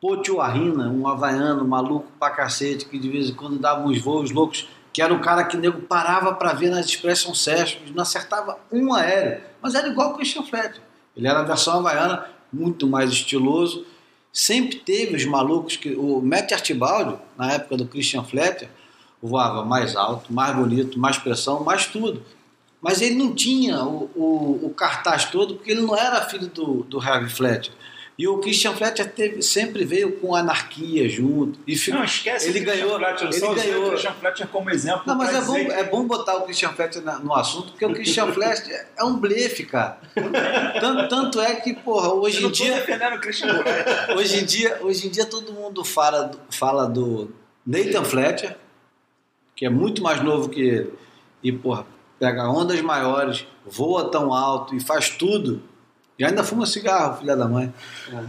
Pocho 0.00 0.40
Arina, 0.40 0.88
um 0.88 1.06
havaiano 1.06 1.64
maluco 1.64 2.10
pra 2.18 2.30
cacete, 2.30 2.86
que 2.86 2.98
de 2.98 3.08
vez 3.08 3.30
em 3.30 3.34
quando 3.34 3.58
dava 3.58 3.86
uns 3.86 4.00
voos 4.00 4.32
loucos, 4.32 4.68
que 4.92 5.00
era 5.00 5.14
o 5.14 5.20
cara 5.20 5.44
que 5.44 5.56
o 5.56 5.60
nego 5.60 5.80
parava 5.82 6.34
pra 6.34 6.52
ver 6.52 6.70
nas 6.70 6.86
Expression 6.86 7.32
Sessions, 7.32 7.94
não 7.94 8.02
acertava 8.02 8.58
um 8.70 8.92
aéreo, 8.92 9.40
mas 9.62 9.74
era 9.74 9.86
igual 9.86 10.10
o 10.10 10.14
Christian 10.14 10.42
Fletcher. 10.42 10.82
Ele 11.16 11.28
era 11.28 11.40
a 11.40 11.44
versão 11.44 11.78
havaiana, 11.78 12.26
muito 12.52 12.86
mais 12.86 13.10
estiloso, 13.10 13.84
sempre 14.32 14.78
teve 14.78 15.16
os 15.16 15.24
malucos 15.24 15.76
que 15.76 15.94
o 15.94 16.20
Matt 16.20 16.52
Artibaldi, 16.52 17.16
na 17.36 17.52
época 17.52 17.76
do 17.76 17.86
Christian 17.86 18.24
Fletcher, 18.24 18.68
voava 19.22 19.64
mais 19.64 19.94
alto, 19.94 20.32
mais 20.32 20.54
bonito, 20.54 20.98
mais 20.98 21.16
pressão, 21.18 21.62
mais 21.62 21.86
tudo. 21.86 22.22
Mas 22.80 23.00
ele 23.00 23.14
não 23.14 23.32
tinha 23.32 23.84
o, 23.84 24.10
o, 24.16 24.66
o 24.66 24.70
cartaz 24.70 25.26
todo, 25.26 25.54
porque 25.54 25.70
ele 25.70 25.82
não 25.82 25.96
era 25.96 26.22
filho 26.22 26.48
do, 26.48 26.82
do 26.82 27.00
Harvey 27.00 27.30
Fletcher. 27.30 27.72
E 28.18 28.28
o 28.28 28.38
Christian 28.38 28.74
Fletcher 28.74 29.10
teve, 29.10 29.40
sempre 29.42 29.84
veio 29.86 30.12
com 30.12 30.34
anarquia 30.34 31.08
junto. 31.08 31.58
E 31.66 31.74
ficou, 31.74 32.00
Não, 32.00 32.04
esquece 32.04 32.48
ele 32.50 32.60
ganhou, 32.60 32.98
Fletcher. 32.98 33.26
ele 33.28 33.32
só 33.40 33.54
ganhou. 33.54 33.86
o 33.86 33.90
Christian 33.90 34.12
Fletcher 34.12 34.48
como 34.48 34.70
exemplo. 34.70 35.02
Não, 35.06 35.16
mas 35.16 35.34
é 35.34 35.40
bom, 35.40 35.54
que- 35.54 35.72
é 35.72 35.84
bom 35.84 36.06
botar 36.06 36.36
o 36.36 36.42
Christian 36.42 36.68
Fletcher 36.70 37.02
na- 37.02 37.18
no 37.18 37.34
assunto, 37.34 37.70
porque 37.70 37.86
o 37.86 37.92
Christian 37.94 38.26
Fletcher 38.32 38.86
é 38.98 39.02
um 39.04 39.16
blefe, 39.16 39.64
cara. 39.64 39.98
Tanto, 40.78 41.08
tanto 41.08 41.40
é 41.40 41.54
que, 41.56 41.72
porra, 41.74 42.12
hoje 42.12 42.44
em 42.44 42.50
dia. 42.50 42.84
Hoje 44.16 44.40
em 44.40 44.44
dia, 44.44 44.78
hoje 44.82 45.06
em 45.06 45.10
dia 45.10 45.24
todo 45.26 45.52
mundo 45.52 45.82
fala, 45.84 46.30
fala 46.50 46.86
do 46.86 47.30
Nathan 47.66 48.04
Fletcher, 48.04 48.56
que 49.56 49.64
é 49.64 49.70
muito 49.70 50.02
mais 50.02 50.22
novo 50.22 50.48
que 50.48 50.60
ele, 50.60 50.92
e 51.42 51.50
porra, 51.50 51.86
pega 52.18 52.48
ondas 52.48 52.80
maiores, 52.82 53.46
voa 53.66 54.10
tão 54.10 54.32
alto 54.34 54.74
e 54.74 54.80
faz 54.80 55.08
tudo. 55.08 55.62
E 56.22 56.24
ainda 56.24 56.42
fuma 56.44 56.64
cigarro, 56.66 57.18
filha 57.18 57.36
da 57.36 57.46
mãe. 57.48 57.72
É. 58.12 58.22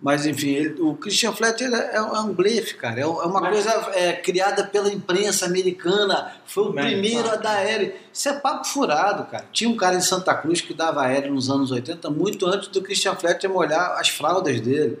Mas 0.00 0.26
enfim, 0.26 0.48
ele- 0.50 0.80
o 0.82 0.94
Christian 0.96 1.32
Fletcher 1.32 1.72
é, 1.72 1.94
é 1.96 2.00
um 2.02 2.32
blefe, 2.32 2.74
cara. 2.74 2.98
É, 2.98 3.02
é 3.02 3.06
uma 3.06 3.40
Mas- 3.40 3.52
coisa 3.52 3.90
é, 3.94 4.12
criada 4.14 4.64
pela 4.64 4.92
imprensa 4.92 5.46
americana. 5.46 6.32
Foi 6.44 6.64
o 6.64 6.72
primeiro 6.72 7.22
claro. 7.22 7.38
a 7.38 7.40
dar 7.42 7.56
aéreo. 7.58 7.92
Isso 8.12 8.28
é 8.28 8.32
papo 8.32 8.66
furado, 8.66 9.24
cara. 9.30 9.44
Tinha 9.52 9.70
um 9.70 9.76
cara 9.76 9.94
em 9.94 10.00
Santa 10.00 10.34
Cruz 10.34 10.60
que 10.60 10.74
dava 10.74 11.02
aéreo 11.02 11.32
nos 11.32 11.48
anos 11.48 11.70
80, 11.70 12.10
muito 12.10 12.46
antes 12.46 12.66
do 12.68 12.82
Christian 12.82 13.14
Fletcher 13.14 13.48
molhar 13.48 13.92
as 14.00 14.08
fraldas 14.08 14.60
dele. 14.60 14.98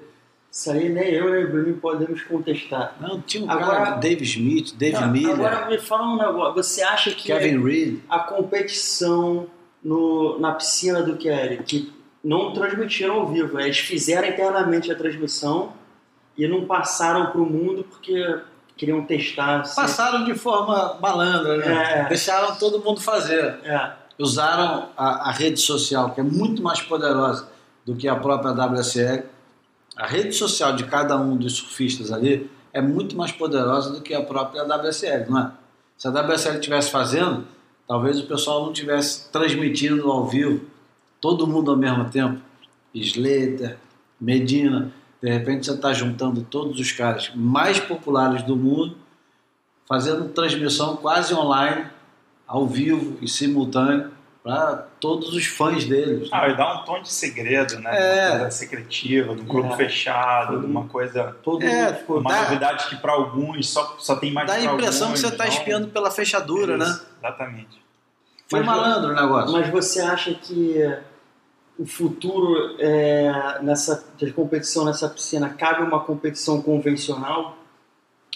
Isso 0.48 0.70
aí 0.70 0.88
nem 0.88 1.08
eu 1.14 1.30
nem 1.32 1.44
o 1.46 1.50
Bruno 1.50 1.74
podemos 1.78 2.22
contestar. 2.22 2.94
Não, 3.00 3.20
tinha 3.22 3.44
um 3.44 3.50
Agora- 3.50 3.84
cara, 3.84 3.90
Dave 3.96 4.22
Smith, 4.22 4.74
Dave 4.76 5.00
Não, 5.00 5.10
Miller, 5.10 5.34
Agora 5.34 5.66
me 5.68 5.78
fala 5.78 6.06
um 6.12 6.16
negócio. 6.18 6.54
Você 6.62 6.82
acha 6.82 7.10
que 7.10 7.24
Kevin 7.24 7.60
Reed. 7.64 7.98
a 8.08 8.18
competição 8.20 9.46
no, 9.82 10.38
na 10.38 10.52
piscina 10.52 11.02
do 11.02 11.16
Kelly, 11.16 11.58
que 11.64 11.92
não 12.22 12.52
transmitiram 12.52 13.14
ao 13.14 13.26
vivo, 13.28 13.58
eles 13.60 13.78
fizeram 13.78 14.28
internamente 14.28 14.90
a 14.90 14.94
transmissão 14.94 15.72
e 16.38 16.46
não 16.48 16.64
passaram 16.66 17.26
para 17.30 17.40
o 17.40 17.46
mundo 17.46 17.84
porque 17.84 18.38
queriam 18.76 19.04
testar. 19.04 19.64
se- 19.64 19.76
Passaram 19.76 20.24
de 20.24 20.34
forma 20.34 20.96
malandra, 21.00 21.56
né? 21.58 22.00
É. 22.02 22.08
Deixaram 22.08 22.54
todo 22.56 22.78
mundo 22.80 23.00
fazer. 23.00 23.58
É. 23.64 23.92
usaram 24.18 24.88
a, 24.96 25.28
a 25.28 25.32
rede 25.32 25.58
social, 25.60 26.10
que 26.10 26.20
é 26.20 26.22
muito 26.24 26.62
mais 26.62 26.80
poderosa 26.80 27.48
do 27.84 27.96
que 27.96 28.06
a 28.08 28.14
própria 28.14 28.52
WSL. 28.52 29.24
A 29.96 30.06
rede 30.06 30.32
social 30.32 30.74
de 30.76 30.84
cada 30.84 31.16
um 31.16 31.36
dos 31.36 31.54
surfistas 31.54 32.12
ali 32.12 32.48
é 32.72 32.80
muito 32.80 33.16
mais 33.16 33.32
poderosa 33.32 33.90
do 33.92 34.00
que 34.00 34.14
a 34.14 34.22
própria 34.22 34.62
WSL, 34.64 35.28
não 35.28 35.38
é? 35.40 35.50
Se 35.98 36.06
a 36.08 36.10
WSL 36.10 36.54
estivesse 36.54 36.90
fazendo, 36.90 37.44
talvez 37.86 38.18
o 38.20 38.26
pessoal 38.26 38.62
não 38.64 38.72
estivesse 38.72 39.28
transmitindo 39.30 40.10
ao 40.10 40.24
vivo, 40.26 40.64
todo 41.22 41.46
mundo 41.46 41.70
ao 41.70 41.76
mesmo 41.76 42.04
tempo. 42.10 42.38
Slater, 42.94 43.78
Medina, 44.20 44.92
de 45.22 45.30
repente 45.30 45.64
você 45.64 45.72
está 45.72 45.92
juntando 45.94 46.42
todos 46.42 46.78
os 46.78 46.92
caras 46.92 47.30
mais 47.34 47.78
populares 47.80 48.42
do 48.42 48.56
mundo, 48.56 48.96
fazendo 49.88 50.28
transmissão 50.28 50.96
quase 50.96 51.32
online, 51.32 51.86
ao 52.46 52.66
vivo 52.66 53.16
e 53.22 53.28
simultâneo, 53.28 54.10
para 54.42 54.88
todos 54.98 55.32
os 55.32 55.46
fãs 55.46 55.84
deles. 55.84 56.28
Ah, 56.32 56.48
e 56.48 56.56
dá 56.56 56.80
um 56.80 56.84
tom 56.84 57.00
de 57.00 57.12
segredo, 57.12 57.78
né? 57.78 57.90
É. 57.94 58.28
Uma 58.30 58.38
coisa 58.40 58.50
secretiva, 58.50 59.34
de 59.36 59.42
um 59.42 59.44
grupo 59.44 59.72
É. 59.72 59.76
fechado, 59.76 60.58
de 60.58 60.66
uma 60.66 60.88
coisa. 60.88 61.36
Todo 61.44 61.62
É, 61.64 61.86
mundo 61.86 61.98
ficou. 61.98 62.18
Uma 62.18 62.30
Dá- 62.30 62.42
novidade 62.42 62.88
que 62.88 62.96
para 62.96 63.12
alguns 63.12 63.70
só, 63.70 63.96
só 64.00 64.16
tem 64.16 64.32
mais 64.32 64.48
Dá 64.48 64.54
a 64.54 64.64
impressão 64.64 65.12
que 65.12 65.14
alguns, 65.14 65.20
você 65.20 65.26
está 65.28 65.46
então- 65.46 65.58
espiando 65.58 65.88
pela 65.88 66.10
fechadura, 66.10 66.76
né? 66.76 66.84
Isso, 66.86 67.06
Exatamente. 67.20 67.80
Foi 68.50 68.60
Mas- 68.64 68.66
malandro 68.76 69.12
o 69.12 69.14
negócio. 69.14 69.52
Mas 69.52 69.68
você 69.70 70.00
acha 70.00 70.34
que 70.34 70.76
o 71.78 71.86
futuro 71.86 72.76
é, 72.78 73.58
nessa 73.62 74.04
de 74.16 74.30
competição 74.32 74.84
nessa 74.84 75.08
piscina 75.08 75.48
cabe 75.48 75.82
uma 75.82 76.00
competição 76.00 76.60
convencional 76.62 77.56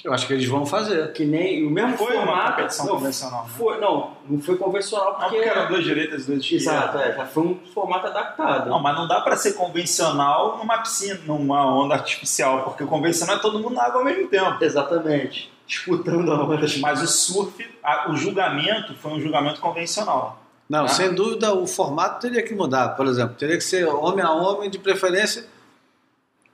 Eu 0.03 0.13
acho 0.13 0.27
que 0.27 0.33
eles 0.33 0.49
vão 0.49 0.65
fazer. 0.65 1.13
que 1.13 1.25
nem 1.25 1.67
o 1.67 1.71
mesmo 1.71 1.97
Foi 1.99 2.17
uma 2.17 2.27
formato 2.27 2.51
competição 2.57 2.87
não, 2.87 2.93
convencional. 2.95 3.45
né? 3.45 3.51
foi, 3.57 3.81
não 3.81 4.17
não 4.29 4.41
foi 4.41 4.57
convencional 4.57 5.13
Não, 5.13 5.21
porque, 5.21 5.37
porque 5.37 5.49
eram 5.49 5.69
duas 5.69 5.85
direitas 5.85 6.23
e 6.23 6.27
duas 6.27 6.41
esquerdas. 6.41 6.67
exato 6.67 6.99
é, 6.99 7.13
já 7.15 7.27
foi 7.27 7.43
um 7.45 7.55
formato 7.75 8.07
adaptado 8.07 8.71
Não, 8.71 8.81
mas 8.81 8.97
não 8.97 9.07
dá 9.07 9.21
para 9.21 9.37
ser 9.37 9.53
convencional 9.53 10.57
numa 10.59 10.79
piscina, 10.79 11.21
numa 11.27 11.65
onda 11.67 11.95
artificial, 11.95 12.63
porque 12.65 12.83
o 12.85 12.87
convencional 12.87 13.37
é 13.37 13.39
todo 13.39 13.59
mundo 13.59 13.75
na 13.75 13.85
água 13.85 13.99
ao 14.01 14.05
mesmo 14.05 14.29
tempo. 14.29 14.57
exatamente 14.65 15.53
disputando 15.67 16.33
a 16.33 16.43
onda 16.45 16.65
Mas 16.81 17.03
o 17.03 17.07
surf, 17.09 17.69
a- 17.83 18.11
o 18.11 18.17
julgamento 18.17 18.95
foi 18.95 19.13
um 19.13 19.21
julgamento 19.21 19.61
convencional. 19.61 20.41
Não, 20.69 20.85
Ah. 20.85 20.89
sem 20.89 21.15
dúvida 21.15 21.55
o 21.55 21.67
formato 21.67 22.21
teria 22.21 22.43
que 22.43 22.55
mudar. 22.55 22.91
Por 22.91 23.07
exemplo, 23.07 23.37
teria 23.37 23.57
que 23.57 23.63
ser 23.65 23.87
homem 23.87 24.25
a 24.25 24.33
homem, 24.33 24.69
de 24.69 24.79
preferência 24.79 25.47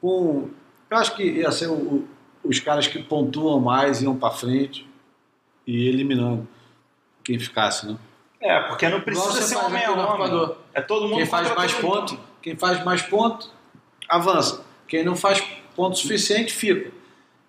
com. 0.01 0.51
Eu 0.91 0.97
acho 0.99 1.15
que 1.17 1.23
ia 1.25 1.51
ser 1.51 1.69
o- 1.69 2.07
os 2.45 2.61
caras 2.61 2.87
que 2.87 3.03
pontuam 3.03 3.61
mais, 3.61 4.03
iam 4.03 4.17
para 4.17 4.35
frente 4.35 4.87
e 5.67 5.89
eliminando 5.89 6.47
quem 7.25 7.39
ficasse, 7.39 7.87
né? 7.87 7.97
É, 8.41 8.61
porque 8.61 8.89
não 8.89 9.01
precisa 9.01 9.31
você 9.31 9.43
ser 9.43 9.57
homem 9.57 9.85
a 9.85 9.93
homem. 9.93 10.57
É 10.75 10.81
todo 10.83 11.05
mundo 11.07 11.17
Quem 11.19 11.27
faz 11.27 11.55
mais 11.55 11.73
ponto, 11.73 12.15
mundo. 12.15 12.25
quem 12.43 12.57
faz 12.57 12.85
mais 12.85 13.01
ponto, 13.03 13.49
avança. 14.09 14.65
Quem 14.89 15.05
não 15.05 15.15
faz 15.17 15.41
ponto 15.77 15.97
suficiente, 15.97 16.53
fica. 16.53 16.91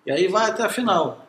E 0.06 0.12
aí 0.12 0.28
vai 0.28 0.48
até 0.50 0.62
a 0.62 0.68
final. 0.68 1.26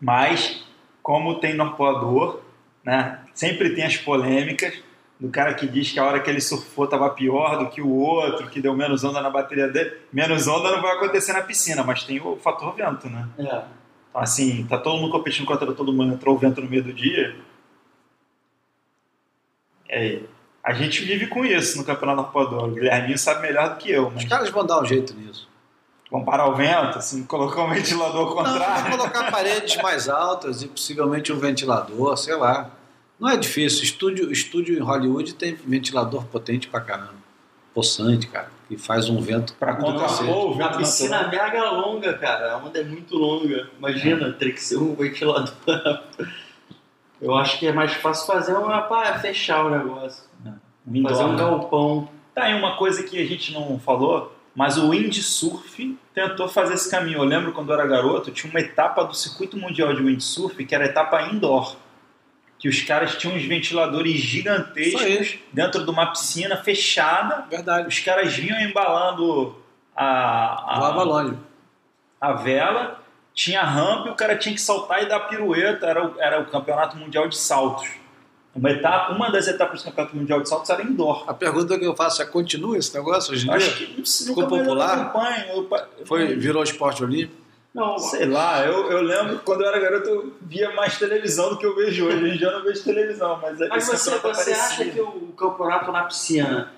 Mas, 0.00 0.64
como 1.02 1.38
tem 1.38 1.54
no 1.54 1.62
arpoador, 1.62 2.40
né, 2.84 3.20
sempre 3.34 3.74
tem 3.74 3.84
as 3.84 3.96
polêmicas 3.96 4.74
do 5.18 5.28
cara 5.28 5.54
que 5.54 5.68
diz 5.68 5.92
que 5.92 5.98
a 6.00 6.04
hora 6.04 6.20
que 6.20 6.28
ele 6.28 6.40
surfou 6.40 6.84
estava 6.86 7.08
pior 7.10 7.56
do 7.58 7.70
que 7.70 7.80
o 7.80 7.88
outro, 7.90 8.48
que 8.48 8.60
deu 8.60 8.74
menos 8.74 9.04
onda 9.04 9.20
na 9.20 9.30
bateria 9.30 9.68
dele. 9.68 9.92
Menos 10.12 10.48
onda 10.48 10.70
não 10.72 10.82
vai 10.82 10.96
acontecer 10.96 11.32
na 11.32 11.42
piscina, 11.42 11.84
mas 11.84 12.02
tem 12.02 12.20
o 12.20 12.36
fator 12.36 12.74
vento, 12.74 13.08
né? 13.08 13.28
é. 13.38 13.62
Então, 14.10 14.20
assim, 14.20 14.66
tá 14.68 14.76
todo 14.76 14.98
mundo 15.00 15.10
competindo 15.12 15.46
contra 15.46 15.72
todo 15.72 15.92
mundo, 15.92 16.12
entrou 16.12 16.34
o 16.34 16.38
vento 16.38 16.60
no 16.60 16.68
meio 16.68 16.82
do 16.84 16.92
dia. 16.92 17.34
É, 19.88 20.20
a 20.62 20.72
gente 20.72 21.02
vive 21.04 21.26
com 21.28 21.44
isso 21.44 21.78
no 21.78 21.84
Campeonato 21.84 22.20
Arpoador. 22.20 22.64
O 22.64 22.72
Guilherminho 22.72 23.16
sabe 23.18 23.42
melhor 23.42 23.70
do 23.70 23.76
que 23.76 23.90
eu, 23.90 24.10
mas 24.10 24.22
Os 24.24 24.28
caras 24.28 24.50
vão 24.50 24.64
dar 24.66 24.80
um 24.80 24.84
jeito 24.84 25.14
nisso. 25.14 25.48
vamos 26.10 26.26
parar 26.26 26.46
o 26.48 26.54
vento, 26.54 26.98
assim, 26.98 27.24
colocar 27.24 27.62
um 27.64 27.70
ventilador 27.70 28.20
ao 28.20 28.26
Não, 28.28 28.34
contrário. 28.52 28.90
colocar 28.96 29.30
paredes 29.30 29.76
mais 29.82 30.08
altas 30.08 30.62
e 30.62 30.68
possivelmente 30.68 31.32
um 31.32 31.38
ventilador, 31.38 32.16
sei 32.16 32.34
lá. 32.36 32.70
Não 33.22 33.28
é 33.30 33.36
difícil. 33.36 33.84
Estúdio, 33.84 34.32
estúdio 34.32 34.76
em 34.76 34.80
Hollywood 34.80 35.34
tem 35.34 35.54
ventilador 35.54 36.24
potente 36.26 36.66
pra 36.66 36.80
caramba. 36.80 37.14
Possante, 37.72 38.26
cara. 38.26 38.50
Que 38.68 38.76
faz 38.76 39.08
um 39.08 39.20
vento 39.20 39.54
Pra 39.54 39.74
do 39.74 39.96
cacete. 39.96 40.26
contrapor 40.28 40.58
o 40.58 40.62
a 40.64 40.68
piscina 40.76 41.22
natural. 41.22 41.44
é 41.46 41.50
mega 41.50 41.70
longa 41.70 42.18
cara 42.18 42.52
a 42.54 42.56
onda 42.58 42.78
é 42.80 42.84
muito 42.84 43.16
longa 43.16 43.68
imagina 43.78 44.32
teria 44.32 44.54
que 44.54 44.62
ser 44.62 44.76
um 44.78 44.94
ventilador 44.94 45.52
eu 47.20 47.34
acho 47.34 47.58
que 47.58 47.66
é 47.66 47.72
mais 47.72 47.92
fácil 47.94 48.26
fazer 48.26 48.54
uma 48.54 48.82
para 48.82 49.18
fechar 49.20 49.64
o 49.66 49.70
negócio 49.70 50.24
indoor, 50.86 51.12
fazer 51.12 51.24
um 51.24 51.32
né? 51.32 51.38
galpão 51.38 52.08
Tá 52.34 52.44
aí 52.44 52.54
uma 52.54 52.76
coisa 52.76 53.02
que 53.02 53.20
a 53.20 53.26
gente 53.26 53.52
não 53.52 53.78
falou, 53.78 54.34
mas 54.54 54.78
o 54.78 54.88
windsurf 54.90 55.98
tentou 56.14 56.48
fazer 56.48 56.74
esse 56.74 56.90
caminho. 56.90 57.18
Eu 57.18 57.24
lembro 57.24 57.52
quando 57.52 57.68
eu 57.70 57.74
era 57.78 57.86
garoto, 57.86 58.30
tinha 58.30 58.50
uma 58.50 58.58
etapa 58.60 59.04
do 59.04 59.14
circuito 59.14 59.56
mundial 59.58 59.94
de 59.94 60.02
windsurf 60.02 60.64
que 60.64 60.74
era 60.74 60.84
a 60.84 60.88
etapa 60.88 61.20
indoor. 61.30 61.76
Que 62.62 62.68
os 62.68 62.80
caras 62.82 63.16
tinham 63.16 63.34
uns 63.34 63.44
ventiladores 63.44 64.20
gigantescos 64.20 65.36
dentro 65.52 65.84
de 65.84 65.90
uma 65.90 66.06
piscina 66.12 66.56
fechada. 66.56 67.44
Verdade. 67.50 67.88
Os 67.88 67.98
caras 67.98 68.32
vinham 68.34 68.60
embalando 68.60 69.60
a, 69.96 70.76
a, 70.76 71.02
longe. 71.02 71.36
a 72.20 72.32
vela, 72.34 73.02
tinha 73.34 73.64
rampa 73.64 74.10
e 74.10 74.12
o 74.12 74.14
cara 74.14 74.36
tinha 74.36 74.54
que 74.54 74.60
saltar 74.60 75.02
e 75.02 75.06
dar 75.06 75.18
pirueta. 75.20 75.86
Era 75.86 76.06
o, 76.06 76.20
era 76.20 76.40
o 76.40 76.46
campeonato 76.46 76.96
mundial 76.96 77.26
de 77.26 77.36
saltos. 77.36 77.88
Uma, 78.54 78.70
etapa, 78.70 79.12
uma 79.12 79.28
das 79.28 79.48
etapas 79.48 79.82
do 79.82 79.86
campeonato 79.86 80.16
mundial 80.16 80.40
de 80.40 80.48
saltos 80.48 80.70
era 80.70 80.84
indoor. 80.84 81.24
A 81.26 81.34
pergunta 81.34 81.76
que 81.76 81.84
eu 81.84 81.96
faço 81.96 82.22
é: 82.22 82.24
continua 82.26 82.78
esse 82.78 82.94
negócio 82.94 83.32
hoje 83.32 83.48
em 83.48 83.50
Acho 83.50 83.74
dia? 83.76 83.86
que 83.88 83.98
não 83.98 84.06
Ficou 84.06 84.46
popular? 84.46 85.12
Foi, 86.04 86.36
virou 86.36 86.62
esporte 86.62 87.02
olímpico? 87.02 87.41
Não 87.74 87.98
Sei 87.98 88.26
lá, 88.26 88.64
eu, 88.66 88.90
eu 88.90 89.02
lembro 89.02 89.40
quando 89.44 89.62
eu 89.62 89.68
era 89.68 89.78
garoto 89.80 90.08
eu 90.08 90.32
via 90.42 90.72
mais 90.74 90.98
televisão 90.98 91.50
do 91.50 91.58
que 91.58 91.66
eu 91.66 91.74
vejo 91.74 92.06
hoje. 92.06 92.16
Hoje 92.16 92.34
em 92.34 92.38
dia 92.38 92.48
eu 92.48 92.58
não 92.58 92.64
vejo 92.64 92.84
televisão, 92.84 93.38
mas, 93.40 93.60
é- 93.60 93.68
Mas 93.68 93.88
esse 93.88 94.10
você, 94.10 94.18
você 94.18 94.52
acha 94.52 94.84
que 94.84 95.00
o 95.00 95.32
campeonato 95.36 95.90
na 95.90 96.04
piscina, 96.04 96.72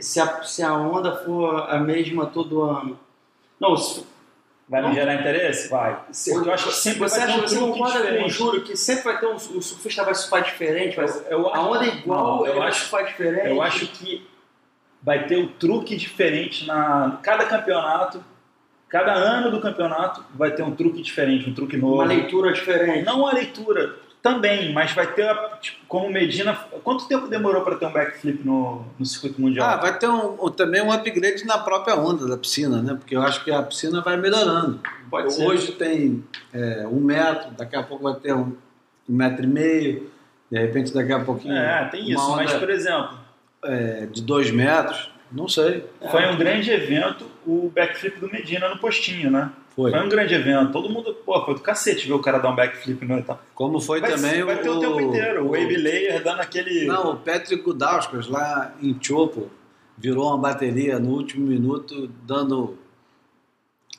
se 0.00 0.20
a, 0.20 0.42
se 0.42 0.62
a 0.62 0.72
onda 0.74 1.16
for 1.24 1.68
a 1.70 1.78
mesma 1.78 2.26
todo 2.26 2.62
ano, 2.62 2.98
não, 3.60 3.76
se, 3.76 4.06
Vai 4.68 4.86
me 4.86 4.94
gerar 4.94 5.14
interesse? 5.14 5.68
Vai. 5.68 5.98
eu 6.26 6.52
acho 6.52 6.66
que 6.68 6.74
sempre 6.74 6.98
você 6.98 7.18
vai 7.20 7.26
ter 7.26 7.32
acha 7.32 7.38
um 7.38 7.42
que 7.42 7.48
você 7.48 7.58
concorda 7.58 8.18
com 8.18 8.24
o. 8.24 8.28
Júlio 8.28 8.62
que 8.62 8.76
sempre 8.76 9.04
vai 9.04 9.18
ter 9.18 9.26
um, 9.26 9.34
o 9.34 9.62
surfista 9.62 10.04
vai 10.04 10.14
surfar 10.14 10.42
diferente, 10.42 10.94
vai, 10.94 11.06
Eu, 11.30 11.48
a 11.54 11.60
onda 11.60 11.86
é 11.86 11.88
igual, 11.88 12.38
Não, 12.40 12.46
eu 12.46 12.62
acho, 12.62 12.80
surfar 12.80 13.06
diferente. 13.06 13.46
eu 13.48 13.62
acho 13.62 13.86
que 13.86 14.28
vai 15.02 15.26
ter 15.26 15.38
um 15.38 15.48
truque 15.48 15.96
diferente 15.96 16.66
na 16.66 17.18
cada 17.22 17.46
campeonato. 17.46 18.22
Cada 18.88 19.12
ano 19.12 19.50
do 19.50 19.60
campeonato 19.60 20.24
vai 20.34 20.50
ter 20.52 20.62
um 20.62 20.74
truque 20.74 21.02
diferente, 21.02 21.48
um 21.48 21.54
truque 21.54 21.76
novo. 21.76 21.94
uma 21.96 22.04
leitura 22.04 22.52
diferente. 22.52 23.04
Não 23.04 23.26
a 23.26 23.32
leitura 23.32 23.94
também, 24.22 24.72
mas 24.72 24.92
vai 24.92 25.06
ter, 25.06 25.32
tipo, 25.60 25.78
como 25.86 26.10
Medina. 26.10 26.54
Quanto 26.82 27.06
tempo 27.06 27.28
demorou 27.28 27.62
para 27.62 27.76
ter 27.76 27.86
um 27.86 27.92
backflip 27.92 28.42
no, 28.44 28.84
no 28.98 29.06
circuito 29.06 29.40
mundial? 29.40 29.68
Ah, 29.68 29.76
vai 29.76 29.96
ter 29.98 30.08
um- 30.08 30.36
também 30.50 30.82
um 30.82 30.90
upgrade 30.90 31.44
na 31.44 31.58
própria 31.58 31.94
onda 31.96 32.26
da 32.26 32.36
piscina, 32.36 32.82
né? 32.82 32.94
Porque 32.94 33.14
eu 33.14 33.22
acho 33.22 33.44
que 33.44 33.50
a 33.50 33.62
piscina 33.62 34.00
vai 34.00 34.16
melhorando. 34.16 34.80
Pode 35.10 35.32
ser. 35.34 35.46
Hoje 35.46 35.72
tem 35.72 36.24
é, 36.52 36.86
um 36.90 37.00
metro, 37.00 37.50
daqui 37.52 37.76
a 37.76 37.82
pouco 37.82 38.04
vai 38.04 38.14
ter 38.14 38.32
um, 38.34 38.56
um 39.08 39.14
metro 39.14 39.44
e 39.44 39.46
meio, 39.46 40.10
de 40.50 40.58
repente 40.58 40.92
daqui 40.92 41.12
a 41.12 41.20
pouquinho. 41.20 41.54
É, 41.56 41.84
tem 41.90 42.10
isso, 42.10 42.30
mas 42.32 42.52
por 42.54 42.70
exemplo, 42.70 43.18
é, 43.64 44.06
de 44.06 44.20
dois 44.22 44.50
metros, 44.50 45.10
não 45.30 45.48
sei. 45.48 45.84
foi 46.10 46.26
um 46.26 46.36
grande 46.36 46.70
evento 46.70 47.26
o 47.46 47.70
backflip 47.74 48.20
do 48.20 48.30
Medina 48.30 48.68
no 48.68 48.78
postinho, 48.78 49.30
né? 49.30 49.50
Foi. 49.74 49.90
Foi 49.90 50.00
um 50.00 50.08
grande 50.08 50.34
evento. 50.34 50.72
Todo 50.72 50.90
mundo, 50.90 51.14
pô, 51.24 51.44
foi 51.44 51.54
do 51.54 51.60
cacete 51.60 52.06
ver 52.06 52.12
o 52.12 52.18
cara 52.18 52.38
dar 52.38 52.50
um 52.50 52.56
backflip 52.56 53.04
no 53.06 53.18
etapa. 53.18 53.40
Como 53.54 53.80
foi 53.80 54.00
Vai, 54.00 54.12
também 54.12 54.42
vai 54.42 54.60
ter 54.60 54.68
o 54.68 54.80
tempo 54.80 55.00
inteiro. 55.00 55.46
O 55.46 55.50
Wave 55.50 55.76
Layer 55.76 56.22
dando 56.22 56.40
aquele. 56.40 56.84
Não, 56.86 57.12
o 57.12 57.16
Patrick 57.16 57.62
Gudauskas 57.62 58.26
lá 58.26 58.74
em 58.82 58.96
Chopo 59.00 59.50
virou 59.96 60.28
uma 60.28 60.38
bateria 60.38 60.98
no 60.98 61.10
último 61.10 61.46
minuto, 61.46 62.10
dando 62.26 62.76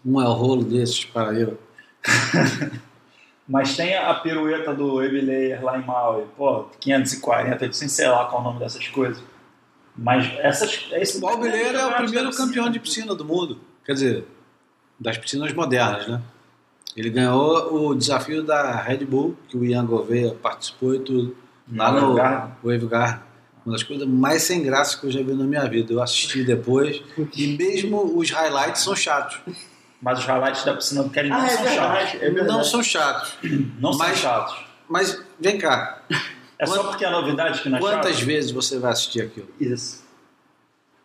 um 0.06 0.22
el 0.22 0.32
rolo 0.34 0.64
desses 0.64 1.06
para 1.06 1.34
eu. 1.34 1.58
Mas 3.48 3.76
tem 3.76 3.98
a 3.98 4.14
pirueta 4.14 4.76
do 4.76 4.98
Wave 4.98 5.22
Layer 5.22 5.64
lá 5.64 5.78
em 5.78 5.84
Maui. 5.84 6.26
Pô, 6.38 6.66
540, 6.80 7.66
eu 7.66 7.74
sem 7.74 7.88
sei 7.88 8.08
lá 8.08 8.26
qual 8.26 8.42
é 8.42 8.42
o 8.42 8.48
nome 8.48 8.60
dessas 8.60 8.88
coisas. 8.90 9.24
Mas 10.02 10.32
essas. 10.40 10.86
Esse 10.94 11.24
O 11.24 11.28
Albileiro 11.28 11.78
é 11.78 11.86
o 11.86 11.94
primeiro 11.96 12.32
campeão 12.32 12.70
de 12.70 12.80
piscina. 12.80 13.14
do 13.16 13.26
mundo. 13.26 13.60
Quer 13.86 13.94
dizer, 13.94 14.26
das 15.00 15.18
piscinas 15.18 15.52
modernas, 15.54 16.08
né? 16.08 16.22
Ele 16.96 17.10
ganhou 17.10 17.90
o 17.90 17.96
desafio 17.96 18.44
da 18.44 18.76
Red 18.82 19.06
Bull, 19.06 19.38
que 19.48 19.56
o 19.58 19.64
Ian 19.66 19.86
Gouveia 19.86 20.34
participou 20.42 20.96
e 20.96 21.00
tudo, 21.00 21.36
lá 21.72 21.92
no. 21.92 22.16
Wave 22.64 22.88
Garden. 22.88 23.20
Uma 23.66 23.74
das 23.74 23.84
coisas 23.84 24.08
mais 24.08 24.42
sem 24.44 24.64
graça 24.64 24.98
que 24.98 25.06
eu 25.06 25.12
já 25.12 25.22
vi 25.22 25.34
na 25.34 25.44
minha 25.44 25.68
vida. 25.68 25.94
Eu 25.94 26.02
assisti 26.02 26.44
depois 26.44 27.02
e 27.36 27.48
mesmo 27.58 28.18
os 28.18 28.32
highlights 28.32 28.82
são 28.82 28.96
chatos. 28.96 29.40
Mas 30.02 30.20
os 30.20 30.26
highlights 30.26 30.64
da 30.64 30.74
piscina 30.74 31.04
do 31.04 31.10
Kelly 31.10 31.30
não 31.30 31.38
Ah, 31.42 31.46
é 31.46 31.50
são 31.50 31.64
verdade, 31.64 32.12
chatos. 32.12 32.22
é. 32.24 32.30
Não 32.44 32.64
são 32.64 32.82
chatos. 32.84 33.34
Não 33.80 33.92
são 33.94 34.08
Mas- 34.08 34.18
chatos. 34.18 34.66
Mas 34.88 35.24
vem 35.40 35.58
cá. 35.60 36.02
É 36.60 36.66
só 36.66 36.84
porque 36.84 37.06
é 37.06 37.10
novidade 37.10 37.62
que 37.62 37.70
nós 37.70 37.80
Quantas 37.80 38.20
vezes 38.22 38.52
você 38.52 38.78
vai 38.78 38.92
assistir 38.92 39.22
aquilo? 39.22 39.48
Isso. 39.60 40.04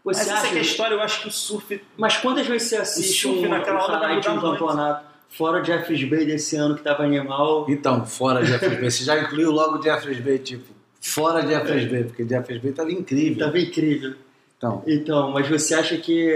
Mas 0.05 0.19
Você 0.19 0.23
essa 0.25 0.35
acha 0.35 0.49
que 0.51 0.57
é 0.57 0.59
a 0.59 0.63
história, 0.63 0.95
eu 0.95 1.01
acho 1.01 1.23
que 1.23 1.29
o 1.29 1.31
surf. 1.31 1.81
Mas 1.97 2.17
quantas 2.19 2.47
vezes 2.47 2.69
você 2.69 2.77
assiste 2.77 3.23
surf 3.23 3.47
um, 3.47 3.49
naquela 3.49 3.83
um 3.83 3.87
highlight 3.87 4.21
de 4.21 4.29
um 4.29 4.41
campeonato? 4.41 5.15
Fora 5.31 5.63
o 5.63 5.65
Jeffers 5.65 6.05
Bay 6.05 6.27
desse 6.27 6.57
ano 6.57 6.77
que 6.77 6.83
tava 6.83 7.05
animal. 7.05 7.67
Então, 7.69 8.05
fora 8.05 8.45
Jeffers 8.45 8.79
Bay. 8.79 8.91
Você 8.91 9.05
já 9.05 9.19
incluiu 9.19 9.51
logo 9.51 9.83
Jeffers 9.83 10.21
Bay, 10.21 10.39
tipo, 10.39 10.73
fora 11.01 11.47
Jeffers 11.47 11.91
Bay, 11.91 12.05
porque 12.05 12.29
Jeffers 12.29 12.61
Bay 12.61 12.71
estava 12.71 12.93
incrível. 12.93 13.47
Tava 13.47 13.59
incrível. 13.59 14.15
Então, 14.59 14.83
Então, 14.87 15.31
mas 15.33 15.49
você 15.49 15.75
acha 15.75 15.97
que 15.97 16.35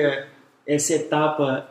essa 0.67 0.95
etapa, 0.95 1.69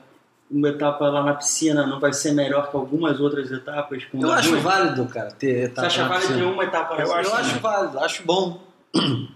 uma 0.50 0.70
etapa 0.70 1.10
lá 1.10 1.24
na 1.24 1.34
piscina, 1.34 1.86
não 1.86 2.00
vai 2.00 2.14
ser 2.14 2.32
melhor 2.32 2.70
que 2.70 2.76
algumas 2.76 3.20
outras 3.20 3.52
etapas? 3.52 4.06
Com 4.06 4.22
eu 4.22 4.32
acho 4.32 4.50
duas? 4.52 4.64
válido, 4.64 5.06
cara, 5.06 5.32
ter 5.32 5.48
Você 5.54 5.64
etapa 5.66 5.88
acha 5.88 6.02
na 6.04 6.08
válido 6.08 6.34
ter 6.34 6.44
uma 6.44 6.64
etapa 6.64 6.96
na 6.96 7.02
Eu 7.02 7.08
piscina? 7.08 7.28
Eu 7.28 7.36
acho 7.36 7.60
válido, 7.60 8.00
acho 8.00 8.24
bom. 8.24 8.62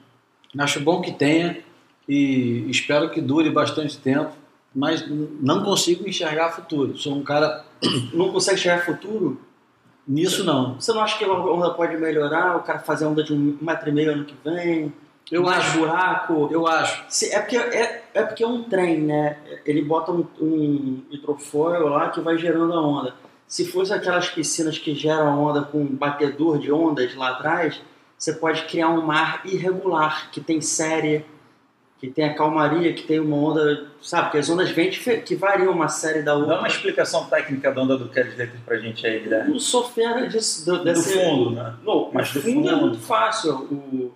acho 0.58 0.80
bom 0.80 1.02
que 1.02 1.12
tenha 1.12 1.60
e 2.08 2.70
espero 2.70 3.10
que 3.10 3.22
dure 3.22 3.50
bastante 3.50 3.98
tempo, 3.98 4.32
mas 4.74 5.04
não 5.08 5.64
consigo 5.64 6.08
enxergar 6.08 6.52
futuro. 6.52 6.98
Sou 6.98 7.16
um 7.16 7.24
cara 7.24 7.66
Não 8.14 8.32
consegue 8.32 8.60
chegar 8.60 8.86
futuro? 8.86 9.40
nisso 10.08 10.44
não. 10.44 10.76
Você 10.76 10.92
não 10.92 11.02
acha 11.02 11.18
que 11.18 11.24
a 11.24 11.32
onda 11.32 11.70
pode 11.72 11.96
melhorar? 11.98 12.58
O 12.58 12.62
cara 12.62 12.80
fazer 12.80 13.06
onda 13.06 13.24
de 13.24 13.34
um 13.34 13.58
metro 13.62 13.90
e 13.90 13.92
meio 13.92 14.12
ano 14.12 14.26
que 14.26 14.36
vem? 14.44 14.92
Eu 15.32 15.44
mais 15.44 15.60
acho, 15.66 15.78
buraco? 15.80 16.50
eu 16.52 16.68
acho. 16.68 17.04
Se- 17.10 17.34
É 17.34 17.40
porque 17.40 17.58
é, 17.58 18.04
é 18.14 18.24
porque 18.24 18.44
é 18.44 18.48
um 18.48 18.64
trem, 18.64 19.00
né? 19.02 19.38
Ele 19.66 19.82
bota 19.82 20.12
um, 20.12 20.26
um 20.40 21.02
hidrofoil 21.10 21.88
lá 21.88 22.10
que 22.10 22.20
vai 22.20 22.38
gerando 22.38 22.74
a 22.74 22.82
onda. 22.82 23.14
Se 23.48 23.66
fosse 23.66 23.94
aquelas 23.94 24.30
piscinas 24.30 24.78
que 24.78 24.94
geram 24.96 25.42
onda 25.44 25.62
com 25.62 25.80
um 25.80 25.86
batedor 25.96 26.58
de 26.60 26.72
ondas 26.72 27.14
lá 27.16 27.30
atrás, 27.32 27.82
você 28.18 28.34
pode 28.34 28.64
criar 28.64 28.90
um 28.90 29.02
mar 29.02 29.42
irregular, 29.46 30.30
que 30.32 30.40
tem 30.40 30.62
série, 30.62 31.26
que 32.00 32.08
tem 32.10 32.26
a 32.26 32.34
calmaria, 32.34 32.94
que 32.94 33.04
tem 33.04 33.20
uma 33.20 33.36
onda, 33.36 33.88
sabe? 34.02 34.24
Porque 34.26 34.38
as 34.40 34.50
ondas 34.50 34.70
vêm 34.72 34.90
que 34.90 35.36
variam 35.36 35.72
uma 35.72 35.88
série 35.88 36.22
da 36.24 36.34
Dá 36.34 36.38
outra. 36.40 36.58
uma 36.60 36.68
explicação 36.68 37.26
técnica 37.26 37.72
da 37.72 37.82
onda 37.82 37.98
do 37.98 38.10
Kelly 38.10 38.30
Slater 38.30 38.60
pra 38.66 38.78
gente 38.78 39.06
aí, 39.06 39.20
Guilherme. 39.20 39.54
O 39.56 39.60
sofrer 39.60 40.28
disso, 40.30 40.66
do, 40.66 40.78
Do 40.80 40.84
desse, 40.86 41.14
fundo, 41.14 41.52
né? 41.52 41.74
Não, 41.86 42.10
Mas 42.14 42.32
do 42.34 42.42
fundo, 42.42 42.68
é 42.68 42.72
fundo. 42.72 42.82
muito 42.82 43.00
fácil. 43.00 43.54
O, 43.56 44.12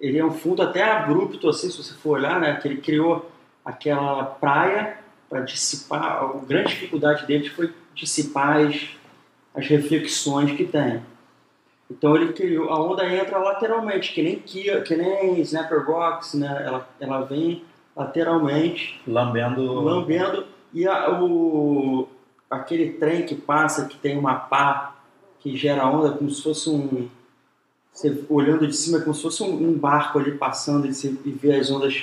ele 0.00 0.18
é 0.18 0.24
um 0.24 0.32
fundo 0.32 0.62
até 0.62 0.82
abrupto, 0.82 1.48
assim, 1.48 1.70
se 1.70 1.76
você 1.82 1.94
for 1.94 2.18
olhar, 2.18 2.40
né? 2.40 2.54
Que 2.56 2.66
ele 2.68 2.80
criou 2.80 3.30
aquela 3.64 4.24
praia 4.24 4.96
para 5.28 5.40
dissipar. 5.40 6.02
A 6.24 6.32
grande 6.46 6.70
dificuldade 6.70 7.26
dele 7.26 7.48
foi 7.50 7.72
dissipar 7.94 8.56
as, 8.66 8.88
as 9.54 9.66
reflexões 9.66 10.52
que 10.56 10.64
tem. 10.64 11.02
Então 11.90 12.16
ele 12.16 12.32
criou. 12.32 12.70
A 12.70 12.80
onda 12.80 13.04
entra 13.04 13.38
lateralmente, 13.38 14.12
que 14.12 14.22
nem 14.22 14.38
Kia, 14.38 14.80
que 14.80 14.96
nem 14.96 15.40
Snapper 15.40 15.84
Box, 15.84 16.36
né? 16.36 16.62
Ela, 16.64 16.88
ela 17.00 17.20
vem 17.22 17.62
lateralmente 17.96 19.00
Lambendo. 19.06 19.74
lambendo 19.80 20.46
e 20.72 20.86
a- 20.86 21.10
o, 21.20 22.08
aquele 22.48 22.92
trem 22.92 23.26
que 23.26 23.34
passa 23.34 23.86
que 23.86 23.96
tem 23.96 24.16
uma 24.16 24.34
pá 24.36 24.96
que 25.40 25.56
gera 25.56 25.86
onda 25.86 26.10
como 26.12 26.30
se 26.30 26.42
fosse 26.42 26.70
um 26.70 27.08
você 27.92 28.24
olhando 28.28 28.66
de 28.66 28.74
cima 28.76 28.98
é 28.98 29.00
como 29.00 29.14
se 29.14 29.22
fosse 29.22 29.42
um, 29.42 29.70
barco 29.78 30.18
ali 30.18 30.32
passando 30.32 30.86
e, 30.86 30.94
você, 30.94 31.10
vê 31.32 31.56
as 31.56 31.70
ondas 31.70 32.02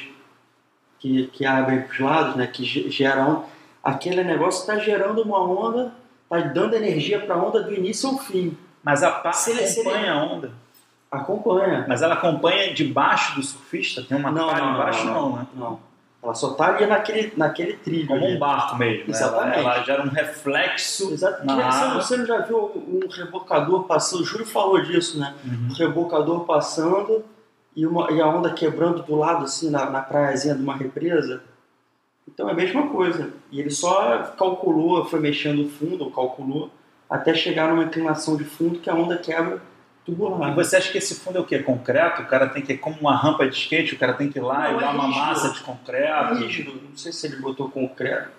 que, 0.99 1.27
que 1.27 1.45
abrem 1.45 1.81
para 1.81 1.91
os 1.93 1.99
lados 1.99 2.35
né 2.35 2.47
que 2.47 2.63
ge- 2.65 2.89
gera 2.89 3.25
onda 3.25 3.43
aquele 3.83 4.23
negócio 4.23 4.61
está 4.61 4.77
gerando 4.77 5.21
uma 5.21 5.39
onda 5.41 5.93
está 6.23 6.39
dando 6.47 6.75
energia 6.75 7.19
para 7.19 7.35
a 7.35 7.37
onda 7.37 7.63
do 7.63 7.73
início 7.73 8.09
ao 8.09 8.17
fim 8.17 8.57
Mas 8.83 9.01
a 9.03 9.11
pá 9.11 9.31
Se 9.33 9.51
acompanha 9.51 10.13
a 10.13 10.23
onda. 10.23 10.51
acompanha 11.09 11.85
Mas 11.87 12.01
ela 12.01 12.15
acompanha 12.15 12.73
debaixo 12.73 13.35
do 13.35 13.43
surfista? 13.43 14.03
Tem 14.03 14.17
uma 14.17 14.31
não, 14.31 14.47
pá 14.49 14.59
não, 14.59 14.73
embaixo? 14.73 15.05
não, 15.05 15.13
Não, 15.13 15.29
não, 15.29 15.35
né? 15.37 15.47
não. 15.55 15.86
Ela 16.27 16.35
só 16.35 16.51
está 16.51 16.75
ali 16.75 16.85
naquele 16.85 17.33
naquele 17.37 17.73
trilho 17.77 18.07
Como 18.07 18.25
ali. 18.25 18.35
um 18.35 18.39
barco 18.39 18.75
mesmo. 18.75 19.05
né? 19.05 19.09
Exatamente. 19.09 19.59
Ela, 19.59 19.75
ela 19.75 19.83
gera 19.83 20.03
um 20.03 20.09
reflexo 20.09 21.15
água. 21.47 22.01
você 22.01 22.17
não 22.17 22.25
já 22.25 22.39
viu 22.41 22.57
um 22.75 22.99
rebocador 23.09 23.83
passando? 23.85 24.21
O 24.21 24.25
Júlio 24.25 24.45
falou 24.45 24.81
disso, 24.81 25.17
né? 25.17 25.33
Uhum. 25.45 25.69
Um 25.69 25.73
rebocador 25.73 26.45
passando 26.45 27.23
e, 27.73 27.85
uma, 27.87 28.11
e 28.11 28.19
a 28.19 28.27
onda 28.27 28.51
quebrando 28.51 29.03
do 29.03 29.15
lado, 29.15 29.45
assim, 29.45 29.69
na, 29.69 29.89
na 29.89 30.01
praiazinha 30.01 30.53
de 30.53 30.61
uma 30.61 30.75
represa. 30.75 31.41
Então 32.27 32.49
é 32.49 32.51
a 32.51 32.55
mesma 32.55 32.87
coisa. 32.89 33.31
E 33.49 33.61
ele 33.61 33.69
só 33.69 34.33
calculou, 34.37 35.05
foi 35.05 35.19
mexendo 35.21 35.65
o 35.65 35.69
fundo, 35.69 36.03
ou 36.03 36.11
calculou, 36.11 36.69
até 37.09 37.33
chegar 37.33 37.69
numa 37.69 37.83
inclinação 37.83 38.35
de 38.35 38.43
fundo 38.43 38.79
que 38.79 38.89
a 38.89 38.93
onda 38.95 39.17
quebra 39.17 39.61
E 40.07 40.51
você 40.55 40.77
acha 40.77 40.91
que 40.91 40.97
esse 40.97 41.15
fundo 41.15 41.37
é 41.37 41.41
o 41.41 41.43
quê? 41.43 41.59
Concreto? 41.59 42.21
O 42.21 42.25
cara 42.25 42.47
tem 42.47 42.61
que, 42.61 42.77
como 42.77 42.97
uma 43.01 43.15
rampa 43.15 43.47
de 43.47 43.55
skate, 43.55 43.95
o 43.95 43.99
cara 43.99 44.13
tem 44.13 44.29
que 44.29 44.39
ir 44.39 44.41
lá 44.41 44.71
Não, 44.71 44.73
e 44.73 44.77
é 44.77 44.79
dar 44.79 44.91
uma 44.93 45.05
rígido. 45.07 45.25
massa 45.25 45.49
de 45.51 45.59
É 45.59 45.63
concreto. 45.63 46.33
rígido. 46.35 46.81
Não 46.89 46.97
sei 46.97 47.11
se 47.11 47.27
ele 47.27 47.35
botou 47.37 47.69
concreto. 47.69 48.29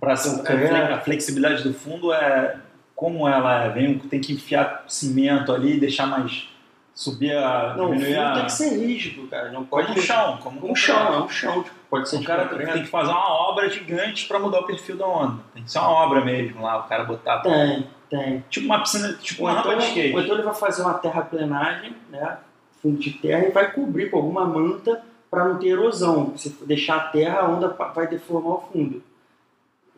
Pra, 0.00 0.16
Concreto. 0.16 0.74
a 0.94 0.98
flexibilidade 1.00 1.62
do 1.62 1.72
fundo 1.72 2.12
é 2.12 2.56
como 2.94 3.28
ela 3.28 3.64
é. 3.64 3.70
Vem, 3.70 3.98
tem 3.98 4.20
que 4.20 4.32
enfiar 4.32 4.84
cimento 4.88 5.52
ali 5.52 5.76
e 5.76 5.80
deixar 5.80 6.06
mais. 6.06 6.48
Subir 6.96 7.36
a. 7.36 7.74
Não, 7.76 7.90
o 7.90 7.94
fundo 7.94 8.20
a. 8.20 8.32
tem 8.32 8.44
que 8.46 8.52
ser 8.52 8.70
rígido, 8.70 9.28
cara. 9.28 9.52
Não 9.52 9.64
pode 9.64 9.88
como 9.88 9.98
um 9.98 10.02
chão. 10.02 10.38
Como 10.42 10.70
Um 10.72 10.74
chão, 10.74 11.14
é 11.14 11.18
um 11.20 11.28
chão. 11.28 11.62
Tipo, 11.62 11.76
pode 11.90 12.08
ser 12.08 12.16
O 12.16 12.20
de 12.20 12.26
cara 12.26 12.48
concreto. 12.48 12.72
tem 12.72 12.82
que 12.82 12.88
fazer 12.88 13.10
uma 13.10 13.32
obra 13.50 13.68
gigante 13.68 14.26
para 14.26 14.38
mudar 14.40 14.60
o 14.60 14.66
perfil 14.66 14.96
da 14.96 15.06
onda. 15.06 15.42
Tem 15.54 15.62
que 15.62 15.70
ser 15.70 15.78
uma 15.78 15.90
obra 15.90 16.24
mesmo 16.24 16.62
lá, 16.62 16.78
o 16.78 16.88
cara 16.88 17.04
botar. 17.04 17.40
Tem, 17.40 17.86
tem. 18.08 18.44
Tipo 18.48 18.66
uma 18.66 18.80
piscina, 18.80 19.12
tipo 19.20 19.42
Ou 19.44 19.50
uma 19.50 19.60
então, 19.60 19.70
rampa 19.72 19.82
de 19.82 19.88
skate. 19.88 20.14
ou 20.14 20.20
então 20.22 20.34
ele 20.34 20.42
vai 20.44 20.54
fazer 20.54 20.82
uma 20.82 20.94
terraplenagem, 20.94 21.94
né? 22.10 22.38
Fundo 22.82 22.98
de 22.98 23.10
terra 23.10 23.46
e 23.46 23.50
vai 23.50 23.70
cobrir 23.70 24.10
com 24.10 24.16
alguma 24.16 24.46
manta 24.46 25.02
para 25.30 25.44
não 25.44 25.58
ter 25.58 25.68
erosão. 25.68 26.32
Se 26.36 26.48
deixar 26.64 26.96
a 26.96 27.00
terra, 27.08 27.40
a 27.40 27.48
onda 27.48 27.68
vai 27.94 28.06
deformar 28.06 28.54
o 28.54 28.68
fundo. 28.72 29.02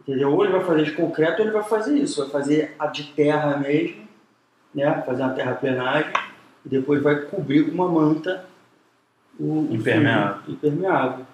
Entendeu? 0.00 0.32
Ou 0.32 0.42
ele 0.42 0.52
vai 0.52 0.64
fazer 0.64 0.84
de 0.84 0.92
concreto 0.92 1.42
ou 1.42 1.44
ele 1.46 1.52
vai 1.52 1.62
fazer 1.62 1.96
isso. 1.98 2.20
Vai 2.22 2.30
fazer 2.30 2.74
a 2.78 2.86
de 2.86 3.04
terra 3.12 3.56
mesmo, 3.58 4.08
né? 4.74 5.02
Fazer 5.06 5.22
uma 5.22 5.34
terraplenagem 5.34 6.10
e 6.68 6.70
depois 6.70 7.02
vai 7.02 7.22
cobrir 7.22 7.64
com 7.64 7.72
uma 7.72 7.88
manta 7.88 8.46
o 9.40 9.68
Impermeável. 9.70 10.42
Impermeável. 10.52 11.26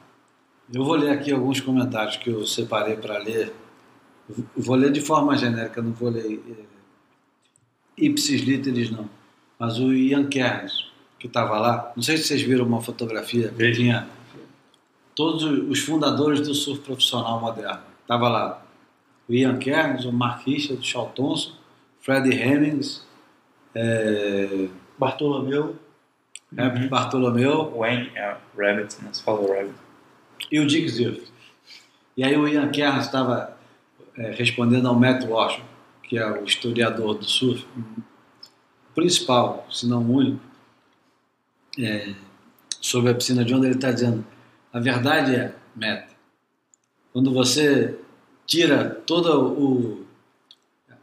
Eu 0.72 0.84
vou 0.84 0.94
ler 0.94 1.10
aqui 1.10 1.32
alguns 1.32 1.60
comentários 1.60 2.16
que 2.16 2.30
eu 2.30 2.46
separei 2.46 2.96
para 2.96 3.18
ler. 3.18 3.52
Vou 4.56 4.76
ler 4.76 4.92
de 4.92 5.00
forma 5.00 5.36
genérica, 5.36 5.82
não 5.82 5.92
vou 5.92 6.08
ler 6.08 6.40
eh, 6.48 6.64
ipsis 7.98 8.42
literis 8.42 8.90
não. 8.90 9.08
Mas 9.58 9.78
o 9.78 9.92
Ian 9.92 10.26
Kernes, 10.26 10.86
que 11.18 11.26
estava 11.26 11.58
lá, 11.58 11.92
não 11.96 12.02
sei 12.02 12.16
se 12.16 12.24
vocês 12.24 12.42
viram 12.42 12.66
uma 12.66 12.80
fotografia 12.80 13.48
que 13.48 13.72
tinha 13.72 14.06
todos 15.14 15.42
os 15.42 15.80
fundadores 15.80 16.40
do 16.40 16.54
surf 16.54 16.80
profissional 16.82 17.40
moderno. 17.40 17.82
Estava 18.02 18.28
lá 18.28 18.62
o 19.28 19.34
Ian 19.34 19.58
Kernes, 19.58 20.04
o 20.04 20.12
Mark 20.12 20.46
Richard, 20.46 20.80
o 20.80 20.84
Charles 20.84 21.14
Thompson, 21.14 21.52
Freddie 22.00 22.38
Hemmings, 22.38 23.04
eh, 23.74 24.68
Bartolomeu. 24.98 25.76
Herbert 26.56 26.88
Bartolomeu, 26.88 27.76
Wayne 27.76 28.10
é, 28.14 28.36
Rabbit, 28.56 29.02
né? 29.02 29.10
Você 29.12 29.22
falou 29.22 29.52
Rabbit. 29.52 29.74
e 30.50 30.60
o 30.60 30.66
Dick 30.66 30.88
Ziff. 30.88 31.26
E 32.16 32.22
aí 32.22 32.36
o 32.36 32.46
Ian 32.46 32.70
Kerns 32.70 33.06
estava 33.06 33.56
eh, 34.16 34.34
respondendo 34.36 34.86
ao 34.86 34.94
Matt 34.94 35.24
Walsh, 35.24 35.60
que 36.04 36.16
é 36.16 36.24
o 36.24 36.44
historiador 36.44 37.14
do 37.14 37.24
surf, 37.24 37.66
principal, 38.94 39.66
se 39.68 39.88
não 39.88 40.02
o 40.02 40.14
único, 40.14 40.40
eh, 41.76 42.14
sobre 42.80 43.10
a 43.10 43.14
piscina 43.14 43.44
de 43.44 43.52
onda, 43.52 43.66
ele 43.66 43.74
está 43.74 43.90
dizendo, 43.90 44.24
a 44.72 44.78
verdade 44.78 45.34
é, 45.34 45.54
Matt, 45.74 46.10
quando 47.12 47.32
você 47.32 47.98
tira 48.46 48.90
toda 48.90 49.36
o, 49.36 50.06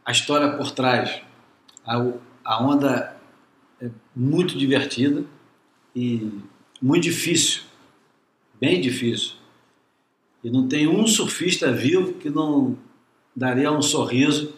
a 0.04 0.12
história 0.12 0.56
por 0.56 0.70
trás, 0.70 1.20
a, 1.84 1.96
a 2.44 2.62
onda 2.62 2.90
é 2.90 3.21
muito 4.14 4.56
divertida 4.56 5.24
e 5.94 6.30
muito 6.80 7.04
difícil, 7.04 7.62
bem 8.60 8.80
difícil. 8.80 9.34
E 10.42 10.50
não 10.50 10.66
tem 10.66 10.88
um 10.88 11.06
surfista 11.06 11.72
vivo 11.72 12.14
que 12.14 12.28
não 12.28 12.76
daria 13.34 13.70
um 13.70 13.80
sorriso 13.80 14.52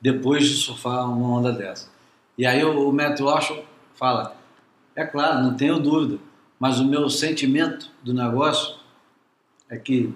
depois 0.00 0.48
de 0.48 0.54
surfar 0.56 1.08
uma 1.08 1.38
onda 1.38 1.52
dessa. 1.52 1.88
E 2.36 2.46
aí 2.46 2.64
o, 2.64 2.90
Matt 2.90 3.20
Walsh 3.20 3.52
fala, 3.94 4.36
é 4.96 5.04
claro, 5.04 5.42
não 5.42 5.56
tenho 5.56 5.78
dúvida, 5.78 6.18
mas 6.58 6.80
o 6.80 6.84
meu 6.84 7.08
sentimento 7.08 7.90
do 8.02 8.12
negócio 8.12 8.76
é 9.68 9.76
que 9.76 10.12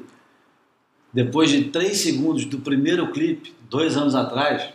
depois 1.12 1.50
de 1.50 1.64
três 1.64 1.98
segundos 1.98 2.44
do 2.44 2.58
primeiro 2.58 3.12
clipe, 3.12 3.54
dois 3.70 3.96
anos 3.96 4.14
atrás, 4.14 4.72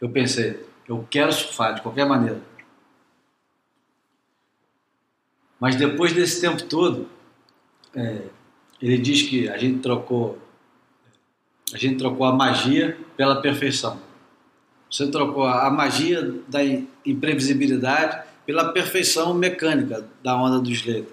eu 0.00 0.08
pensei, 0.08 0.64
eu 0.88 1.04
quero 1.10 1.32
surfar 1.32 1.74
de 1.74 1.82
qualquer 1.82 2.06
maneira. 2.06 2.40
Mas 5.60 5.76
depois 5.76 6.12
desse 6.12 6.40
tempo 6.40 6.62
todo, 6.64 7.08
é, 7.94 8.22
ele 8.80 8.98
diz 8.98 9.22
que 9.22 9.48
a 9.48 9.56
gente 9.56 9.80
trocou 9.80 10.38
a 11.74 11.78
gente 11.78 11.96
trocou 11.96 12.24
a 12.26 12.32
magia 12.32 12.96
pela 13.16 13.40
perfeição. 13.42 14.00
Você 14.88 15.10
trocou 15.10 15.44
a 15.44 15.68
magia 15.68 16.34
da 16.46 16.60
imprevisibilidade 17.04 18.24
pela 18.46 18.72
perfeição 18.72 19.34
mecânica 19.34 20.08
da 20.22 20.36
onda 20.36 20.60
do 20.60 20.70
Slater. 20.70 21.12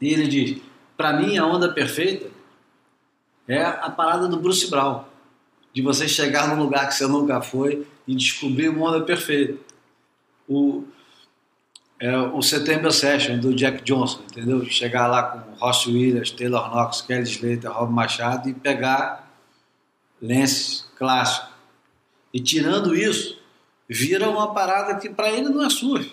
E 0.00 0.08
ele 0.08 0.26
diz: 0.26 0.62
para 0.96 1.12
mim, 1.12 1.36
a 1.36 1.46
onda 1.46 1.70
perfeita 1.70 2.30
é 3.46 3.62
a 3.62 3.90
parada 3.90 4.26
do 4.26 4.38
Bruce 4.38 4.70
Brown, 4.70 5.04
de 5.74 5.82
você 5.82 6.08
chegar 6.08 6.48
num 6.48 6.62
lugar 6.62 6.88
que 6.88 6.94
você 6.94 7.06
nunca 7.06 7.42
foi 7.42 7.86
e 8.08 8.14
descobrir 8.14 8.70
uma 8.70 8.88
onda 8.88 9.04
perfeita. 9.04 9.58
O, 10.48 10.84
é, 12.00 12.16
o 12.16 12.40
September 12.42 12.90
Session 12.90 13.38
do 13.38 13.54
Jack 13.54 13.82
Johnson, 13.84 14.20
entendeu? 14.30 14.64
Chegar 14.64 15.06
lá 15.06 15.22
com 15.22 15.54
Ross 15.64 15.86
Williams, 15.86 16.30
Taylor 16.30 16.70
Knox, 16.70 17.02
Kelly 17.02 17.24
Slater, 17.24 17.70
Rob 17.70 17.92
Machado 17.92 18.48
e 18.48 18.54
pegar 18.54 19.28
lenses 20.20 20.86
clássicos. 20.96 21.50
E 22.32 22.40
tirando 22.40 22.94
isso, 22.94 23.38
vira 23.88 24.28
uma 24.28 24.52
parada 24.54 24.94
que 24.98 25.08
para 25.10 25.30
ele 25.30 25.48
não 25.48 25.64
é 25.64 25.70
surf. 25.70 26.10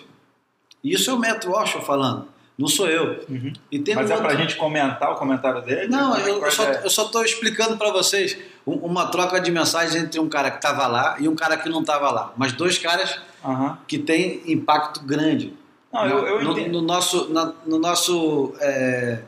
Isso 0.82 1.10
é 1.10 1.14
o 1.14 1.18
Matt 1.18 1.44
Walsh 1.44 1.72
falando, 1.84 2.26
não 2.56 2.68
sou 2.68 2.88
eu. 2.88 3.24
Uhum. 3.28 3.52
E 3.70 3.78
tem 3.78 3.94
Mas 3.94 4.10
um 4.10 4.14
é 4.14 4.16
outro- 4.16 4.36
gente 4.36 4.56
comentar 4.56 5.10
o 5.12 5.16
comentário 5.16 5.62
dele? 5.62 5.88
Não, 5.88 6.14
é 6.16 6.28
eu, 6.28 6.42
eu 6.44 6.50
só, 6.50 6.64
dar? 6.64 6.82
eu 6.84 6.90
só 6.90 7.04
tô 7.04 7.22
explicando 7.22 7.76
para 7.76 7.90
vocês 7.90 8.36
um- 8.66 8.74
uma 8.76 9.06
troca 9.06 9.40
de 9.40 9.50
mensagens 9.50 9.94
entre 9.96 10.20
um 10.20 10.28
cara 10.28 10.50
que 10.50 10.56
estava 10.58 10.86
lá 10.86 11.16
e 11.18 11.28
um 11.28 11.34
cara 11.34 11.56
que 11.56 11.68
não 11.68 11.80
estava 11.80 12.10
lá. 12.10 12.32
Mas 12.36 12.52
dois 12.52 12.78
caras 12.78 13.18
Aham. 13.44 13.78
que 13.88 13.98
têm 13.98 14.42
impacto 14.46 15.00
grande 15.00 15.52
Não, 15.92 16.06
eu, 16.06 16.26
eu 16.26 16.44
no, 16.44 16.52
entendo. 16.52 16.72
no 16.72 16.82
nosso, 16.82 17.32
na, 17.32 17.52
no 17.64 17.78
nosso, 17.78 18.54
é, 18.60 19.22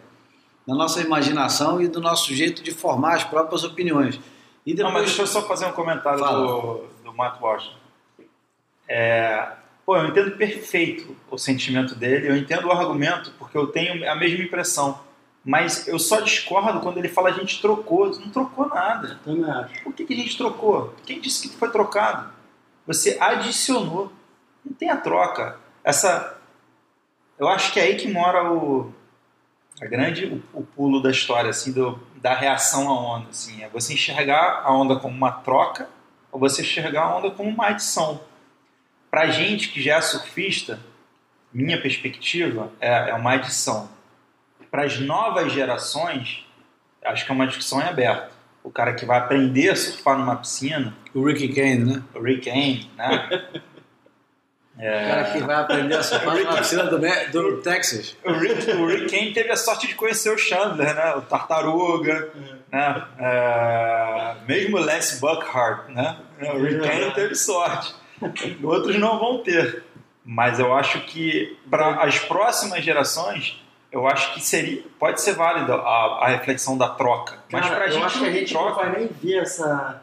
na 0.66 0.74
nossa 0.74 1.01
imaginação 1.01 1.81
e 1.81 1.89
do 1.89 2.01
nosso 2.01 2.35
jeito 2.35 2.62
de 2.62 2.70
formar 2.70 3.15
as 3.15 3.24
próprias 3.24 3.65
opiniões. 3.65 4.20
E 4.66 4.74
Não, 4.74 4.85
mas 4.85 4.93
depois, 4.93 5.07
deixa 5.07 5.23
eu 5.23 5.27
só 5.27 5.43
fazer 5.49 5.66
um 5.66 5.73
comentário 5.73 6.19
Fala. 6.19 6.47
do, 6.47 6.85
do 7.05 7.15
Matt 7.15 7.41
Walsh. 7.41 7.70
É, 8.87 9.53
pô, 9.87 9.97
eu 9.97 10.07
entendo 10.07 10.37
perfeito 10.37 11.16
o 11.31 11.39
sentimento 11.39 11.95
dele, 11.95 12.28
eu 12.28 12.37
entendo 12.37 12.66
o 12.66 12.73
argumento, 12.73 13.32
porque 13.39 13.57
eu 13.57 13.69
tenho 13.69 14.09
a 14.11 14.15
mesma 14.15 14.45
impressão. 14.45 15.01
Mas 15.45 15.89
eu 15.89 15.99
só 15.99 16.20
discordo 16.20 16.81
quando 16.81 16.99
ele 16.99 17.09
fala 17.09 17.31
a 17.31 17.32
gente 17.32 17.61
trocou. 17.61 18.11
Não 18.11 18.28
trocou 18.28 18.69
nada. 18.69 19.19
Também 19.24 19.51
acho. 19.51 19.82
Por 19.82 19.95
que, 19.95 20.05
que 20.05 20.12
a 20.12 20.16
gente 20.16 20.37
trocou? 20.37 20.95
Quem 21.07 21.20
disse 21.20 21.49
que 21.49 21.57
foi 21.57 21.70
trocado? 21.70 22.31
Você 22.87 23.16
adicionou. 23.19 24.12
Não 24.65 24.74
tem 24.74 24.91
a 24.91 24.97
troca. 24.97 25.57
Essa. 25.82 26.39
Eu 27.40 27.48
acho 27.48 27.72
que 27.72 27.80
é 27.80 27.84
aí 27.84 27.96
que 27.96 28.06
mora 28.06 28.52
o. 28.52 28.92
A 29.80 29.86
grande 29.86 30.26
o, 30.26 30.60
o 30.60 30.62
pulo 30.62 31.02
da 31.02 31.10
história, 31.10 31.48
assim, 31.48 31.72
do, 31.72 31.98
da 32.16 32.34
reação 32.34 32.86
à 32.90 33.16
onda. 33.16 33.30
Assim. 33.30 33.62
É 33.62 33.68
você 33.70 33.94
enxergar 33.94 34.60
a 34.62 34.70
onda 34.70 34.96
como 34.96 35.16
uma 35.16 35.32
troca 35.32 35.88
ou 36.30 36.38
você 36.38 36.60
enxergar 36.60 37.04
a 37.04 37.16
onda 37.16 37.30
como 37.30 37.48
uma 37.48 37.68
adição. 37.68 38.20
Pra 39.10 39.28
gente 39.28 39.70
que 39.70 39.80
já 39.82 39.96
é 39.96 40.00
surfista, 40.02 40.80
minha 41.50 41.80
perspectiva 41.80 42.70
é, 42.78 43.08
é 43.08 43.14
uma 43.14 43.32
adição. 43.32 43.88
Para 44.70 44.84
as 44.84 45.00
novas 45.00 45.50
gerações, 45.50 46.46
acho 47.02 47.24
que 47.24 47.32
é 47.32 47.34
uma 47.34 47.46
discussão 47.46 47.80
em 47.80 47.84
aberto. 47.84 48.34
O 48.62 48.70
cara 48.70 48.92
que 48.92 49.06
vai 49.06 49.16
aprender 49.16 49.70
a 49.70 49.76
surfar 49.76 50.18
numa 50.18 50.36
piscina, 50.36 50.94
o 51.14 51.26
Ricky 51.26 51.48
Kane, 51.48 51.84
né? 51.86 52.02
o 52.14 52.20
Rick 52.20 52.50
Kane, 52.50 52.90
né? 52.98 53.48
O 54.89 55.09
cara 55.09 55.24
que 55.24 55.39
vai 55.40 55.57
aprender 55.57 55.94
a 55.94 56.02
surfar 56.02 56.43
na 56.43 56.57
piscina 56.57 56.85
do, 56.85 56.98
do 56.98 57.62
Texas. 57.62 58.16
O 58.24 58.32
Rick, 58.32 58.70
o 58.70 58.86
Rick 58.86 59.11
Kane 59.11 59.32
teve 59.32 59.51
a 59.51 59.57
sorte 59.57 59.86
de 59.86 59.94
conhecer 59.94 60.31
o 60.31 60.39
Chandler, 60.39 60.94
né? 60.94 61.15
O 61.16 61.23
Tartaruga, 61.23 62.31
né? 62.73 63.05
É, 63.19 64.35
mesmo 64.48 64.78
o 64.78 64.81
Lance 64.81 65.20
Buckhart, 65.20 65.89
né? 65.89 66.16
O 66.40 66.59
Rick 66.62 66.81
Kane 66.81 67.12
teve 67.15 67.35
sorte. 67.35 67.94
Outros 68.62 68.98
não 68.98 69.19
vão 69.19 69.39
ter. 69.43 69.85
Mas 70.24 70.59
eu 70.59 70.74
acho 70.74 71.01
que 71.01 71.59
para 71.69 72.02
as 72.02 72.19
próximas 72.19 72.85
gerações, 72.85 73.61
eu 73.90 74.07
acho 74.07 74.35
que 74.35 74.40
seria, 74.40 74.82
pode 74.98 75.20
ser 75.20 75.32
válida 75.35 75.74
a, 75.74 76.24
a 76.24 76.28
reflexão 76.28 76.78
da 76.78 76.89
troca. 76.89 77.39
Mas 77.51 77.66
pra 77.69 77.86
eu 77.86 77.93
gente 77.93 78.05
acho 78.05 78.19
que 78.19 78.24
a 78.24 78.28
não 78.28 78.35
gente 78.35 78.55
não 78.55 78.62
troca. 78.62 78.82
vai 78.82 78.98
nem 78.98 79.09
ver 79.09 79.39
essa. 79.43 80.02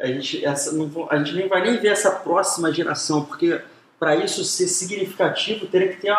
A 0.00 0.06
gente, 0.06 0.44
essa 0.44 0.72
não 0.72 1.08
a 1.10 1.18
gente 1.18 1.34
nem 1.34 1.48
vai 1.48 1.60
nem 1.60 1.76
ver 1.76 1.88
essa 1.88 2.10
próxima 2.10 2.72
geração, 2.72 3.24
porque 3.24 3.60
para 3.98 4.16
isso 4.16 4.44
ser 4.44 4.68
significativo, 4.68 5.66
teria 5.66 5.88
que 5.88 6.00
ter 6.00 6.14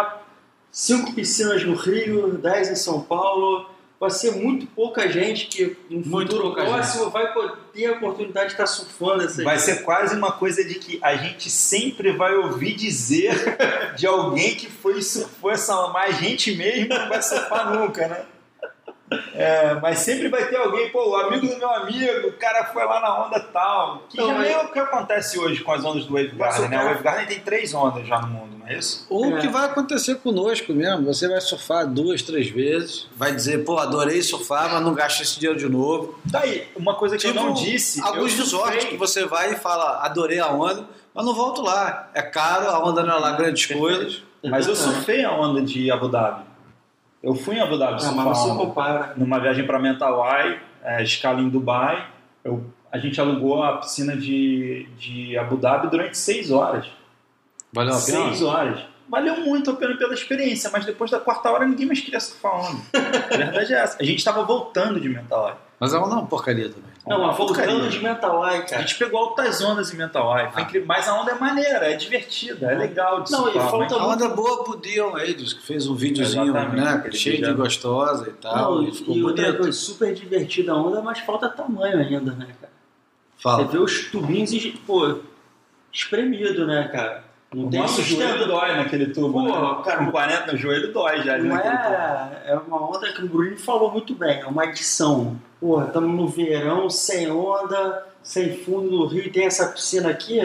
cinco 0.71 1.13
piscinas 1.13 1.63
no 1.63 1.75
Rio, 1.75 2.37
dez 2.37 2.69
em 2.69 2.75
São 2.75 3.01
Paulo. 3.01 3.69
Vai 3.99 4.11
ser 4.11 4.31
muito 4.31 4.65
pouca 4.67 5.09
gente 5.09 5.47
que 5.47 5.75
no 5.89 5.99
Muito 6.05 6.31
futuro 6.31 6.53
próximo 6.53 7.09
vai 7.09 7.33
ter 7.73 7.87
a 7.87 7.91
oportunidade 7.97 8.47
de 8.47 8.51
estar 8.53 8.65
surfando 8.65 9.23
essa 9.23 9.43
Vai 9.43 9.59
ser 9.59 9.83
quase 9.83 10.15
uma 10.15 10.31
coisa 10.31 10.63
de 10.63 10.75
que 10.75 10.99
a 11.01 11.17
gente 11.17 11.49
sempre 11.49 12.13
vai 12.13 12.33
ouvir 12.33 12.75
dizer 12.75 13.33
de 13.97 14.07
alguém 14.07 14.55
que 14.55 14.67
foi 14.67 15.01
surfou 15.01 15.51
essa 15.51 15.89
mas 15.89 16.15
a 16.15 16.17
gente 16.17 16.55
mesmo 16.55 16.87
não 16.87 17.09
vai 17.09 17.21
surfar 17.21 17.73
nunca, 17.73 18.07
né? 18.07 18.25
É, 19.33 19.73
mas 19.81 19.99
sempre 19.99 20.27
vai 20.29 20.45
ter 20.47 20.55
alguém, 20.57 20.89
pô, 20.91 21.09
o 21.09 21.15
amigo 21.15 21.47
do 21.47 21.57
meu 21.57 21.69
amigo, 21.69 22.27
o 22.27 22.33
cara 22.33 22.65
foi 22.65 22.85
lá 22.85 22.99
na 22.99 23.25
onda 23.25 23.39
tal. 23.39 24.03
Que 24.09 24.17
Não, 24.17 24.27
já 24.27 24.33
mas- 24.35 24.43
nem 24.43 24.53
é 24.53 24.59
o 24.61 24.71
que 24.71 24.79
acontece 24.79 25.39
hoje 25.39 25.63
com 25.63 25.71
as 25.71 25.83
ondas 25.83 26.05
do 26.05 26.13
Wave 26.13 26.29
Garden, 26.35 26.65
o 26.65 26.69
né? 26.69 26.77
cara- 26.77 26.83
O 26.85 26.91
Wave 26.91 27.03
Garden 27.03 27.25
tem 27.27 27.39
três 27.39 27.73
ondas 27.73 28.05
já 28.07 28.19
no 28.21 28.27
mundo, 28.27 28.57
não 28.59 28.67
é 28.67 28.75
isso? 28.77 29.07
Ou 29.09 29.27
o 29.31 29.37
É. 29.37 29.41
que 29.41 29.47
vai 29.47 29.65
acontecer 29.65 30.15
conosco 30.15 30.71
mesmo. 30.73 31.05
Você 31.05 31.27
vai 31.27 31.41
surfar 31.41 31.87
duas, 31.87 32.21
três 32.21 32.49
vezes, 32.49 33.07
vai 33.15 33.31
dizer, 33.33 33.63
pô, 33.65 33.79
adorei 33.79 34.21
surfar, 34.21 34.71
mas 34.71 34.81
não 34.83 34.93
gasto 34.93 35.21
esse 35.21 35.39
dinheiro 35.39 35.57
de 35.59 35.67
novo. 35.67 36.19
Daí, 36.25 36.67
uma 36.75 36.93
coisa 36.95 37.17
que 37.17 37.25
eu 37.27 37.33
não 37.33 37.51
disse. 37.53 37.99
Alguns 38.01 38.33
resorts 38.35 38.85
que 38.85 38.95
você 38.97 39.25
vai 39.25 39.53
e 39.53 39.55
fala, 39.55 40.01
adorei 40.03 40.39
a 40.39 40.49
onda, 40.51 40.85
mas 41.15 41.25
não 41.25 41.33
volto 41.33 41.61
lá. 41.63 42.09
É 42.13 42.21
caro, 42.21 42.69
a 42.69 42.77
onda 42.87 43.01
não 43.01 43.15
é 43.15 43.19
lá 43.19 43.31
grandes 43.31 43.65
coisas. 43.65 44.21
Mas 44.43 44.67
eu 44.67 44.75
surfei 44.75 45.25
a 45.25 45.31
onda 45.33 45.61
de 45.61 45.89
Abu 45.91 46.07
Dhabi. 46.07 46.43
Eu 47.21 47.35
fui 47.35 47.55
em 47.55 47.59
Abu 47.59 47.77
Dhabi 47.77 48.01
Ah, 48.03 48.11
mas 48.11 48.37
não 48.45 48.51
onda. 48.55 48.65
compara. 48.65 49.13
numa 49.17 49.39
viagem 49.39 49.65
para 49.65 49.77
Mentawai, 49.79 50.59
é, 50.83 51.03
escala 51.03 51.41
em 51.41 51.49
Dubai. 51.49 52.07
Eu, 52.43 52.63
a 52.91 52.97
gente 52.97 53.19
alugou 53.19 53.61
a 53.61 53.77
piscina 53.77 54.15
de, 54.15 54.87
de 54.97 55.37
Abu 55.37 55.57
Dhabi 55.57 55.87
durante 55.89 56.17
seis 56.17 56.49
horas. 56.49 56.87
Valeu 57.73 57.93
a 57.93 57.99
pena? 58.01 58.23
Seis 58.25 58.41
horas. 58.41 58.79
Valeu 59.09 59.37
muito 59.41 59.71
a 59.71 59.75
pena 59.75 59.97
pela 59.97 60.13
experiência, 60.13 60.69
mas 60.71 60.85
depois 60.85 61.09
da 61.11 61.19
quarta 61.19 61.49
hora 61.51 61.65
ninguém 61.67 61.85
mais 61.87 61.99
queria 61.99 62.19
surfar 62.19 62.53
onda. 62.55 62.79
A 63.33 63.37
verdade 63.37 63.73
é 63.73 63.77
essa. 63.77 63.97
A 63.99 64.03
gente 64.03 64.19
estava 64.19 64.43
voltando 64.43 64.99
de 64.99 65.09
Mentawai. 65.09 65.55
Mas 65.79 65.93
a 65.95 65.99
onda 65.99 66.13
é 66.13 66.17
uma 66.19 66.27
porcaria 66.27 66.69
também. 66.69 66.91
Não, 67.09 67.25
mas 67.25 67.35
voltando 67.37 67.89
de 67.89 67.99
Mentalai, 68.03 68.57
A 68.59 68.61
cara. 68.61 68.81
gente 68.83 68.95
pegou 68.99 69.19
altas 69.19 69.59
ondas 69.61 69.91
em 69.93 69.97
Mentawai. 69.97 70.51
Foi 70.51 70.61
incrível. 70.61 70.87
Mas 70.87 71.07
a 71.07 71.19
onda 71.19 71.31
é 71.31 71.35
maneira, 71.35 71.91
é 71.91 71.95
divertida, 71.95 72.71
é 72.71 72.75
legal 72.77 73.21
de 73.23 73.31
Não, 73.31 73.49
e 73.49 73.53
falta 73.53 73.77
mas- 73.79 73.91
A 73.93 74.07
onda 74.07 74.25
é 74.25 74.29
boa 74.29 74.63
pro 74.63 74.77
Dion 74.79 75.15
Aiders, 75.15 75.53
que 75.53 75.63
fez 75.65 75.87
um 75.87 75.95
videozinho, 75.95 76.53
né? 76.53 77.03
Cheio 77.11 77.37
de 77.37 77.41
vídeo. 77.41 77.57
gostosa 77.57 78.29
e 78.29 78.33
tal. 78.33 78.75
Não, 78.75 78.87
e 78.87 78.91
ficou 78.93 79.15
e 79.15 79.23
outra 79.23 79.43
bonito. 79.45 79.61
coisa, 79.61 79.77
super 79.77 80.13
divertida 80.13 80.71
a 80.71 80.75
onda, 80.75 81.01
mas 81.01 81.19
falta 81.19 81.49
tamanho 81.49 81.97
ainda, 81.97 82.31
né, 82.33 82.47
cara? 82.61 82.71
Você 83.35 83.43
Fala. 83.43 83.63
vê 83.65 83.77
os 83.79 84.09
tubinhos, 84.11 84.51
e, 84.53 84.71
pô, 84.85 85.19
espremido, 85.91 86.67
né, 86.67 86.87
cara? 86.91 87.23
Não 87.53 87.65
O 87.65 87.69
tem 87.69 87.79
nosso 87.79 87.95
sustento. 88.03 88.19
joelho 88.21 88.47
dói 88.47 88.75
naquele 88.77 89.07
tubo, 89.07 89.33
Pô, 89.33 89.41
né? 89.77 89.83
cara, 89.83 90.05
Com 90.05 90.11
40 90.11 90.51
no 90.51 90.57
joelho 90.57 90.93
dói 90.93 91.23
já. 91.23 91.33
ali 91.33 91.47
Não 91.47 91.57
é, 91.57 92.43
é 92.45 92.55
uma 92.55 92.89
onda 92.89 93.11
que 93.11 93.23
o 93.23 93.27
Bruno 93.27 93.57
falou 93.57 93.91
muito 93.91 94.13
bem, 94.13 94.39
é 94.41 94.45
uma 94.45 94.63
adição. 94.63 95.35
Porra, 95.59 95.87
estamos 95.87 96.15
no 96.15 96.27
verão, 96.27 96.89
sem 96.89 97.29
onda, 97.31 98.05
sem 98.21 98.55
fundo 98.57 98.91
no 98.91 99.05
rio, 99.07 99.31
tem 99.31 99.45
essa 99.45 99.67
piscina 99.67 100.09
aqui, 100.09 100.39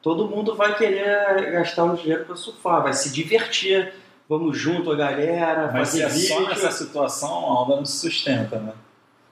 todo 0.00 0.26
mundo 0.26 0.54
vai 0.56 0.74
querer 0.74 1.50
gastar 1.52 1.84
um 1.84 1.94
dinheiro 1.94 2.24
para 2.24 2.34
surfar, 2.36 2.82
vai 2.82 2.92
se 2.94 3.12
divertir. 3.12 3.92
Vamos 4.28 4.58
junto, 4.58 4.90
a 4.90 4.96
galera, 4.96 5.70
Mas 5.72 5.90
se 5.90 6.02
fazer 6.02 6.24
é 6.24 6.28
só 6.28 6.38
vídeo. 6.40 6.48
nessa 6.48 6.70
situação, 6.72 7.28
a 7.30 7.62
onda 7.62 7.76
não 7.76 7.84
se 7.84 7.98
sustenta, 8.00 8.58
né? 8.58 8.72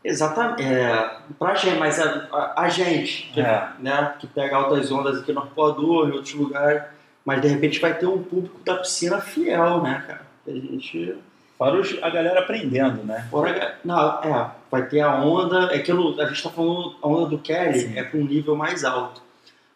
Exatamente. 0.04 0.62
É, 0.62 1.16
pra 1.38 1.54
gente, 1.54 1.78
mas 1.78 1.98
a, 1.98 2.28
a- 2.30 2.52
a 2.62 2.68
gente, 2.68 3.30
que, 3.32 3.40
É. 3.40 3.68
né, 3.78 4.14
que 4.18 4.26
pega 4.26 4.56
altas 4.56 4.92
ondas 4.92 5.18
aqui 5.20 5.32
no 5.32 5.40
Arpoador, 5.40 6.08
em 6.08 6.12
outros 6.12 6.34
lugares, 6.34 6.82
mas 7.24 7.40
de 7.40 7.48
repente 7.48 7.80
vai 7.80 7.94
ter 7.96 8.06
um 8.06 8.22
público 8.22 8.60
da 8.64 8.76
piscina 8.76 9.18
fiel, 9.20 9.80
né, 9.82 10.04
cara? 10.06 10.20
A 10.46 10.50
gente. 10.50 11.16
Fora 11.56 11.80
os- 11.80 11.96
a 12.02 12.10
galera 12.10 12.40
aprendendo, 12.40 13.02
né? 13.04 13.26
Fora, 13.30 13.78
não, 13.84 14.20
é, 14.22 14.50
vai 14.70 14.86
ter 14.86 15.00
a 15.00 15.14
onda, 15.22 15.72
é 15.72 15.76
aquilo, 15.76 16.20
a 16.20 16.26
gente 16.26 16.42
tá 16.42 16.50
falando, 16.50 16.96
a 17.00 17.08
onda 17.08 17.28
do 17.30 17.38
Kelly 17.38 17.78
Sim. 17.80 17.98
é 17.98 18.02
para 18.02 18.18
um 18.20 18.24
nível 18.24 18.54
mais 18.56 18.84
alto. 18.84 19.22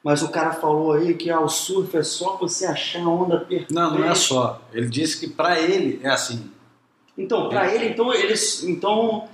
Mas 0.05 0.23
o 0.23 0.29
cara 0.31 0.53
falou 0.53 0.93
aí 0.93 1.15
que 1.15 1.31
ah, 1.31 1.41
o 1.41 1.49
surf 1.49 1.97
é 1.97 2.03
só 2.03 2.37
você 2.37 2.67
achar 2.67 3.01
a 3.03 3.09
onda 3.09 3.39
perfeita. 3.39 3.73
Não, 3.75 3.93
não 3.99 4.05
é 4.09 4.15
só. 4.15 4.61
Ele 4.73 4.89
disse 4.89 5.19
que 5.21 5.33
pra 5.33 5.59
ele 5.59 6.01
é 6.03 6.09
assim. 6.11 6.51
Então, 7.17 7.49
para 7.49 7.73
ele, 7.75 7.89
então, 7.89 8.13
eles, 8.13 8.63
então 8.65 9.29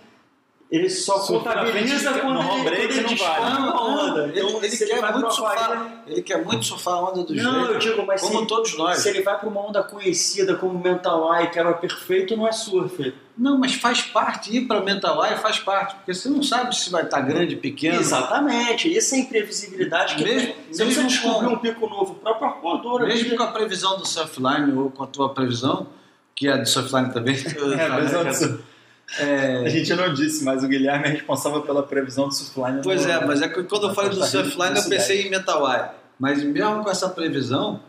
Ele 0.74 0.90
só 0.90 1.18
contabiliza 1.20 2.12
quando 2.14 2.42
no 2.42 2.52
ele, 2.54 2.64
break 2.64 2.82
ele 2.84 3.00
não 3.02 3.16
vale. 3.16 3.56
uma 3.58 3.82
onda. 4.10 4.22
Ele, 4.28 4.40
Então, 4.40 4.58
ele 4.58 4.68
se 4.70 4.86
quer 4.86 5.12
muito 5.12 5.30
surfar, 5.34 6.02
ele 6.06 6.22
quer 6.22 6.44
muito 6.44 6.64
surfar 6.64 6.94
a 6.94 7.10
onda 7.10 7.22
do 7.22 7.34
Não, 7.34 7.66
eu 7.70 7.78
digo, 7.78 8.04
mas 8.04 8.20
como 8.20 8.40
se, 8.40 8.46
todos 8.46 8.76
nós. 8.76 8.98
se 8.98 9.08
ele 9.08 9.22
vai 9.22 9.38
para 9.38 9.48
uma 9.48 9.60
onda 9.68 9.82
conhecida 9.84 10.56
como 10.56 10.76
Mental 10.78 11.32
Eye, 11.34 11.48
que 11.50 11.58
era 11.58 11.72
perfeito, 11.74 12.36
não 12.36 12.48
é 12.48 12.52
surf. 12.52 13.14
Não, 13.38 13.58
mas 13.58 13.74
faz 13.74 14.02
parte, 14.02 14.56
ir 14.56 14.62
para 14.66 14.80
Mental 14.80 15.24
Eye 15.24 15.36
faz 15.36 15.58
parte, 15.58 15.94
porque 15.96 16.12
você 16.14 16.28
não 16.28 16.42
sabe 16.42 16.74
se 16.76 16.90
vai 16.90 17.02
estar 17.04 17.20
grande, 17.20 17.54
pequeno. 17.56 18.00
Exatamente, 18.00 18.92
isso 18.96 19.14
é 19.14 19.18
imprevisibilidade 19.18 20.16
que 20.16 20.24
Mesmo- 20.24 20.54
se 20.72 20.78
você 20.78 20.84
mesmo 20.84 21.06
descobrir 21.06 21.46
com- 21.48 21.54
um 21.54 21.58
pico 21.58 21.88
novo, 21.88 22.12
o 22.12 22.14
próprio 22.16 22.46
arcoador 22.48 23.02
Mesmo 23.02 23.36
com 23.36 23.42
a 23.42 23.48
previsão 23.48 23.96
do 23.98 24.06
Surfline 24.06 24.72
ou 24.76 24.90
com 24.90 25.04
a 25.04 25.06
tua 25.06 25.28
previsão, 25.32 25.86
que 26.34 26.48
é 26.48 26.56
do 26.58 26.68
Surfline 26.68 27.12
também. 27.12 27.34
É, 27.78 27.86
a 27.86 27.94
previsão 27.94 28.24
do 28.24 28.73
surf- 29.06 29.66
A 29.66 29.68
gente 29.68 29.94
não 29.94 30.12
disse, 30.14 30.44
mas 30.44 30.62
o 30.64 30.68
Guilherme 30.68 31.06
é 31.06 31.10
responsável 31.10 31.62
pela 31.62 31.82
previsão 31.82 32.28
do 32.28 32.34
Surfline. 32.34 32.80
Pois 32.82 33.04
no- 33.04 33.12
é, 33.12 33.24
mas 33.24 33.42
é 33.42 33.48
que 33.48 33.62
quando 33.64 33.88
eu 33.88 33.94
falei 33.94 34.10
do 34.10 34.24
Surfline 34.24 34.76
eu 34.76 34.84
pensei 34.88 35.26
em 35.26 35.30
Mental 35.30 35.70
Eye. 35.70 35.88
Mas 36.18 36.42
mesmo 36.42 36.82
com 36.84 36.90
essa 36.90 37.08
previsão, 37.08 37.80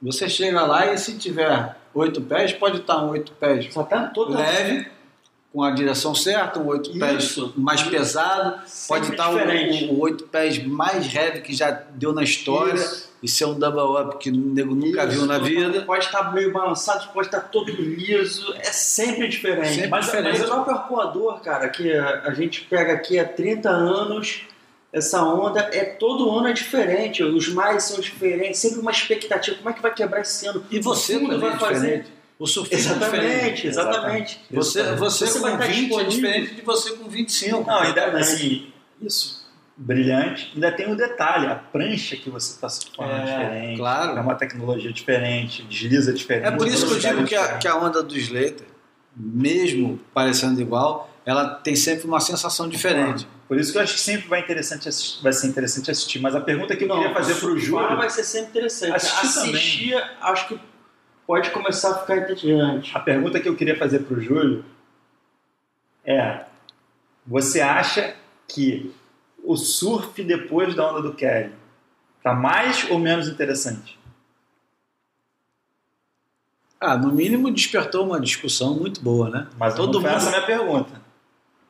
você 0.00 0.28
chega 0.28 0.62
lá 0.62 0.92
e 0.92 0.98
se 0.98 1.16
tiver 1.18 1.74
oito 1.94 2.20
pés, 2.20 2.52
pode 2.52 2.78
estar 2.78 3.02
um 3.02 3.08
oito 3.10 3.32
pés 3.32 3.72
Só 3.72 3.82
tá 3.82 4.06
todo 4.08 4.36
leve, 4.36 4.86
com 5.52 5.62
a 5.62 5.70
direção 5.70 6.14
certa, 6.14 6.60
um 6.60 6.66
oito 6.66 6.98
pés 6.98 7.24
Isso. 7.24 7.54
mais 7.56 7.82
pesado, 7.82 8.58
pode 8.86 9.06
Sempre 9.06 9.10
estar 9.12 9.30
o, 9.30 9.38
diferente. 9.38 9.84
o, 9.86 9.92
o 9.94 10.00
oito 10.00 10.24
pés 10.24 10.62
mais 10.66 11.14
heavy 11.14 11.40
que 11.40 11.54
já 11.54 11.70
deu 11.70 12.12
na 12.12 12.22
história 12.22 12.74
Isso. 12.74 13.10
e 13.22 13.28
ser 13.28 13.46
um 13.46 13.58
double 13.58 14.02
up 14.02 14.18
que 14.18 14.28
o 14.30 14.36
nego 14.36 14.74
nunca 14.74 15.04
Isso, 15.04 15.12
viu 15.16 15.26
na 15.26 15.38
vida. 15.38 15.80
Pode 15.82 16.04
estar 16.04 16.32
meio 16.34 16.52
balançado, 16.52 17.08
pode 17.14 17.28
estar 17.28 17.40
todo 17.40 17.70
liso, 17.70 18.52
é 18.58 18.64
sempre 18.70 19.28
diferente. 19.28 19.74
Sempre 19.74 19.88
mas, 19.88 20.04
diferente. 20.04 20.38
mas 20.40 20.42
o 20.42 20.52
próprio 20.52 20.74
arcoador, 20.76 21.40
cara, 21.40 21.68
que 21.70 21.90
a, 21.90 22.22
a 22.26 22.34
gente 22.34 22.62
pega 22.62 22.92
aqui 22.92 23.18
há 23.18 23.24
30 23.24 23.70
anos, 23.70 24.42
essa 24.92 25.22
onda 25.22 25.60
é 25.72 25.84
todo 25.84 26.30
ano 26.30 26.48
é 26.48 26.52
diferente, 26.52 27.22
os 27.22 27.48
mais 27.48 27.84
são 27.84 27.98
diferentes, 28.00 28.58
sempre 28.60 28.80
uma 28.80 28.90
expectativa, 28.90 29.56
como 29.56 29.70
é 29.70 29.72
que 29.72 29.80
vai 29.82 29.92
quebrar 29.94 30.20
esse 30.20 30.46
ano? 30.46 30.64
E 30.70 30.78
você 30.80 31.18
também 31.18 31.36
é 31.36 31.38
vai 31.38 31.58
fazer- 31.58 32.06
O 32.38 32.46
surfista 32.46 32.92
é 32.92 32.94
diferente. 32.98 33.66
Exatamente, 33.66 33.66
exatamente. 33.68 34.40
Você, 34.50 34.82
você, 34.94 35.26
Você 35.26 35.40
com 35.40 35.48
estar 35.48 35.66
20 35.66 35.94
é 36.00 36.04
diferente 36.04 36.54
de 36.54 36.62
você 36.62 36.90
com 36.92 37.08
25. 37.08 37.64
Não, 37.66 37.78
ainda 37.78 38.04
assim, 38.18 38.70
isso, 39.00 39.46
brilhante. 39.76 40.50
Ainda 40.54 40.70
tem 40.72 40.90
o 40.92 40.94
detalhe, 40.96 41.46
a 41.46 41.54
prancha 41.54 42.14
que 42.16 42.28
você 42.28 42.52
está 42.52 42.68
surfando 42.68 43.10
é, 43.10 43.18
É, 43.20 43.24
diferente. 43.24 43.78
claro. 43.78 44.18
É 44.18 44.20
uma 44.20 44.34
tecnologia 44.34 44.92
diferente, 44.92 45.62
desliza 45.62 46.12
diferente. 46.12 46.46
É 46.46 46.50
por 46.50 46.66
isso 46.66 46.86
que 46.86 46.92
eu 46.92 46.98
digo 46.98 47.24
que 47.24 47.34
a, 47.34 47.56
que 47.56 47.66
a 47.68 47.76
onda 47.76 48.02
do 48.02 48.16
Slater, 48.18 48.66
mesmo 49.14 49.98
parecendo 50.12 50.60
igual, 50.60 51.10
ela 51.24 51.46
tem 51.54 51.74
sempre 51.74 52.06
uma 52.06 52.20
sensação 52.20 52.68
diferente. 52.68 53.26
Por 53.48 53.58
isso 53.58 53.72
que 53.72 53.78
eu 53.78 53.82
acho 53.82 53.94
que 53.94 54.00
sempre 54.00 54.28
vai, 54.28 54.40
interessante 54.40 54.88
assistir- 54.88 55.22
vai 55.22 55.32
ser 55.32 55.46
interessante 55.46 55.90
assistir. 55.90 56.18
Mas 56.20 56.34
a 56.34 56.40
pergunta 56.40 56.76
que 56.76 56.84
eu 56.84 56.88
queria 56.88 57.14
fazer 57.14 57.34
para 57.36 57.48
o 57.48 57.58
Júlio, 57.58 57.96
vai 57.96 58.10
ser 58.10 58.24
sempre 58.24 58.50
interessante. 58.50 58.92
Assistir 58.94 59.26
Assistir, 59.26 60.04
acho 60.20 60.48
que 60.48 60.60
pode 61.26 61.50
começar 61.50 61.90
a 61.90 61.98
ficar 61.98 62.18
entediante. 62.18 62.96
a 62.96 63.00
pergunta 63.00 63.40
que 63.40 63.48
eu 63.48 63.56
queria 63.56 63.76
fazer 63.78 64.00
para 64.00 64.16
o 64.16 64.20
Júlio 64.20 64.64
é: 66.04 66.44
você 67.26 67.60
acha 67.60 68.14
que 68.48 68.94
o 69.44 69.56
surf 69.56 70.22
depois 70.22 70.74
da 70.74 70.90
onda 70.90 71.02
do 71.02 71.14
Kelly 71.14 71.52
está 72.18 72.32
mais 72.34 72.88
ou 72.90 72.98
menos 72.98 73.28
interessante? 73.28 73.98
Ah, 76.80 76.96
no 76.96 77.10
mínimo 77.12 77.50
despertou 77.50 78.04
uma 78.04 78.20
discussão 78.20 78.74
muito 78.74 79.00
boa, 79.00 79.30
né? 79.30 79.48
Mas 79.58 79.74
Todo 79.74 79.98
mundo- 80.00 80.08
essa 80.10 80.28
a 80.28 80.30
minha 80.30 80.46
pergunta. 80.46 81.00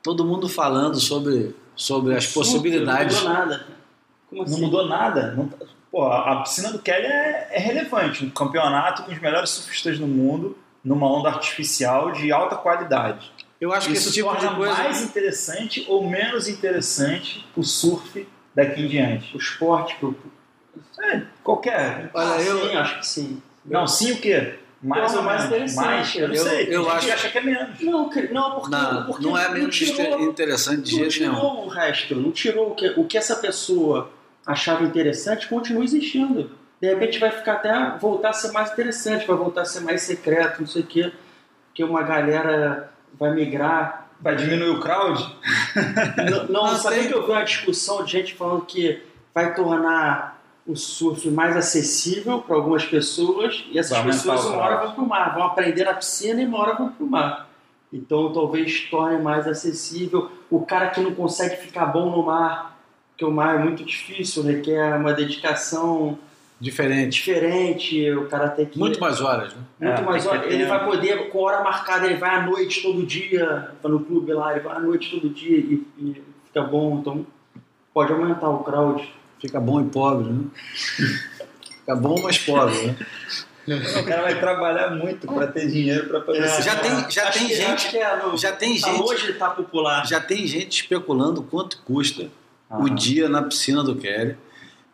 Todo 0.03 0.25
mundo 0.25 0.49
falando 0.49 0.99
sobre, 1.01 1.55
sobre 1.75 2.15
as 2.17 2.27
possibilidades. 2.27 3.23
Não 3.23 3.29
mudou 3.31 3.35
nada. 3.47 3.67
Como 4.29 4.43
assim? 4.43 4.53
Não 4.53 4.61
mudou 4.61 4.89
nada. 4.89 5.33
Não 5.33 5.49
tá- 5.49 5.67
pô, 5.97 6.05
a 6.13 6.43
piscina 6.43 6.71
do 6.71 6.79
Kelly 6.79 7.07
é, 7.07 7.49
é 7.53 7.59
relevante. 7.59 8.23
Um 8.23 8.29
campeonato 8.31 9.05
com 9.05 9.13
os 9.13 9.19
melhores 9.19 9.49
surfistas 9.49 9.99
do 9.99 10.07
mundo, 10.07 10.57
numa 10.85 11.11
onda 11.11 11.31
artificial 11.31 12.13
de 12.13 12.31
alta 12.31 12.55
qualidade. 12.55 13.33
Eu 13.59 13.73
acho 13.73 13.87
que 13.89 13.95
Isso 13.95 14.09
esse 14.09 14.15
tipo 14.17 14.29
torna 14.29 14.51
de 14.51 14.55
coisa. 14.57 14.75
mais 14.75 15.01
interessante 15.03 15.87
ou 15.89 16.07
menos 16.07 16.47
interessante 16.49 17.47
o 17.57 17.63
surf 17.63 18.29
daqui 18.55 18.83
em 18.83 18.89
diante? 18.89 19.35
O 19.35 19.39
esporte, 19.39 19.97
pro- 19.97 20.15
É, 21.03 21.23
qualquer. 21.43 22.11
Olha, 22.13 22.35
Ah, 22.35 22.43
eu- 22.43 22.69
sim, 22.69 22.77
acho 22.77 22.99
que 22.99 23.07
sim. 23.07 23.43
Não, 23.65 23.87
sim 23.87 24.13
o 24.13 24.21
quê? 24.21 24.59
Mais 24.83 25.13
Não, 25.13 25.21
ou 25.21 25.25
mais 25.25 25.49
menos? 25.49 25.73
interessante. 25.73 25.87
Mais? 25.87 26.15
Eu 26.17 26.29
não 26.29 26.35
Eu- 26.35 26.45
sei. 26.45 26.67
Eu 26.69 26.83
gente 26.85 26.93
acho- 26.97 27.07
que 27.07 27.13
acha 27.13 27.29
que 27.31 27.39
é 27.39 27.41
menos. 27.41 27.81
Não, 27.81 28.09
que- 28.11 28.29
não 28.29 28.51
porque, 28.57 28.71
Não, 28.71 29.07
porque 29.07 29.25
não 29.27 29.39
é 29.39 29.49
menos 29.49 29.75
tirou, 29.75 30.21
interessante 30.21 30.83
de 30.83 30.93
não 30.93 30.99
jeito 30.99 31.13
tirou 31.13 31.33
nenhum. 31.35 31.65
o 31.65 31.69
resto, 31.69 32.15
não 32.17 32.31
tirou 32.31 32.73
o 32.73 32.75
que, 32.75 32.89
o 32.99 33.05
que 33.05 33.17
essa 33.17 33.37
pessoa 33.37 34.11
achava 34.47 34.85
interessante, 34.85 35.49
continua 35.49 35.85
existindo. 35.85 36.51
De 36.81 36.89
repente 36.89 37.19
vai 37.19 37.31
ficar 37.31 37.55
até 37.55 37.99
voltar 37.99 38.31
a 38.31 38.33
ser 38.33 38.53
mais 38.53 38.71
interessante, 38.71 39.27
vai 39.27 39.37
voltar 39.37 39.63
a 39.63 39.65
ser 39.65 39.81
mais 39.81 40.03
secreto, 40.03 40.61
não 40.61 40.67
sei 40.67 40.83
o 40.83 40.87
quê, 40.87 41.13
porque 41.69 41.83
uma 41.83 42.03
galera 42.03 42.91
vai 43.19 43.35
migrar. 43.35 44.09
Vai 44.21 44.37
diminuir 44.37 44.71
o 44.71 44.81
crowd? 44.81 45.37
Não, 46.31 46.45
não 46.45 46.73
Não, 46.73 46.77
sabia 46.77 47.07
que 47.07 47.13
eu 47.13 47.27
vi 47.27 47.33
uma 47.33 47.45
discussão 47.45 48.03
de 48.03 48.13
gente 48.13 48.35
falando 48.35 48.65
que 48.65 49.03
vai 49.35 49.55
tornar 49.55 50.41
o 50.67 50.75
surf 50.75 51.29
mais 51.31 51.55
acessível 51.55 52.41
para 52.41 52.57
algumas 52.57 52.85
pessoas 52.85 53.65
e 53.71 53.79
essas 53.79 53.99
Vai 53.99 54.07
pessoas 54.07 54.47
uma 54.47 54.57
hora 54.57 54.87
vão 54.87 54.95
para 54.95 55.05
o 55.05 55.09
mar, 55.09 55.35
vão 55.35 55.43
aprender 55.45 55.85
na 55.85 55.93
piscina 55.93 56.41
e 56.41 56.47
uma 56.47 56.59
hora 56.59 56.75
vão 56.75 56.89
para 56.89 57.05
o 57.05 57.09
mar. 57.09 57.49
Então 57.93 58.33
talvez 58.33 58.89
torne 58.91 59.23
mais 59.23 59.47
acessível 59.47 60.31
o 60.51 60.65
cara 60.65 60.89
que 60.89 61.01
não 61.01 61.15
consegue 61.15 61.57
ficar 61.57 61.87
bom 61.87 62.11
no 62.11 62.23
mar, 62.25 62.76
porque 63.17 63.25
o 63.25 63.31
mar 63.31 63.57
é 63.57 63.59
muito 63.59 63.83
difícil, 63.83 64.43
requer 64.43 64.95
uma 64.95 65.15
dedicação 65.15 66.19
Diferente. 66.61 67.15
diferente, 67.15 68.11
o 68.13 68.27
cara 68.29 68.51
tem 68.51 68.67
que 68.67 68.79
Muito 68.79 69.01
mais 69.01 69.23
horas, 69.23 69.55
né? 69.55 69.61
muito 69.81 70.03
É, 70.03 70.05
mais 70.05 70.23
tem 70.23 70.33
que 70.33 70.39
hora. 70.39 70.49
ter 70.49 70.55
Ele 70.55 70.67
vai 70.67 70.85
poder, 70.85 71.31
com 71.31 71.39
hora 71.39 71.63
marcada, 71.65 72.05
ele 72.07 72.17
vai 72.17 72.35
à 72.37 72.43
noite 72.43 72.83
todo 72.83 73.07
dia, 73.07 73.71
vai 73.83 73.91
no 73.93 74.01
clube 74.01 74.33
lá, 74.35 74.53
ele 74.53 74.61
vai 74.61 74.77
à 74.77 74.81
noite 74.81 75.11
todo 75.11 75.31
dia 75.31 75.57
e, 75.57 75.83
e 75.99 76.23
fica 76.47 76.63
bom, 76.63 76.99
então 77.01 77.27
pode 77.95 78.13
aumentar 78.13 78.51
o 78.51 78.63
crowd. 78.63 79.03
Fica 79.41 79.59
bom 79.61 79.81
e 79.81 79.85
pobre, 79.85 80.31
né? 80.31 80.45
Fica 81.79 81.97
bom, 81.97 82.21
mas 82.23 82.37
pobre, 82.39 82.75
né? 82.87 82.97
O 84.01 84.05
cara 84.05 84.23
vai 84.23 84.39
trabalhar 84.39 84.91
muito 84.91 85.27
para 85.27 85.47
ter 85.49 85.67
dinheiro 85.69 86.07
para 86.09 86.21
poder 86.21 86.43
É, 86.43 86.63
Já 86.63 86.77
tem, 86.77 87.11
já 87.11 87.29
Acho 87.29 87.39
tem 87.39 87.49
que- 87.49 87.55
gente, 87.55 87.89
que 87.91 87.97
é 87.99 88.17
no- 88.23 88.37
já 88.37 88.53
tem 88.53 88.79
tá 88.81 88.89
gente, 88.91 89.17
de 89.25 89.31
estar 89.33 89.51
popular. 89.51 90.07
já 90.07 90.21
tem 90.21 90.47
gente 90.47 90.83
especulando 90.83 91.43
quanto 91.43 91.79
custa 91.83 92.29
o 92.71 92.75
Aham. 92.87 92.95
dia 92.95 93.29
na 93.29 93.43
piscina 93.43 93.83
do 93.83 93.95
Kelly. 93.97 94.37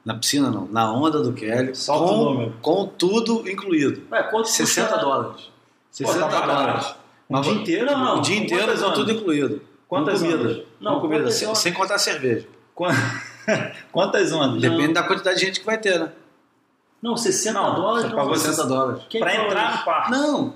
Na 0.05 0.15
piscina 0.15 0.51
não, 0.51 0.67
na 0.67 0.93
onda 0.93 1.21
do 1.21 1.33
Kelly, 1.33 1.75
Solta 1.77 2.05
o 2.05 2.09
com, 2.09 2.25
número. 2.25 2.55
com 2.61 2.87
tudo 2.87 3.49
incluído. 3.49 4.03
Ué, 4.11 4.23
quanto 4.25 4.49
60 4.49 4.89
custa- 4.89 5.01
dólares. 5.05 5.43
Pô, 5.43 5.51
60 5.93 6.19
tá 6.19 6.29
barato. 6.29 6.47
dólares. 6.49 6.87
Um 7.31 7.35
Mas 7.37 7.47
dia 7.47 7.55
inteiro? 7.55 7.87
Não, 7.87 7.99
não. 8.05 8.19
o 8.19 8.21
dia 8.21 8.37
inteiro 8.37 8.65
Quantas 8.65 8.83
com 8.83 8.93
tudo 8.93 9.13
incluído. 9.13 9.63
Quantas 9.89 10.21
com 10.21 10.27
comida. 10.31 10.43
ondas? 10.51 10.63
Não, 10.81 10.95
com 10.97 11.01
comida, 11.03 11.31
sem, 11.31 11.55
sem 11.55 11.73
contar 11.73 11.99
cerveja. 11.99 12.47
Quan- 12.75 12.91
Quantas 13.93 14.33
ondas? 14.33 14.61
Depende 14.61 14.93
da 14.95 15.03
quantidade 15.03 15.39
de 15.39 15.47
gente 15.47 15.61
que 15.61 15.67
vai 15.67 15.79
ter, 15.79 15.99
né? 16.01 16.11
Não, 17.01 17.17
60 17.17 17.61
Não, 17.61 17.75
dólares. 17.75 18.03
você 18.03 18.09
não 18.09 18.17
pagou 18.17 18.31
vai- 18.31 18.39
60 18.41 18.67
dólares. 18.67 19.03
Para 19.19 19.35
entrar 19.47 19.79
no 19.79 19.85
parque. 19.85 20.11
Não, 20.11 20.55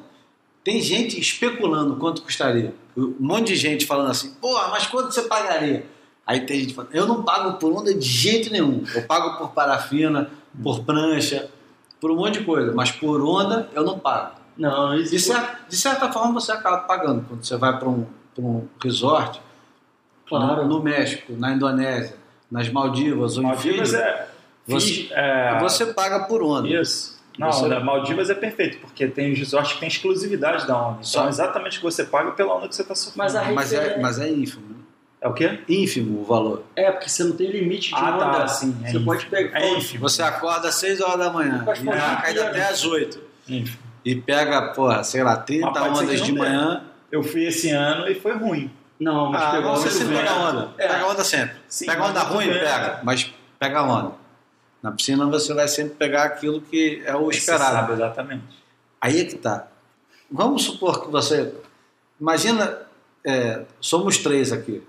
tem 0.65 0.81
gente 0.81 1.19
especulando 1.21 1.97
quanto 1.97 2.23
custaria. 2.23 2.75
Um 2.97 3.15
monte 3.21 3.49
de 3.49 3.57
gente 3.57 3.87
falando 3.87 4.11
assim, 4.11 4.31
porra, 4.41 4.69
mas 4.69 4.87
quanto 4.87 5.13
você 5.13 5.23
pagaria? 5.23 5.87
Aí 6.27 6.41
tem 6.41 6.61
gente 6.61 6.75
falando, 6.75 6.93
eu 6.95 7.07
não 7.07 7.23
pago 7.23 7.53
por 7.59 7.73
onda 7.73 7.95
de 7.95 8.05
jeito 8.07 8.51
nenhum. 8.51 8.83
Eu 8.95 9.03
pago 9.03 9.39
por 9.39 9.51
parafina, 9.51 10.29
por 10.63 10.83
prancha, 10.85 11.49
por 12.01 12.11
um 12.11 12.17
monte 12.17 12.41
de 12.41 12.45
coisa. 12.45 12.73
Mas 12.75 12.91
por 12.91 13.23
onda 13.25 13.69
eu 13.73 13.85
não 13.85 13.99
pago. 13.99 14.33
Não, 14.59 14.89
não 14.89 14.97
De, 14.97 15.03
existe. 15.03 15.33
cer- 15.33 15.59
de 15.69 15.77
certa 15.77 16.11
forma 16.11 16.33
você 16.41 16.51
acaba 16.51 16.79
pagando. 16.79 17.25
Quando 17.29 17.45
você 17.45 17.57
vai 17.57 17.79
para 17.79 17.89
um, 17.89 18.07
pra 18.35 18.45
um 18.45 18.67
resort, 18.83 19.41
Claro. 20.29 20.65
no, 20.65 20.79
no 20.79 20.83
México, 20.83 21.33
na 21.35 21.53
Indonésia, 21.53 22.17
nas 22.51 22.69
Maldivas 22.71 23.37
ou 23.37 23.43
em 23.45 23.47
Maldivas 23.47 23.91
Fiji, 23.91 23.97
é. 24.03 24.29
Você- 24.67 25.09
é- 25.13 25.59
você 25.61 25.87
paga 25.87 26.21
por 26.25 26.43
onda. 26.43 26.67
Isso. 26.69 27.17
Não, 27.39 27.53
Você- 27.53 27.69
da 27.69 27.79
Maldivas 27.81 28.31
é 28.31 28.35
perfeito, 28.35 28.79
porque 28.79 29.07
tem 29.07 29.31
os 29.33 29.39
resorts 29.39 29.75
que 29.75 29.81
tem 29.81 29.89
exclusividade 29.89 30.67
da 30.67 30.75
onda. 30.77 30.93
Então 30.95 31.03
Só- 31.05 31.29
exatamente 31.29 31.77
o 31.77 31.81
que 31.81 31.85
você 31.85 32.03
paga 32.03 32.33
pela 32.33 32.57
onda 32.57 32.67
que 32.67 32.75
você 32.75 32.83
está 32.83 32.95
surfando. 32.95 33.19
Mas 33.19 33.37
a 33.37 33.45
Mas 33.53 33.73
é, 33.75 34.01
mas 34.01 34.19
é 34.19 34.29
ínfimo. 34.29 34.75
É 35.27 35.29
o 35.29 35.35
quê? 35.35 35.59
Ínfimo 35.69 36.21
o 36.21 36.25
valor. 36.25 36.63
É, 36.77 36.93
porque 36.93 37.09
você 37.09 37.25
não 37.25 37.33
tem 37.37 37.51
limite 37.51 37.89
de 37.89 37.95
Ah, 37.97 38.15
onda. 38.15 38.25
tá, 38.39 38.47
sim, 38.49 38.71
é 38.79 38.83
você 38.85 38.89
ínfimo. 38.91 39.05
pode 39.05 39.27
pegar. 39.27 39.61
É 39.61 39.71
ínfimo. 39.77 40.01
Você 40.09 40.23
acorda 40.23 40.69
às 40.69 40.77
6 40.77 41.01
horas 41.01 41.19
da 41.19 41.31
manhã 41.33 41.67
e 41.81 41.83
né? 41.85 41.99
até 42.47 42.69
às 42.69 42.85
8. 42.85 43.21
Ínfimo. 43.49 43.79
E 44.05 44.15
pega, 44.15 44.69
porra, 44.73 45.03
sei 45.03 45.25
lá, 45.25 45.37
30 45.37 45.67
Mas 45.67 45.79
pode 45.79 45.99
ser 45.99 46.05
ondas 46.05 46.21
de 46.23 46.33
manhã. 46.33 46.85
Eu 47.11 47.25
fui 47.25 47.45
esse 47.45 47.71
ano 47.71 48.09
e 48.09 48.15
foi 48.15 48.35
ruim. 48.37 48.71
Não, 49.01 49.33
mas 49.33 49.43
Ah, 49.43 49.51
pegou 49.51 49.75
você 49.77 49.91
sempre 49.91 50.15
pega 50.17 50.33
onda. 50.35 50.69
É. 50.79 50.87
Pega 50.89 51.07
onda 51.09 51.25
sempre. 51.25 51.57
Sim, 51.69 51.87
pega 51.87 52.05
onda 52.05 52.21
ruim, 52.21 52.47
bem. 52.47 52.59
pega. 52.61 53.01
Mas 53.03 53.35
pega 53.59 53.83
onda. 53.83 54.13
Na 54.81 54.93
piscina 54.93 55.27
você 55.27 55.53
vai 55.53 55.67
sempre 55.67 55.95
pegar 55.97 56.23
aquilo 56.23 56.61
que 56.61 57.03
é 57.05 57.17
o 57.17 57.25
Você 57.27 57.39
esperado. 57.39 57.75
sabe 57.75 57.93
exatamente. 57.95 58.45
Aí 59.01 59.21
é 59.23 59.25
que 59.25 59.35
tá. 59.35 59.67
Vamos 60.31 60.63
supor 60.63 61.05
que 61.05 61.11
você. 61.11 61.53
Imagina 62.21 62.79
é, 63.25 63.63
somos 63.81 64.19
três 64.19 64.53
aqui. 64.53 64.83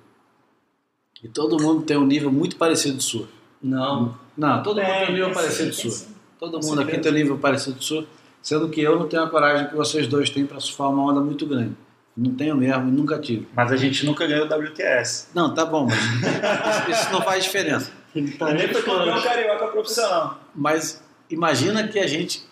E 1.23 1.27
todo 1.27 1.61
mundo 1.61 1.84
tem 1.84 1.98
um 1.98 2.06
nível 2.06 2.31
muito 2.31 2.56
parecido 2.57 2.98
de 2.98 3.03
surf. 3.03 3.27
Não. 3.61 4.18
Não, 4.38 4.61
todo 4.61 4.81
mundo 4.81 4.88
tem 4.88 5.10
um 5.10 5.11
nível 5.11 5.26
tem 5.26 5.34
parecido 5.34 5.72
tem 5.72 5.73
surf. 5.73 5.98
sim. 5.98 6.15
Todo 6.39 6.60
mundo 6.64 6.81
aqui 6.81 6.98
tem 6.99 7.11
um 7.11 7.15
nível 7.15 7.38
parecido 7.39 7.80
de 7.80 7.85
surf, 7.85 8.07
sendo 8.41 8.69
que 8.69 8.81
eu 8.81 8.99
não 8.99 9.07
tenho 9.07 9.23
a 9.23 9.30
coragem 9.30 9.68
que 9.68 9.76
vocês 9.76 10.07
dois 10.07 10.30
têm 10.30 10.45
para 10.45 10.60
surfar 10.60 10.89
uma 10.89 11.03
onda 11.03 11.19
muito 11.19 11.45
grande. 11.45 11.76
Não 12.15 12.34
tenho 12.34 12.56
mesmo, 12.56 12.88
e 12.88 12.91
nunca 12.91 13.19
tive. 13.19 13.48
Mas 13.56 13.72
a 13.72 13.76
gente 13.76 14.06
nunca 14.06 14.26
ganhou 14.26 14.48
o 14.48 14.49
WQS. 14.49 15.30
Não, 15.34 15.53
tá 15.53 15.65
bom, 15.65 15.85
mas 15.85 15.98
isso, 15.98 16.91
isso 16.91 17.11
não 17.11 17.22
faz 17.22 17.44
diferença. 17.44 17.91
Tá 18.39 18.53
Nem 18.53 18.68
foi 18.68 18.81
campeão 18.81 19.22
carioca 19.22 19.68
profissional. 19.68 20.39
Mas 20.56 21.03
imagina 21.30 21.88
que 21.88 21.99
a 21.99 22.07
gente 22.07 22.44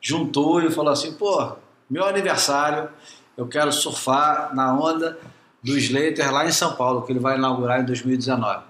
juntou 0.00 0.62
e 0.62 0.70
falou 0.70 0.92
assim, 0.92 1.14
pô, 1.14 1.52
meu 1.90 2.04
aniversário, 2.04 2.88
eu 3.36 3.48
quero 3.48 3.72
surfar 3.72 4.54
na 4.54 4.78
onda 4.78 5.18
do 5.64 5.76
Slater 5.78 6.32
lá 6.32 6.46
em 6.46 6.52
São 6.52 6.76
Paulo, 6.76 7.02
que 7.02 7.12
ele 7.12 7.18
vai 7.18 7.36
inaugurar 7.36 7.80
em 7.80 7.84
2019. 7.84 8.64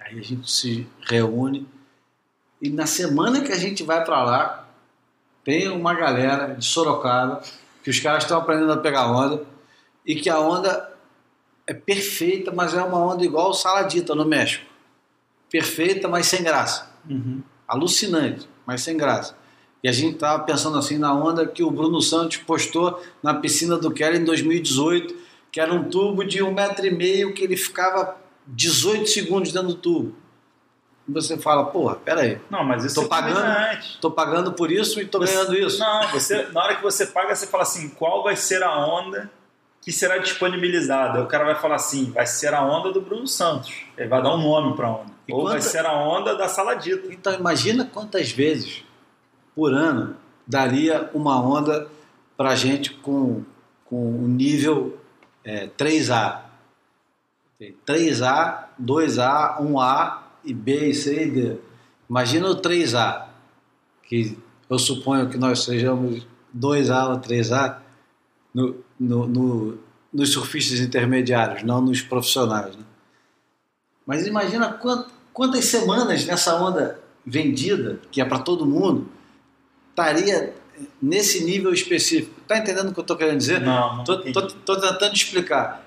Aí 0.00 0.18
a 0.18 0.22
gente 0.22 0.50
se 0.50 0.86
reúne 1.02 1.68
e 2.62 2.70
na 2.70 2.86
semana 2.86 3.42
que 3.42 3.52
a 3.52 3.58
gente 3.58 3.82
vai 3.82 4.02
para 4.04 4.22
lá, 4.22 4.68
tem 5.44 5.68
uma 5.68 5.94
galera 5.94 6.54
de 6.54 6.64
Sorocaba 6.64 7.42
que 7.82 7.90
os 7.90 8.00
caras 8.00 8.24
estão 8.24 8.38
aprendendo 8.38 8.72
a 8.72 8.78
pegar 8.78 9.10
onda 9.10 9.44
e 10.04 10.14
que 10.14 10.30
a 10.30 10.40
onda 10.40 10.92
é 11.66 11.74
perfeita, 11.74 12.52
mas 12.52 12.72
é 12.72 12.82
uma 12.82 12.98
onda 12.98 13.24
igual 13.24 13.52
Saladita 13.52 14.14
no 14.14 14.24
México. 14.24 14.64
Perfeita, 15.50 16.08
mas 16.08 16.26
sem 16.26 16.42
graça 16.42 16.94
alucinante, 17.66 18.48
mas 18.64 18.82
sem 18.82 18.96
graça. 18.96 19.36
E 19.82 19.88
a 19.88 19.92
gente 19.92 20.14
estava 20.14 20.42
pensando 20.44 20.78
assim 20.78 20.98
na 20.98 21.14
onda 21.14 21.46
que 21.46 21.62
o 21.62 21.70
Bruno 21.70 22.00
Santos 22.00 22.38
postou 22.38 23.02
na 23.22 23.34
piscina 23.34 23.76
do 23.76 23.90
Kelly 23.90 24.18
em 24.18 24.24
2018, 24.24 25.14
que 25.52 25.60
era 25.60 25.72
um 25.72 25.84
tubo 25.88 26.24
de 26.24 26.42
um 26.42 26.52
metro 26.52 26.86
e 26.86 26.90
meio 26.90 27.32
que 27.32 27.44
ele 27.44 27.56
ficava 27.56 28.16
18 28.46 29.06
segundos 29.08 29.52
dentro 29.52 29.68
do 29.68 29.74
tubo. 29.74 30.14
E 31.08 31.12
você 31.12 31.38
fala, 31.38 31.66
porra, 31.66 31.94
peraí, 31.96 32.40
Não, 32.50 32.64
mas 32.64 32.84
isso 32.84 32.96
Tô 32.96 33.02
você 33.02 33.08
pagando. 33.08 33.38
antes. 33.38 33.96
tô 34.00 34.10
pagando 34.10 34.52
por 34.52 34.70
isso 34.72 35.00
e 35.00 35.06
tô 35.06 35.18
Você- 35.18 35.32
ganhando 35.34 35.54
isso. 35.56 35.78
Não, 35.78 36.08
você, 36.08 36.42
na 36.52 36.62
hora 36.64 36.76
que 36.76 36.82
você 36.82 37.06
paga, 37.06 37.34
você 37.34 37.46
fala 37.46 37.62
assim, 37.62 37.88
qual 37.90 38.24
vai 38.24 38.34
ser 38.36 38.62
a 38.64 38.76
onda 38.86 39.30
que 39.80 39.92
será 39.92 40.18
disponibilizada? 40.18 41.18
Aí 41.18 41.24
O 41.24 41.28
cara 41.28 41.44
vai 41.44 41.54
falar 41.54 41.76
assim, 41.76 42.10
vai 42.10 42.26
ser 42.26 42.52
a 42.52 42.64
onda 42.64 42.90
do 42.92 43.00
Bruno 43.00 43.26
Santos. 43.28 43.72
Ele 43.96 44.08
vai 44.08 44.20
dar 44.20 44.34
um 44.34 44.38
nome 44.42 44.74
para 44.74 44.88
a 44.88 44.90
onda. 44.96 45.12
E 45.28 45.32
Ou 45.32 45.44
vai 45.44 45.54
quanta- 45.54 45.62
ser 45.64 45.86
a 45.86 45.92
onda 45.92 46.34
da 46.36 46.48
Saladita. 46.48 47.06
Então 47.12 47.32
imagina 47.34 47.84
quantas 47.84 48.30
vezes 48.32 48.82
por 49.54 49.72
ano 49.72 50.16
daria 50.46 51.08
uma 51.14 51.40
onda 51.40 51.86
para 52.36 52.54
gente 52.56 52.90
com, 52.94 53.42
com 53.84 53.96
o 54.24 54.26
nível 54.28 54.98
é, 55.46 55.66
3A. 55.68 56.40
Tem 57.58 57.74
3A, 57.86 58.64
2A, 58.82 59.58
1A 59.62 60.18
e 60.44 60.52
B, 60.52 60.88
e 60.90 60.94
C 60.94 61.24
e 61.24 61.30
D. 61.30 61.56
Imagina 62.10 62.48
o 62.50 62.56
3A, 62.60 63.26
que 64.02 64.36
eu 64.68 64.78
suponho 64.78 65.30
que 65.30 65.38
nós 65.38 65.64
sejamos 65.64 66.26
2A 66.56 67.08
ou 67.10 67.18
3A 67.20 67.78
no, 68.52 68.76
no, 69.00 69.26
no- 69.26 69.78
nos 70.12 70.32
surfistas 70.32 70.80
intermediários, 70.80 71.62
não 71.62 71.80
nos 71.80 72.00
profissionais. 72.02 72.74
Né? 72.76 72.82
Mas 74.06 74.26
imagina 74.26 74.72
quant- 74.74 75.08
quantas 75.32 75.64
semanas 75.66 76.24
nessa 76.26 76.54
onda 76.56 77.00
vendida, 77.24 78.00
que 78.10 78.20
é 78.20 78.24
para 78.24 78.38
todo 78.38 78.64
mundo, 78.66 79.08
estaria 79.90 80.54
nesse 81.00 81.42
nível 81.44 81.72
específico. 81.72 82.40
Tá 82.46 82.58
entendendo 82.58 82.88
o 82.90 82.92
que 82.92 82.98
eu 83.00 83.02
estou 83.02 83.16
querendo 83.16 83.38
dizer? 83.38 83.60
Não, 83.60 84.04
tô 84.64 84.76
tentando 84.76 85.14
explicar 85.14 85.84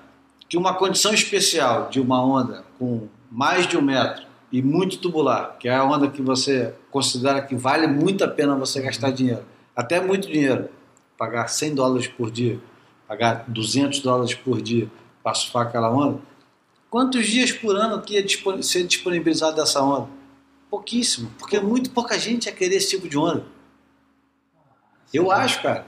que 0.48 0.56
uma 0.56 0.74
condição 0.74 1.12
especial 1.14 1.88
de 1.90 2.00
uma 2.00 2.24
onda 2.24 2.64
com 2.78 3.08
mais 3.30 3.66
de 3.66 3.76
um 3.76 3.82
metro 3.82 4.24
e 4.52 4.60
muito 4.60 4.98
tubular, 4.98 5.56
que 5.60 5.68
é 5.68 5.74
a 5.74 5.84
onda 5.84 6.08
que 6.10 6.20
você 6.20 6.74
considera 6.90 7.40
que 7.40 7.54
vale 7.54 7.86
muito 7.86 8.24
a 8.24 8.28
pena 8.28 8.56
você 8.56 8.80
gastar 8.82 9.12
dinheiro, 9.12 9.44
até 9.76 10.00
muito 10.00 10.26
dinheiro, 10.26 10.68
pagar 11.16 11.46
100 11.48 11.74
dólares 11.76 12.08
por 12.08 12.30
dia, 12.30 12.58
pagar 13.06 13.44
200 13.46 14.00
dólares 14.00 14.34
por 14.34 14.60
dia 14.60 14.90
para 15.22 15.34
surfar 15.34 15.66
aquela 15.68 15.88
onda, 15.92 16.18
quantos 16.88 17.26
dias 17.28 17.52
por 17.52 17.76
ano 17.76 18.00
que 18.02 18.14
ia 18.14 18.22
dispon- 18.22 18.60
ser 18.62 18.82
disponibilizado 18.84 19.60
essa 19.60 19.80
onda? 19.80 20.08
Pouquíssimo, 20.68 21.30
porque 21.38 21.60
muito 21.60 21.90
pouca 21.90 22.18
gente 22.18 22.46
ia 22.46 22.52
querer 22.52 22.76
esse 22.76 22.90
tipo 22.90 23.08
de 23.08 23.16
onda. 23.16 23.44
Eu 25.12 25.30
acho, 25.30 25.62
cara. 25.62 25.86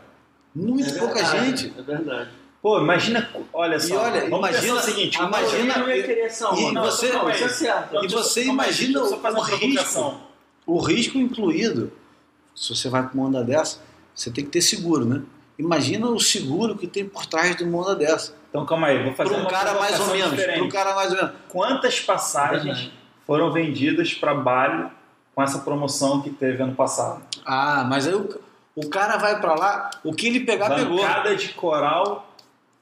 Muito 0.54 0.88
É 0.94 0.98
pouca 0.98 1.14
verdade, 1.14 1.56
gente. 1.62 1.74
É 1.78 1.82
verdade. 1.82 2.30
Pô, 2.60 2.78
imagina, 2.78 3.28
olha 3.52 3.80
só. 3.80 3.94
E 3.94 3.96
olha, 3.96 4.20
vamos 4.30 4.48
imagina- 4.50 4.74
o 4.74 4.80
seguinte, 4.80 5.16
a 5.18 5.20
uma- 5.22 5.30
maioria 5.30 5.78
não 5.78 5.88
ia 5.90 6.02
querer 6.02 6.20
essa 6.26 6.48
E 6.54 6.72
Não, 6.72 6.84
você- 6.84 7.06
isso 7.08 7.44
é 7.44 7.48
certo. 7.48 7.94
E 7.94 8.04
eu- 8.04 8.10
você 8.10 8.44
imagina 8.44 8.98
eu 9.00 9.04
o 9.06 9.18
provocação. 9.18 9.58
risco. 9.58 10.20
O 10.66 10.78
risco 10.80 11.18
incluído, 11.18 11.92
se 12.54 12.74
você 12.74 12.88
vai 12.88 13.08
com 13.08 13.18
uma 13.18 13.26
onda 13.28 13.42
dessa, 13.42 13.78
você 14.14 14.30
tem 14.30 14.44
que 14.44 14.50
ter 14.50 14.60
seguro, 14.60 15.04
né? 15.04 15.22
Imagina 15.58 16.06
o 16.08 16.20
seguro 16.20 16.76
que 16.76 16.86
tem 16.86 17.04
por 17.04 17.26
trás 17.26 17.56
de 17.56 17.64
uma 17.64 17.78
onda 17.78 17.96
dessa. 17.96 18.34
Então 18.48 18.64
calma 18.64 18.88
aí, 18.88 19.02
vou 19.02 19.12
fazer 19.14 19.30
Para 19.30 19.38
um 19.38 19.42
uma 19.42 19.50
cara 19.50 19.74
mais 19.74 19.98
ou 19.98 20.06
menos. 20.08 20.30
diferente. 20.30 20.60
Um 20.62 20.68
cara 20.68 20.94
mais 20.94 21.10
ou 21.10 21.16
menos. 21.16 21.32
Quantas 21.48 21.98
passagens 22.00 22.62
Verdade. 22.64 22.92
foram 23.26 23.50
vendidas 23.52 24.14
para 24.14 24.34
Bali 24.34 24.88
com 25.34 25.42
essa 25.42 25.58
promoção 25.58 26.20
que 26.22 26.30
teve 26.30 26.62
ano 26.62 26.74
passado? 26.74 27.22
Ah, 27.44 27.84
mas 27.88 28.06
aí 28.06 28.14
o, 28.14 28.28
o 28.74 28.88
cara 28.88 29.16
vai 29.16 29.40
para 29.40 29.54
lá, 29.54 29.90
o 30.04 30.12
que 30.14 30.26
ele 30.26 30.40
pegar, 30.40 30.74
pegou. 30.74 30.96
Bancada 30.98 31.36
de 31.36 31.48
coral. 31.50 32.28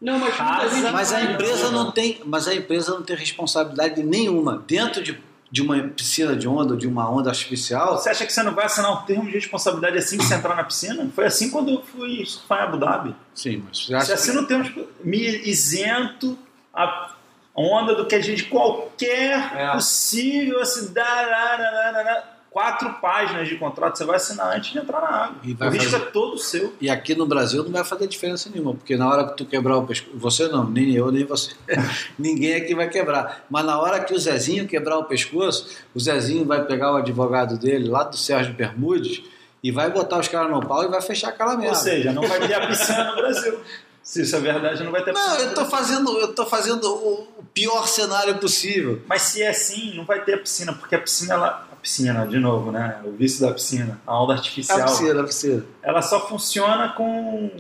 Não, 0.01 0.19
mas 0.19 0.35
Rasa, 0.35 0.93
Mas 0.93 1.13
a 1.13 1.21
empresa 1.23 1.71
não 1.71 1.91
tem, 1.91 2.21
mas 2.25 2.49
a 2.49 2.55
empresa 2.55 2.93
não 2.93 3.03
tem 3.03 3.15
responsabilidade 3.17 4.03
nenhuma 4.03 4.65
dentro 4.67 5.03
de, 5.03 5.21
de 5.51 5.61
uma 5.61 5.79
piscina 5.89 6.35
de 6.35 6.49
onda, 6.49 6.75
de 6.75 6.87
uma 6.89 7.11
onda 7.11 7.29
artificial. 7.29 7.99
Você 7.99 8.09
acha 8.09 8.25
que 8.25 8.33
você 8.33 8.43
não 8.43 8.55
vai 8.55 8.65
assinar 8.65 8.91
um 8.93 9.05
termo 9.05 9.25
de 9.27 9.33
responsabilidade 9.33 9.99
assim 9.99 10.17
que 10.17 10.25
você 10.25 10.35
entrar 10.37 10.57
na 10.57 10.65
piscina? 10.65 11.11
Foi 11.15 11.27
assim 11.27 11.51
quando 11.51 11.71
eu 11.73 11.83
fui 11.83 12.25
surfar 12.25 12.61
em 12.61 12.63
Abu 12.63 12.79
Dhabi. 12.79 13.15
Sim, 13.35 13.63
mas 13.69 13.77
você 13.79 13.87
Você 13.89 13.95
acha 13.95 14.15
assina 14.15 14.41
um 14.41 14.47
termo 14.47 14.65
de 14.65 14.87
me 15.05 15.19
isento 15.47 16.39
a 16.73 17.13
onda 17.55 17.95
do 17.95 18.07
que 18.07 18.15
a 18.15 18.23
gente 18.23 18.45
qualquer 18.45 19.53
É. 19.55 19.73
possível 19.73 20.61
assim, 20.63 20.95
darararara. 20.95 22.40
Quatro 22.51 22.93
páginas 22.95 23.49
de 23.49 23.57
contrato 23.57 23.97
você 23.97 24.05
vai 24.05 24.17
assinar 24.17 24.57
antes 24.57 24.73
de 24.73 24.79
entrar 24.79 25.01
na 25.01 25.09
água. 25.09 25.37
E 25.43 25.53
o 25.53 25.69
risco 25.71 25.91
fazer- 25.91 25.97
é 26.05 26.11
todo 26.11 26.39
seu. 26.39 26.75
E 26.81 26.91
aqui 26.91 27.15
no 27.15 27.27
Brasil 27.27 27.63
não 27.63 27.71
vai 27.71 27.85
fazer 27.85 28.07
diferença 28.09 28.51
nenhuma, 28.53 28.75
porque 28.75 28.97
na 28.97 29.09
hora 29.09 29.29
que 29.29 29.37
tu 29.37 29.47
quebrar 29.47 29.77
o 29.77 29.87
pescoço, 29.87 30.17
você 30.17 30.49
não, 30.49 30.69
nem 30.69 30.93
eu, 30.93 31.11
nem 31.13 31.25
você, 31.25 31.53
ninguém 32.19 32.55
aqui 32.55 32.75
vai 32.75 32.89
quebrar. 32.89 33.45
Mas 33.49 33.65
na 33.65 33.81
hora 33.81 34.01
que 34.01 34.13
o 34.13 34.19
Zezinho 34.19 34.67
quebrar 34.67 34.99
o 34.99 35.05
pescoço, 35.05 35.69
o 35.95 36.01
Zezinho 36.01 36.45
vai 36.45 36.65
pegar 36.65 36.93
o 36.93 36.97
advogado 36.97 37.57
dele 37.57 37.89
lá 37.89 38.05
do 38.05 38.17
Sérgio 38.17 38.53
Bermudes 38.53 39.23
e 39.63 39.71
vai 39.71 39.91
botar 39.91 40.19
os 40.19 40.29
caras 40.29 40.51
no 40.51 40.67
pau 40.67 40.83
e 40.85 40.89
vai 40.89 41.01
fechar 41.01 41.29
aquela 41.29 41.57
merda. 41.57 41.77
Ou 41.77 41.83
seja, 41.83 42.13
não 42.13 42.27
vai 42.27 42.47
ter 42.47 42.55
a 42.55 42.67
piscina 42.67 43.05
no 43.05 43.17
Brasil. 43.17 43.61
Se 44.03 44.23
isso 44.23 44.35
é 44.35 44.41
verdade, 44.41 44.83
não 44.83 44.91
vai 44.91 45.05
ter 45.05 45.13
não, 45.13 45.37
eu 45.37 45.55
tô 45.55 45.67
fazendo, 45.67 46.19
eu 46.19 46.35
tô 46.35 46.47
fazendo 46.47 46.91
o, 46.91 47.29
pior 47.53 47.87
cenário 47.87 48.39
possível. 48.39 49.03
Mas 49.07 49.23
se 49.23 49.43
é 49.43 49.49
assim, 49.49 49.95
não 49.95 50.05
vai 50.05 50.25
ter 50.25 50.35
a 50.35 50.39
piscina, 50.39 50.73
porque 50.73 50.95
a 50.95 51.01
piscina, 51.01 51.35
ela, 51.35 51.69
piscina, 51.81 52.27
de 52.27 52.39
novo, 52.39 52.71
né? 52.73 53.01
O 53.05 53.13
vício 53.13 53.41
da 53.47 53.53
piscina, 53.53 54.01
a 54.07 54.23
onda 54.23 54.33
A 54.35 54.37
artificial, 54.37 54.85
piscina, 54.87 55.21
a 55.21 55.25
piscina. 55.25 55.65
ela 55.83 56.03
só 56.03 56.27
funciona 56.29 56.91
com, 56.91 57.51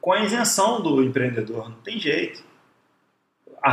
com 0.00 0.12
a 0.12 0.20
isenção 0.22 0.80
do 0.82 1.02
empreendedor, 1.02 1.68
não 1.68 1.76
tem 1.76 1.98
jeito. 1.98 2.42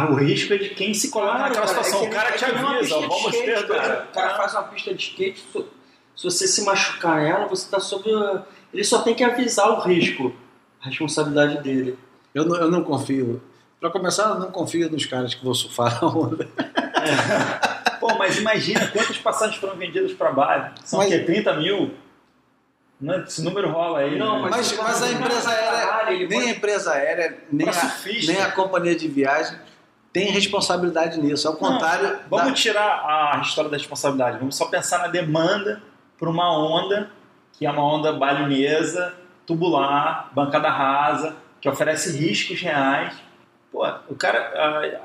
O 0.10 0.16
risco 0.16 0.54
é 0.54 0.58
de 0.58 0.70
quem 0.72 0.94
se 0.94 1.10
coloca 1.10 1.32
Claro, 1.38 1.44
naquela 1.56 1.66
cara, 1.68 1.84
situação. 1.84 2.00
é 2.00 2.02
que 2.02 2.08
o 2.08 2.14
cara 2.18 2.32
te 2.38 2.44
é 2.46 2.52
uma 2.52 2.76
avisa, 2.78 2.96
vamos 3.00 3.16
skate, 3.18 3.46
ter 3.46 3.68
cara. 3.68 4.08
O 4.10 4.14
cara 4.14 4.36
faz 4.38 4.54
uma 4.54 4.64
pista 4.64 4.94
de 4.94 5.02
skate, 5.02 5.40
se, 6.16 6.24
você 6.24 6.48
se 6.48 6.64
machucar 6.66 7.22
nela, 7.24 7.48
você 7.48 7.70
tá 7.70 7.80
sob. 7.80 8.10
a- 8.14 8.44
Ele 8.74 8.84
só 8.84 9.02
tem 9.02 9.16
que 9.16 9.24
avisar 9.24 9.70
o 9.70 9.80
risco, 9.82 10.34
a 10.82 10.88
responsabilidade 10.90 11.62
dele. 11.64 11.98
Eu 12.36 12.44
não, 12.46 12.58
eu 12.58 12.70
não 12.70 12.84
confio. 12.84 13.42
Pra 13.80 13.90
começar, 13.90 14.30
eu 14.30 14.40
não 14.40 14.52
confio 14.52 14.90
nos 14.92 15.06
caras 15.06 15.34
que 15.36 15.44
vão 15.46 15.54
surfar 15.54 16.02
na 16.02 16.08
onda. 16.10 16.50
Pô, 18.08 18.18
mas 18.18 18.38
imagina 18.38 18.88
quantas 18.88 19.18
passagens 19.18 19.58
foram 19.60 19.76
vendidas 19.76 20.14
para 20.14 20.32
Bali. 20.32 20.72
São 20.84 21.00
Mas- 21.00 21.08
o 21.10 21.12
quê? 21.12 21.20
30 21.20 21.54
mil? 21.54 21.94
Não, 23.00 23.20
Esse 23.24 23.44
número 23.44 23.70
rola 23.70 24.00
aí. 24.00 24.18
Não, 24.18 24.42
né? 24.44 24.48
Mas, 24.50 24.76
mas 24.76 25.04
a 25.04 25.12
empresa 25.12 25.50
aérea, 25.52 26.28
nem 26.28 26.42
a 26.42 26.50
empresa 26.50 26.94
aérea, 26.94 27.38
nem 27.52 27.70
a, 27.70 27.74
surfista. 27.74 28.32
nem 28.32 28.42
a 28.42 28.52
companhia 28.52 28.96
de 28.96 29.08
viagem 29.08 29.56
tem 30.12 30.32
responsabilidade 30.32 31.20
nisso. 31.22 31.48
Ao 31.48 31.56
contrário, 31.56 32.20
Vamos 32.28 32.48
da- 32.48 32.54
tirar 32.54 33.36
a 33.36 33.40
história 33.42 33.70
da 33.70 33.78
responsabilidade. 33.78 34.40
Vamos 34.40 34.56
só 34.56 34.66
pensar 34.66 34.98
na 35.00 35.08
demanda 35.10 35.82
para 36.18 36.28
uma 36.30 36.50
onda 36.58 37.12
que 37.54 37.66
é 37.68 37.72
uma 37.72 37.84
onda 37.84 38.14
balinesa, 38.14 39.14
tubular, 39.46 40.30
bancada 40.34 40.70
rasa, 40.70 41.36
que 41.62 41.70
oferece 41.70 42.18
riscos 42.18 42.60
reais. 42.62 43.14
Pô, 43.72 43.88
o 44.10 44.16
cara, 44.16 44.40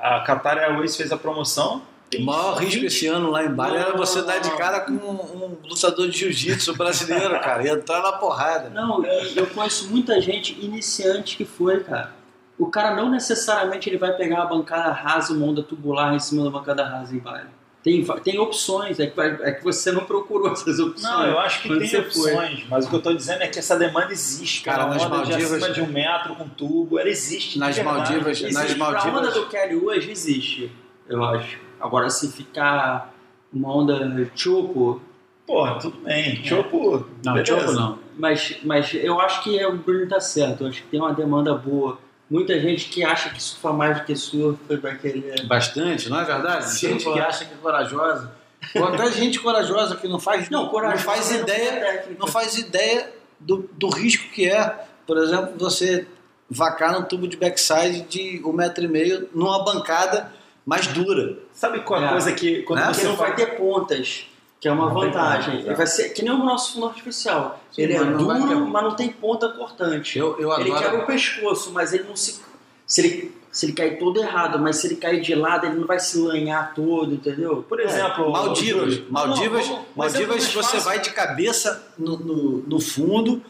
a, 0.01 0.17
a 0.17 0.23
Qatar 0.23 0.57
Airways 0.57 0.95
fez 0.97 1.11
a 1.11 1.17
promoção. 1.17 1.83
O 2.17 2.25
maior 2.25 2.55
risco 2.57 2.85
esse 2.85 3.07
ano 3.07 3.29
lá 3.31 3.43
em 3.45 3.49
Bali 3.49 3.77
era 3.77 3.95
você 3.95 4.21
dar 4.21 4.39
de 4.39 4.49
cara 4.57 4.81
com 4.81 4.91
um, 4.93 5.45
um 5.45 5.57
lutador 5.67 6.07
de 6.09 6.17
jiu-jitsu 6.19 6.75
brasileiro, 6.75 7.39
cara, 7.41 7.63
e 7.65 7.69
entrar 7.69 8.01
na 8.01 8.11
porrada. 8.13 8.69
Não, 8.69 9.03
eu 9.35 9.47
conheço 9.47 9.89
muita 9.89 10.19
gente 10.21 10.57
iniciante 10.63 11.35
que 11.37 11.45
foi, 11.45 11.81
cara. 11.83 12.11
o 12.57 12.67
cara 12.67 12.95
não 12.95 13.09
necessariamente 13.09 13.89
ele 13.89 13.97
vai 13.97 14.13
pegar 14.13 14.43
a 14.43 14.45
bancada 14.45 14.91
rasa, 14.91 15.33
uma 15.33 15.45
onda 15.45 15.63
tubular 15.63 16.13
em 16.13 16.19
cima 16.19 16.43
da 16.43 16.49
bancada 16.49 16.83
rasa 16.85 17.15
em 17.15 17.19
baile. 17.19 17.49
Tem, 17.83 18.01
tem 18.23 18.39
opções, 18.39 18.97
é 18.97 19.07
que, 19.07 19.19
é 19.19 19.51
que 19.51 19.61
você 19.61 19.91
não 19.91 20.05
procurou 20.05 20.47
essas 20.53 20.79
opções. 20.79 21.01
Não, 21.03 21.25
eu 21.25 21.37
acho 21.39 21.63
que 21.63 21.67
tem 21.67 21.85
você 21.85 22.01
foi. 22.03 22.31
opções, 22.33 22.65
mas 22.69 22.85
o 22.85 22.89
que 22.89 22.95
eu 22.95 22.99
estou 22.99 23.13
dizendo 23.13 23.41
é 23.43 23.47
que 23.47 23.59
essa 23.59 23.75
demanda 23.75 24.13
existe. 24.13 24.61
Cara, 24.63 24.85
Uma 24.85 24.93
nas 24.93 25.03
onda 25.03 25.15
de 25.17 25.31
Maldivas- 25.31 25.51
acima 25.51 25.69
de 25.73 25.81
um 25.81 25.87
metro 25.87 26.33
com 26.35 26.47
tubo, 26.47 26.97
ela 26.97 27.09
existe. 27.09 27.59
Nas. 27.59 27.77
Maldivas- 27.79 28.41
Existe. 28.41 28.53
nas 28.53 28.73
Pra 28.73 28.85
onda 28.87 29.11
Maldivas- 29.11 29.33
do 29.33 29.47
Kelly 29.47 29.75
hoje 29.75 30.11
existe, 30.11 30.71
eu 31.09 31.21
acho. 31.25 31.59
Agora, 31.83 32.09
se 32.09 32.31
ficar 32.31 33.13
uma 33.51 33.75
onda 33.75 34.09
chopo, 34.35 35.01
Porra, 35.45 35.77
tudo 35.77 35.97
bem. 35.99 36.41
Chopo. 36.45 37.05
Não, 37.23 37.33
beleza. 37.33 37.59
Chopo 37.59 37.71
não. 37.73 37.99
mas, 38.17 38.57
mas 38.63 38.93
eu 38.93 39.19
acho 39.19 39.43
que 39.43 39.59
é, 39.59 39.67
o 39.67 39.75
Bruno 39.75 40.07
tá 40.07 40.21
certo. 40.21 40.63
Eu 40.63 40.69
acho 40.69 40.81
que 40.81 40.87
tem 40.87 40.99
uma 41.01 41.13
demanda 41.13 41.53
boa. 41.53 41.99
Muita 42.29 42.57
gente 42.59 42.85
que 42.87 43.03
acha 43.03 43.29
que 43.29 43.43
surfa 43.43 43.73
mais 43.73 43.97
do 43.99 44.05
que 44.05 44.15
surfa 44.15 44.77
vai 44.77 44.97
querer. 44.97 45.45
Bastante, 45.45 46.09
não 46.09 46.21
é 46.21 46.23
verdade? 46.23 46.71
Sim, 46.71 46.91
gente 46.91 47.03
que 47.03 47.19
acha 47.19 47.43
que 47.43 47.53
é 47.53 47.57
corajosa. 47.57 48.31
Ou 48.73 48.85
até 48.85 49.11
gente 49.11 49.39
corajosa 49.41 49.97
que 49.97 50.07
não 50.07 50.19
faz, 50.19 50.49
Não, 50.49 50.69
corajoso. 50.69 51.05
não 51.05 51.13
faz 51.13 51.31
não 51.31 51.43
tem 51.43 51.55
ideia, 51.55 51.79
técnica. 51.81 52.15
não 52.17 52.27
faz 52.27 52.57
ideia 52.57 53.11
do, 53.37 53.69
do 53.73 53.89
risco 53.89 54.29
que 54.31 54.49
é, 54.49 54.87
por 55.05 55.17
exemplo, 55.17 55.53
você 55.59 56.07
vacar 56.49 56.93
num 56.93 57.03
tubo 57.03 57.27
de 57.27 57.35
backside 57.35 58.01
de 58.03 58.41
um 58.45 58.53
metro 58.53 58.85
e 58.85 58.87
meio 58.87 59.27
numa 59.35 59.61
bancada 59.65 60.31
mais 60.65 60.87
dura. 60.87 61.37
Sabe 61.53 61.79
qual 61.81 62.01
a 62.01 62.05
É. 62.05 62.09
coisa 62.09 62.31
que. 62.33 62.61
Quando 62.63 62.79
Né? 62.79 62.85
Porque 62.87 63.01
você 63.01 63.07
não 63.07 63.15
vai 63.15 63.35
ter 63.35 63.57
pontas, 63.57 64.25
que 64.59 64.67
é 64.67 64.71
uma 64.71 64.85
Não 64.87 64.93
vantagem. 64.93 65.59
Ele 65.61 65.75
vai 65.75 65.87
ser 65.87 66.09
que 66.09 66.21
nem 66.23 66.31
o 66.33 66.37
nosso 66.43 66.73
fundo 66.73 66.85
artificial. 66.87 67.61
Sim, 67.71 67.81
ele 67.81 67.93
é 67.93 68.03
duro, 68.03 68.47
ter- 68.47 68.55
mas 68.55 68.83
não 68.83 68.95
tem 68.95 69.09
ponta 69.09 69.49
cortante. 69.49 70.17
Eu, 70.17 70.39
eu 70.39 70.51
ele 70.59 70.71
quebra 70.71 70.99
o 70.99 71.05
pescoço, 71.05 71.71
mas 71.71 71.93
ele 71.93 72.03
não 72.03 72.15
se. 72.15 72.41
Se 72.85 73.01
ele, 73.01 73.35
se 73.51 73.65
ele 73.65 73.73
cair 73.73 73.97
todo 73.97 74.19
errado, 74.21 74.59
mas 74.59 74.77
se 74.77 74.87
ele 74.87 74.95
cair 74.97 75.21
de 75.21 75.33
lado, 75.35 75.65
ele 75.65 75.75
não 75.79 75.87
vai 75.87 75.99
se 75.99 76.17
lanhar 76.17 76.73
todo, 76.73 77.13
entendeu? 77.13 77.63
Por 77.67 77.79
exemplo, 77.79 78.31
Maldivas, 78.31 78.93
Júlio, 78.95 79.07
Maldivas, 79.11 79.67
não, 79.67 79.75
vamos- 79.75 79.87
Maldivas 79.95 80.35
mais 80.55 80.65
você 80.67 80.79
vai 80.79 80.99
de 80.99 81.11
cabeça 81.11 81.87
no, 81.97 82.17
no, 82.17 82.57
no 82.67 82.79
fundo 82.79 83.41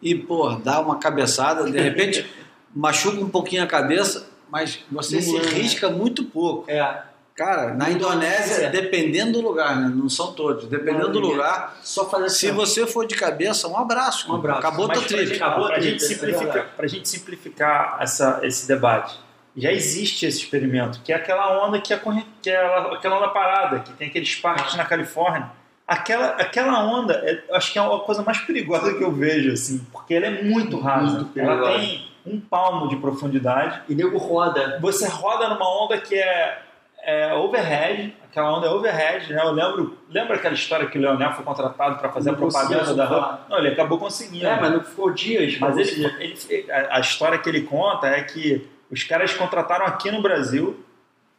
e, 0.00 0.14
pô, 0.14 0.50
dá 0.56 0.80
uma 0.80 0.96
cabeçada, 0.96 1.70
de 1.70 1.78
repente 1.78 2.26
machuca 2.74 3.18
um 3.22 3.28
pouquinho 3.28 3.62
a 3.62 3.66
cabeça, 3.66 4.28
mas 4.52 4.80
você 4.92 5.16
Não 5.16 5.22
se 5.22 5.36
é. 5.38 5.40
risca 5.40 5.88
muito 5.90 6.22
pouco. 6.24 6.70
É, 6.70 7.02
Cara, 7.34 7.72
na 7.72 7.90
Indonésia, 7.90 8.66
É. 8.66 8.68
dependendo 8.68 9.32
do 9.32 9.40
lugar, 9.40 9.74
né? 9.74 9.90
não 9.92 10.06
são 10.06 10.34
todos, 10.34 10.66
dependendo 10.66 11.08
do 11.08 11.18
Maioria. 11.20 11.30
lugar, 11.36 11.76
só 11.82 12.06
fazer 12.08 12.28
se 12.28 12.46
assim. 12.48 12.54
você 12.54 12.86
for 12.86 13.06
de 13.06 13.14
cabeça, 13.14 13.66
um 13.68 13.76
abraço. 13.78 14.30
Um 14.30 14.34
abraço. 14.34 14.58
Acabou 14.58 14.86
Mas 14.86 14.98
pra 14.98 15.08
trilha. 15.08 15.26
gente, 15.26 15.42
Acabou 15.42 15.64
a 15.64 15.68
pra 15.70 15.80
gente 15.80 16.04
é 16.04 16.06
simplificar, 16.06 16.66
pra 16.76 16.86
gente 16.86 17.08
simplificar 17.08 17.96
essa, 18.00 18.40
esse 18.42 18.68
debate, 18.68 19.18
já 19.56 19.72
existe 19.72 20.26
esse 20.26 20.40
experimento, 20.40 21.00
que 21.02 21.10
é 21.10 21.16
aquela 21.16 21.66
onda 21.66 21.80
que 21.80 21.94
é, 21.94 22.00
que 22.42 22.50
é 22.50 22.54
ela- 22.54 22.94
aquela 22.94 23.16
onda 23.16 23.28
parada, 23.28 23.78
que 23.80 23.92
tem 23.94 24.08
aqueles 24.08 24.34
parques 24.36 24.74
na 24.76 24.84
Califórnia. 24.84 25.50
Aquela, 25.88 26.26
aquela 26.32 26.84
onda, 26.84 27.14
é- 27.24 27.44
eu 27.48 27.54
acho 27.56 27.72
que 27.72 27.78
é 27.78 27.82
a 27.82 27.98
coisa 28.00 28.22
mais 28.22 28.38
perigosa 28.40 28.92
que 28.92 29.02
eu 29.02 29.10
vejo, 29.10 29.52
assim, 29.52 29.78
porque 29.90 30.12
ela 30.12 30.26
é 30.26 30.42
muito 30.42 30.78
rasa. 30.78 31.20
Muito 31.20 31.40
ela 31.40 31.72
tem 31.78 32.11
um 32.26 32.40
palmo 32.40 32.88
de 32.88 32.96
profundidade. 32.96 33.82
E 33.88 33.94
nego 33.94 34.16
roda. 34.18 34.78
Você 34.80 35.08
roda 35.08 35.48
numa 35.48 35.68
onda 35.84 35.98
que 35.98 36.14
é, 36.14 36.62
é 37.02 37.34
overhead, 37.34 38.14
aquela 38.24 38.56
onda 38.56 38.66
é 38.66 38.70
overhead, 38.70 39.32
né? 39.32 39.42
Eu 39.42 39.50
lembro, 39.52 39.98
lembra 40.08 40.36
aquela 40.36 40.54
história 40.54 40.86
que 40.86 40.98
o 40.98 41.00
Leonel 41.00 41.32
foi 41.32 41.44
contratado 41.44 41.98
para 41.98 42.10
fazer 42.10 42.30
Não 42.30 42.36
a 42.36 42.38
propaganda 42.38 42.94
da 42.94 43.06
surfar. 43.08 43.46
Não, 43.48 43.58
ele 43.58 43.68
acabou 43.68 43.98
conseguindo. 43.98 44.46
É, 44.46 44.60
mas 44.60 44.72
não 44.72 44.80
ficou 44.80 45.10
dias. 45.10 45.58
Mas 45.58 45.76
ele, 45.76 46.06
ele- 46.48 46.70
a, 46.72 46.96
a 46.96 47.00
história 47.00 47.38
que 47.38 47.48
ele 47.48 47.62
conta 47.62 48.06
é 48.06 48.22
que 48.22 48.68
os 48.90 49.02
caras 49.04 49.32
contrataram 49.34 49.86
aqui 49.86 50.10
no 50.10 50.22
Brasil. 50.22 50.84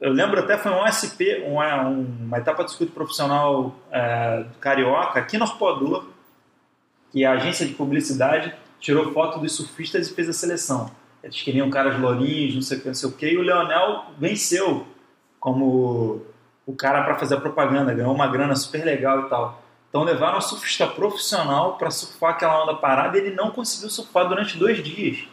Eu 0.01 0.11
lembro 0.11 0.39
até 0.39 0.57
foi 0.57 0.71
um 0.71 0.85
SP, 0.89 1.45
uma, 1.47 1.81
uma 1.87 2.37
etapa 2.37 2.63
de 2.65 2.71
circuito 2.71 2.91
profissional 2.91 3.73
é, 3.89 4.43
do 4.43 4.57
Carioca, 4.59 5.17
aqui 5.19 5.37
no 5.37 5.45
Arpoador, 5.45 6.05
que 7.11 7.23
a 7.23 7.31
agência 7.33 7.65
de 7.65 7.73
publicidade 7.73 8.53
tirou 8.83 9.13
foto 9.13 9.39
dos 9.39 9.55
surfistas 9.55 10.09
e 10.09 10.13
fez 10.13 10.27
a 10.27 10.33
seleção. 10.33 10.91
Eles 11.23 11.41
queriam 11.41 11.69
caras 11.69 11.97
lourinhos, 11.99 12.53
não 12.53 12.61
sei 12.61 12.77
o 12.77 12.81
que, 12.81 12.87
não 12.87 12.93
sei 12.93 13.09
o 13.09 13.11
que, 13.13 13.29
e 13.29 13.37
o 13.37 13.41
Leonel 13.41 14.07
venceu 14.19 14.85
como 15.39 16.21
o 16.65 16.75
cara 16.75 17.01
para 17.03 17.15
fazer 17.15 17.35
a 17.35 17.39
propaganda, 17.39 17.93
ganhou 17.93 18.13
uma 18.13 18.27
grana 18.27 18.55
super 18.57 18.83
legal 18.83 19.21
e 19.21 19.29
tal. 19.29 19.63
Então 19.87 20.03
levaram 20.03 20.37
um 20.37 20.41
surfista 20.41 20.85
profissional 20.85 21.77
para 21.77 21.89
surfar 21.89 22.31
aquela 22.31 22.61
onda 22.61 22.75
parada 22.75 23.17
e 23.17 23.21
ele 23.21 23.35
não 23.35 23.51
conseguiu 23.51 23.89
surfar 23.89 24.27
durante 24.27 24.57
dois 24.57 24.83
dias. 24.83 25.27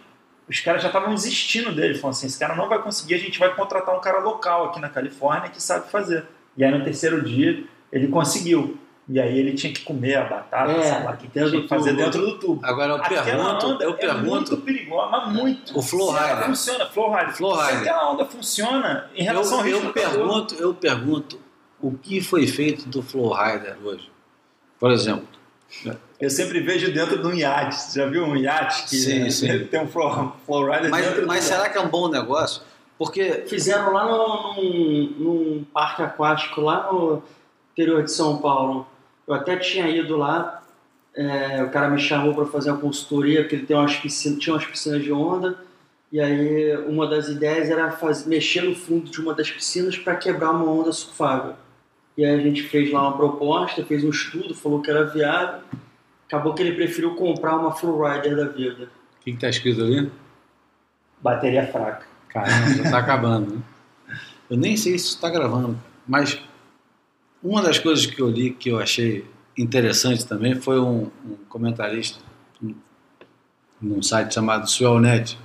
Os 0.49 0.61
caras 0.61 0.83
já 0.83 0.89
estavam 0.89 1.13
desistindo 1.13 1.73
dele, 1.73 1.95
falando 1.95 2.15
assim: 2.15 2.27
esse 2.27 2.39
cara 2.39 2.55
não 2.55 2.69
vai 2.69 2.81
conseguir, 2.81 3.15
a 3.15 3.19
gente 3.19 3.39
vai 3.39 3.53
contratar 3.55 3.97
um 3.97 4.01
cara 4.01 4.21
local 4.21 4.67
aqui 4.67 4.79
na 4.79 4.89
Califórnia 4.89 5.51
que 5.51 5.61
sabe 5.61 5.91
fazer. 5.91 6.25
E 6.57 6.65
aí 6.65 6.71
no 6.71 6.85
terceiro 6.85 7.23
dia 7.25 7.65
ele 7.91 8.07
conseguiu. 8.09 8.79
E 9.13 9.19
aí 9.19 9.37
ele 9.39 9.55
tinha 9.55 9.73
que 9.73 9.81
comer 9.83 10.15
a 10.15 10.25
batata, 10.25 10.71
É, 10.71 10.83
sei 10.83 11.05
lá, 11.05 11.17
que 11.17 11.27
do 11.27 11.63
que 11.63 11.69
fazer 11.69 11.91
tubo. 11.91 12.03
dentro 12.05 12.21
do 12.21 12.39
tubo. 12.39 12.61
Agora 12.65 12.93
eu 12.93 12.97
Aquela 12.97 13.23
pergunto, 13.25 13.67
onda 13.67 13.85
eu 13.85 13.91
é 13.91 13.97
pergunto, 13.97 14.27
muito 14.27 14.57
perigosa, 14.59 15.11
mas 15.11 15.33
muito. 15.33 15.77
O 15.79 15.83
flow 15.83 16.13
Se 16.15 16.21
rider. 16.23 16.45
funciona, 16.45 16.87
flow 16.87 17.11
rider. 17.13 17.37
Flow 17.37 17.57
Se 17.57 17.63
rider. 17.63 17.81
aquela 17.81 18.13
onda 18.13 18.25
funciona 18.27 19.11
em 19.17 19.25
relação 19.25 19.59
ao 19.59 19.67
eu, 19.67 19.73
risco 19.81 19.87
eu 19.89 19.93
pergunto, 19.93 20.55
eu 20.55 20.75
pergunto 20.75 21.41
o 21.83 21.93
que 21.99 22.21
foi 22.21 22.47
feito 22.47 22.89
do 22.89 23.03
Flow 23.03 23.33
Rider 23.35 23.77
hoje. 23.83 24.09
Por 24.79 24.91
exemplo, 24.93 25.27
Eu 26.21 26.29
sempre 26.31 26.61
vejo 26.61 26.93
dentro 26.93 27.19
de 27.21 27.27
um 27.27 27.33
iate. 27.33 27.75
Você 27.77 27.99
já 28.01 28.07
viu 28.07 28.23
um 28.25 28.37
iate 28.37 28.83
que 28.85 28.97
Sim, 28.97 29.21
né, 29.21 29.31
sim. 29.31 29.65
tem 29.67 29.81
um 29.81 29.89
flow, 29.89 30.37
flow 30.45 30.71
rider 30.71 30.91
mas, 30.91 31.05
dentro 31.07 31.27
mas 31.27 31.45
do 31.45 31.49
será 31.49 31.69
que 31.71 31.79
é 31.79 31.81
um 31.81 31.89
bom 31.89 32.09
negócio? 32.09 32.63
Porque 32.99 33.45
Fizeram 33.49 33.93
lá 33.93 34.05
no- 34.05 34.55
num, 34.55 35.15
num 35.19 35.65
parque 35.73 36.03
aquático, 36.03 36.61
lá 36.61 36.93
no 36.93 37.23
interior 37.73 38.03
de 38.05 38.13
São 38.13 38.37
Paulo. 38.39 38.87
Eu 39.31 39.37
até 39.37 39.57
tinha 39.57 39.89
ido 39.89 40.17
lá, 40.17 40.61
é, 41.15 41.63
o 41.63 41.71
cara 41.71 41.89
me 41.89 42.01
chamou 42.01 42.35
para 42.35 42.47
fazer 42.47 42.73
uma 42.73 42.81
consultoria, 42.81 43.43
porque 43.43 43.55
ele 43.55 43.65
tem 43.65 43.77
umas 43.77 43.95
piscinas, 43.95 44.41
tinha 44.41 44.53
umas 44.53 44.67
piscinas 44.67 45.05
de 45.05 45.13
onda, 45.13 45.57
e 46.11 46.21
aí 46.21 46.77
uma 46.89 47.07
das 47.07 47.29
ideias 47.29 47.71
era 47.71 47.93
faz, 47.93 48.27
mexer 48.27 48.63
no 48.63 48.75
fundo 48.75 49.09
de 49.09 49.21
uma 49.21 49.33
das 49.33 49.49
piscinas 49.49 49.97
para 49.97 50.17
quebrar 50.17 50.51
uma 50.51 50.69
onda 50.69 50.91
surfável. 50.91 51.55
E 52.19 52.25
aí 52.25 52.41
a 52.41 52.43
gente 52.43 52.65
fez 52.65 52.93
lá 52.93 53.03
uma 53.03 53.17
proposta, 53.17 53.85
fez 53.85 54.03
um 54.03 54.11
estudo, 54.11 54.53
falou 54.53 54.83
que 54.83 54.91
era 54.91 55.05
viável. 55.05 55.61
Acabou 56.27 56.53
que 56.53 56.63
ele 56.63 56.73
preferiu 56.75 57.15
comprar 57.15 57.57
uma 57.57 57.71
Flowrider 57.71 58.35
da 58.35 58.47
vida. 58.47 58.89
o 59.21 59.23
que 59.23 59.31
está 59.31 59.49
escrito 59.49 59.81
ali? 59.81 60.11
bateria 61.23 61.69
fraca. 61.69 62.05
Caramba, 62.31 62.75
já 62.75 62.83
está 62.83 62.99
acabando. 62.99 63.55
Né? 63.55 63.63
Eu 64.51 64.57
nem 64.57 64.77
sei 64.77 64.99
se 64.99 65.11
está 65.11 65.31
gravando, 65.31 65.79
mas 66.09 66.43
uma 67.43 67.63
das 67.63 67.79
coisas 67.79 68.07
que 68.07 68.21
eu 68.21 68.29
li 68.29 68.51
que 68.53 68.69
eu 68.71 68.79
achei 68.79 69.25
interessante 69.57 70.27
também 70.27 70.55
foi 70.55 70.81
um, 70.81 71.11
um 71.25 71.37
comentarista 71.49 72.21
um- 72.63 72.75
num 73.81 74.03
site 74.03 74.35
chamado 74.35 74.69
Swellnet 74.69 75.39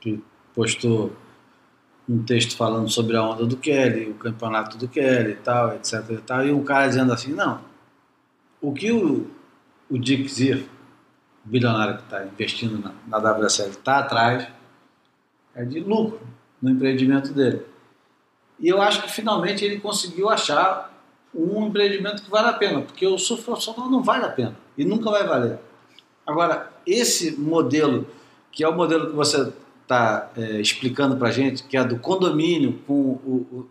que 0.00 0.22
postou 0.54 1.14
um 2.08 2.22
texto 2.24 2.56
falando 2.56 2.88
sobre 2.90 3.16
a 3.16 3.22
onda 3.22 3.46
do 3.46 3.56
Kelly, 3.56 4.10
o 4.10 4.14
campeonato 4.14 4.76
do 4.76 4.88
Kelly 4.88 5.32
e 5.32 5.36
tal, 5.36 5.74
etc 5.76 6.04
e 6.10 6.16
tal, 6.18 6.44
e 6.44 6.52
um 6.52 6.64
cara 6.64 6.88
dizendo 6.88 7.12
assim, 7.12 7.32
não, 7.32 7.60
o 8.60 8.72
que 8.72 8.90
o, 8.90 9.30
o 9.88 9.96
Dick 9.96 10.66
o 11.46 11.48
bilionário 11.48 11.96
que 11.98 12.02
está 12.02 12.24
investindo 12.26 12.78
na, 12.78 12.92
na 13.06 13.32
WSL, 13.32 13.70
está 13.70 13.98
atrás 13.98 14.46
é 15.54 15.64
de 15.64 15.80
lucro 15.80 16.20
no 16.60 16.70
empreendimento 16.70 17.32
dele. 17.32 17.62
E 18.58 18.68
eu 18.68 18.82
acho 18.82 19.02
que 19.02 19.10
finalmente 19.10 19.64
ele 19.64 19.80
conseguiu 19.80 20.28
achar 20.28 20.92
um 21.34 21.66
empreendimento 21.66 22.22
que 22.22 22.30
vale 22.30 22.48
a 22.48 22.52
pena, 22.52 22.82
porque 22.82 23.06
o 23.06 23.18
surf 23.18 23.42
profissional 23.44 23.88
não 23.88 24.02
vale 24.02 24.24
a 24.24 24.30
pena 24.30 24.56
e 24.76 24.84
nunca 24.84 25.10
vai 25.10 25.26
valer. 25.26 25.58
Agora, 26.26 26.70
esse 26.86 27.32
modelo, 27.38 28.06
que 28.52 28.64
é 28.64 28.68
o 28.68 28.74
modelo 28.74 29.10
que 29.10 29.16
você 29.16 29.52
está 29.82 30.30
explicando 30.60 31.16
para 31.16 31.30
gente, 31.30 31.64
que 31.64 31.76
é 31.76 31.84
do 31.84 31.98
condomínio 31.98 32.78
com 32.86 32.94
o, 32.94 33.66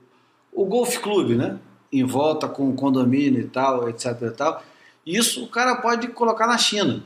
o, 0.53 0.61
o 0.63 0.65
golf 0.65 0.97
clube, 0.97 1.35
né? 1.35 1.57
Em 1.91 2.03
volta 2.03 2.47
com 2.47 2.69
o 2.69 2.73
condomínio 2.73 3.41
e 3.41 3.47
tal, 3.47 3.89
etc 3.89 4.21
e 4.21 4.31
tal. 4.31 4.63
Isso 5.05 5.43
o 5.43 5.47
cara 5.47 5.77
pode 5.77 6.09
colocar 6.09 6.47
na 6.47 6.57
China, 6.57 7.03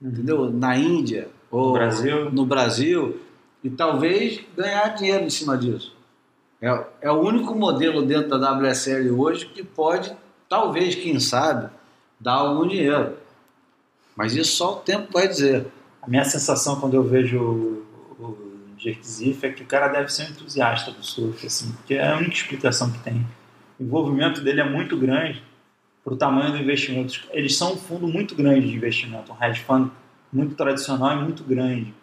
entendeu? 0.00 0.50
Na 0.50 0.76
Índia 0.76 1.28
ou 1.50 1.72
Brasil. 1.72 2.30
no 2.30 2.46
Brasil 2.46 3.20
e 3.62 3.68
talvez 3.68 4.40
ganhar 4.56 4.88
dinheiro 4.90 5.24
em 5.24 5.30
cima 5.30 5.56
disso. 5.56 5.91
É, 6.62 6.86
é 7.02 7.10
o 7.10 7.20
único 7.20 7.56
modelo 7.56 8.02
dentro 8.02 8.38
da 8.38 8.52
WSL 8.52 9.10
hoje 9.10 9.46
que 9.46 9.64
pode, 9.64 10.16
talvez, 10.48 10.94
quem 10.94 11.18
sabe, 11.18 11.68
dar 12.20 12.34
algum 12.34 12.68
dinheiro. 12.68 13.16
Mas 14.16 14.36
isso 14.36 14.52
só 14.52 14.74
o 14.74 14.76
tempo 14.76 15.12
vai 15.12 15.26
dizer. 15.26 15.66
A 16.00 16.08
minha 16.08 16.24
sensação 16.24 16.78
quando 16.78 16.94
eu 16.94 17.02
vejo 17.02 17.38
o, 17.38 17.86
o 18.20 18.52
é 18.88 19.48
que 19.50 19.62
o 19.62 19.66
cara 19.66 19.88
deve 19.88 20.12
ser 20.12 20.24
um 20.24 20.30
entusiasta 20.30 20.90
do 20.90 21.04
surf, 21.04 21.46
assim, 21.46 21.72
porque 21.72 21.94
é 21.94 22.08
a 22.08 22.16
única 22.16 22.34
explicação 22.34 22.90
que 22.90 22.98
tem. 23.00 23.26
O 23.78 23.84
envolvimento 23.84 24.40
dele 24.40 24.60
é 24.60 24.68
muito 24.68 24.96
grande 24.96 25.42
para 26.04 26.14
o 26.14 26.16
tamanho 26.16 26.52
do 26.52 26.58
investimento. 26.58 27.20
Eles 27.30 27.56
são 27.56 27.74
um 27.74 27.76
fundo 27.76 28.06
muito 28.06 28.34
grande 28.34 28.68
de 28.68 28.76
investimento, 28.76 29.32
um 29.32 29.44
hedge 29.44 29.60
fund 29.60 29.90
muito 30.32 30.54
tradicional 30.54 31.18
e 31.18 31.22
muito 31.22 31.44
grande. 31.44 31.94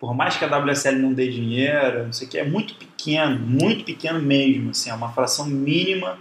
Por 0.00 0.14
mais 0.14 0.38
que 0.38 0.44
a 0.46 0.58
WSL 0.58 0.98
não 0.98 1.12
dê 1.12 1.28
dinheiro, 1.28 2.06
não 2.06 2.12
sei 2.12 2.26
o 2.26 2.30
que, 2.30 2.38
é 2.38 2.44
muito 2.44 2.74
pequeno, 2.74 3.38
muito 3.38 3.84
pequeno 3.84 4.18
mesmo, 4.18 4.70
assim, 4.70 4.88
é 4.88 4.94
uma 4.94 5.12
fração 5.12 5.44
mínima 5.44 6.18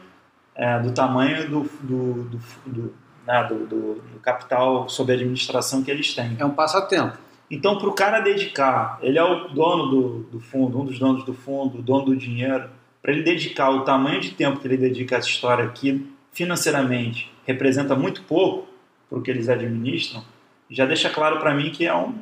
é, 0.54 0.78
do 0.80 0.92
tamanho 0.92 1.50
do, 1.50 1.62
do, 1.82 2.24
do, 2.26 2.40
do, 2.66 2.94
né, 3.26 3.44
do, 3.46 3.66
do, 3.66 3.94
do 3.96 4.20
capital 4.22 4.90
sob 4.90 5.14
administração 5.14 5.82
que 5.82 5.90
eles 5.90 6.14
têm. 6.14 6.36
É 6.38 6.44
um 6.44 6.52
passatempo. 6.52 7.18
Então, 7.50 7.78
para 7.78 7.88
o 7.88 7.94
cara 7.94 8.20
dedicar, 8.20 9.00
ele 9.02 9.18
é 9.18 9.24
o 9.24 9.48
dono 9.48 9.88
do, 9.88 10.24
do 10.24 10.40
fundo, 10.42 10.82
um 10.82 10.86
dos 10.86 11.00
donos 11.00 11.24
do 11.24 11.34
fundo, 11.34 11.80
o 11.80 11.82
dono 11.82 12.08
do 12.08 12.18
dinheiro, 12.18 12.70
para 13.02 13.14
ele 13.14 13.24
dedicar 13.24 13.70
o 13.70 13.86
tamanho 13.86 14.20
de 14.20 14.32
tempo 14.32 14.60
que 14.60 14.68
ele 14.68 14.76
dedica 14.76 15.16
a 15.16 15.20
essa 15.20 15.30
história 15.30 15.64
aqui, 15.64 16.06
financeiramente, 16.34 17.32
representa 17.46 17.96
muito 17.96 18.24
pouco 18.24 18.68
para 19.10 19.18
o 19.18 19.22
que 19.22 19.32
eles 19.32 19.48
administram, 19.48 20.22
já 20.70 20.86
deixa 20.86 21.10
claro 21.10 21.40
para 21.40 21.56
mim 21.56 21.72
que 21.72 21.86
é 21.86 21.96
um, 21.96 22.14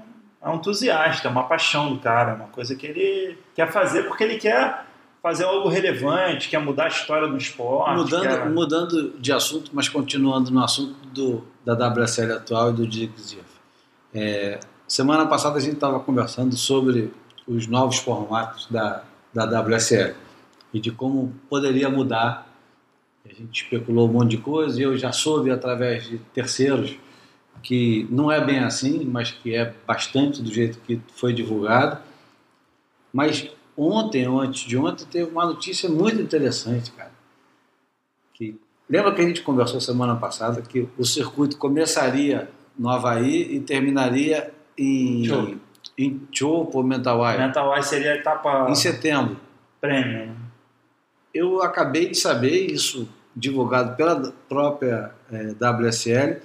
é 0.42 0.50
um 0.50 0.56
entusiasta, 0.56 1.28
é 1.28 1.32
uma 1.32 1.44
paixão 1.44 1.94
do 1.94 2.00
cara, 2.00 2.36
uma 2.36 2.48
coisa 2.48 2.76
que 2.76 2.86
ele 2.86 3.38
quer 3.56 3.72
fazer 3.72 4.04
porque 4.04 4.24
ele 4.24 4.38
quer 4.38 4.86
fazer 5.22 5.44
algo 5.44 5.68
relevante, 5.68 6.48
quer 6.48 6.60
mudar 6.60 6.86
a 6.86 6.88
história 6.88 7.28
do 7.28 7.38
esporte. 7.38 7.98
Mudando, 7.98 8.22
quer... 8.24 8.50
mudando 8.50 9.20
de 9.20 9.34
assunto, 9.34 9.72
mas 9.74 9.90
continuando 9.90 10.52
no 10.52 10.64
assunto 10.64 10.96
do, 11.08 11.44
da 11.66 11.74
WSL 11.74 12.34
atual 12.34 12.70
e 12.70 12.74
do 12.74 12.88
Dick 12.88 13.14
é, 14.14 14.60
Semana 14.88 15.26
passada 15.26 15.58
a 15.58 15.60
gente 15.60 15.74
estava 15.74 16.00
conversando 16.00 16.56
sobre 16.56 17.12
os 17.46 17.68
novos 17.68 17.98
formatos 17.98 18.68
da, 18.72 19.04
da 19.34 19.62
WSL 19.62 20.16
e 20.74 20.80
de 20.80 20.92
como 20.92 21.34
poderia 21.50 21.90
mudar. 21.90 22.48
A 23.26 23.34
gente 23.34 23.64
especulou 23.64 24.08
um 24.08 24.14
monte 24.14 24.32
de 24.32 24.38
coisa 24.38 24.80
e 24.80 24.84
eu 24.84 24.98
já 24.98 25.12
soube 25.12 25.52
através 25.52 26.08
de 26.08 26.20
terceiros 26.34 26.96
que 27.64 28.08
não 28.10 28.32
é 28.32 28.44
bem 28.44 28.60
assim, 28.60 29.04
mas 29.06 29.32
que 29.32 29.56
é 29.56 29.74
bastante 29.86 30.42
do 30.42 30.52
jeito 30.52 30.80
que 30.80 31.02
foi 31.16 31.34
divulgado. 31.34 32.00
Mas 33.12 33.50
ontem, 33.76 34.28
ou 34.28 34.40
antes 34.40 34.62
de 34.64 34.78
ontem, 34.78 35.06
teve 35.06 35.32
uma 35.32 35.46
notícia 35.46 35.90
muito 35.90 36.22
interessante, 36.22 36.92
cara. 36.92 37.12
Que, 38.34 38.60
lembra 38.90 39.14
que 39.14 39.22
a 39.22 39.28
gente 39.28 39.42
conversou 39.42 39.82
semana 39.82 40.16
passada 40.16 40.62
que 40.62 40.88
o 40.98 41.06
circuito 41.06 41.58
começaria 41.58 42.50
no 42.78 42.90
Havaí 42.90 43.56
e 43.56 43.60
terminaria 43.60 44.54
em 44.78 45.26
Chopo. 45.26 45.58
em 45.98 46.22
Chopo, 46.32 46.84
Mental 46.84 47.76
Eye 47.76 47.84
seria 47.84 48.14
a 48.14 48.16
etapa 48.16 48.68
em 48.70 48.76
setembro. 48.76 49.38
prêmio. 49.82 50.28
né? 50.28 50.36
Eu 51.34 51.62
acabei 51.62 52.10
de 52.10 52.18
saber 52.18 52.72
isso 52.72 53.08
divulgado 53.36 53.96
pela 53.96 54.34
própria 54.48 55.12
eh, 55.32 55.54
WSL 55.60 56.42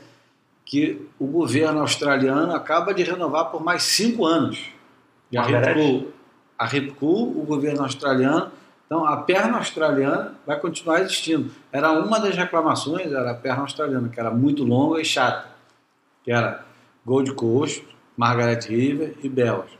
que 0.65 1.07
o 1.19 1.27
governo 1.27 1.81
australiano 1.81 2.55
acaba 2.55 2.95
de 2.95 3.03
renovar 3.03 3.51
por 3.51 3.63
mais 3.63 3.83
cinco 3.83 4.25
anos. 4.25 4.71
E 5.31 5.37
a? 5.37 5.43
Ripcool, 5.43 6.13
a 6.59 6.67
Ripcool, 6.67 7.41
o 7.41 7.45
governo 7.45 7.83
australiano, 7.83 8.51
então 8.87 9.05
a 9.05 9.17
perna 9.17 9.59
australiana 9.59 10.35
vai 10.47 10.59
continuar 10.61 11.01
existindo. 11.01 11.51
Era 11.73 11.93
uma 11.93 12.19
das 12.21 12.37
reclamações, 12.37 13.11
era 13.11 13.31
a 13.31 13.35
perna 13.35 13.63
australiana, 13.63 14.09
que 14.09 14.21
era 14.21 14.31
muito 14.31 14.65
longa 14.65 15.01
e 15.01 15.05
chata, 15.05 15.49
que 16.23 16.31
era 16.31 16.65
Gold 17.05 17.33
Coast, 17.35 17.87
Margaret 18.17 18.61
River 18.69 19.15
e 19.23 19.29
Bells. 19.29 19.79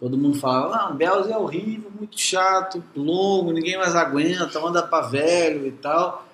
Todo 0.00 0.16
mundo 0.16 0.38
falava, 0.38 0.76
ah, 0.76 0.90
Bells 0.92 1.30
é 1.30 1.36
horrível, 1.36 1.90
muito 1.96 2.18
chato, 2.18 2.82
longo, 2.96 3.52
ninguém 3.52 3.76
mais 3.76 3.94
aguenta, 3.94 4.58
anda 4.58 4.82
para 4.82 5.08
velho 5.08 5.66
e 5.66 5.72
tal. 5.72 6.26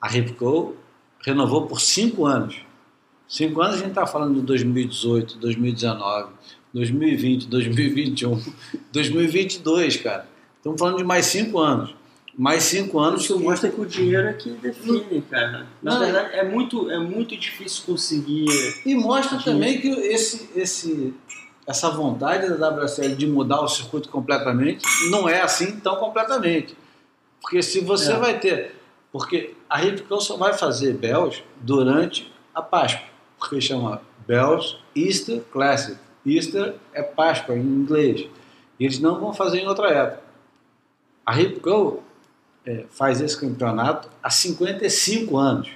A 0.00 0.08
Ripco 0.08 0.76
renovou 1.20 1.66
por 1.66 1.80
cinco 1.80 2.24
anos. 2.24 2.67
Cinco 3.28 3.60
anos 3.60 3.74
a 3.76 3.78
gente 3.78 3.88
está 3.90 4.06
falando 4.06 4.36
de 4.36 4.40
2018, 4.42 5.36
2019, 5.38 6.32
2020, 6.72 7.46
2021, 7.48 8.42
2022, 8.92 9.96
cara. 9.98 10.26
Estamos 10.56 10.78
falando 10.80 10.96
de 10.98 11.04
mais 11.04 11.26
cinco 11.26 11.58
anos. 11.58 11.94
Mais 12.36 12.62
cinco 12.62 12.98
anos 13.00 13.24
Isso 13.24 13.36
que- 13.36 13.42
mostra 13.44 13.68
que 13.70 13.80
o 13.80 13.84
dinheiro 13.86 14.28
é 14.28 14.32
que 14.32 14.50
define, 14.50 15.20
cara. 15.22 15.66
Na 15.82 15.94
Não, 15.94 16.00
verdade, 16.00 16.34
é 16.36 16.44
muito, 16.48 16.90
é 16.90 16.98
muito 16.98 17.36
difícil 17.36 17.82
conseguir. 17.84 18.46
E 18.86 18.94
mostra 18.94 19.38
De- 19.38 19.44
também 19.44 19.80
que 19.80 19.88
esse, 19.88 20.48
esse, 20.54 21.12
essa 21.66 21.90
vontade 21.90 22.48
da 22.56 22.68
WSL 22.70 23.14
de 23.16 23.26
mudar 23.26 23.60
o 23.60 23.68
circuito 23.68 24.08
completamente 24.08 24.84
não 25.10 25.28
é 25.28 25.40
assim 25.42 25.80
tão 25.80 25.96
completamente. 25.96 26.76
Porque 27.42 27.60
se 27.62 27.80
você 27.80 28.12
É. 28.12 28.16
vai 28.16 28.38
ter. 28.38 28.74
Porque 29.10 29.54
a 29.68 29.76
Ripcon 29.78 30.20
só 30.20 30.36
vai 30.36 30.52
fazer 30.54 30.92
Bells 30.94 31.42
durante 31.60 32.30
a 32.54 32.62
Páscoa. 32.62 33.06
Porque 33.38 33.60
chama 33.60 34.00
Bells 34.26 34.76
Easter 34.96 35.42
Classic. 35.52 35.96
Easter 36.26 36.74
é 36.92 37.02
Páscoa 37.02 37.56
em 37.56 37.60
inglês. 37.62 38.28
E 38.78 38.84
eles 38.84 38.98
não 38.98 39.18
vão 39.20 39.32
fazer 39.32 39.60
em 39.60 39.66
outra 39.68 39.88
época. 39.90 40.22
A 41.24 41.32
Ripco 41.32 42.02
é, 42.66 42.84
faz 42.90 43.20
esse 43.20 43.38
campeonato 43.38 44.08
há 44.22 44.30
55 44.30 45.36
anos. 45.36 45.70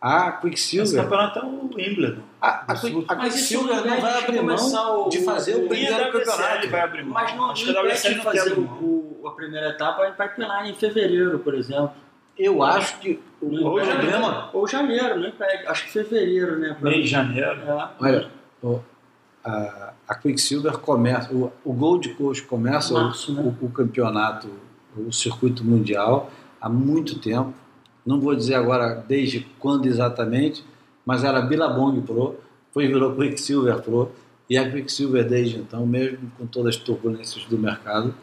A 0.00 0.28
Esse 0.28 0.40
Quicksilver 0.42 1.02
campeonato 1.02 1.38
é 1.40 1.42
o 1.42 1.70
Wimbledon. 1.74 2.22
a, 2.40 2.48
a, 2.48 2.72
a 2.72 3.16
Quicksilver 3.16 3.84
não 3.84 4.00
vai 4.00 4.22
abrir 4.22 4.42
mão 4.42 5.08
de 5.08 5.24
fazer 5.24 5.56
o- 5.56 5.64
o 5.64 5.68
primeiro 5.68 6.12
campeonato. 6.12 6.68
vai 6.68 6.80
abrir 6.82 7.02
mão. 7.04 7.14
Mas 7.14 7.34
não, 7.36 7.50
Acho 7.50 7.66
não 7.66 7.72
que 7.72 7.78
a 7.80 7.94
impede 7.96 8.14
de 8.14 8.20
fazer 8.22 8.52
o, 8.52 8.60
o- 9.22 9.26
a 9.26 9.32
primeira 9.32 9.70
etapa 9.70 10.06
em 10.06 10.12
pipeline 10.12 10.70
em 10.70 10.74
fevereiro, 10.74 11.40
por 11.40 11.52
exemplo. 11.54 11.90
Eu 12.38 12.62
acho 12.62 12.98
que 13.00 13.20
o, 13.40 13.46
o 13.48 13.80
impede. 13.80 13.90
problema. 13.98 14.50
Ou 14.52 14.66
janeiro, 14.68 15.26
impede. 15.26 15.66
Acho 15.66 15.84
que 15.86 15.90
fevereiro, 15.90 16.58
né? 16.58 16.76
Mês 16.80 16.96
de 17.04 17.06
janeiro. 17.08 17.60
É. 17.62 17.88
Olha, 18.00 18.30
o- 18.62 18.80
a, 19.44 19.92
a 20.06 20.14
Quicksilver 20.14 20.78
começa, 20.78 21.32
o, 21.34 21.50
o 21.64 21.72
Gold 21.72 22.10
Coast 22.14 22.44
começa 22.44 22.92
o- 22.94 22.98
Março, 23.02 23.32
né? 23.32 23.42
o, 23.60 23.66
o 23.66 23.70
campeonato, 23.70 24.48
o 24.96 25.12
circuito 25.12 25.64
mundial 25.64 26.30
há 26.60 26.68
muito 26.68 27.18
tempo. 27.18 27.52
Não 28.06 28.20
vou 28.20 28.34
dizer 28.34 28.54
agora 28.54 28.94
desde 29.06 29.40
quando 29.58 29.86
exatamente, 29.86 30.64
mas 31.04 31.24
era 31.24 31.40
Billabong 31.40 32.00
Pro, 32.02 32.36
depois 32.68 32.86
virou 32.88 33.14
Quicksilver 33.16 33.80
Pro, 33.82 34.10
e 34.48 34.56
a 34.56 34.70
Quicksilver 34.70 35.26
desde 35.28 35.58
então, 35.58 35.84
mesmo 35.86 36.30
com 36.38 36.46
todas 36.46 36.76
as 36.76 36.80
turbulências 36.80 37.44
do 37.44 37.58
mercado, 37.58 38.14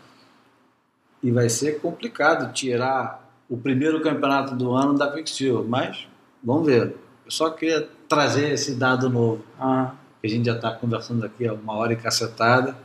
e 1.22 1.32
vai 1.32 1.50
ser 1.50 1.80
complicado 1.80 2.52
tirar 2.54 3.25
o 3.50 3.58
primeiro 3.58 4.02
campeonato 4.02 4.56
do 4.56 4.74
ano 4.74 4.98
da 4.98 5.12
Quicksilver, 5.12 5.64
mas 5.68 6.08
vamos 6.44 6.66
ver. 6.66 6.96
Eu 7.26 7.32
só 7.32 7.50
queria 7.50 7.88
trazer 8.08 8.52
esse 8.52 8.76
dado 8.76 9.10
novo, 9.10 9.44
Ah, 9.60 9.92
que 10.22 10.28
a 10.28 10.30
gente 10.30 10.46
já 10.46 10.56
está 10.56 10.72
conversando 10.72 11.26
aqui 11.26 11.48
há 11.48 11.54
uma 11.54 11.74
hora 11.74 11.94
e 11.94 11.96
cacetada, 11.96 12.76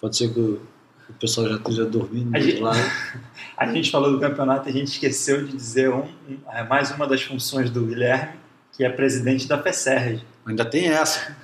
pode 0.00 0.16
ser 0.16 0.32
que 0.32 0.40
o, 0.40 0.62
o 1.08 1.12
pessoal 1.14 1.48
já 1.48 1.56
esteja 1.56 1.84
dormindo 1.84 2.30
do 2.30 2.36
A 2.36 2.40
gente- 2.40 2.60
lado. 2.60 2.78
a 3.56 3.66
gente 3.72 3.90
falou 3.90 4.12
do 4.12 4.20
campeonato 4.20 4.68
e 4.68 4.70
a 4.70 4.72
gente 4.72 4.88
esqueceu 4.88 5.44
de 5.44 5.52
dizer 5.56 5.90
um, 5.90 6.02
um- 6.28 6.38
é 6.52 6.62
mais 6.64 6.90
uma 6.92 7.06
das 7.06 7.22
funções 7.22 7.70
do 7.70 7.84
Guilherme, 7.86 8.38
que 8.72 8.84
é 8.84 8.88
presidente 8.90 9.46
da 9.48 9.60
FESERG. 9.62 10.22
Ainda 10.46 10.64
tem 10.64 10.86
essa. 10.88 11.36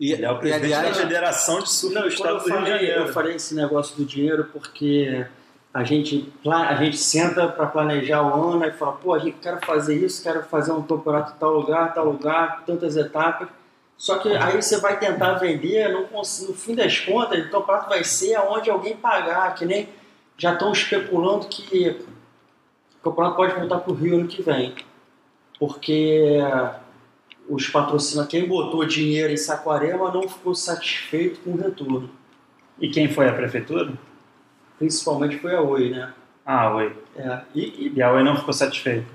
E, 0.00 0.12
Ele 0.12 0.24
é 0.24 0.30
o 0.30 0.36
e, 0.36 0.38
presidente 0.40 0.72
aliás, 0.74 0.96
da 0.96 1.02
Federação 1.02 1.60
de 1.62 1.70
Surf 1.70 1.94
Não, 1.94 2.02
do 2.02 2.08
e 2.08 2.12
Estado 2.14 2.30
eu 2.30 2.38
do 2.38 2.44
Rio 2.44 2.52
de 2.58 2.64
falei, 2.64 2.72
eu 2.72 2.88
Janeiro. 2.94 3.12
falei 3.12 3.34
esse 3.36 3.54
negócio 3.54 3.96
do 3.96 4.04
dinheiro 4.04 4.48
porque 4.52 5.24
a 5.74 5.82
gente, 5.82 6.32
a 6.48 6.74
gente 6.76 6.96
senta 6.96 7.48
para 7.48 7.66
planejar 7.66 8.22
o 8.22 8.52
ano 8.52 8.64
e 8.64 8.70
fala, 8.70 8.92
pô, 8.92 9.12
a 9.12 9.18
gente 9.18 9.38
quer 9.38 9.58
fazer 9.66 9.96
isso, 9.96 10.22
quero 10.22 10.44
fazer 10.44 10.70
um 10.70 10.82
campeonato 10.82 11.32
em 11.34 11.36
tal 11.36 11.52
lugar, 11.52 11.92
tal 11.92 12.04
lugar, 12.04 12.62
tantas 12.64 12.96
etapas. 12.96 13.48
Só 13.98 14.18
que 14.18 14.28
aí 14.28 14.62
você 14.62 14.78
vai 14.78 15.00
tentar 15.00 15.34
vender, 15.34 15.92
não 15.92 16.04
cons- 16.04 16.46
no 16.48 16.54
fim 16.54 16.76
das 16.76 17.00
contas, 17.00 17.44
o 17.44 17.50
campeonato 17.50 17.88
vai 17.88 18.04
ser 18.04 18.36
aonde 18.36 18.70
alguém 18.70 18.96
pagar, 18.96 19.52
que 19.56 19.64
nem 19.66 19.88
já 20.38 20.52
estão 20.52 20.70
especulando 20.70 21.46
que 21.48 21.96
o 23.00 23.10
campeonato 23.10 23.36
pode 23.36 23.54
voltar 23.54 23.78
para 23.80 23.92
o 23.92 23.96
Rio 23.96 24.14
ano 24.16 24.28
que 24.28 24.42
vem. 24.42 24.74
Porque 25.58 26.38
os 27.48 27.68
patrocinadores, 27.68 28.30
quem 28.30 28.48
botou 28.48 28.84
dinheiro 28.84 29.32
em 29.32 29.36
Saquarema 29.36 30.12
não 30.12 30.28
ficou 30.28 30.54
satisfeito 30.54 31.40
com 31.40 31.50
o 31.50 31.56
retorno. 31.56 32.10
E 32.80 32.88
quem 32.88 33.12
foi 33.12 33.28
a 33.28 33.32
prefeitura? 33.32 33.92
Principalmente 34.78 35.38
foi 35.38 35.54
a 35.54 35.60
Oi, 35.60 35.90
né? 35.90 36.12
Ah, 36.44 36.62
a 36.64 36.74
Oi. 36.76 36.96
É, 37.16 37.40
e, 37.54 37.60
e- 37.62 37.92
E 37.96 38.02
a 38.02 38.12
Oi 38.12 38.22
não 38.22 38.36
ficou 38.36 38.52
satisfeita. 38.52 39.06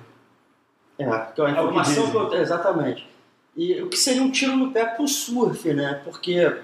é, 0.98 1.04
é 1.04 1.08
a 1.08 1.12
É 1.12 1.22
o 1.22 1.34
que 1.34 1.42
informação 1.52 2.06
dizem. 2.06 2.12
que 2.30 2.36
eu, 2.36 2.42
exatamente. 2.42 3.10
E 3.56 3.82
o 3.82 3.90
que 3.90 3.98
seria 3.98 4.22
um 4.24 4.32
tiro 4.32 4.56
no 4.56 4.72
pé 4.72 4.86
pro 4.86 5.08
surf, 5.08 5.74
né? 5.74 6.02
Porque 6.04 6.62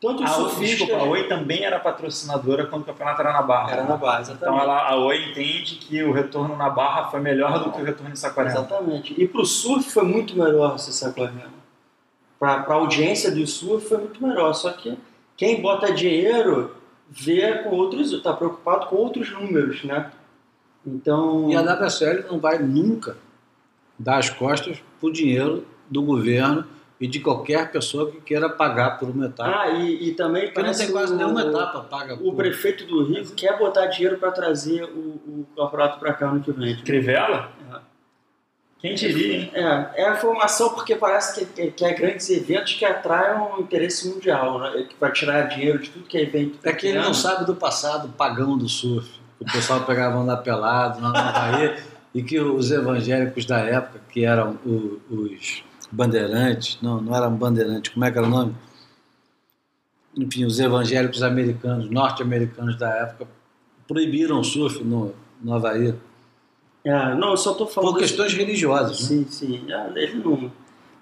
tanto 0.00 0.22
o 0.22 0.26
A 0.26 0.30
Oi, 0.30 0.34
surfista 0.34 0.76
desculpa, 0.86 1.04
a 1.04 1.08
Oi 1.08 1.28
também 1.28 1.64
era 1.64 1.78
patrocinadora 1.80 2.66
quando 2.66 2.82
o 2.82 2.84
campeonato 2.86 3.20
era 3.20 3.32
na 3.32 3.42
Barra. 3.42 3.72
era 3.72 3.84
na 3.84 3.96
base, 3.96 4.32
Então 4.32 4.54
exatamente. 4.54 4.62
ela, 4.62 4.88
a 4.88 4.96
Oi 4.96 5.30
entende 5.30 5.74
que 5.76 6.02
o 6.02 6.12
retorno 6.12 6.56
na 6.56 6.70
Barra 6.70 7.10
foi 7.10 7.20
melhor 7.20 7.58
do 7.64 7.72
que 7.72 7.80
o 7.80 7.84
retorno 7.84 8.12
em 8.12 8.16
Saquarema. 8.16 8.54
Exatamente. 8.54 9.14
E 9.20 9.26
pro 9.26 9.44
surf 9.44 9.90
foi 9.90 10.04
muito 10.04 10.36
melhor 10.38 10.76
esse 10.76 10.92
Saquarema. 10.92 11.50
Pra, 12.38 12.62
pra 12.62 12.74
audiência 12.76 13.30
do 13.30 13.46
surf 13.46 13.86
foi 13.88 13.98
muito 13.98 14.24
melhor. 14.24 14.52
Só 14.54 14.70
que 14.72 14.96
quem 15.36 15.60
bota 15.60 15.92
dinheiro 15.92 16.74
vê 17.10 17.54
com 17.62 17.70
outros, 17.70 18.22
tá 18.22 18.32
preocupado 18.32 18.86
com 18.86 18.96
outros 18.96 19.30
números, 19.32 19.82
né? 19.84 20.10
Então. 20.86 21.50
e 21.50 21.56
a 21.56 21.60
WSL 21.60 22.24
não 22.30 22.38
vai 22.38 22.58
nunca 22.58 23.16
dar 23.98 24.16
as 24.18 24.30
costas 24.30 24.82
para 24.98 25.08
o 25.08 25.12
dinheiro 25.12 25.66
do 25.90 26.02
governo 26.02 26.64
e 26.98 27.06
de 27.06 27.20
qualquer 27.20 27.70
pessoa 27.72 28.10
que 28.10 28.20
queira 28.20 28.48
pagar 28.48 28.98
por 28.98 29.08
uma 29.10 29.26
etapa. 29.26 29.62
Ah, 29.62 29.68
e, 29.70 30.08
e 30.08 30.14
também 30.14 30.44
Porque 30.44 30.58
não 30.58 30.64
parece 30.64 30.84
tem 30.84 30.92
quase 30.92 31.12
o- 31.12 31.16
nenhuma 31.16 31.42
etapa 31.42 31.80
paga. 31.80 32.14
O 32.14 32.18
por- 32.18 32.36
prefeito 32.36 32.86
do 32.86 33.04
Rio 33.04 33.24
quer 33.34 33.58
botar 33.58 33.86
dinheiro 33.86 34.16
para 34.18 34.30
trazer 34.30 34.84
o, 34.84 34.88
o 35.26 35.46
campeonato 35.56 35.98
para 35.98 36.12
cá 36.14 36.32
no 36.32 36.40
que 36.40 36.52
vem. 36.52 36.76
Crivella? 36.76 37.50
Quem 38.80 38.94
diria, 38.94 39.36
hein? 39.42 39.50
É, 39.52 40.02
é 40.02 40.08
a 40.08 40.16
formação 40.16 40.70
porque 40.70 40.96
parece 40.96 41.38
que, 41.38 41.44
que, 41.46 41.70
que 41.70 41.84
é 41.84 41.92
grandes 41.92 42.30
eventos 42.30 42.72
que 42.74 42.84
atraiam 42.84 43.56
o 43.56 43.60
interesse 43.60 44.08
mundial, 44.08 44.58
né? 44.58 44.86
Que 44.88 44.96
vai 44.98 45.12
tirar 45.12 45.42
dinheiro 45.48 45.78
de 45.80 45.90
tudo 45.90 46.06
que 46.06 46.16
é 46.16 46.22
evento. 46.22 46.58
É 46.62 46.72
que 46.72 46.86
ele 46.86 46.98
não 46.98 47.12
sabe 47.12 47.44
do 47.44 47.54
passado 47.54 48.08
pagão 48.16 48.56
do 48.56 48.68
surf. 48.68 49.06
que 49.38 49.44
O 49.44 49.52
pessoal 49.52 49.82
pegava 49.82 50.16
andar 50.18 50.38
pelado 50.38 51.00
lá 51.02 51.12
na 51.12 51.30
Bahia 51.32 51.78
e 52.14 52.22
que 52.22 52.40
os 52.40 52.70
evangélicos 52.70 53.44
da 53.44 53.58
época, 53.58 54.00
que 54.10 54.24
eram 54.24 54.58
o- 54.64 54.98
os 55.10 55.62
bandeirantes, 55.92 56.78
não, 56.80 57.00
não 57.02 57.14
eram 57.14 57.34
bandeirantes, 57.36 57.92
como 57.92 58.04
é 58.06 58.10
que 58.10 58.16
era 58.16 58.26
o 58.26 58.30
nome? 58.30 58.54
Enfim, 60.16 60.44
os 60.44 60.58
evangélicos 60.58 61.22
americanos, 61.22 61.88
norte-americanos 61.90 62.76
da 62.78 62.88
época, 62.90 63.28
proibiram 63.86 64.40
o 64.40 64.44
surf 64.44 64.82
no, 64.82 65.14
no 65.40 65.54
Havaí 65.54 65.94
É, 66.84 67.14
não, 67.14 67.30
eu 67.30 67.36
só 67.36 67.52
tô 67.54 67.66
falando. 67.66 67.92
por 67.92 67.98
questões 67.98 68.32
religiosas. 68.32 69.00
Né? 69.02 69.06
Sim, 69.06 69.26
sim. 69.28 69.72
É, 69.72 70.02
ele 70.02 70.22
não. 70.22 70.50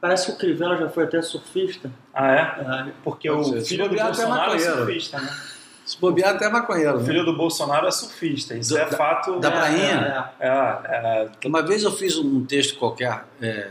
Parece 0.00 0.26
que 0.26 0.32
o 0.32 0.36
Crivella 0.36 0.76
já 0.76 0.88
foi 0.88 1.04
até 1.04 1.20
surfista. 1.20 1.90
Ah, 2.14 2.32
é? 2.32 2.88
É, 2.88 2.92
Porque 3.02 3.28
o. 3.30 3.42
Se 3.44 3.62
filho 3.64 3.88
do 3.88 3.96
Bolsonaro 3.96 4.54
é 4.54 4.58
surfista, 4.58 5.20
né? 5.20 5.36
Se 5.84 5.98
bobear 5.98 6.34
até 6.34 6.48
maconheiro. 6.48 6.96
O 6.96 7.00
Né? 7.00 7.06
filho 7.06 7.24
do 7.24 7.34
Bolsonaro 7.36 7.86
é 7.86 7.90
surfista. 7.90 8.54
Isso 8.54 8.76
é 8.76 8.86
fato. 8.86 9.40
da 9.40 9.48
é, 9.48 9.50
prainha? 9.50 10.32
é, 10.38 10.46
É, 10.46 11.30
é, 11.42 11.48
Uma 11.48 11.62
vez 11.62 11.82
eu 11.82 11.90
fiz 11.90 12.16
um 12.18 12.44
texto 12.44 12.78
qualquer, 12.78 13.24
é, 13.40 13.70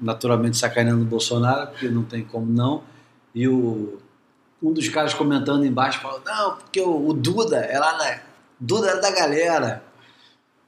naturalmente 0.00 0.58
sacaneando 0.58 1.02
o 1.02 1.06
Bolsonaro, 1.06 1.68
porque 1.68 1.88
não 1.88 2.02
tem 2.04 2.22
como 2.22 2.46
não, 2.52 2.82
e 3.34 3.48
o, 3.48 3.98
um 4.62 4.72
dos 4.72 4.88
caras 4.88 5.14
comentando 5.14 5.64
embaixo 5.64 6.00
falou, 6.00 6.20
não, 6.24 6.56
porque 6.56 6.80
o, 6.80 7.08
o 7.08 7.12
Duda 7.14 7.58
é 7.58 7.78
lá 7.78 7.96
na. 7.96 8.18
Duda 8.60 8.90
é 8.90 9.00
da 9.00 9.10
galera. 9.10 9.82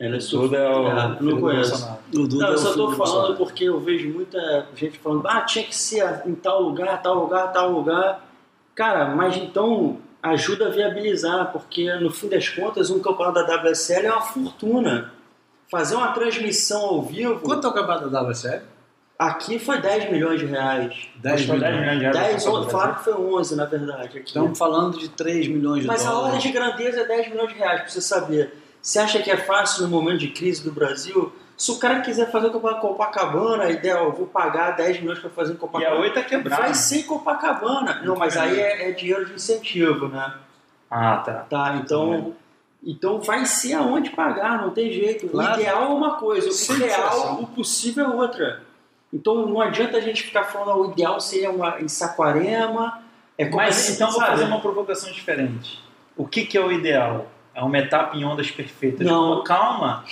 Ele 0.01 0.17
é 0.17 0.21
surfista. 0.21 0.57
é 0.57 0.69
o 0.71 0.87
É, 0.89 0.91
filho 1.03 1.17
não 1.21 1.35
do 1.35 1.41
conheço. 1.41 1.99
O 2.15 2.27
Duda 2.27 2.37
Não, 2.37 2.47
é 2.47 2.51
eu 2.51 2.55
o 2.55 2.59
só 2.59 2.73
do 2.75 2.93
falando 2.97 3.37
porque 3.37 3.65
eu 3.65 3.79
vejo 3.81 4.09
muita 4.09 4.67
gente 4.75 4.99
falando, 4.99 5.27
ah, 5.29 5.43
tinha 5.43 5.65
que 5.65 5.77
ser 5.77 6.23
em 6.27 6.35
tal 6.35 6.63
lugar, 6.63 7.01
tal 7.03 7.17
lugar, 7.17 7.53
tal 7.53 7.71
lugar. 7.71 8.25
Cara, 8.75 9.15
mas 9.15 9.37
então 9.37 9.99
ajuda 10.23 10.67
a 10.67 10.71
viabilizar, 10.71 11.53
porque 11.53 11.93
no 11.97 12.11
fim 12.11 12.29
das 12.29 12.49
contas 12.49 12.89
um 12.91 12.99
campeonato 13.01 13.47
da 13.47 13.57
WSL 13.57 14.07
é 14.07 14.13
uma 14.13 14.23
fortuna. 14.23 15.13
Fazer 15.71 15.95
uma 15.97 16.09
transmissão 16.13 16.81
ao 16.83 17.03
vivo, 17.03 17.39
Quanto 17.41 17.67
é 17.67 17.71
o 17.71 17.73
campeonato 17.73 18.09
da 18.11 18.23
WSL? 18.23 18.63
aqui 19.19 19.59
foi 19.59 19.79
10 19.83 20.11
milhões 20.11 20.41
de 20.41 20.47
reais. 20.47 21.09
10 21.17 21.41
Custou 21.43 21.59
10 21.61 21.75
milhões. 21.77 21.99
milhões 21.99 21.99
de 21.99 22.19
reais. 22.19 22.31
10, 22.33 22.43
pra 22.43 22.53
Copa 22.53 22.65
do 22.65 22.71
falaram 22.71 22.95
que 22.95 23.05
foi 23.05 23.13
11, 23.15 23.55
na 23.57 23.65
verdade. 23.67 24.07
Aqui. 24.19 24.19
Estamos 24.27 24.59
falando 24.59 24.99
de 24.99 25.09
3 25.11 25.47
milhões 25.49 25.83
de 25.83 25.87
Mas 25.87 26.07
a 26.07 26.09
ordem 26.15 26.23
dólares. 26.23 26.43
de 26.43 26.51
grandeza 26.53 27.01
é 27.03 27.05
10 27.07 27.29
milhões 27.29 27.49
de 27.51 27.55
reais, 27.59 27.81
pra 27.83 27.91
você 27.91 28.01
saber. 28.01 28.55
Você 28.83 28.99
acha 28.99 29.23
que 29.23 29.31
é 29.31 29.37
fácil 29.37 29.83
no 29.83 29.89
momento 29.89 30.19
de 30.19 30.29
crise 30.29 30.63
do 30.63 30.73
Brasil? 30.73 31.33
Se 31.57 31.71
o 31.71 31.79
cara 31.79 32.01
quiser 32.01 32.31
fazer 32.31 32.47
o 32.47 32.53
campeonato 32.53 32.81
Copacabana, 32.81 33.65
a 33.65 33.71
ideia, 33.71 33.99
eu 33.99 34.13
vou 34.13 34.27
pagar 34.27 34.71
10 34.77 35.01
milhões 35.01 35.19
para 35.19 35.29
fazer 35.29 35.53
em 35.53 35.55
E 35.55 35.59
a 35.59 35.61
Copacabana. 35.61 36.01
8 36.01 36.19
é 36.19 36.23
quebrada. 36.23 36.63
Vai 36.63 36.75
ser 36.75 37.03
Copacabana. 37.03 38.01
Não, 38.03 38.17
mas 38.17 38.37
aí 38.37 38.59
é, 38.59 38.89
é 38.89 38.93
dinheiro 38.93 39.27
de 39.27 39.35
incentivo, 39.35 40.09
né? 40.09 40.35
Ah, 40.91 41.19
tá. 41.19 41.47
Tá, 41.51 41.77
então, 41.77 42.35
então 42.83 43.21
vai 43.21 43.45
ser 43.45 43.75
aonde 43.75 44.09
pagar, 44.11 44.63
não 44.63 44.71
tem 44.71 44.91
jeito. 44.91 45.29
Claro. 45.29 45.59
O 45.59 45.61
ideal 45.61 45.83
é 45.85 45.89
uma 45.89 46.17
coisa, 46.17 46.49
o 46.49 46.77
real, 46.79 47.43
o 47.43 47.47
possível 47.47 48.07
é 48.07 48.09
outra. 48.09 48.63
Então 49.13 49.47
não 49.47 49.61
adianta 49.61 49.99
a 49.99 50.01
gente 50.01 50.23
ficar 50.23 50.45
falando, 50.45 50.71
ah, 50.71 50.77
o 50.77 50.93
ideal 50.93 51.21
seria 51.21 51.51
uma, 51.51 51.81
em 51.81 51.89
Saquarema. 51.89 53.03
É 53.37 53.45
como 53.45 53.57
Mas 53.59 53.77
assim, 53.77 53.93
então 53.95 54.11
vou 54.11 54.21
fazer 54.21 54.45
uma 54.45 54.61
provocação 54.61 55.13
diferente. 55.13 55.83
O 56.17 56.27
que, 56.27 56.45
que 56.45 56.57
é 56.57 56.61
o 56.61 56.73
ideal? 56.73 57.27
É 57.55 57.63
uma 57.63 57.79
etapa 57.79 58.17
em 58.17 58.25
ondas 58.25 58.51
perfeitas. 58.51 59.07
Não. 59.07 59.37
Pô, 59.39 59.43
calma. 59.43 60.05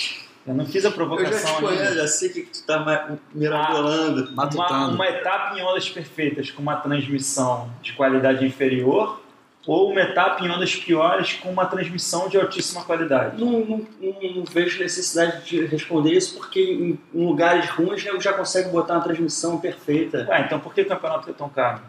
Eu 0.47 0.55
não 0.55 0.65
fiz 0.65 0.85
a 0.85 0.89
Eu 0.89 0.91
já 0.93 0.97
provocação 0.97 1.57
te 1.57 1.61
conheço, 1.63 1.95
já 1.95 2.07
sei 2.09 2.29
o 2.31 2.33
que 2.33 2.41
tu 2.43 2.63
tá 2.67 3.11
mirabolando. 3.35 4.25
Uma, 4.31 4.45
Matutando. 4.45 4.95
uma 4.95 5.07
etapa 5.07 5.59
em 5.59 5.63
ondas 5.63 5.89
perfeitas 5.91 6.51
com 6.51 6.63
uma 6.63 6.77
transmissão 6.77 7.71
de 7.83 7.93
qualidade 7.93 8.45
inferior 8.47 9.21
ou 9.67 9.91
uma 9.91 10.01
etapa 10.01 10.43
em 10.43 10.51
ondas 10.51 10.75
piores 10.75 11.35
com 11.35 11.51
uma 11.51 11.67
transmissão 11.67 12.29
de 12.31 12.39
altíssima 12.39 12.83
qualidade? 12.85 13.39
Não, 13.39 13.61
não, 13.61 13.87
não- 14.01 14.33
não 14.37 14.45
vejo 14.45 14.79
necessidade 14.83 15.45
de 15.45 15.67
responder 15.67 16.13
isso, 16.13 16.37
porque 16.39 16.61
em, 16.61 16.99
em 17.15 17.27
lugares 17.27 17.69
ruins 17.69 18.05
eu 18.07 18.19
já 18.19 18.33
consegue 18.33 18.71
botar 18.71 18.95
uma 18.95 19.03
transmissão 19.03 19.59
perfeita. 19.61 20.27
Ué, 20.31 20.41
então 20.47 20.59
por 20.59 20.73
que 20.73 20.81
o 20.81 20.87
campeonato 20.89 21.29
é 21.29 21.33
tão 21.35 21.49
caro? 21.51 21.83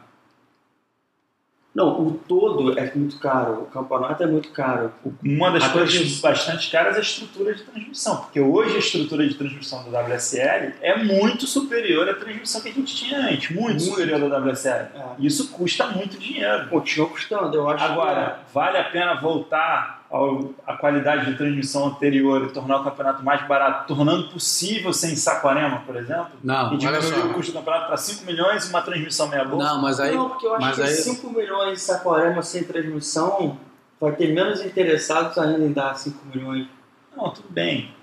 Não, 1.74 2.02
o 2.08 2.12
todo 2.28 2.78
é 2.80 2.92
muito 2.96 3.20
caro, 3.20 3.62
o 3.62 3.66
campeonato 3.68 4.24
é 4.24 4.26
muito 4.26 4.50
caro. 4.52 4.92
Uma 5.24 5.52
das 5.52 5.66
A 5.66 5.70
coisas 5.70 5.92
transmissão- 5.94 6.30
bastante 6.32 6.72
caras 6.72 6.96
é 6.96 6.98
a 6.98 7.02
estrutura 7.02 7.54
de 7.54 7.62
transmissão, 7.64 8.18
porque 8.18 8.40
hoje 8.42 8.76
a 8.76 8.80
estrutura 8.80 9.28
de 9.28 9.36
transmissão 9.36 9.90
da 9.90 10.02
WSL 10.02 10.74
é 10.82 10.98
muito 11.04 11.46
superior 11.46 12.10
à 12.10 12.16
transmissão 12.16 12.62
que 12.62 12.70
a 12.70 12.74
gente 12.74 12.96
tinha 12.96 13.20
antes, 13.20 13.52
muito, 13.52 13.68
Muito. 13.68 13.82
superior 13.84 14.20
da 14.30 14.40
WSL. 14.40 14.88
É. 14.96 15.04
Isso 15.20 15.52
custa 15.52 15.86
muito 15.88 16.18
dinheiro. 16.18 16.68
Continua 16.70 17.08
custando, 17.10 17.56
eu 17.56 17.70
acho 17.70 17.84
Agora, 17.86 18.40
vale 18.52 18.78
a 18.80 18.84
pena 18.86 19.14
voltar 19.22 19.99
ao- 20.10 20.52
à 20.66 20.76
qualidade 20.76 21.26
de 21.32 21.38
transmissão 21.38 21.86
anterior 21.88 22.44
e 22.46 22.52
tornar 22.52 22.82
o 22.82 22.84
campeonato 22.84 23.24
mais 23.24 23.48
barato, 23.48 23.88
tornando 23.88 24.30
possível 24.30 24.92
ser 24.92 25.12
em 25.12 25.16
Saquarema, 25.16 25.82
por 25.86 25.96
exemplo? 25.96 26.32
Não, 26.44 26.74
e 26.74 26.78
diminuir 26.78 27.26
o 27.28 27.34
custo 27.34 27.52
do 27.52 27.58
campeonato 27.60 27.88
para 27.88 27.98
5 27.98 28.26
milhões 28.26 28.66
e 28.66 28.70
uma 28.70 28.82
transmissão 28.82 29.28
meia 29.28 29.46
boca? 29.46 29.64
Não, 29.64 29.82
mas 29.82 30.00
aí. 30.00 30.16
Não, 30.16 30.30
porque 30.30 30.46
eu 30.48 30.56
acho 30.56 30.76
que 30.76 30.82
aí 30.82 30.88
5 30.96 31.30
milhões 31.32 31.74
de 31.74 31.80
Saquarema 31.86 32.42
sem 32.42 32.64
transmissão 32.64 33.58
vai 34.02 34.12
ter 34.14 34.34
menos 34.34 34.62
interessados 34.66 35.38
ainda 35.38 35.64
em 35.64 35.72
dar 35.74 35.94
5 35.96 36.26
milhões. 36.34 36.68
Não, 37.16 37.30
tudo 37.32 37.48
bem. 37.50 37.94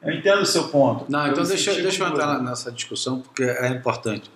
Eu 0.00 0.12
entendo 0.12 0.42
o 0.42 0.46
seu 0.46 0.68
ponto. 0.68 1.04
Não, 1.08 1.26
então 1.28 1.42
Eu 1.42 1.48
deixa, 1.48 1.72
deixa 1.74 2.02
eu 2.02 2.08
entrar 2.08 2.40
nessa 2.42 2.72
discussão 2.72 3.20
porque 3.20 3.42
é 3.44 3.68
importante. 3.68 4.30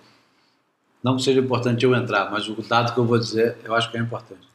Não 1.03 1.15
que 1.15 1.23
seja 1.23 1.39
importante 1.39 1.83
eu 1.85 1.93
entrar, 1.95 2.29
mas 2.31 2.47
o 2.47 2.55
dado 2.61 2.93
que 2.93 2.99
eu 2.99 3.05
vou 3.05 3.17
dizer 3.17 3.57
eu 3.63 3.73
acho 3.75 3.89
que 3.91 3.97
é 3.97 3.99
importante. 3.99 4.47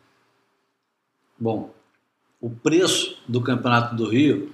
Bom, 1.39 1.71
o 2.43 2.51
preço 2.51 3.17
do 3.29 3.41
Campeonato 3.41 3.95
do 3.95 4.09
Rio 4.09 4.53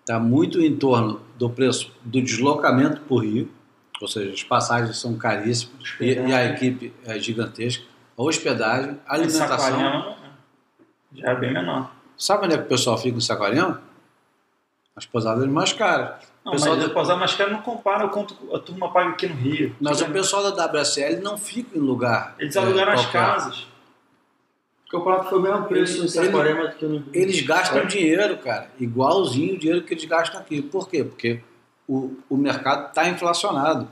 está 0.00 0.20
muito 0.20 0.60
em 0.60 0.76
torno 0.76 1.22
do 1.38 1.48
preço 1.48 1.90
do 2.04 2.20
deslocamento 2.20 3.00
para 3.00 3.14
o 3.14 3.18
Rio, 3.18 3.50
ou 4.00 4.06
seja, 4.06 4.32
as 4.32 4.42
passagens 4.42 4.98
são 4.98 5.16
caríssimas 5.16 5.96
e, 5.98 6.12
e 6.12 6.32
a 6.32 6.44
equipe 6.44 6.92
é 7.06 7.18
gigantesca, 7.18 7.84
a 8.18 8.22
hospedagem, 8.22 8.98
a 9.06 9.14
alimentação. 9.14 9.58
Saquarema 9.58 10.16
já 11.14 11.30
é 11.30 11.34
bem 11.34 11.54
menor. 11.54 11.90
Sabe 12.18 12.44
onde 12.44 12.54
é 12.54 12.58
que 12.58 12.64
o 12.64 12.68
pessoal 12.68 12.98
fica 12.98 13.16
em 13.16 13.20
Saquarema? 13.20 13.80
As 14.94 15.06
pousadas 15.06 15.46
mais 15.48 15.72
caras. 15.72 16.30
Não, 16.44 16.52
Pessoal 16.52 16.76
mas 16.76 16.86
o 16.86 16.90
Posar 16.90 17.16
mais 17.16 17.34
caro 17.34 17.52
não 17.52 17.62
compara 17.62 18.08
quanto 18.08 18.36
a 18.54 18.58
turma 18.58 18.92
paga 18.92 19.10
aqui 19.10 19.26
no 19.26 19.34
Rio. 19.36 19.74
Mas 19.80 20.02
o 20.02 20.10
pessoal 20.10 20.52
da 20.52 20.66
WSL 20.66 21.22
não 21.22 21.38
fica 21.38 21.78
em 21.78 21.80
lugar. 21.80 22.34
Eles 22.38 22.56
é, 22.56 22.58
alugaram 22.58 22.92
as 22.92 23.06
qualquer. 23.06 23.71
Casas. 24.92 24.98
O 24.98 24.98
campeonato 24.98 25.28
foi 25.30 25.38
o 25.38 25.42
mesmo 25.42 25.64
preço 25.66 25.96
em 25.96 26.00
Ele- 26.00 26.08
Saquarema 26.08 26.68
do 26.68 26.76
que 26.76 26.84
no 26.84 26.98
Rio. 26.98 27.04
Eles 27.12 27.40
gastam 27.42 27.78
É. 27.78 27.86
dinheiro, 27.86 28.38
cara, 28.38 28.70
igualzinho 28.78 29.54
o 29.54 29.58
dinheiro 29.58 29.82
que 29.84 29.94
eles 29.94 30.04
gastam 30.04 30.40
aqui. 30.40 30.60
Por 30.62 30.88
quê? 30.88 31.02
Porque 31.04 31.40
o, 31.88 32.16
o 32.28 32.36
mercado 32.36 32.88
está 32.88 33.08
inflacionado. 33.08 33.88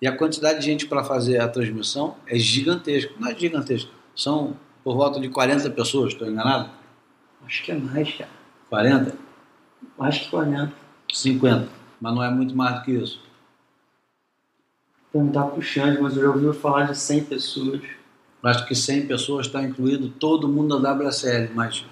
E 0.00 0.06
a 0.06 0.16
quantidade 0.16 0.58
de 0.60 0.66
gente 0.66 0.86
para 0.86 1.02
fazer 1.02 1.40
a 1.40 1.48
transmissão 1.48 2.16
é 2.26 2.38
gigantesca. 2.38 3.12
Não 3.18 3.28
é 3.28 3.34
gigantesca. 3.34 3.90
São 4.14 4.56
por 4.82 4.96
volta 4.96 5.18
de 5.18 5.28
40 5.28 5.70
pessoas, 5.70 6.12
estou 6.12 6.28
enganado? 6.28 6.68
Acho 7.46 7.62
que 7.62 7.72
é 7.72 7.74
mais, 7.74 8.12
cara. 8.14 8.30
40? 8.68 9.14
Mais 9.98 10.18
que 10.18 10.28
40. 10.30 10.72
50. 11.12 11.68
Mas 12.00 12.14
não 12.14 12.22
é 12.22 12.30
muito 12.30 12.54
mais 12.54 12.76
do 12.76 12.82
que 12.82 12.90
isso. 12.92 13.22
Perguntar 15.12 15.44
pro 15.44 15.62
Xande, 15.62 16.00
mas 16.02 16.16
eu 16.16 16.22
já 16.22 16.28
ouvi 16.30 16.58
falar 16.58 16.84
de 16.84 16.98
100 16.98 17.24
pessoas. 17.24 17.80
Acho 18.44 18.66
que 18.66 18.74
100 18.74 19.06
pessoas 19.06 19.46
está 19.46 19.62
incluído 19.62 20.10
todo 20.10 20.46
mundo 20.46 20.78
da 20.78 20.92
WSL, 20.92 21.50
mas 21.54 21.84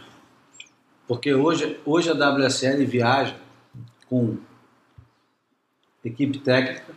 porque 1.09 1.35
hoje, 1.35 1.81
hoje 1.85 2.11
a 2.11 2.15
WSL 2.15 2.85
viaja 2.85 3.37
com 4.09 4.37
equipe 6.05 6.39
técnica, 6.39 6.95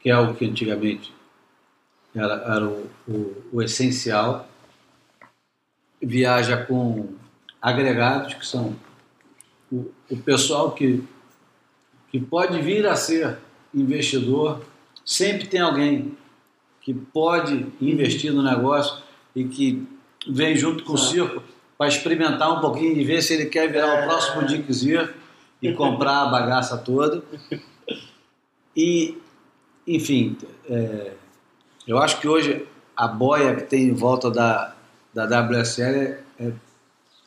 que 0.00 0.08
é 0.08 0.12
algo 0.12 0.34
que 0.34 0.46
antigamente 0.46 1.14
era, 2.14 2.34
era 2.34 2.64
o, 2.64 2.90
o, 3.06 3.44
o 3.52 3.62
essencial, 3.62 4.48
viaja 6.02 6.64
com 6.64 7.14
agregados, 7.60 8.34
que 8.34 8.46
são 8.46 8.74
o, 9.70 9.90
o 10.10 10.16
pessoal 10.16 10.72
que, 10.72 11.04
que 12.10 12.18
pode 12.18 12.60
vir 12.62 12.86
a 12.86 12.96
ser 12.96 13.38
investidor, 13.74 14.64
sempre 15.04 15.46
tem 15.46 15.60
alguém 15.60 16.16
que 16.86 16.94
pode 16.94 17.66
investir 17.80 18.32
no 18.32 18.44
negócio 18.44 19.02
e 19.34 19.42
que 19.42 19.84
vem 20.24 20.54
junto 20.54 20.84
com 20.84 20.92
o 20.92 20.96
circo 20.96 21.42
para 21.76 21.88
experimentar 21.88 22.56
um 22.56 22.60
pouquinho 22.60 22.96
e 22.96 23.04
ver 23.04 23.22
se 23.22 23.34
ele 23.34 23.46
quer 23.46 23.66
virar 23.72 24.02
o 24.02 24.04
próximo 24.04 24.46
Dick 24.46 24.72
Zir 24.72 25.12
e 25.60 25.72
comprar 25.72 26.22
a 26.22 26.26
bagaça 26.26 26.78
toda. 26.78 27.24
E, 28.78 29.16
enfim, 29.86 30.36
é, 30.68 31.14
Eu 31.86 31.96
acho 31.96 32.20
que 32.20 32.28
hoje 32.28 32.66
a 32.94 33.08
boia 33.08 33.56
que 33.56 33.62
tem 33.62 33.84
em 33.84 33.94
volta 33.94 34.30
da, 34.30 34.74
da 35.14 35.24
WSL 35.24 35.96
é, 35.96 36.20
é, 36.38 36.52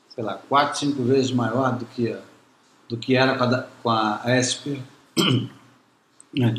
sei 0.09 0.23
lá, 0.23 0.35
quatro, 0.47 0.77
cinco 0.77 1.01
vezes 1.01 1.31
maior 1.31 1.75
do 1.75 1.85
que, 1.85 2.15
do 2.87 2.97
que 2.97 3.15
era 3.15 3.35
com 3.35 3.43
a, 3.45 3.65
com 3.81 3.89
a 3.89 4.21
ASP. 4.25 4.79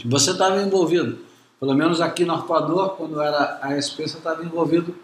Você 0.06 0.32
estava 0.32 0.60
envolvido, 0.60 1.20
pelo 1.60 1.74
menos 1.74 2.00
aqui 2.00 2.24
no 2.24 2.32
Arpoador, 2.32 2.96
quando 2.96 3.20
era 3.20 3.60
a 3.60 3.74
ASP, 3.74 4.08
você 4.08 4.16
estava 4.16 4.42
envolvido 4.42 4.96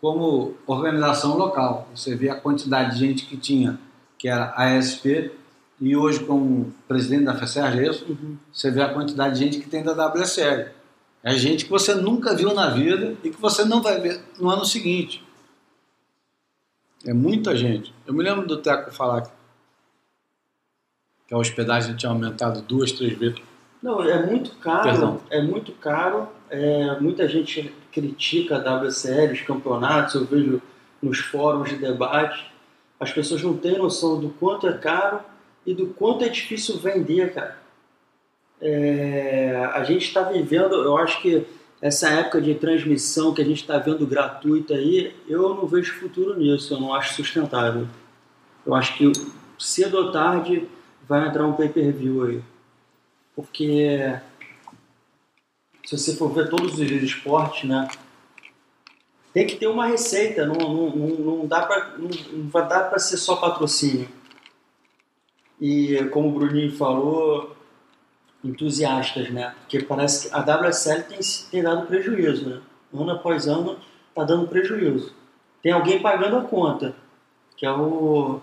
como 0.00 0.56
organização 0.66 1.38
local. 1.38 1.88
Você 1.94 2.16
vê 2.16 2.28
a 2.28 2.34
quantidade 2.34 2.94
de 2.94 2.98
gente 2.98 3.24
que 3.24 3.36
tinha, 3.36 3.78
que 4.18 4.26
era 4.28 4.46
a 4.56 4.76
ASP, 4.76 5.30
e 5.80 5.96
hoje 5.96 6.24
como 6.24 6.74
presidente 6.88 7.24
da 7.24 7.36
FESERG, 7.36 7.78
é 7.78 7.88
isso? 7.88 8.18
Você 8.52 8.70
vê 8.70 8.82
a 8.82 8.92
quantidade 8.92 9.34
de 9.34 9.44
gente 9.44 9.60
que 9.60 9.68
tem 9.68 9.84
da 9.84 9.92
WSL. 9.92 10.70
É 11.22 11.34
gente 11.34 11.64
que 11.66 11.70
você 11.70 11.94
nunca 11.94 12.34
viu 12.34 12.52
na 12.52 12.70
vida 12.70 13.16
e 13.22 13.30
que 13.30 13.40
você 13.40 13.64
não 13.64 13.80
vai 13.80 14.00
ver 14.00 14.20
no 14.40 14.50
ano 14.50 14.64
seguinte. 14.64 15.24
É 17.06 17.12
muita 17.12 17.56
gente. 17.56 17.94
Eu 18.04 18.12
me 18.12 18.24
lembro 18.24 18.46
do 18.46 18.56
Teco 18.56 18.92
falar 18.92 19.22
que 21.26 21.34
a 21.34 21.38
hospedagem 21.38 21.96
tinha 21.96 22.10
aumentado 22.10 22.60
duas, 22.62 22.90
três 22.90 23.16
vezes. 23.16 23.40
Não, 23.82 24.02
é 24.02 24.24
muito 24.24 24.52
caro. 24.56 24.82
Perdão. 24.82 25.20
É 25.28 25.42
muito 25.42 25.72
caro. 25.72 26.28
É, 26.48 27.00
muita 27.00 27.28
gente 27.28 27.74
critica 27.90 28.56
a 28.56 28.76
WSL, 28.78 29.32
os 29.32 29.40
campeonatos, 29.40 30.14
eu 30.14 30.24
vejo 30.24 30.62
nos 31.02 31.18
fóruns 31.18 31.70
de 31.70 31.76
debate. 31.76 32.50
As 33.00 33.10
pessoas 33.10 33.42
não 33.42 33.56
têm 33.56 33.76
noção 33.76 34.20
do 34.20 34.28
quanto 34.28 34.68
é 34.68 34.72
caro 34.78 35.20
e 35.66 35.74
do 35.74 35.88
quanto 35.88 36.24
é 36.24 36.28
difícil 36.28 36.78
vender, 36.78 37.34
cara. 37.34 37.56
É, 38.60 39.68
a 39.74 39.82
gente 39.82 40.06
está 40.06 40.22
vivendo, 40.22 40.74
eu 40.74 40.96
acho 40.96 41.20
que 41.20 41.44
essa 41.80 42.08
época 42.10 42.40
de 42.40 42.54
transmissão 42.54 43.34
que 43.34 43.42
a 43.42 43.44
gente 43.44 43.60
está 43.60 43.76
vendo 43.78 44.06
gratuita 44.06 44.74
aí, 44.74 45.16
eu 45.28 45.48
não 45.54 45.66
vejo 45.66 45.98
futuro 45.98 46.38
nisso, 46.38 46.72
eu 46.72 46.80
não 46.80 46.94
acho 46.94 47.14
sustentável. 47.14 47.88
Eu 48.64 48.72
acho 48.74 48.96
que 48.96 49.10
cedo 49.58 49.96
ou 49.96 50.12
tarde 50.12 50.68
vai 51.08 51.26
entrar 51.26 51.44
um 51.44 51.54
pay-per-view 51.54 52.24
aí. 52.24 52.42
Porque 53.42 54.18
se 55.84 55.98
você 55.98 56.16
for 56.16 56.32
ver 56.32 56.48
todos 56.48 56.74
os 56.74 56.80
esportes, 56.80 57.68
né? 57.68 57.88
Tem 59.34 59.46
que 59.46 59.56
ter 59.56 59.66
uma 59.66 59.86
receita, 59.86 60.46
não, 60.46 60.54
não, 60.54 60.90
não, 60.90 61.08
não 61.08 61.46
dá 61.46 61.62
pra, 61.62 61.96
não, 61.98 62.08
não 62.32 62.48
vai 62.48 62.68
dar 62.68 62.90
para 62.90 62.98
ser 62.98 63.16
só 63.16 63.36
patrocínio. 63.36 64.08
E 65.60 66.04
como 66.12 66.28
o 66.28 66.32
Bruninho 66.32 66.76
falou, 66.76 67.56
entusiastas, 68.44 69.30
né? 69.30 69.54
Porque 69.60 69.80
parece 69.80 70.28
que 70.28 70.34
a 70.34 70.40
WSL 70.40 71.04
tem, 71.04 71.18
tem 71.50 71.62
dado 71.62 71.86
prejuízo, 71.86 72.48
né? 72.48 72.60
Ano 72.92 73.10
após 73.10 73.48
ano 73.48 73.78
está 74.10 74.24
dando 74.24 74.48
prejuízo. 74.48 75.14
Tem 75.62 75.72
alguém 75.72 76.02
pagando 76.02 76.36
a 76.36 76.42
conta, 76.42 76.94
que 77.56 77.64
é 77.64 77.72
o 77.72 78.40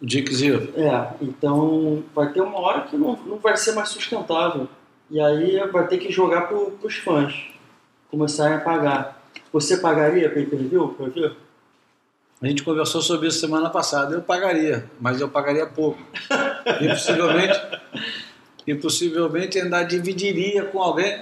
O 0.00 0.06
Dick 0.06 0.32
Zero. 0.34 0.72
é, 0.76 1.12
então 1.20 2.04
vai 2.14 2.32
ter 2.32 2.40
uma 2.40 2.58
hora 2.60 2.82
que 2.82 2.96
não, 2.96 3.16
não 3.26 3.38
vai 3.38 3.56
ser 3.56 3.72
mais 3.72 3.88
sustentável. 3.88 4.68
E 5.10 5.20
aí 5.20 5.58
vai 5.72 5.86
ter 5.88 5.98
que 5.98 6.12
jogar 6.12 6.42
para 6.42 6.56
os 6.56 6.94
fãs 6.96 7.34
começarem 8.10 8.56
a 8.56 8.60
pagar. 8.60 9.22
Você 9.52 9.78
pagaria 9.78 10.30
pay 10.30 10.46
per 10.46 10.58
view 10.60 10.88
pra 10.88 11.08
ver? 11.08 11.34
A 12.40 12.46
gente 12.46 12.62
conversou 12.62 13.02
sobre 13.02 13.26
isso 13.28 13.40
semana 13.40 13.68
passada. 13.70 14.14
Eu 14.14 14.22
pagaria, 14.22 14.88
mas 15.00 15.20
eu 15.20 15.28
pagaria 15.28 15.66
pouco. 15.66 15.98
E 16.82 16.86
possivelmente, 16.88 17.60
e 18.66 18.74
possivelmente 18.74 19.58
ainda 19.58 19.82
dividiria 19.82 20.64
com 20.66 20.80
alguém. 20.82 21.18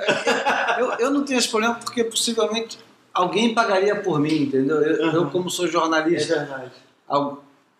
Eu, 0.76 0.92
eu 0.98 1.10
não 1.10 1.24
tenho 1.24 1.38
esse 1.38 1.48
problema 1.48 1.76
porque 1.76 2.02
possivelmente 2.02 2.78
alguém 3.14 3.54
pagaria 3.54 3.94
por 3.94 4.18
mim, 4.18 4.42
entendeu? 4.42 4.82
Eu, 4.82 5.12
eu 5.12 5.22
Uhum. 5.22 5.30
como 5.30 5.48
sou 5.48 5.66
É 5.66 5.70
jornalista, 5.70 6.36
verdade. 6.40 6.72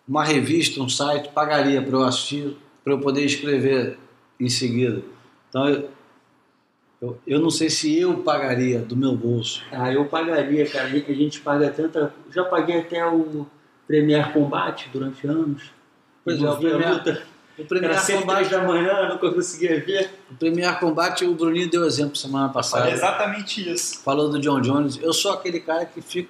Uma 0.07 0.23
revista, 0.23 0.81
um 0.81 0.87
site 0.89 1.29
pagaria 1.29 1.81
para 1.81 1.97
eu 1.97 2.03
assistir, 2.03 2.55
para 2.83 2.93
eu 2.93 2.99
poder 2.99 3.25
escrever 3.25 3.97
em 4.39 4.49
seguida. 4.49 5.01
Então 5.49 5.67
eu, 5.67 5.89
eu, 7.01 7.19
eu 7.27 7.39
não 7.39 7.49
sei 7.49 7.69
se 7.69 7.99
eu 7.99 8.17
pagaria 8.19 8.79
do 8.79 8.95
meu 8.95 9.15
bolso. 9.15 9.61
Ah, 9.71 9.91
eu 9.91 10.05
pagaria, 10.05 10.65
cara. 10.69 10.85
A 10.87 10.89
gente 11.13 11.41
paga 11.41 11.69
tanta. 11.69 12.13
Já 12.33 12.43
paguei 12.45 12.79
até 12.79 13.05
o 13.05 13.45
Premier 13.85 14.31
Combate 14.33 14.89
durante 14.91 15.27
anos. 15.27 15.63
Pois 16.23 16.41
é, 16.41 16.49
o 16.49 16.57
Premier- 16.57 16.93
luta. 16.93 17.23
O 17.57 17.61
Era 17.61 17.67
Premier 17.69 17.99
sempre 17.99 18.21
Combate, 18.21 18.37
três 18.37 18.51
da 18.51 18.67
manhã, 18.67 19.09
nunca 19.09 19.31
conseguia 19.31 19.83
ver. 19.83 20.11
o 20.29 20.35
Premier 20.35 20.79
Combate, 20.79 21.25
o 21.25 21.33
Bruninho 21.33 21.67
deu 21.67 21.85
exemplo 21.85 22.15
semana 22.15 22.49
passada. 22.49 22.87
É 22.87 22.93
exatamente 22.93 23.67
isso. 23.67 23.99
falou 24.03 24.29
do 24.29 24.39
John 24.39 24.61
Jones, 24.61 24.99
eu 25.01 25.11
sou 25.11 25.31
aquele 25.33 25.59
cara 25.59 25.83
que 25.83 25.99
fico 25.99 26.29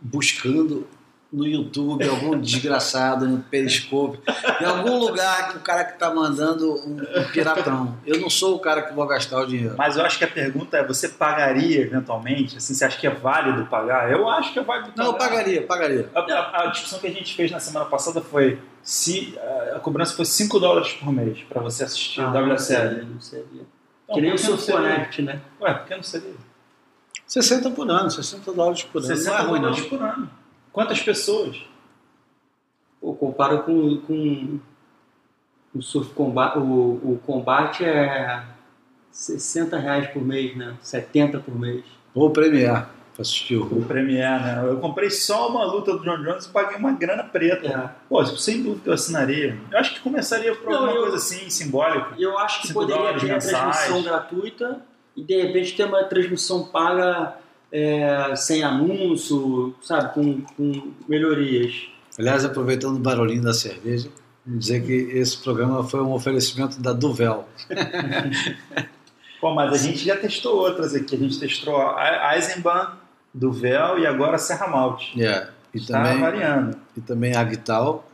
buscando 0.00 0.86
no 1.32 1.46
YouTube 1.46 2.06
algum 2.08 2.38
desgraçado, 2.40 3.26
no 3.28 3.38
Periscope, 3.38 4.18
em 4.60 4.64
algum 4.64 4.98
lugar 4.98 5.50
que 5.52 5.58
o 5.58 5.60
cara 5.60 5.84
que 5.84 5.96
tá 5.98 6.12
mandando 6.12 6.72
um, 6.74 6.96
um 7.20 7.24
piratão. 7.32 7.96
Eu 8.04 8.18
não 8.20 8.28
sou 8.28 8.56
o 8.56 8.58
cara 8.58 8.82
que 8.82 8.92
vou 8.92 9.06
gastar 9.06 9.40
o 9.40 9.46
dinheiro. 9.46 9.74
Mas 9.78 9.96
eu 9.96 10.04
acho 10.04 10.18
que 10.18 10.24
a 10.24 10.28
pergunta 10.28 10.76
é: 10.76 10.84
você 10.84 11.08
pagaria 11.08 11.82
eventualmente? 11.82 12.56
Assim, 12.56 12.74
você 12.74 12.84
acha 12.84 12.98
que 12.98 13.06
é 13.06 13.10
válido 13.10 13.64
pagar? 13.66 14.10
Eu 14.10 14.28
acho 14.28 14.52
que 14.52 14.58
é 14.58 14.62
válido 14.62 14.90
pagar. 14.92 15.04
Não, 15.04 15.12
eu 15.12 15.18
pagaria, 15.18 15.62
pagaria. 15.66 16.10
A, 16.14 16.20
a- 16.20 16.62
a 16.64 16.66
discussão 16.66 16.98
que 16.98 17.06
a 17.06 17.12
gente 17.12 17.34
fez 17.36 17.50
na 17.50 17.60
semana 17.60 17.84
passada 17.86 18.20
foi 18.20 18.58
se 18.82 19.38
a, 19.38 19.76
a 19.76 19.78
cobrança 19.78 20.16
fosse 20.16 20.32
5 20.32 20.58
dólares 20.58 20.92
por 20.94 21.12
mês 21.12 21.38
para 21.48 21.60
você 21.62 21.84
assistir 21.84 22.20
Ah, 22.22 22.30
o 22.30 22.32
não 22.32 22.54
WSL. 22.54 22.58
seria, 22.88 23.04
não 23.04 23.20
seria. 23.20 23.44
Então, 24.04 24.14
que 24.16 24.20
nem 24.20 24.32
o 24.32 24.38
seria? 24.38 24.56
Connect, 24.76 25.22
né? 25.22 25.40
Ué, 25.60 25.74
por 25.74 25.86
que 25.86 25.94
não 25.94 26.02
seria? 26.02 26.34
60 27.26 27.70
por 27.70 27.88
ano, 27.88 28.10
60 28.10 28.52
dólares 28.52 28.82
por 28.82 28.98
ano. 28.98 29.06
60 29.16 29.30
não 29.30 29.38
é 29.38 29.42
ruim, 29.42 29.60
não. 29.60 29.70
dólares 29.70 29.86
por 29.86 30.02
ano. 30.02 30.30
Quantas 30.72 31.00
pessoas? 31.02 31.60
Pô, 33.00 33.14
comparo 33.14 33.62
com, 33.62 33.96
com 34.02 34.58
o 35.74 35.82
surf 35.82 36.12
combate, 36.14 36.58
o, 36.58 36.62
o 36.62 37.20
combate 37.26 37.84
é 37.84 38.44
60 39.10 39.78
reais 39.78 40.06
por 40.08 40.22
mês, 40.22 40.56
né? 40.56 40.76
70 40.82 41.38
por 41.40 41.58
mês. 41.58 41.82
Vou 42.14 42.30
premiar 42.30 42.90
pra 43.14 43.22
assistir 43.22 43.56
o 43.56 43.64
O 43.64 43.84
Premier, 43.84 44.40
né? 44.40 44.62
Eu 44.64 44.78
comprei 44.78 45.10
só 45.10 45.48
uma 45.48 45.64
luta 45.64 45.92
do 45.96 46.02
John 46.04 46.22
Jones 46.22 46.44
e 46.46 46.48
paguei 46.50 46.76
uma 46.76 46.92
grana 46.92 47.24
preta. 47.24 47.66
É. 47.68 47.90
Pô, 48.08 48.24
sem 48.24 48.62
dúvida 48.62 48.90
eu 48.90 48.94
assinaria. 48.94 49.58
Eu 49.70 49.78
acho 49.78 49.94
que 49.94 50.00
começaria 50.00 50.54
por 50.54 50.66
Não, 50.70 50.74
alguma 50.78 50.92
eu- 50.92 51.02
coisa 51.02 51.16
assim, 51.16 51.48
simbólica. 51.50 52.14
Eu 52.18 52.36
acho 52.38 52.62
que 52.62 52.72
poderia 52.72 53.14
ter 53.18 53.30
a 53.30 53.34
mensais. 53.34 53.50
transmissão 53.50 54.02
gratuita 54.02 54.80
e 55.16 55.24
de 55.24 55.42
repente 55.42 55.76
ter 55.76 55.84
uma 55.84 56.04
transmissão 56.04 56.64
paga 56.66 57.34
é, 57.72 58.34
sem 58.36 58.62
anúncio, 58.62 59.74
sabe? 59.82 60.12
Com, 60.14 60.40
com 60.56 60.92
melhorias. 61.08 61.88
Aliás, 62.18 62.44
aproveitando 62.44 62.96
o 62.96 63.00
barulhinho 63.00 63.42
da 63.42 63.54
cerveja, 63.54 64.08
vou 64.46 64.58
dizer 64.58 64.82
que 64.84 64.92
esse 64.92 65.36
programa 65.38 65.82
foi 65.84 66.00
um 66.00 66.12
oferecimento 66.12 66.80
da 66.80 66.92
Duvel. 66.92 67.48
Pô, 69.40 69.54
mas 69.54 69.72
a 69.72 69.76
gente 69.78 70.04
já 70.04 70.16
testou 70.16 70.56
outras 70.58 70.94
aqui. 70.94 71.14
A 71.14 71.18
gente 71.18 71.38
testou 71.40 71.76
a 71.80 72.32
Eisenbahn, 72.36 72.88
Duvel 73.32 73.98
e 73.98 74.06
agora 74.06 74.36
a 74.36 74.38
Serra 74.38 74.66
Malte. 74.68 75.22
É. 75.22 75.48
E 75.72 75.78
Está 75.78 76.02
também, 76.02 76.20
variando. 76.20 76.76
e 76.96 77.00
também 77.00 77.34
a 77.36 77.44
Guital, 77.44 78.04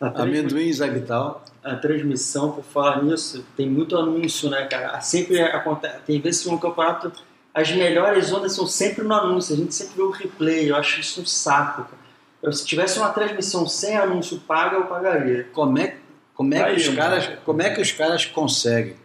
A 0.00 0.10
transmi- 0.10 0.38
amendoins 0.40 0.80
a 0.80 0.88
Guital. 0.88 1.44
A 1.64 1.74
transmissão, 1.76 2.52
por 2.52 2.62
falar 2.62 3.02
nisso, 3.02 3.44
tem 3.56 3.68
muito 3.68 3.96
anúncio, 3.96 4.50
né, 4.50 4.66
cara? 4.66 5.00
Sempre 5.00 5.40
acontece. 5.40 6.00
Tem 6.06 6.20
vezes 6.20 6.42
que 6.42 6.50
no 6.50 6.60
campeonato 6.60 7.10
as 7.54 7.70
melhores 7.72 8.32
ondas 8.32 8.52
são 8.52 8.66
sempre 8.66 9.02
no 9.02 9.14
anúncio. 9.14 9.54
A 9.54 9.56
gente 9.56 9.74
sempre 9.74 9.96
vê 9.96 10.02
o 10.02 10.10
replay. 10.10 10.70
Eu 10.70 10.76
acho 10.76 11.00
isso 11.00 11.22
um 11.22 11.26
saco, 11.26 11.84
cara. 11.84 12.04
Eu, 12.42 12.52
se 12.52 12.66
tivesse 12.66 12.98
uma 12.98 13.08
transmissão 13.08 13.66
sem 13.66 13.96
anúncio 13.96 14.38
paga, 14.40 14.76
eu 14.76 14.84
pagaria. 14.84 15.48
Como 15.52 15.78
é, 15.78 15.96
como 16.34 16.52
é, 16.52 16.74
que, 16.74 16.80
os 16.80 16.88
caras, 16.94 17.30
como 17.42 17.62
é 17.62 17.70
que 17.70 17.80
os 17.80 17.92
caras 17.92 18.26
conseguem, 18.26 18.96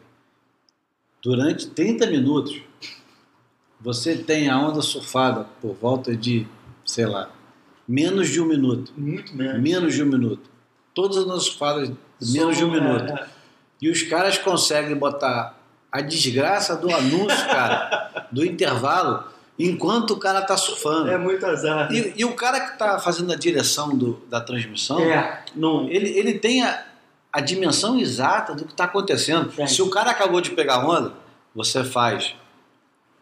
durante 1.22 1.68
30 1.69 2.07
minutos, 2.07 2.61
você 3.80 4.18
tem 4.18 4.49
a 4.49 4.60
onda 4.60 4.81
surfada 4.81 5.45
por 5.61 5.73
volta 5.76 6.14
de, 6.14 6.45
sei 6.84 7.06
lá, 7.06 7.31
menos 7.88 8.27
de 8.27 8.41
um 8.41 8.45
minuto. 8.45 8.91
Muito 8.98 9.34
menos. 9.34 9.61
Menos 9.61 9.94
de 9.94 10.03
um 10.03 10.07
minuto. 10.07 10.49
Todas 10.94 11.18
as 11.18 11.23
ondas 11.23 11.44
surfadas, 11.44 11.91
menos 12.22 12.58
de 12.58 12.66
um 12.66 12.74
Só, 12.74 12.74
minuto. 12.82 13.14
é, 13.14 13.26
E 13.82 13.90
os 13.90 14.04
caras 14.04 14.38
conseguem 14.38 14.96
botar 14.96 15.58
a 15.91 16.02
desgraça 16.02 16.76
do 16.76 16.94
anúncio, 16.94 17.46
cara, 17.48 18.28
do 18.32 18.46
intervalo, 18.46 19.24
enquanto 19.58 20.12
o 20.12 20.18
cara 20.18 20.41
tá 20.41 20.56
surfando. 20.56 21.10
É, 21.10 21.16
é 21.16 21.18
muito 21.18 21.46
azar. 21.46 21.91
E, 21.91 22.14
e 22.18 22.26
o 22.26 22.34
cara 22.36 22.60
que 22.60 22.78
tá 22.78 23.00
fazendo 23.00 23.32
a 23.34 23.36
direção 23.36 23.90
do- 23.98 24.22
da 24.30 24.40
transmissão, 24.40 25.00
É, 25.00 25.44
não. 25.56 25.88
ele, 25.90 26.10
ele 26.18 26.38
tem 26.38 26.62
a, 26.64 26.86
a 27.34 27.41
dimensão 27.41 27.98
exata 28.00 28.54
do 28.54 28.66
que 28.66 28.72
está 28.72 28.84
acontecendo. 28.86 29.52
Tem. 29.52 29.66
Se 29.68 29.82
o 29.82 29.90
cara 29.90 30.12
acabou 30.12 30.40
de 30.41 30.52
pegar 30.52 30.86
onda, 30.86 31.14
você 31.56 31.84
faz 31.84 32.36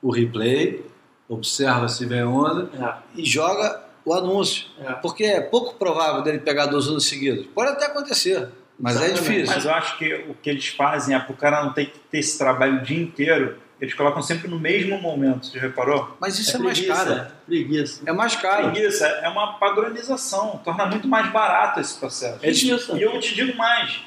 o 0.01 0.11
replay, 0.11 0.85
observa 1.29 1.87
se 1.87 2.05
vem 2.05 2.23
onda 2.23 2.69
É, 2.73 2.93
e 3.21 3.25
joga 3.25 3.81
o 4.05 4.13
anúncio. 4.13 4.65
é. 4.79 4.93
Porque 4.93 5.23
é 5.23 5.41
pouco 5.41 5.75
provável 5.75 6.21
dele 6.21 6.39
pegar 6.39 6.65
duas 6.67 6.87
ondas 6.87 7.03
seguidas. 7.05 7.45
Pode 7.55 7.71
até 7.71 7.85
acontecer, 7.87 8.47
mas 8.79 9.01
é 9.01 9.09
difícil. 9.11 9.55
Mas 9.55 9.65
eu 9.65 9.73
acho 9.73 9.97
que 9.97 10.13
o 10.29 10.33
que 10.35 10.49
eles 10.49 10.67
fazem 10.67 11.15
é 11.15 11.19
para 11.19 11.33
o 11.33 11.37
cara 11.37 11.63
não 11.63 11.73
ter 11.73 11.87
que 11.87 11.99
ter 11.99 12.19
esse 12.19 12.37
trabalho 12.37 12.77
o 12.77 12.81
dia 12.81 13.01
inteiro. 13.01 13.57
eles 13.79 13.93
colocam 13.93 14.21
sempre 14.21 14.47
no 14.47 14.59
mesmo 14.59 14.99
momento, 14.99 15.47
você 15.47 15.59
reparou? 15.59 16.15
Mas 16.19 16.37
isso 16.39 16.55
é, 16.55 16.59
mais 16.59 16.79
caro. 16.79 17.27
Preguiça. 17.45 18.01
É 18.05 18.11
mais 18.11 18.35
caro. 18.35 18.71
Preguiça, 18.71 19.05
é 19.05 19.29
uma 19.29 19.53
padronização, 19.53 20.59
torna 20.63 20.85
muito 20.85 21.07
mais 21.07 21.31
barato 21.31 21.79
esse 21.79 21.97
processo. 21.99 22.39
Preguiça. 22.39 22.97
E 22.97 23.01
eu 23.01 23.19
te 23.19 23.35
digo 23.35 23.55
mais, 23.57 24.01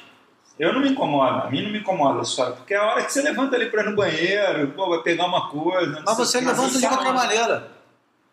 eu 0.59 0.73
não 0.73 0.81
me 0.81 0.89
incomodo, 0.89 1.47
a 1.47 1.49
mim 1.49 1.63
não 1.63 1.71
me 1.71 1.79
incomoda 1.79 2.21
história, 2.21 2.53
porque 2.53 2.73
é 2.73 2.77
a 2.77 2.83
hora 2.83 3.03
que 3.03 3.11
você 3.11 3.21
levanta 3.21 3.55
ali 3.55 3.69
pra 3.69 3.83
ir 3.83 3.89
no 3.89 3.95
banheiro, 3.95 4.67
pô, 4.69 4.89
vai 4.89 5.01
pegar 5.01 5.25
uma 5.25 5.49
coisa. 5.49 6.03
Mas 6.05 6.17
você 6.17 6.39
levanta 6.39 6.77
de 6.77 6.87
qualquer 6.87 7.13
maneira. 7.13 7.81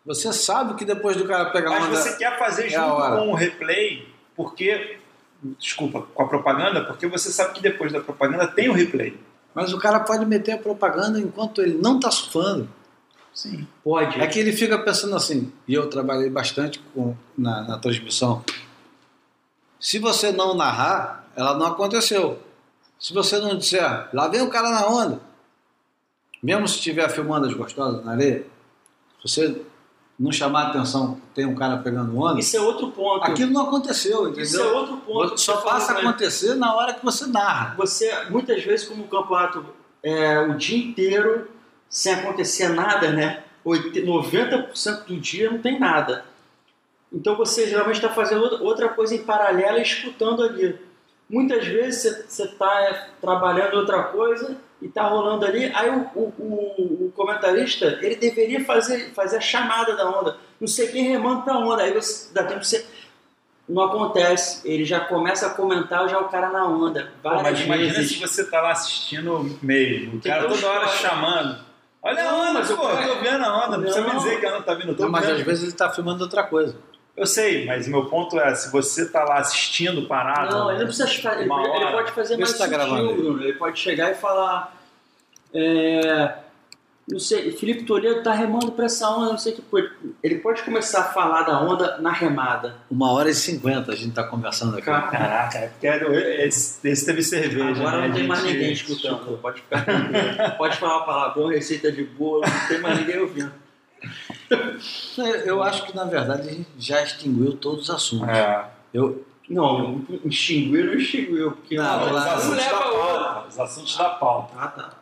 Você 0.05 0.31
sabe 0.33 0.75
que 0.75 0.85
depois 0.85 1.17
do 1.17 1.25
cara 1.25 1.51
pegar 1.51 1.71
Mas 1.71 1.85
uma. 1.85 1.95
você 1.95 2.17
quer 2.17 2.37
fazer 2.39 2.67
é 2.67 2.69
junto 2.69 2.95
com 2.95 3.31
o 3.31 3.35
replay, 3.35 4.07
porque. 4.35 4.98
Desculpa, 5.41 6.01
com 6.01 6.23
a 6.23 6.27
propaganda, 6.27 6.83
porque 6.83 7.07
você 7.07 7.31
sabe 7.31 7.53
que 7.53 7.61
depois 7.61 7.91
da 7.91 8.01
propaganda 8.01 8.47
tem 8.47 8.69
o 8.69 8.73
replay. 8.73 9.17
Mas 9.53 9.73
o 9.73 9.79
cara 9.79 10.01
pode 10.01 10.25
meter 10.25 10.53
a 10.53 10.57
propaganda 10.57 11.19
enquanto 11.19 11.61
ele 11.61 11.77
não 11.81 11.95
está 11.95 12.11
surfando. 12.11 12.69
Sim. 13.33 13.65
Pode. 13.83 14.19
É 14.19 14.27
que 14.27 14.39
ele 14.39 14.51
fica 14.51 14.77
pensando 14.77 15.15
assim, 15.15 15.51
e 15.67 15.73
eu 15.73 15.89
trabalhei 15.89 16.29
bastante 16.29 16.79
com, 16.93 17.15
na, 17.37 17.61
na 17.61 17.77
transmissão. 17.77 18.43
Se 19.79 19.97
você 19.97 20.31
não 20.31 20.53
narrar, 20.53 21.25
ela 21.35 21.57
não 21.57 21.67
aconteceu. 21.67 22.39
Se 22.99 23.13
você 23.13 23.39
não 23.39 23.57
disser, 23.57 24.09
lá 24.13 24.27
vem 24.27 24.41
o 24.41 24.49
cara 24.49 24.69
na 24.69 24.87
onda, 24.87 25.21
mesmo 26.43 26.67
se 26.67 26.75
estiver 26.75 27.09
filmando 27.09 27.47
as 27.47 27.53
gostosas 27.53 28.03
na 28.03 28.11
areia, 28.11 28.45
se 29.21 29.27
você 29.27 29.61
não 30.19 30.31
chamar 30.31 30.63
a 30.63 30.67
atenção 30.69 31.17
tem 31.33 31.45
um 31.45 31.55
cara 31.55 31.77
pegando 31.77 32.17
onda, 32.19 32.39
Isso 32.39 32.57
é 32.57 32.59
outro 32.59 32.91
ponto. 32.91 33.23
aquilo 33.23 33.51
não 33.53 33.67
aconteceu, 33.67 34.29
Isso 34.33 34.57
é 34.57 34.59
entendeu? 34.61 34.75
outro 34.77 34.97
ponto. 34.97 35.37
Só 35.39 35.57
passa 35.57 35.93
a 35.93 35.99
acontecer 35.99 36.55
na 36.55 36.75
hora 36.75 36.93
que 36.93 37.05
você 37.05 37.25
narra. 37.27 37.75
Você, 37.77 38.11
muitas 38.29 38.61
vezes, 38.63 38.85
como 38.87 39.03
o 39.03 39.07
campeonato 39.07 39.65
é 40.03 40.39
o 40.39 40.55
dia 40.55 40.77
inteiro 40.77 41.47
sem 41.89 42.13
acontecer 42.13 42.67
nada, 42.69 43.11
né? 43.11 43.43
80 43.63 44.05
90% 44.05 45.05
do 45.05 45.17
dia 45.17 45.49
não 45.51 45.59
tem 45.59 45.79
nada. 45.79 46.25
Então 47.11 47.35
você 47.35 47.67
geralmente 47.67 47.95
está 47.95 48.09
fazendo 48.09 48.41
outra- 48.63 48.89
coisa 48.89 49.15
em 49.15 49.23
paralelo 49.23 49.77
escutando 49.79 50.43
ali. 50.43 50.77
Muitas 51.29 51.65
vezes 51.67 52.25
você 52.27 52.43
está 52.43 53.07
trabalhando 53.21 53.75
outra 53.75 54.03
coisa 54.03 54.57
e 54.81 54.87
está 54.87 55.03
rolando 55.03 55.45
ali, 55.45 55.71
aí 55.75 55.89
o, 55.89 56.07
o- 56.15 56.33
o- 56.39 57.05
o 57.07 57.13
comentarista 57.15 57.99
ele 58.01 58.15
deveria 58.15 58.63
fazer, 58.65 59.11
fazer 59.13 59.37
a 59.37 59.41
chamada 59.41 59.95
da 59.95 60.09
onda. 60.09 60.37
Não 60.59 60.67
sei 60.67 60.87
quem 60.87 61.03
remando 61.07 61.43
para 61.43 61.53
a 61.53 61.59
onda. 61.59 61.83
Aí 61.83 61.93
você 61.93 62.33
dá 62.33 62.43
tempo 62.43 62.61
de 62.61 62.67
você. 62.67 62.85
Não 63.67 63.83
acontece. 63.83 64.67
Ele 64.67 64.83
já 64.83 65.01
começa 65.01 65.45
a 65.45 65.49
comentar 65.51 66.09
já 66.09 66.17
o 66.19 66.29
cara 66.29 66.49
na 66.49 66.65
onda. 66.65 67.11
Pô, 67.21 67.29
Várias 67.29 67.43
mas 67.59 67.61
imagina 67.65 67.93
vezes. 67.93 68.11
se 68.13 68.19
você 68.19 68.43
tá 68.49 68.59
lá 68.61 68.71
assistindo 68.71 69.57
mesmo, 69.61 70.17
o 70.17 70.21
cara 70.21 70.47
toda 70.47 70.67
hora 70.67 70.87
chamando. 70.87 71.59
Olha 72.01 72.29
a 72.29 72.33
onda, 72.33 72.53
mas 72.53 72.71
pô, 72.71 72.89
eu 72.89 73.07
tô 73.15 73.21
vendo 73.21 73.43
a 73.43 73.57
onda, 73.67 73.77
não 73.77 73.83
precisa 73.83 74.07
me 74.07 74.15
dizer 74.15 74.39
que 74.39 74.45
a 74.45 74.55
onda 74.55 74.63
tá 74.63 74.73
vindo, 74.73 74.95
Não, 74.97 75.09
mas 75.11 75.25
vendo. 75.25 75.35
às 75.35 75.41
vezes 75.43 75.63
ele 75.63 75.71
está 75.73 75.89
filmando 75.91 76.23
outra 76.23 76.43
coisa. 76.43 76.75
Eu 77.19 77.25
sei, 77.25 77.65
mas 77.65 77.85
meu 77.85 78.05
ponto 78.05 78.39
é, 78.39 78.55
se 78.55 78.71
você 78.71 79.09
tá 79.09 79.25
lá 79.25 79.39
assistindo 79.39 80.07
parado... 80.07 80.55
Não, 80.55 80.69
ele 80.69 80.79
não 80.79 80.85
precisa 80.85 81.07
ficar. 81.07 81.33
Ele, 81.41 81.51
ele 81.51 81.91
pode 81.91 82.11
fazer 82.13 82.37
mais 82.37 82.57
tá 82.57 82.65
sutil. 82.65 83.15
Bruno. 83.15 83.43
Ele 83.43 83.53
pode 83.53 83.77
chegar 83.77 84.09
e 84.11 84.15
falar. 84.15 84.73
é, 85.53 86.33
não 87.09 87.19
sei, 87.19 87.51
Felipe 87.51 87.83
Toledo 87.85 88.21
tá 88.21 88.31
remando 88.31 88.71
pra 88.71 88.85
essa 88.85 89.09
onda, 89.09 89.31
não 89.31 89.37
sei 89.37 89.53
o 89.53 89.55
que. 89.55 89.89
Ele 90.21 90.35
pode 90.35 90.61
começar 90.61 90.99
a 90.99 91.03
falar 91.05 91.41
da 91.41 91.59
onda 91.59 91.97
na 91.97 92.11
remada. 92.11 92.75
Uma 92.89 93.11
hora 93.11 93.29
e 93.29 93.33
cinquenta 93.33 93.91
a 93.91 93.95
gente 93.95 94.09
está 94.09 94.23
conversando 94.23 94.77
aqui. 94.77 94.85
Cara, 94.85 95.07
Caraca, 95.07 95.57
é 95.57 95.67
porque 95.67 95.87
esse, 95.87 96.87
esse 96.87 97.05
teve 97.05 97.23
cerveja, 97.23 97.81
Agora 97.81 98.01
né? 98.01 98.07
não 98.07 98.15
tem 98.15 98.27
mais 98.27 98.43
ninguém 98.43 98.71
escutando. 98.71 99.39
Pode 99.39 99.61
ficar. 99.61 99.83
Pode 100.55 100.77
falar 100.77 100.99
palavrão, 101.03 101.47
receita 101.47 101.91
de 101.91 102.03
bolo, 102.03 102.41
não 102.41 102.67
tem 102.67 102.79
mais 102.79 102.99
ninguém 102.99 103.19
ouvindo. 103.19 103.51
Eu 105.45 105.61
acho 105.63 105.85
que, 105.85 105.95
na 105.95 106.05
verdade, 106.05 106.49
a 106.49 106.51
gente 106.53 106.69
já 106.77 107.01
extinguiu 107.03 107.53
todos 107.57 107.89
os 107.89 107.95
assuntos. 107.95 108.29
É. 108.29 108.65
Eu, 108.93 109.25
Não, 109.49 110.05
extinguiu 110.25 110.85
não 110.85 110.93
extinguiu, 110.93 111.51
porque 111.53 111.75
Não, 111.75 112.05
os 112.05 112.11
lá- 112.11 112.33
assuntos 112.35 112.57
da 112.65 112.69
pauta. 112.79 113.47
Os 113.47 113.59
assuntos 113.59 113.97
da 113.97 114.09
pauta. 114.09 114.53
Ah, 114.57 114.67
tá. 114.67 114.93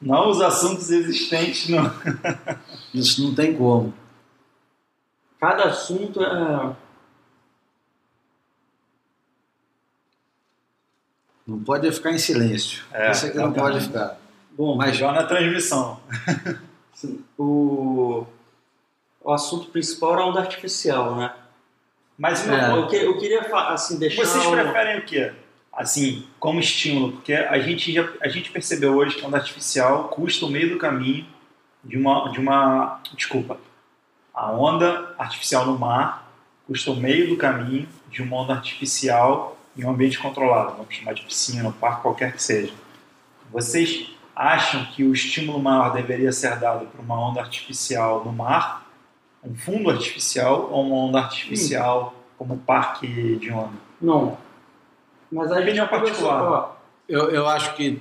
Não 0.00 0.30
os 0.30 0.40
assuntos 0.40 0.90
existentes 0.90 1.68
no. 1.68 1.78
isso 2.94 3.22
não 3.22 3.34
tem 3.34 3.54
como. 3.54 3.92
Cada 5.38 5.64
assunto 5.64 6.22
é. 6.22 6.74
Não 11.46 11.62
pode 11.64 11.90
ficar 11.92 12.12
em 12.12 12.18
silêncio. 12.18 12.84
É, 12.92 13.10
Isso 13.10 13.26
aqui 13.26 13.36
não 13.36 13.52
pode 13.52 13.80
ficar. 13.80 14.18
Bom, 14.56 14.76
Mas 14.76 14.96
Igual 14.96 15.12
na 15.14 15.24
transmissão. 15.24 16.00
o, 17.38 18.26
o 19.22 19.32
assunto 19.32 19.68
principal 19.70 20.12
era 20.14 20.22
a 20.22 20.26
onda 20.26 20.40
artificial, 20.40 21.14
né? 21.16 21.32
Mas 22.18 22.46
É. 22.46 22.70
Eu, 22.72 22.86
que- 22.86 22.96
eu 22.96 23.18
queria 23.18 23.40
assim, 23.68 23.98
deixar. 23.98 24.24
vocês 24.24 24.44
o- 24.46 24.50
preferem 24.52 24.98
o 24.98 25.04
quê? 25.06 25.32
Assim, 25.72 26.26
como 26.38 26.60
estímulo, 26.60 27.12
porque 27.12 27.32
a 27.32 27.58
gente 27.60 27.92
já 27.92 28.06
a 28.20 28.28
gente 28.28 28.50
percebeu 28.50 28.94
hoje 28.96 29.16
que 29.16 29.24
a 29.24 29.28
onda 29.28 29.38
artificial 29.38 30.08
custa 30.08 30.44
o 30.44 30.50
meio 30.50 30.68
do 30.70 30.78
caminho 30.78 31.24
de 31.82 31.96
uma 31.96 32.30
de 32.30 32.38
uma 32.40 33.00
desculpa. 33.14 33.56
A 34.34 34.50
onda 34.52 35.14
artificial 35.18 35.64
no 35.66 35.78
mar 35.78 36.30
custa 36.66 36.90
o 36.90 36.96
meio 36.96 37.28
do 37.28 37.36
caminho 37.36 37.88
de 38.10 38.20
uma 38.22 38.36
onda 38.36 38.52
artificial 38.54 39.56
em 39.76 39.84
um 39.84 39.90
ambiente 39.90 40.18
controlado, 40.18 40.76
vamos 40.76 40.94
chamar 40.94 41.14
de 41.14 41.22
piscina, 41.22 41.72
parque, 41.80 42.02
qualquer 42.02 42.32
que 42.34 42.42
seja. 42.42 42.72
Vocês 43.50 44.10
acham 44.34 44.84
que 44.86 45.04
o 45.04 45.12
estímulo 45.12 45.58
maior 45.58 45.92
deveria 45.92 46.32
ser 46.32 46.58
dado 46.58 46.86
para 46.86 47.00
uma 47.00 47.28
onda 47.28 47.40
artificial 47.40 48.24
no 48.24 48.32
mar, 48.32 48.86
um 49.42 49.54
fundo 49.54 49.90
artificial 49.90 50.70
ou 50.70 50.86
uma 50.86 50.96
onda 50.96 51.18
artificial 51.18 52.14
como 52.36 52.58
parque 52.58 53.36
de 53.36 53.50
onda? 53.50 53.72
Não. 54.00 54.38
Mas 55.30 55.50
a 55.52 55.56
gente 55.56 55.80
Opinião 55.80 55.88
particular. 55.88 56.42
ó, 56.42 56.76
eu, 57.08 57.30
eu 57.30 57.48
acho 57.48 57.74
que 57.74 58.00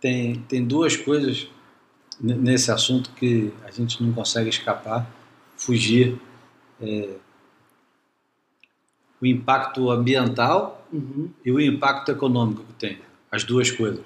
tem, 0.00 0.36
tem 0.48 0.64
duas 0.64 0.96
coisas 0.96 1.48
nesse 2.20 2.70
assunto 2.70 3.10
que 3.12 3.52
a 3.64 3.70
gente 3.70 4.02
não 4.02 4.12
consegue 4.12 4.48
escapar, 4.48 5.06
fugir. 5.56 6.20
É, 6.80 7.16
o 9.20 9.26
impacto 9.26 9.88
ambiental 9.88 10.84
uhum. 10.92 11.30
e 11.44 11.52
o 11.52 11.60
impacto 11.60 12.10
econômico 12.10 12.64
que 12.64 12.72
tem. 12.72 12.98
As 13.30 13.44
duas 13.44 13.70
coisas. 13.70 14.04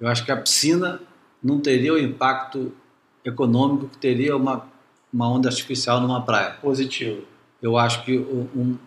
Eu 0.00 0.08
acho 0.08 0.24
que 0.24 0.32
a 0.32 0.36
piscina 0.36 1.00
não 1.42 1.60
teria 1.60 1.92
o 1.94 1.98
impacto 1.98 2.72
econômico 3.24 3.88
que 3.88 3.98
teria 3.98 4.36
uma, 4.36 4.66
uma 5.12 5.28
onda 5.30 5.48
artificial 5.48 6.00
numa 6.00 6.22
praia. 6.24 6.52
Positivo. 6.60 7.22
Eu 7.62 7.76
acho 7.78 8.04
que 8.04 8.16
o, 8.16 8.48
um- 8.54 8.78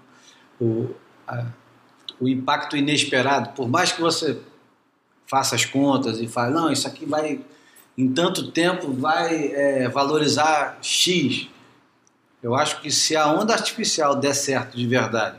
o, 0.59 0.89
a- 1.27 1.45
o 2.19 2.27
impacto 2.27 2.75
inesperado, 2.77 3.49
por 3.51 3.67
mais 3.67 3.91
que 3.91 4.01
você 4.01 4.39
faça 5.25 5.55
as 5.55 5.63
contas 5.65 6.19
e 6.19 6.27
fale, 6.27 6.53
não, 6.53 6.71
isso 6.71 6.87
aqui 6.87 7.05
vai, 7.05 7.39
em 7.97 8.11
tanto 8.11 8.51
tempo, 8.51 8.91
vai 8.91 9.47
é, 9.53 9.87
valorizar 9.89 10.77
X. 10.81 11.47
Eu 12.41 12.55
acho 12.55 12.81
que 12.81 12.89
se 12.91 13.15
a 13.15 13.27
onda 13.27 13.53
artificial 13.53 14.15
der 14.15 14.33
certo 14.33 14.75
de 14.77 14.85
verdade 14.87 15.37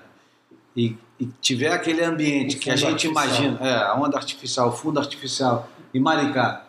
e, 0.77 0.97
e 1.21 1.27
tiver 1.41 1.71
aquele 1.73 2.03
ambiente 2.03 2.57
que 2.57 2.71
a 2.71 2.77
gente 2.77 3.07
artificial. 3.07 3.25
imagina, 3.27 3.59
é, 3.61 3.75
a 3.85 3.95
onda 3.95 4.17
artificial, 4.17 4.69
o 4.69 4.73
fundo 4.73 4.99
artificial 4.99 5.69
e 5.93 6.01
Maricá 6.01 6.65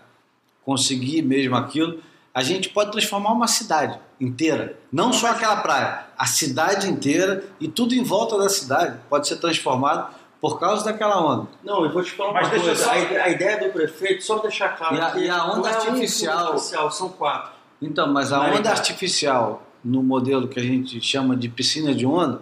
conseguir 0.66 1.22
mesmo 1.22 1.56
aquilo, 1.56 2.00
a 2.34 2.44
gente 2.44 2.70
pode 2.70 2.92
transformar 2.92 3.32
uma 3.32 3.48
cidade 3.48 3.98
inteira. 4.20 4.78
Não 4.92 5.12
só 5.12 5.28
aquela 5.32 5.58
praia, 5.58 6.06
a 6.18 6.26
cidade 6.26 6.88
inteira 6.90 7.44
e 7.60 7.68
tudo 7.68 7.94
em 7.96 8.04
volta 8.04 8.38
da 8.38 8.48
cidade 8.50 8.98
pode 9.10 9.28
ser 9.28 9.38
transformado 9.38 10.14
por 10.40 10.60
causa 10.60 10.84
daquela 10.86 11.22
onda. 11.24 11.48
Não, 11.64 11.84
eu 11.86 11.92
vou 11.92 12.04
te 12.04 12.12
falar 12.12 12.34
Mas 12.34 12.44
uma 12.48 12.50
deixa 12.52 12.66
coisa. 12.68 12.84
só- 12.84 12.92
A, 12.92 12.98
ide- 13.00 13.16
a 13.18 13.30
ideia 13.30 13.60
do 13.60 13.72
prefeito, 13.72 14.24
só 14.24 14.40
deixar 14.40 14.70
claro 14.78 14.96
E 14.96 15.02
a- 15.02 15.12
que 15.12 15.20
e 15.20 15.30
a 15.30 15.46
onda 15.46 15.56
não 15.58 15.68
é 15.68 15.72
um 15.72 15.76
artificial- 15.76 16.38
fundo 16.40 16.50
artificial, 16.52 16.92
são 16.92 17.10
quatro. 17.10 17.52
Então, 17.82 18.12
mas 18.12 18.32
a 18.32 18.38
Maricá. 18.40 18.60
onda 18.60 18.70
artificial 18.72 19.64
no 19.84 20.02
modelo 20.04 20.48
que 20.48 20.60
a 20.60 20.64
gente 20.64 21.02
chama 21.02 21.36
de 21.36 21.50
piscina 21.50 21.94
de 21.94 22.06
onda, 22.06 22.42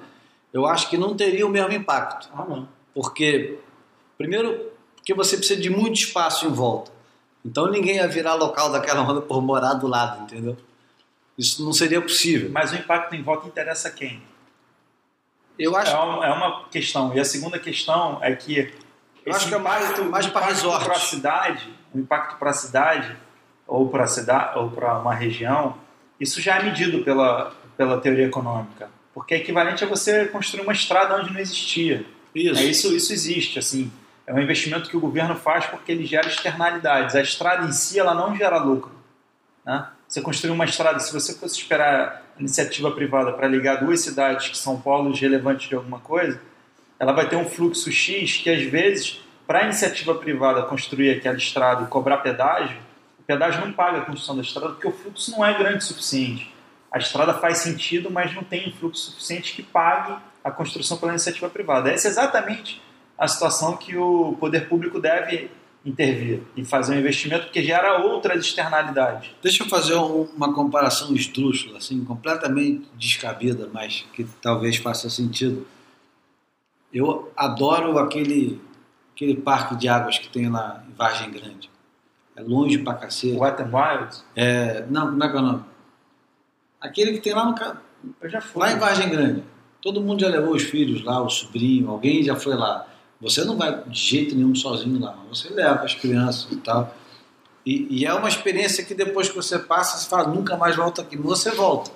eu 0.53 0.65
acho 0.65 0.89
que 0.89 0.97
não 0.97 1.15
teria 1.15 1.45
o 1.45 1.49
mesmo 1.49 1.71
impacto. 1.73 2.30
Ah, 2.34 2.45
não. 2.47 2.67
Porque, 2.93 3.59
primeiro, 4.17 4.71
porque 4.95 5.13
você 5.13 5.38
precisa 5.38 5.59
de 5.59 5.69
muito 5.69 5.95
espaço 5.99 6.45
em 6.47 6.51
volta. 6.51 6.91
Então 7.45 7.69
ninguém 7.71 7.95
ia 7.95 8.07
virar 8.07 8.34
local 8.35 8.71
daquela 8.71 9.01
onda 9.01 9.21
por 9.21 9.41
morar 9.41 9.73
do 9.76 9.88
lado, 9.88 10.23
entendeu? 10.23 10.57
Isso 11.38 11.63
não 11.63 11.71
seria 11.71 12.01
possível. 12.01 12.49
Mas 12.51 12.71
o 12.73 12.76
impacto 12.76 13.15
em 13.15 13.21
volta 13.23 13.47
interessa 13.47 13.88
a 13.88 13.91
quem? 13.91 14.21
Eu 15.57 15.76
acho 15.76 15.91
É 15.91 15.99
uma, 15.99 16.26
é 16.26 16.31
uma 16.34 16.63
questão. 16.69 17.13
E 17.13 17.19
a 17.19 17.26
segunda 17.26 17.57
questão 17.59 18.17
é 18.21 18.35
que. 18.35 18.73
Eu 19.26 19.34
acho 19.34 19.47
que 19.47 19.53
é 19.53 19.57
mais- 19.57 19.97
mais 20.09 20.26
impacto 20.26 20.47
resort. 20.49 20.85
pra 20.85 20.95
cidade, 20.95 21.73
o 21.93 21.99
impacto 21.99 22.38
para 22.38 22.49
a 22.49 22.53
cidade, 22.53 23.15
ou 23.67 23.88
para 23.89 24.07
cidade, 24.07 24.57
ou 24.57 24.69
para 24.71 24.99
uma 24.99 25.13
região, 25.13 25.76
isso 26.19 26.41
já 26.41 26.57
é 26.57 26.63
medido 26.63 27.03
pela, 27.03 27.53
pela 27.77 27.99
teoria 28.01 28.26
econômica. 28.26 28.89
Porque 29.19 29.33
é 29.33 29.37
equivalente 29.37 29.83
a 29.83 29.87
você 29.87 30.27
construir 30.27 30.61
uma 30.61 30.71
estrada 30.71 31.17
onde 31.17 31.33
não 31.33 31.41
existia. 31.41 32.05
isso. 32.33 32.61
É, 32.61 32.63
isso, 32.63 32.95
isso 32.95 33.11
existe, 33.11 33.59
assim. 33.59 33.91
é 34.25 34.33
um 34.33 34.39
investimento 34.39 34.89
que 34.89 34.95
o 34.95 34.99
governo 34.99 35.35
faz 35.35 35.65
porque 35.65 35.91
ele 35.91 36.05
gera 36.05 36.25
externalidades. 36.25 37.15
A 37.15 37.21
estrada 37.21 37.67
em 37.67 37.71
si 37.73 37.99
ela 37.99 38.13
não 38.13 38.33
gera 38.33 38.57
lucro. 38.57 38.93
Né? 39.65 39.85
Você 40.07 40.21
construir 40.21 40.51
uma 40.51 40.63
estrada, 40.63 40.99
se 41.01 41.11
você 41.11 41.33
fosse 41.37 41.59
esperar 41.59 42.23
a 42.37 42.39
iniciativa 42.39 42.91
privada 42.91 43.33
para 43.33 43.45
ligar 43.45 43.83
duas 43.83 43.99
cidades 43.99 44.47
que 44.47 44.57
são 44.57 44.79
polos 44.79 45.19
relevantes 45.19 45.67
de 45.67 45.75
alguma 45.75 45.99
coisa, 45.99 46.39
ela 46.97 47.11
vai 47.11 47.27
ter 47.27 47.35
um 47.35 47.45
fluxo 47.45 47.91
X 47.91 48.37
que 48.37 48.49
às 48.49 48.63
vezes, 48.63 49.19
para 49.45 49.59
a 49.59 49.63
iniciativa 49.65 50.15
privada 50.15 50.63
construir 50.63 51.09
aquela 51.09 51.35
estrada 51.35 51.83
e 51.83 51.87
cobrar 51.87 52.19
pedágio, 52.19 52.77
o 53.19 53.23
pedágio 53.23 53.65
não 53.65 53.73
paga 53.73 53.97
a 53.97 54.01
construção 54.05 54.37
da 54.37 54.43
estrada 54.43 54.69
porque 54.69 54.87
o 54.87 54.93
fluxo 54.93 55.29
não 55.31 55.45
é 55.45 55.53
grande 55.57 55.79
o 55.79 55.81
suficiente. 55.81 56.57
A 56.91 56.98
estrada 56.98 57.34
faz 57.34 57.60
sentido, 57.60 58.10
mas 58.10 58.34
não 58.34 58.44
tem 58.44 58.72
fluxo 58.72 59.11
suficiente 59.11 59.53
que 59.56 59.61
pague 59.64 60.16
a 60.44 60.49
construção 60.52 60.98
pela 60.98 61.11
iniciativa 61.11 61.49
privada. 61.49 61.90
Essa 61.91 62.07
é 62.07 62.11
exatamente 62.11 62.82
a 63.18 63.28
situação 63.28 63.76
que 63.78 63.95
o 63.98 64.36
poder 64.40 64.68
público 64.68 64.99
deve 64.99 65.52
intervir 65.86 66.41
e 66.57 66.66
fazer 66.66 66.95
um 66.95 66.99
investimento 66.99 67.45
porque 67.45 67.61
gera 67.64 67.99
outras 67.99 68.44
externalidades. 68.44 69.30
Deixa 69.41 69.64
eu 69.64 69.68
fazer 69.70 69.95
um- 69.95 70.24
uma 70.36 70.53
comparação 70.53 71.14
esdrúxula, 71.16 71.78
assim, 71.78 72.03
completamente 72.03 72.86
descabida, 72.98 73.70
mas 73.72 74.06
que 74.14 74.26
talvez 74.41 74.78
faça 74.78 75.10
sentido. 75.10 75.66
Eu 76.94 77.32
adoro 77.38 77.99
aquele, 77.99 78.60
aquele 79.16 79.36
parque 79.36 79.76
de 79.76 79.88
águas 79.88 80.18
que 80.18 80.28
tem 80.30 80.49
lá 80.49 80.84
em 80.90 80.94
Vargem 80.94 81.30
Grande. 81.32 81.70
É 82.36 82.41
longe 82.41 82.78
pra 82.80 82.94
cacete. 82.95 83.38
Wet 83.38 83.61
n 83.61 83.70
Wild, 83.74 84.18
É, 84.36 84.86
não, 84.90 85.07
como 85.10 85.24
é 85.24 85.30
que 85.30 85.36
é 85.36 85.40
o 85.40 85.44
nome? 85.44 85.64
Aquele 86.80 87.14
que 87.14 87.19
tem 87.19 87.34
lá 87.34 87.45
no 87.45 88.30
já 88.30 88.41
fui. 88.41 88.61
lá 88.61 88.72
em 88.72 88.77
Vargem 88.80 89.10
Grande. 89.10 89.43
Todo 89.81 90.01
mundo 90.01 90.22
já 90.22 90.27
levou 90.27 90.53
os 90.56 90.64
filhos 90.64 91.03
lá, 91.03 91.22
o 91.22 91.30
sobrinho, 91.30 91.89
alguém 91.89 92.23
já 92.23 92.35
foi 92.35 92.56
lá. 92.56 92.88
Você 93.22 93.43
não 93.43 93.57
vai 93.57 93.84
de 93.84 93.99
jeito 93.99 94.35
nenhum 94.35 94.56
sozinho 94.56 94.99
lá, 94.99 95.18
você 95.30 95.49
leva 95.49 95.84
as 95.84 95.93
crianças 95.93 96.49
e 96.51 96.57
tal. 96.57 96.95
E, 97.65 97.88
e 98.01 98.06
é 98.06 98.14
uma 98.14 98.27
experiência 98.30 98.84
que 98.84 98.93
depois 98.93 99.30
que 99.30 99.35
você 99.35 99.60
passa, 99.60 99.97
você 99.97 100.07
fala, 100.10 100.27
nunca 100.30 100.56
mais 100.57 100.76
volta 100.76 101.01
aqui. 101.01 101.18
Você 101.18 101.51
volta. 101.51 101.91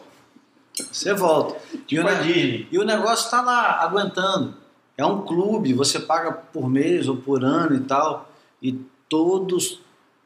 Você 0.91 1.13
volta. 1.13 1.57
E 1.89 1.99
o, 1.99 2.03
ne- 2.03 2.67
e 2.71 2.77
o 2.77 2.83
negócio 2.83 3.25
está 3.25 3.41
lá, 3.41 3.81
aguentando. 3.81 4.55
É 4.97 5.05
um 5.05 5.21
clube, 5.21 5.73
você 5.73 5.99
paga 5.99 6.31
por 6.31 6.69
mês 6.69 7.07
ou 7.07 7.15
por 7.17 7.43
ano 7.43 7.75
e 7.75 7.79
tal. 7.81 8.29
E 8.61 8.73
todos, 9.09 9.79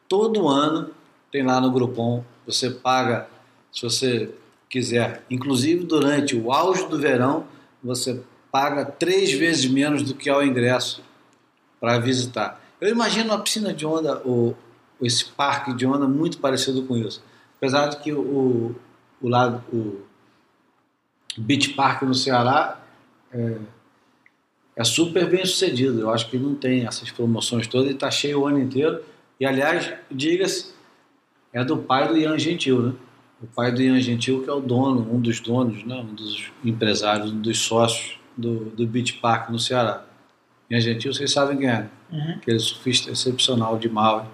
todo 0.07 0.47
ano 0.47 0.89
tem 1.31 1.43
lá 1.43 1.61
no 1.61 1.71
Groupon. 1.71 2.23
Você 2.45 2.69
paga, 2.71 3.27
se 3.71 3.83
você 3.83 4.33
quiser, 4.69 5.23
inclusive 5.29 5.83
durante 5.85 6.35
o 6.35 6.51
auge 6.51 6.87
do 6.87 6.97
verão, 6.97 7.45
você 7.83 8.21
paga 8.51 8.85
três 8.85 9.31
vezes 9.31 9.65
menos 9.65 10.03
do 10.03 10.13
que 10.13 10.29
é 10.29 10.35
o 10.35 10.43
ingresso 10.43 11.01
para 11.79 11.99
visitar. 11.99 12.61
Eu 12.79 12.89
imagino 12.89 13.29
uma 13.29 13.39
piscina 13.39 13.73
de 13.73 13.85
onda, 13.85 14.21
ou 14.25 14.55
esse 15.01 15.25
parque 15.25 15.73
de 15.73 15.85
onda, 15.85 16.07
muito 16.07 16.37
parecido 16.39 16.83
com 16.83 16.97
isso. 16.97 17.23
Apesar 17.57 17.87
de 17.87 17.97
que 17.97 18.11
o, 18.11 18.75
o 19.21 19.29
lado, 19.29 19.63
o 19.71 20.01
Beach 21.37 21.69
Park 21.69 22.03
no 22.03 22.13
Ceará 22.13 22.79
é, 23.31 23.57
é 24.75 24.83
super 24.83 25.29
bem 25.29 25.45
sucedido. 25.45 26.01
Eu 26.01 26.09
acho 26.09 26.29
que 26.29 26.37
não 26.37 26.55
tem 26.55 26.85
essas 26.85 27.11
promoções 27.11 27.67
todas 27.67 27.89
e 27.89 27.93
está 27.93 28.11
cheio 28.11 28.41
o 28.41 28.47
ano 28.47 28.59
inteiro. 28.59 29.03
E 29.39 29.45
aliás, 29.45 29.93
diga-se, 30.11 30.71
é 31.53 31.63
do 31.63 31.77
pai 31.77 32.07
do 32.07 32.17
Ian 32.17 32.37
Gentil, 32.37 32.81
né? 32.81 32.93
O 33.41 33.45
pai 33.47 33.71
do 33.71 33.81
Ian 33.81 33.99
Gentil, 33.99 34.43
que 34.43 34.49
é 34.49 34.53
o 34.53 34.59
dono, 34.59 35.13
um 35.13 35.19
dos 35.19 35.39
donos, 35.39 35.83
né? 35.83 35.95
um 35.95 36.13
dos 36.15 36.51
empresários, 36.65 37.31
um 37.31 37.39
dos 37.39 37.59
sócios 37.59 38.19
do, 38.35 38.65
do 38.71 38.87
Beach 38.87 39.13
Park 39.13 39.49
no 39.49 39.59
Ceará. 39.59 40.03
Ian 40.69 40.81
Gentil, 40.81 41.13
vocês 41.13 41.31
sabem 41.31 41.57
quem 41.57 41.69
é? 41.69 41.87
Uhum. 42.11 42.31
Aquele 42.37 42.59
surfista 42.59 43.11
excepcional 43.11 43.77
de 43.77 43.87
Maui, 43.89 44.25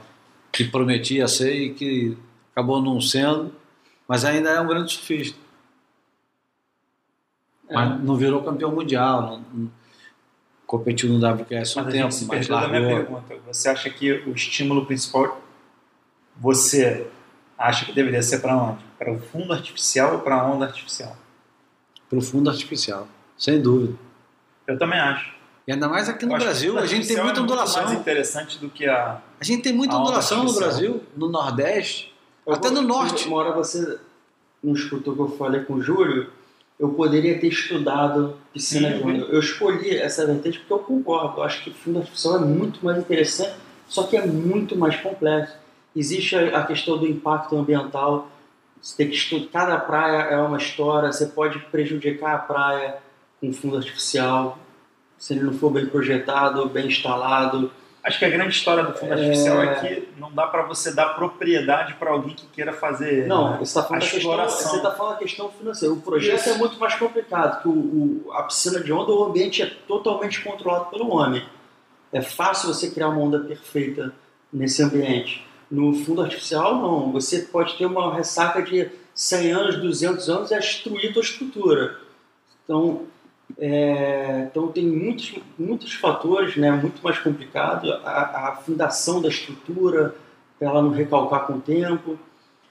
que 0.51 0.63
prometia 0.63 1.27
ser 1.27 1.53
e 1.53 1.73
que 1.73 2.17
acabou 2.51 2.81
não 2.81 3.01
sendo, 3.01 3.53
mas 4.07 4.23
ainda 4.23 4.49
é 4.51 4.61
um 4.61 4.67
grande 4.67 4.93
surfista. 4.93 5.37
É. 7.69 7.73
Mas 7.73 8.03
não 8.03 8.15
virou 8.15 8.41
campeão 8.43 8.71
mundial, 8.71 9.21
não, 9.21 9.45
não- 9.53 9.71
competiu 10.65 11.07
no 11.09 11.19
WQS 11.19 11.77
um 11.77 11.85
tempo, 11.85 12.15
mas 12.27 12.47
da 12.47 12.67
minha 12.67 12.79
largou. 12.79 13.21
pergunta. 13.21 13.35
Você 13.47 13.69
acha 13.69 13.89
que 13.91 14.11
o 14.11 14.31
estímulo 14.31 14.85
principal, 14.87 15.39
você 16.35 17.05
acha 17.67 17.85
que 17.85 17.93
deveria 17.93 18.21
ser 18.21 18.39
para 18.39 18.55
onde? 18.57 18.83
Para 18.97 19.11
o 19.11 19.19
fundo 19.19 19.53
artificial 19.53 20.13
ou 20.15 20.19
para 20.19 20.35
a 20.35 20.45
onda 20.45 20.65
artificial? 20.65 21.15
Pro 22.09 22.21
fundo 22.21 22.49
artificial, 22.49 23.07
sem 23.37 23.61
dúvida. 23.61 23.93
Eu 24.67 24.77
também 24.77 24.99
acho. 24.99 25.33
E 25.65 25.71
ainda 25.71 25.87
mais 25.87 26.09
aqui 26.09 26.25
no 26.25 26.35
o 26.35 26.37
Brasil, 26.37 26.77
a 26.77 26.81
gente 26.81 27.07
tem 27.07 27.17
artificial 27.17 27.25
muita 27.25 27.39
é 27.39 27.43
ondulação. 27.43 27.83
mais 27.85 27.97
interessante 27.99 28.59
do 28.59 28.69
que 28.69 28.85
a... 28.85 29.21
A 29.39 29.43
gente 29.43 29.63
tem 29.63 29.73
muita 29.73 29.95
ondulação 29.95 30.43
no. 30.43 30.53
Brasil, 30.53 31.01
no 31.15 31.29
Nordeste, 31.29 32.13
Eu 32.45 32.53
até 32.53 32.69
vou- 32.69 32.81
no 32.81 32.87
Norte. 32.87 33.27
Uma 33.27 33.37
hora 33.37 33.51
você 33.53 33.97
não 34.61 34.73
escutou 34.73 35.13
o 35.13 35.15
que 35.15 35.21
eu 35.33 35.37
falei 35.37 35.61
com 35.61 35.75
o 35.75 35.81
Júlio, 35.81 36.29
eu 36.79 36.89
poderia 36.89 37.39
ter 37.39 37.47
estudado 37.47 38.37
piscina 38.53 38.89
Sim, 38.89 38.95
de 38.97 39.01
eu 39.01 39.07
onda. 39.07 39.25
Eu 39.33 39.39
escolhi 39.39 39.95
essa 39.97 40.25
vertente 40.25 40.59
porque 40.59 40.73
eu 40.73 40.79
concordo. 40.79 41.37
Eu 41.39 41.43
acho 41.43 41.63
que 41.63 41.71
fundo 41.71 41.99
artificial 41.99 42.35
é 42.37 42.39
muito 42.39 42.83
mais 42.83 42.97
interessante, 42.97 43.55
só 43.87 44.03
que 44.03 44.17
é 44.17 44.25
muito 44.25 44.75
mais 44.77 44.97
complexo. 44.97 45.55
Existe 45.95 46.35
a 46.35 46.59
a 46.59 46.63
questão 46.65 46.97
do 46.97 47.07
impacto 47.07 47.55
ambiental. 47.57 48.27
Você 48.81 48.97
tem 48.97 49.07
que 49.09 49.15
estudar. 49.15 49.47
Cada 49.51 49.77
praia 49.77 50.23
é 50.23 50.37
uma 50.41 50.57
história. 50.57 51.11
Você 51.11 51.27
pode 51.27 51.59
prejudicar 51.59 52.35
a 52.35 52.39
praia 52.39 52.97
com 53.39 53.51
fundo 53.53 53.77
artificial 53.77 54.57
se 55.17 55.33
ele 55.33 55.43
não 55.43 55.53
for 55.53 55.69
bem 55.71 55.85
projetado, 55.85 56.67
bem 56.67 56.87
instalado. 56.87 57.71
Acho 58.03 58.19
que 58.19 58.25
a 58.25 58.29
grande 58.29 58.49
história 58.49 58.83
do 58.83 58.91
fundo 58.93 59.13
artificial 59.13 59.63
é 59.63 59.75
que 59.75 60.09
não 60.17 60.29
dá 60.33 60.45
para 60.47 60.63
você 60.63 60.93
dar 60.93 61.13
propriedade 61.15 61.93
para 61.93 62.11
alguém 62.11 62.35
que 62.35 62.45
queira 62.47 62.73
fazer 62.73 63.25
Não, 63.27 63.51
né, 63.51 63.57
você 63.59 63.63
está 63.79 63.83
falando, 63.83 64.01
a 64.01 64.05
da 64.05 64.11
questão, 64.11 64.19
exploração. 64.19 64.71
você 64.71 64.81
tá 64.81 64.91
falando 64.91 65.13
da 65.13 65.19
questão 65.19 65.49
financeira. 65.49 65.93
O 65.93 66.01
projeto 66.01 66.39
Isso. 66.41 66.49
é 66.49 66.57
muito 66.57 66.77
mais 66.77 66.95
complicado, 66.95 67.61
que 67.61 67.69
o, 67.69 67.71
o- 67.71 68.31
a 68.33 68.43
piscina 68.43 68.81
de 68.81 68.91
onda, 68.91 69.09
o 69.13 69.23
ambiente 69.23 69.61
é 69.61 69.67
totalmente 69.87 70.41
controlado 70.43 70.85
pelo 70.87 71.15
homem. 71.15 71.45
É 72.11 72.21
fácil 72.21 72.67
você 72.73 72.91
criar 72.91 73.07
uma 73.07 73.21
onda 73.21 73.39
perfeita 73.39 74.13
nesse 74.51 74.83
ambiente. 74.83 75.47
No 75.73 75.91
fundo 75.91 76.21
artificial, 76.21 76.75
não. 76.75 77.11
Você 77.13 77.39
pode 77.39 77.75
ter 77.75 77.87
uma 77.87 78.13
ressaca 78.13 78.61
de 78.61 78.91
100 79.15 79.51
anos, 79.51 79.77
200 79.77 80.29
anos 80.29 80.51
e 80.51 80.59
destruir 80.59 81.09
a 81.09 81.13
tua 81.13 81.23
estrutura. 81.23 81.97
Então, 82.63 83.07
é, 83.57 84.47
então 84.51 84.67
tem 84.67 84.85
muitos, 84.85 85.33
muitos 85.57 85.95
fatores, 85.95 86.55
né, 86.57 86.69
muito 86.69 87.03
mais 87.03 87.17
complicado. 87.17 87.91
A, 88.05 88.49
a 88.49 88.55
fundação 88.57 89.19
da 89.19 89.29
estrutura, 89.29 90.13
para 90.59 90.69
ela 90.69 90.79
não 90.79 90.91
recalcar 90.91 91.47
com 91.47 91.53
o 91.53 91.61
tempo. 91.61 92.19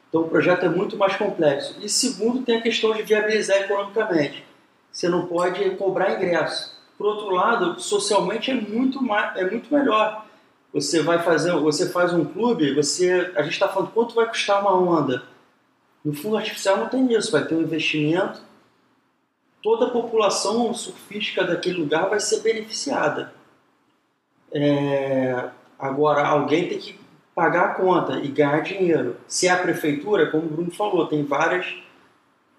Então 0.08 0.20
o 0.20 0.28
projeto 0.28 0.64
é 0.64 0.68
muito 0.68 0.96
mais 0.96 1.16
complexo. 1.16 1.74
E 1.82 1.88
segundo, 1.88 2.44
tem 2.44 2.58
a 2.58 2.62
questão 2.62 2.92
de 2.92 3.02
viabilizar 3.02 3.62
economicamente. 3.62 4.44
Você 4.92 5.08
não 5.08 5.26
pode 5.26 5.70
cobrar 5.70 6.14
ingresso. 6.14 6.80
Por 6.96 7.08
outro 7.08 7.30
lado, 7.30 7.80
socialmente 7.80 8.52
é 8.52 8.54
muito, 8.54 9.02
mais, 9.02 9.36
é 9.36 9.50
muito 9.50 9.74
melhor. 9.74 10.24
Você 10.72 11.02
vai 11.02 11.22
fazer, 11.22 11.52
você 11.52 11.90
faz 11.90 12.14
um 12.14 12.24
clube, 12.24 12.74
você, 12.74 13.30
a 13.36 13.42
gente 13.42 13.52
está 13.52 13.68
falando 13.68 13.90
quanto 13.90 14.14
vai 14.14 14.26
custar 14.26 14.60
uma 14.62 14.74
onda. 14.74 15.22
No 16.02 16.14
fundo 16.14 16.36
artificial 16.36 16.78
não 16.78 16.88
tem 16.88 17.12
isso, 17.12 17.30
vai 17.30 17.44
ter 17.44 17.54
um 17.54 17.62
investimento. 17.62 18.40
Toda 19.62 19.86
a 19.86 19.90
população 19.90 20.72
surfística 20.72 21.44
daquele 21.44 21.78
lugar 21.78 22.08
vai 22.08 22.18
ser 22.18 22.40
beneficiada. 22.40 23.32
É, 24.50 25.50
agora, 25.78 26.26
alguém 26.26 26.68
tem 26.68 26.78
que 26.78 26.98
pagar 27.34 27.64
a 27.64 27.74
conta 27.74 28.18
e 28.18 28.28
ganhar 28.28 28.60
dinheiro. 28.60 29.16
Se 29.28 29.46
é 29.46 29.50
a 29.50 29.58
prefeitura, 29.58 30.30
como 30.30 30.46
o 30.46 30.50
Bruno 30.50 30.70
falou, 30.70 31.06
tem 31.06 31.22
várias, 31.22 31.74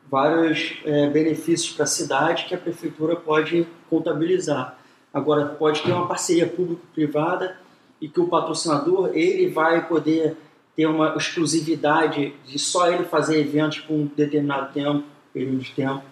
vários 0.09 0.77
é, 0.85 1.09
benefícios 1.09 1.75
para 1.75 1.83
a 1.83 1.87
cidade 1.87 2.45
que 2.45 2.53
a 2.53 2.59
prefeitura 2.59 3.15
pode 3.15 3.67
contabilizar. 3.89 4.77
Agora, 5.11 5.47
pode 5.47 5.81
ter 5.81 5.91
uma 5.91 6.07
parceria 6.07 6.47
público-privada 6.47 7.62
e 8.03 8.09
que 8.09 8.19
o 8.19 8.27
patrocinador 8.27 9.11
ele 9.13 9.47
vai 9.47 9.87
poder 9.87 10.35
ter 10.75 10.85
uma 10.87 11.15
exclusividade 11.15 12.35
de 12.45 12.59
só 12.59 12.91
ele 12.91 13.05
fazer 13.05 13.39
eventos 13.39 13.79
por 13.79 13.93
um 13.93 14.05
determinado 14.13 14.73
tempo, 14.73 15.05
período 15.33 15.59
de 15.59 15.71
tempo. 15.71 16.03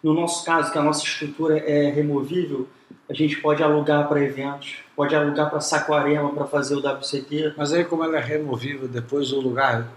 No 0.00 0.14
nosso 0.14 0.44
caso, 0.44 0.70
que 0.70 0.78
a 0.78 0.82
nossa 0.82 1.02
estrutura 1.02 1.58
é 1.58 1.90
removível, 1.90 2.68
a 3.10 3.12
gente 3.12 3.40
pode 3.40 3.60
alugar 3.60 4.08
para 4.08 4.22
eventos, 4.22 4.76
pode 4.94 5.16
alugar 5.16 5.50
para 5.50 5.60
Saquarema 5.60 6.32
para 6.32 6.46
fazer 6.46 6.76
o 6.76 6.78
WCT. 6.78 7.54
Mas 7.56 7.72
aí, 7.72 7.84
como 7.84 8.04
ela 8.04 8.18
é 8.18 8.20
removível, 8.20 8.86
depois 8.86 9.32
o 9.32 9.40
lugar 9.40 9.88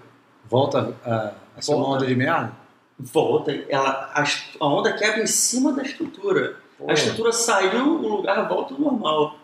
volta 0.50 0.96
a, 1.06 1.32
a 1.56 1.62
ser 1.62 1.74
uma 1.76 1.84
Volta. 1.84 1.98
onda 1.98 2.08
de 2.08 2.16
merda? 2.16 2.54
Volta, 2.98 3.52
ela, 3.70 4.12
a, 4.16 4.24
a 4.60 4.66
onda 4.68 4.94
quebra 4.94 5.22
em 5.22 5.28
cima 5.28 5.74
da 5.74 5.84
estrutura. 5.84 6.56
Pô, 6.76 6.90
A 6.90 6.94
estrutura 6.94 7.32
saiu, 7.32 8.00
o 8.00 8.08
lugar 8.18 8.48
volta 8.50 8.74
ao 8.74 8.80
normal. 8.80 9.38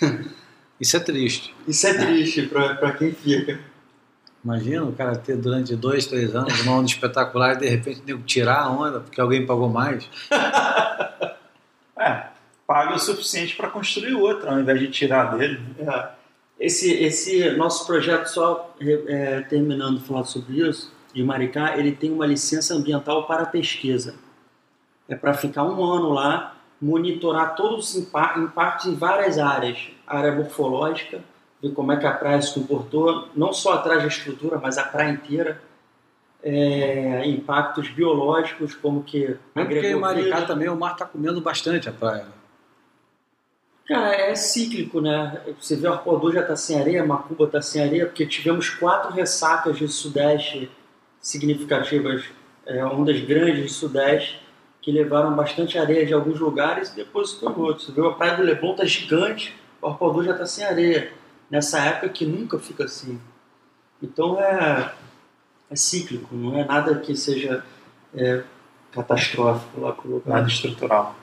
Isso 0.84 0.98
é 0.98 1.00
triste. 1.00 1.54
Isso 1.66 1.86
é 1.86 1.94
triste 1.94 2.42
para 2.42 2.92
quem 2.92 3.10
fica. 3.10 3.58
Imagina 4.44 4.84
o 4.84 4.92
cara 4.92 5.16
ter 5.16 5.34
durante 5.34 5.74
dois, 5.74 6.04
três 6.04 6.36
anos 6.36 6.60
uma 6.60 6.74
onda 6.74 6.86
espetacular 6.86 7.54
e 7.54 7.60
de 7.60 7.68
repente 7.70 8.02
nego 8.06 8.22
tirar 8.24 8.58
a 8.58 8.70
onda 8.70 9.00
porque 9.00 9.18
alguém 9.18 9.46
pagou 9.46 9.68
mais. 9.68 10.06
É, 11.96 12.26
paga 12.66 12.96
o 12.96 12.98
suficiente 12.98 13.54
para 13.56 13.70
construir 13.70 14.14
outro, 14.14 14.50
ao 14.50 14.58
invés 14.60 14.80
de 14.80 14.88
tirar 14.88 15.38
dele. 15.38 15.60
É. 15.78 16.08
Esse, 16.58 16.92
esse 16.92 17.50
nosso 17.52 17.86
projeto, 17.86 18.26
só 18.26 18.74
é, 19.06 19.40
terminando 19.42 20.00
falando 20.00 20.26
sobre 20.26 20.68
isso, 20.68 20.92
de 21.14 21.22
Maricá, 21.22 21.78
ele 21.78 21.92
tem 21.92 22.10
uma 22.10 22.26
licença 22.26 22.74
ambiental 22.74 23.26
para 23.28 23.46
pesquisa. 23.46 24.16
É 25.08 25.14
para 25.14 25.32
ficar 25.34 25.62
um 25.62 25.82
ano 25.84 26.10
lá, 26.10 26.56
monitorar 26.82 27.54
todos 27.54 27.90
os 27.90 27.96
impa- 27.96 28.34
impactos 28.38 28.86
em 28.86 28.94
várias 28.96 29.38
áreas. 29.38 29.93
Área 30.06 30.32
morfológica, 30.32 31.20
ver 31.62 31.72
como 31.72 31.92
é 31.92 31.96
que 31.96 32.06
a 32.06 32.12
praia 32.12 32.40
se 32.42 32.54
comportou, 32.54 33.28
não 33.34 33.52
só 33.52 33.74
atrás 33.74 34.02
da 34.02 34.08
estrutura, 34.08 34.58
mas 34.62 34.78
a 34.78 34.84
praia 34.84 35.10
inteira. 35.10 35.60
É, 36.46 37.26
impactos 37.26 37.88
biológicos, 37.88 38.74
como 38.74 39.02
que 39.02 39.18
Mesmo 39.18 39.38
porque 39.54 39.86
em 39.86 39.94
Maricá 39.94 40.40
vida. 40.40 40.46
também 40.46 40.68
o 40.68 40.76
mar 40.76 40.92
está 40.92 41.06
comendo 41.06 41.40
bastante 41.40 41.88
a 41.88 41.92
praia. 41.92 42.24
né? 42.24 42.32
Cara, 43.86 44.14
é 44.14 44.34
cíclico, 44.34 45.00
né? 45.00 45.40
Você 45.60 45.76
vê 45.76 45.86
o 45.86 45.92
Arpoador 45.92 46.32
já 46.32 46.40
está 46.40 46.56
sem 46.56 46.80
areia, 46.80 47.04
Macuba 47.04 47.44
está 47.44 47.60
sem 47.60 47.82
areia, 47.82 48.06
porque 48.06 48.26
tivemos 48.26 48.70
quatro 48.70 49.12
ressacas 49.12 49.76
de 49.78 49.86
Sudeste 49.88 50.70
significativas, 51.20 52.24
é, 52.66 52.84
ondas 52.84 53.20
grandes 53.20 53.62
do 53.62 53.68
Sudeste, 53.68 54.40
que 54.80 54.90
levaram 54.90 55.34
bastante 55.34 55.78
areia 55.78 56.04
de 56.04 56.12
alguns 56.14 56.40
lugares 56.40 56.90
e 56.92 56.96
depositou 56.96 57.50
em 57.50 57.60
outros. 57.60 57.86
Você 57.86 57.92
vê 57.92 58.06
a 58.06 58.10
Praia 58.10 58.36
do 58.36 58.42
Leblon 58.42 58.72
está 58.72 58.84
gigante, 58.84 59.54
o 59.84 59.88
Arpoador 59.90 60.24
já 60.24 60.32
está 60.32 60.46
sem 60.46 60.64
areia. 60.64 61.12
Nessa 61.50 61.78
época 61.80 62.08
que 62.08 62.24
nunca 62.26 62.58
fica 62.58 62.84
assim. 62.84 63.20
Então 64.02 64.40
é, 64.40 64.92
é 65.70 65.76
cíclico, 65.76 66.34
não 66.34 66.58
é 66.58 66.64
nada 66.64 66.98
que 66.98 67.14
seja 67.16 67.64
é, 68.14 68.42
catastrófico 68.92 69.80
lá 69.80 69.92
com 69.92 70.08
o 70.08 70.10
lugar. 70.12 70.34
Nada 70.36 70.48
estrutural. 70.48 71.14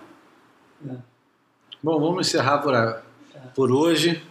Bom, 1.83 1.99
vamos 1.99 2.27
encerrar 2.27 2.59
por, 2.59 2.73
a- 2.75 3.01
por 3.55 3.71
hoje. 3.71 4.23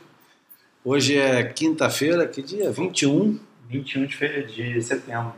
Hoje 0.85 1.19
é 1.19 1.43
quinta-feira, 1.45 2.27
que 2.27 2.41
dia? 2.43 2.71
21. 2.71 3.39
21 3.69 4.07
de, 4.07 4.47
de 4.73 4.83
setembro. 4.83 5.35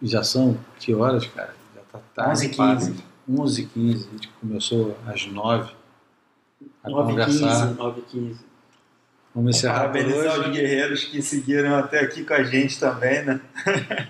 E 0.00 0.06
já 0.06 0.22
são 0.22 0.58
que 0.78 0.94
horas, 0.94 1.26
cara? 1.26 1.54
Já 1.74 1.80
tá 1.92 1.98
tarde. 2.14 2.30
11 2.32 2.46
e 2.46 2.50
15. 2.50 3.04
11 3.28 3.62
e 3.62 3.66
15. 3.66 4.08
A 4.08 4.12
gente 4.12 4.28
começou 4.40 4.96
às 5.06 5.26
9 5.26 5.72
a 6.84 6.90
9 6.90 7.12
e 7.12 7.24
15, 7.24 7.38
conversar. 7.40 7.66
9 7.74 8.00
e 8.00 8.02
15. 8.02 8.40
Vamos 9.34 9.56
encerrar 9.56 9.88
por 9.88 9.92
Parabenizar 9.94 10.38
hoje. 10.38 10.48
os 10.50 10.56
guerreiros 10.56 11.04
que 11.04 11.20
seguiram 11.22 11.74
até 11.76 12.00
aqui 12.00 12.22
com 12.24 12.34
a 12.34 12.42
gente 12.44 12.78
também, 12.78 13.24
né? 13.24 13.40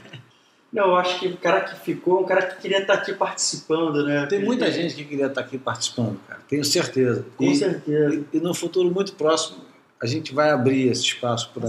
Não, 0.72 0.86
eu 0.88 0.96
acho 0.96 1.20
que 1.20 1.28
o 1.28 1.36
cara 1.36 1.60
que 1.60 1.76
ficou, 1.80 2.20
um 2.20 2.24
cara 2.24 2.42
que 2.46 2.60
queria 2.60 2.80
estar 2.80 2.94
aqui 2.94 3.12
participando, 3.14 4.04
né? 4.04 4.26
Tem 4.26 4.44
muita 4.44 4.70
gente 4.72 4.92
que 4.96 5.04
queria 5.04 5.26
estar 5.26 5.40
aqui 5.40 5.56
participando, 5.56 6.18
cara. 6.26 6.40
Tenho 6.48 6.64
certeza. 6.64 7.24
Com 7.36 7.44
e, 7.44 7.54
certeza. 7.54 8.14
e- 8.32 8.36
e 8.36 8.40
no 8.40 8.52
futuro 8.52 8.90
muito 8.90 9.12
próximo 9.14 9.58
a 10.02 10.06
gente 10.06 10.34
vai 10.34 10.50
abrir 10.50 10.88
esse 10.88 11.02
espaço 11.02 11.50
para 11.54 11.64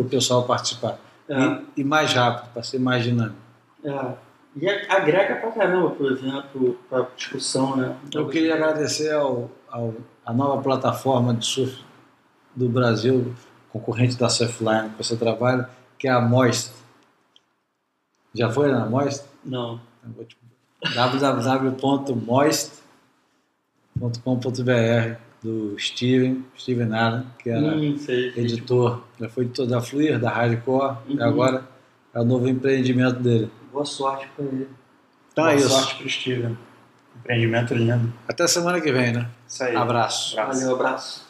o 0.00 0.04
pessoal 0.04 0.44
participar. 0.44 0.98
É, 1.28 1.36
E, 1.36 1.62
e 1.78 1.84
mais 1.84 2.12
rápido, 2.12 2.52
para 2.52 2.62
ser 2.62 2.78
mais 2.78 3.02
dinâmico. 3.02 3.36
é. 3.84 4.12
E 4.56 4.68
a- 4.70 4.96
agrega 4.96 5.34
pra 5.34 5.50
caramba 5.50 5.90
pro 5.90 6.12
evento, 6.12 6.78
pra 6.88 7.08
discussão, 7.16 7.76
né? 7.76 7.96
Eu 8.14 8.28
queria 8.28 8.54
agradecer 8.54 9.12
ao, 9.12 9.50
ao, 9.68 9.92
a 10.24 10.32
nova 10.32 10.62
plataforma 10.62 11.34
de 11.34 11.44
surf 11.46 11.82
do 12.54 12.68
Brasil, 12.68 13.34
concorrente 13.70 14.16
da 14.16 14.28
Surfline, 14.28 14.90
que 14.90 14.98
você 15.04 15.16
trabalha, 15.16 15.68
que 15.98 16.06
é 16.08 16.10
a 16.10 16.20
Moist. 16.20 16.72
Já 18.34 18.50
foi 18.50 18.70
na 18.70 18.86
Moist? 18.86 19.24
Não. 19.44 19.80
Te- 20.28 20.36
www.moist.com.br 24.00 25.16
do 25.42 25.78
Steven, 25.78 26.44
Steven 26.58 26.92
Allen, 26.94 27.26
que 27.38 27.50
era 27.50 27.74
Hum, 27.76 27.98
sei. 27.98 28.28
editor, 28.36 29.02
já 29.20 29.28
foi 29.28 29.44
editor 29.44 29.66
da 29.66 29.80
Fluir, 29.80 30.18
da 30.18 30.30
Hardcore, 30.30 30.96
e 31.06 31.14
Uhum. 31.16 31.22
agora 31.22 31.68
é 32.14 32.20
o 32.20 32.24
novo 32.24 32.48
empreendimento 32.48 33.20
dele. 33.20 33.50
Boa 33.72 33.84
sorte 33.84 34.26
pra 34.34 34.44
ele. 34.44 34.68
Então 35.32 35.46
é 35.46 35.54
Boa 35.54 35.66
isso. 35.66 35.68
sorte 35.74 35.96
pro 35.96 36.08
Steven. 36.08 36.56
Empreendimento 37.16 37.74
lindo. 37.74 38.12
Até 38.26 38.46
semana 38.46 38.80
que 38.80 38.90
vem, 38.90 39.12
né? 39.12 39.28
Isso 39.54 39.62
aí. 39.62 39.76
Abraço. 39.76 40.36
Abraço. 40.36 40.60
Valeu, 40.60 40.74
abraço. 40.74 41.23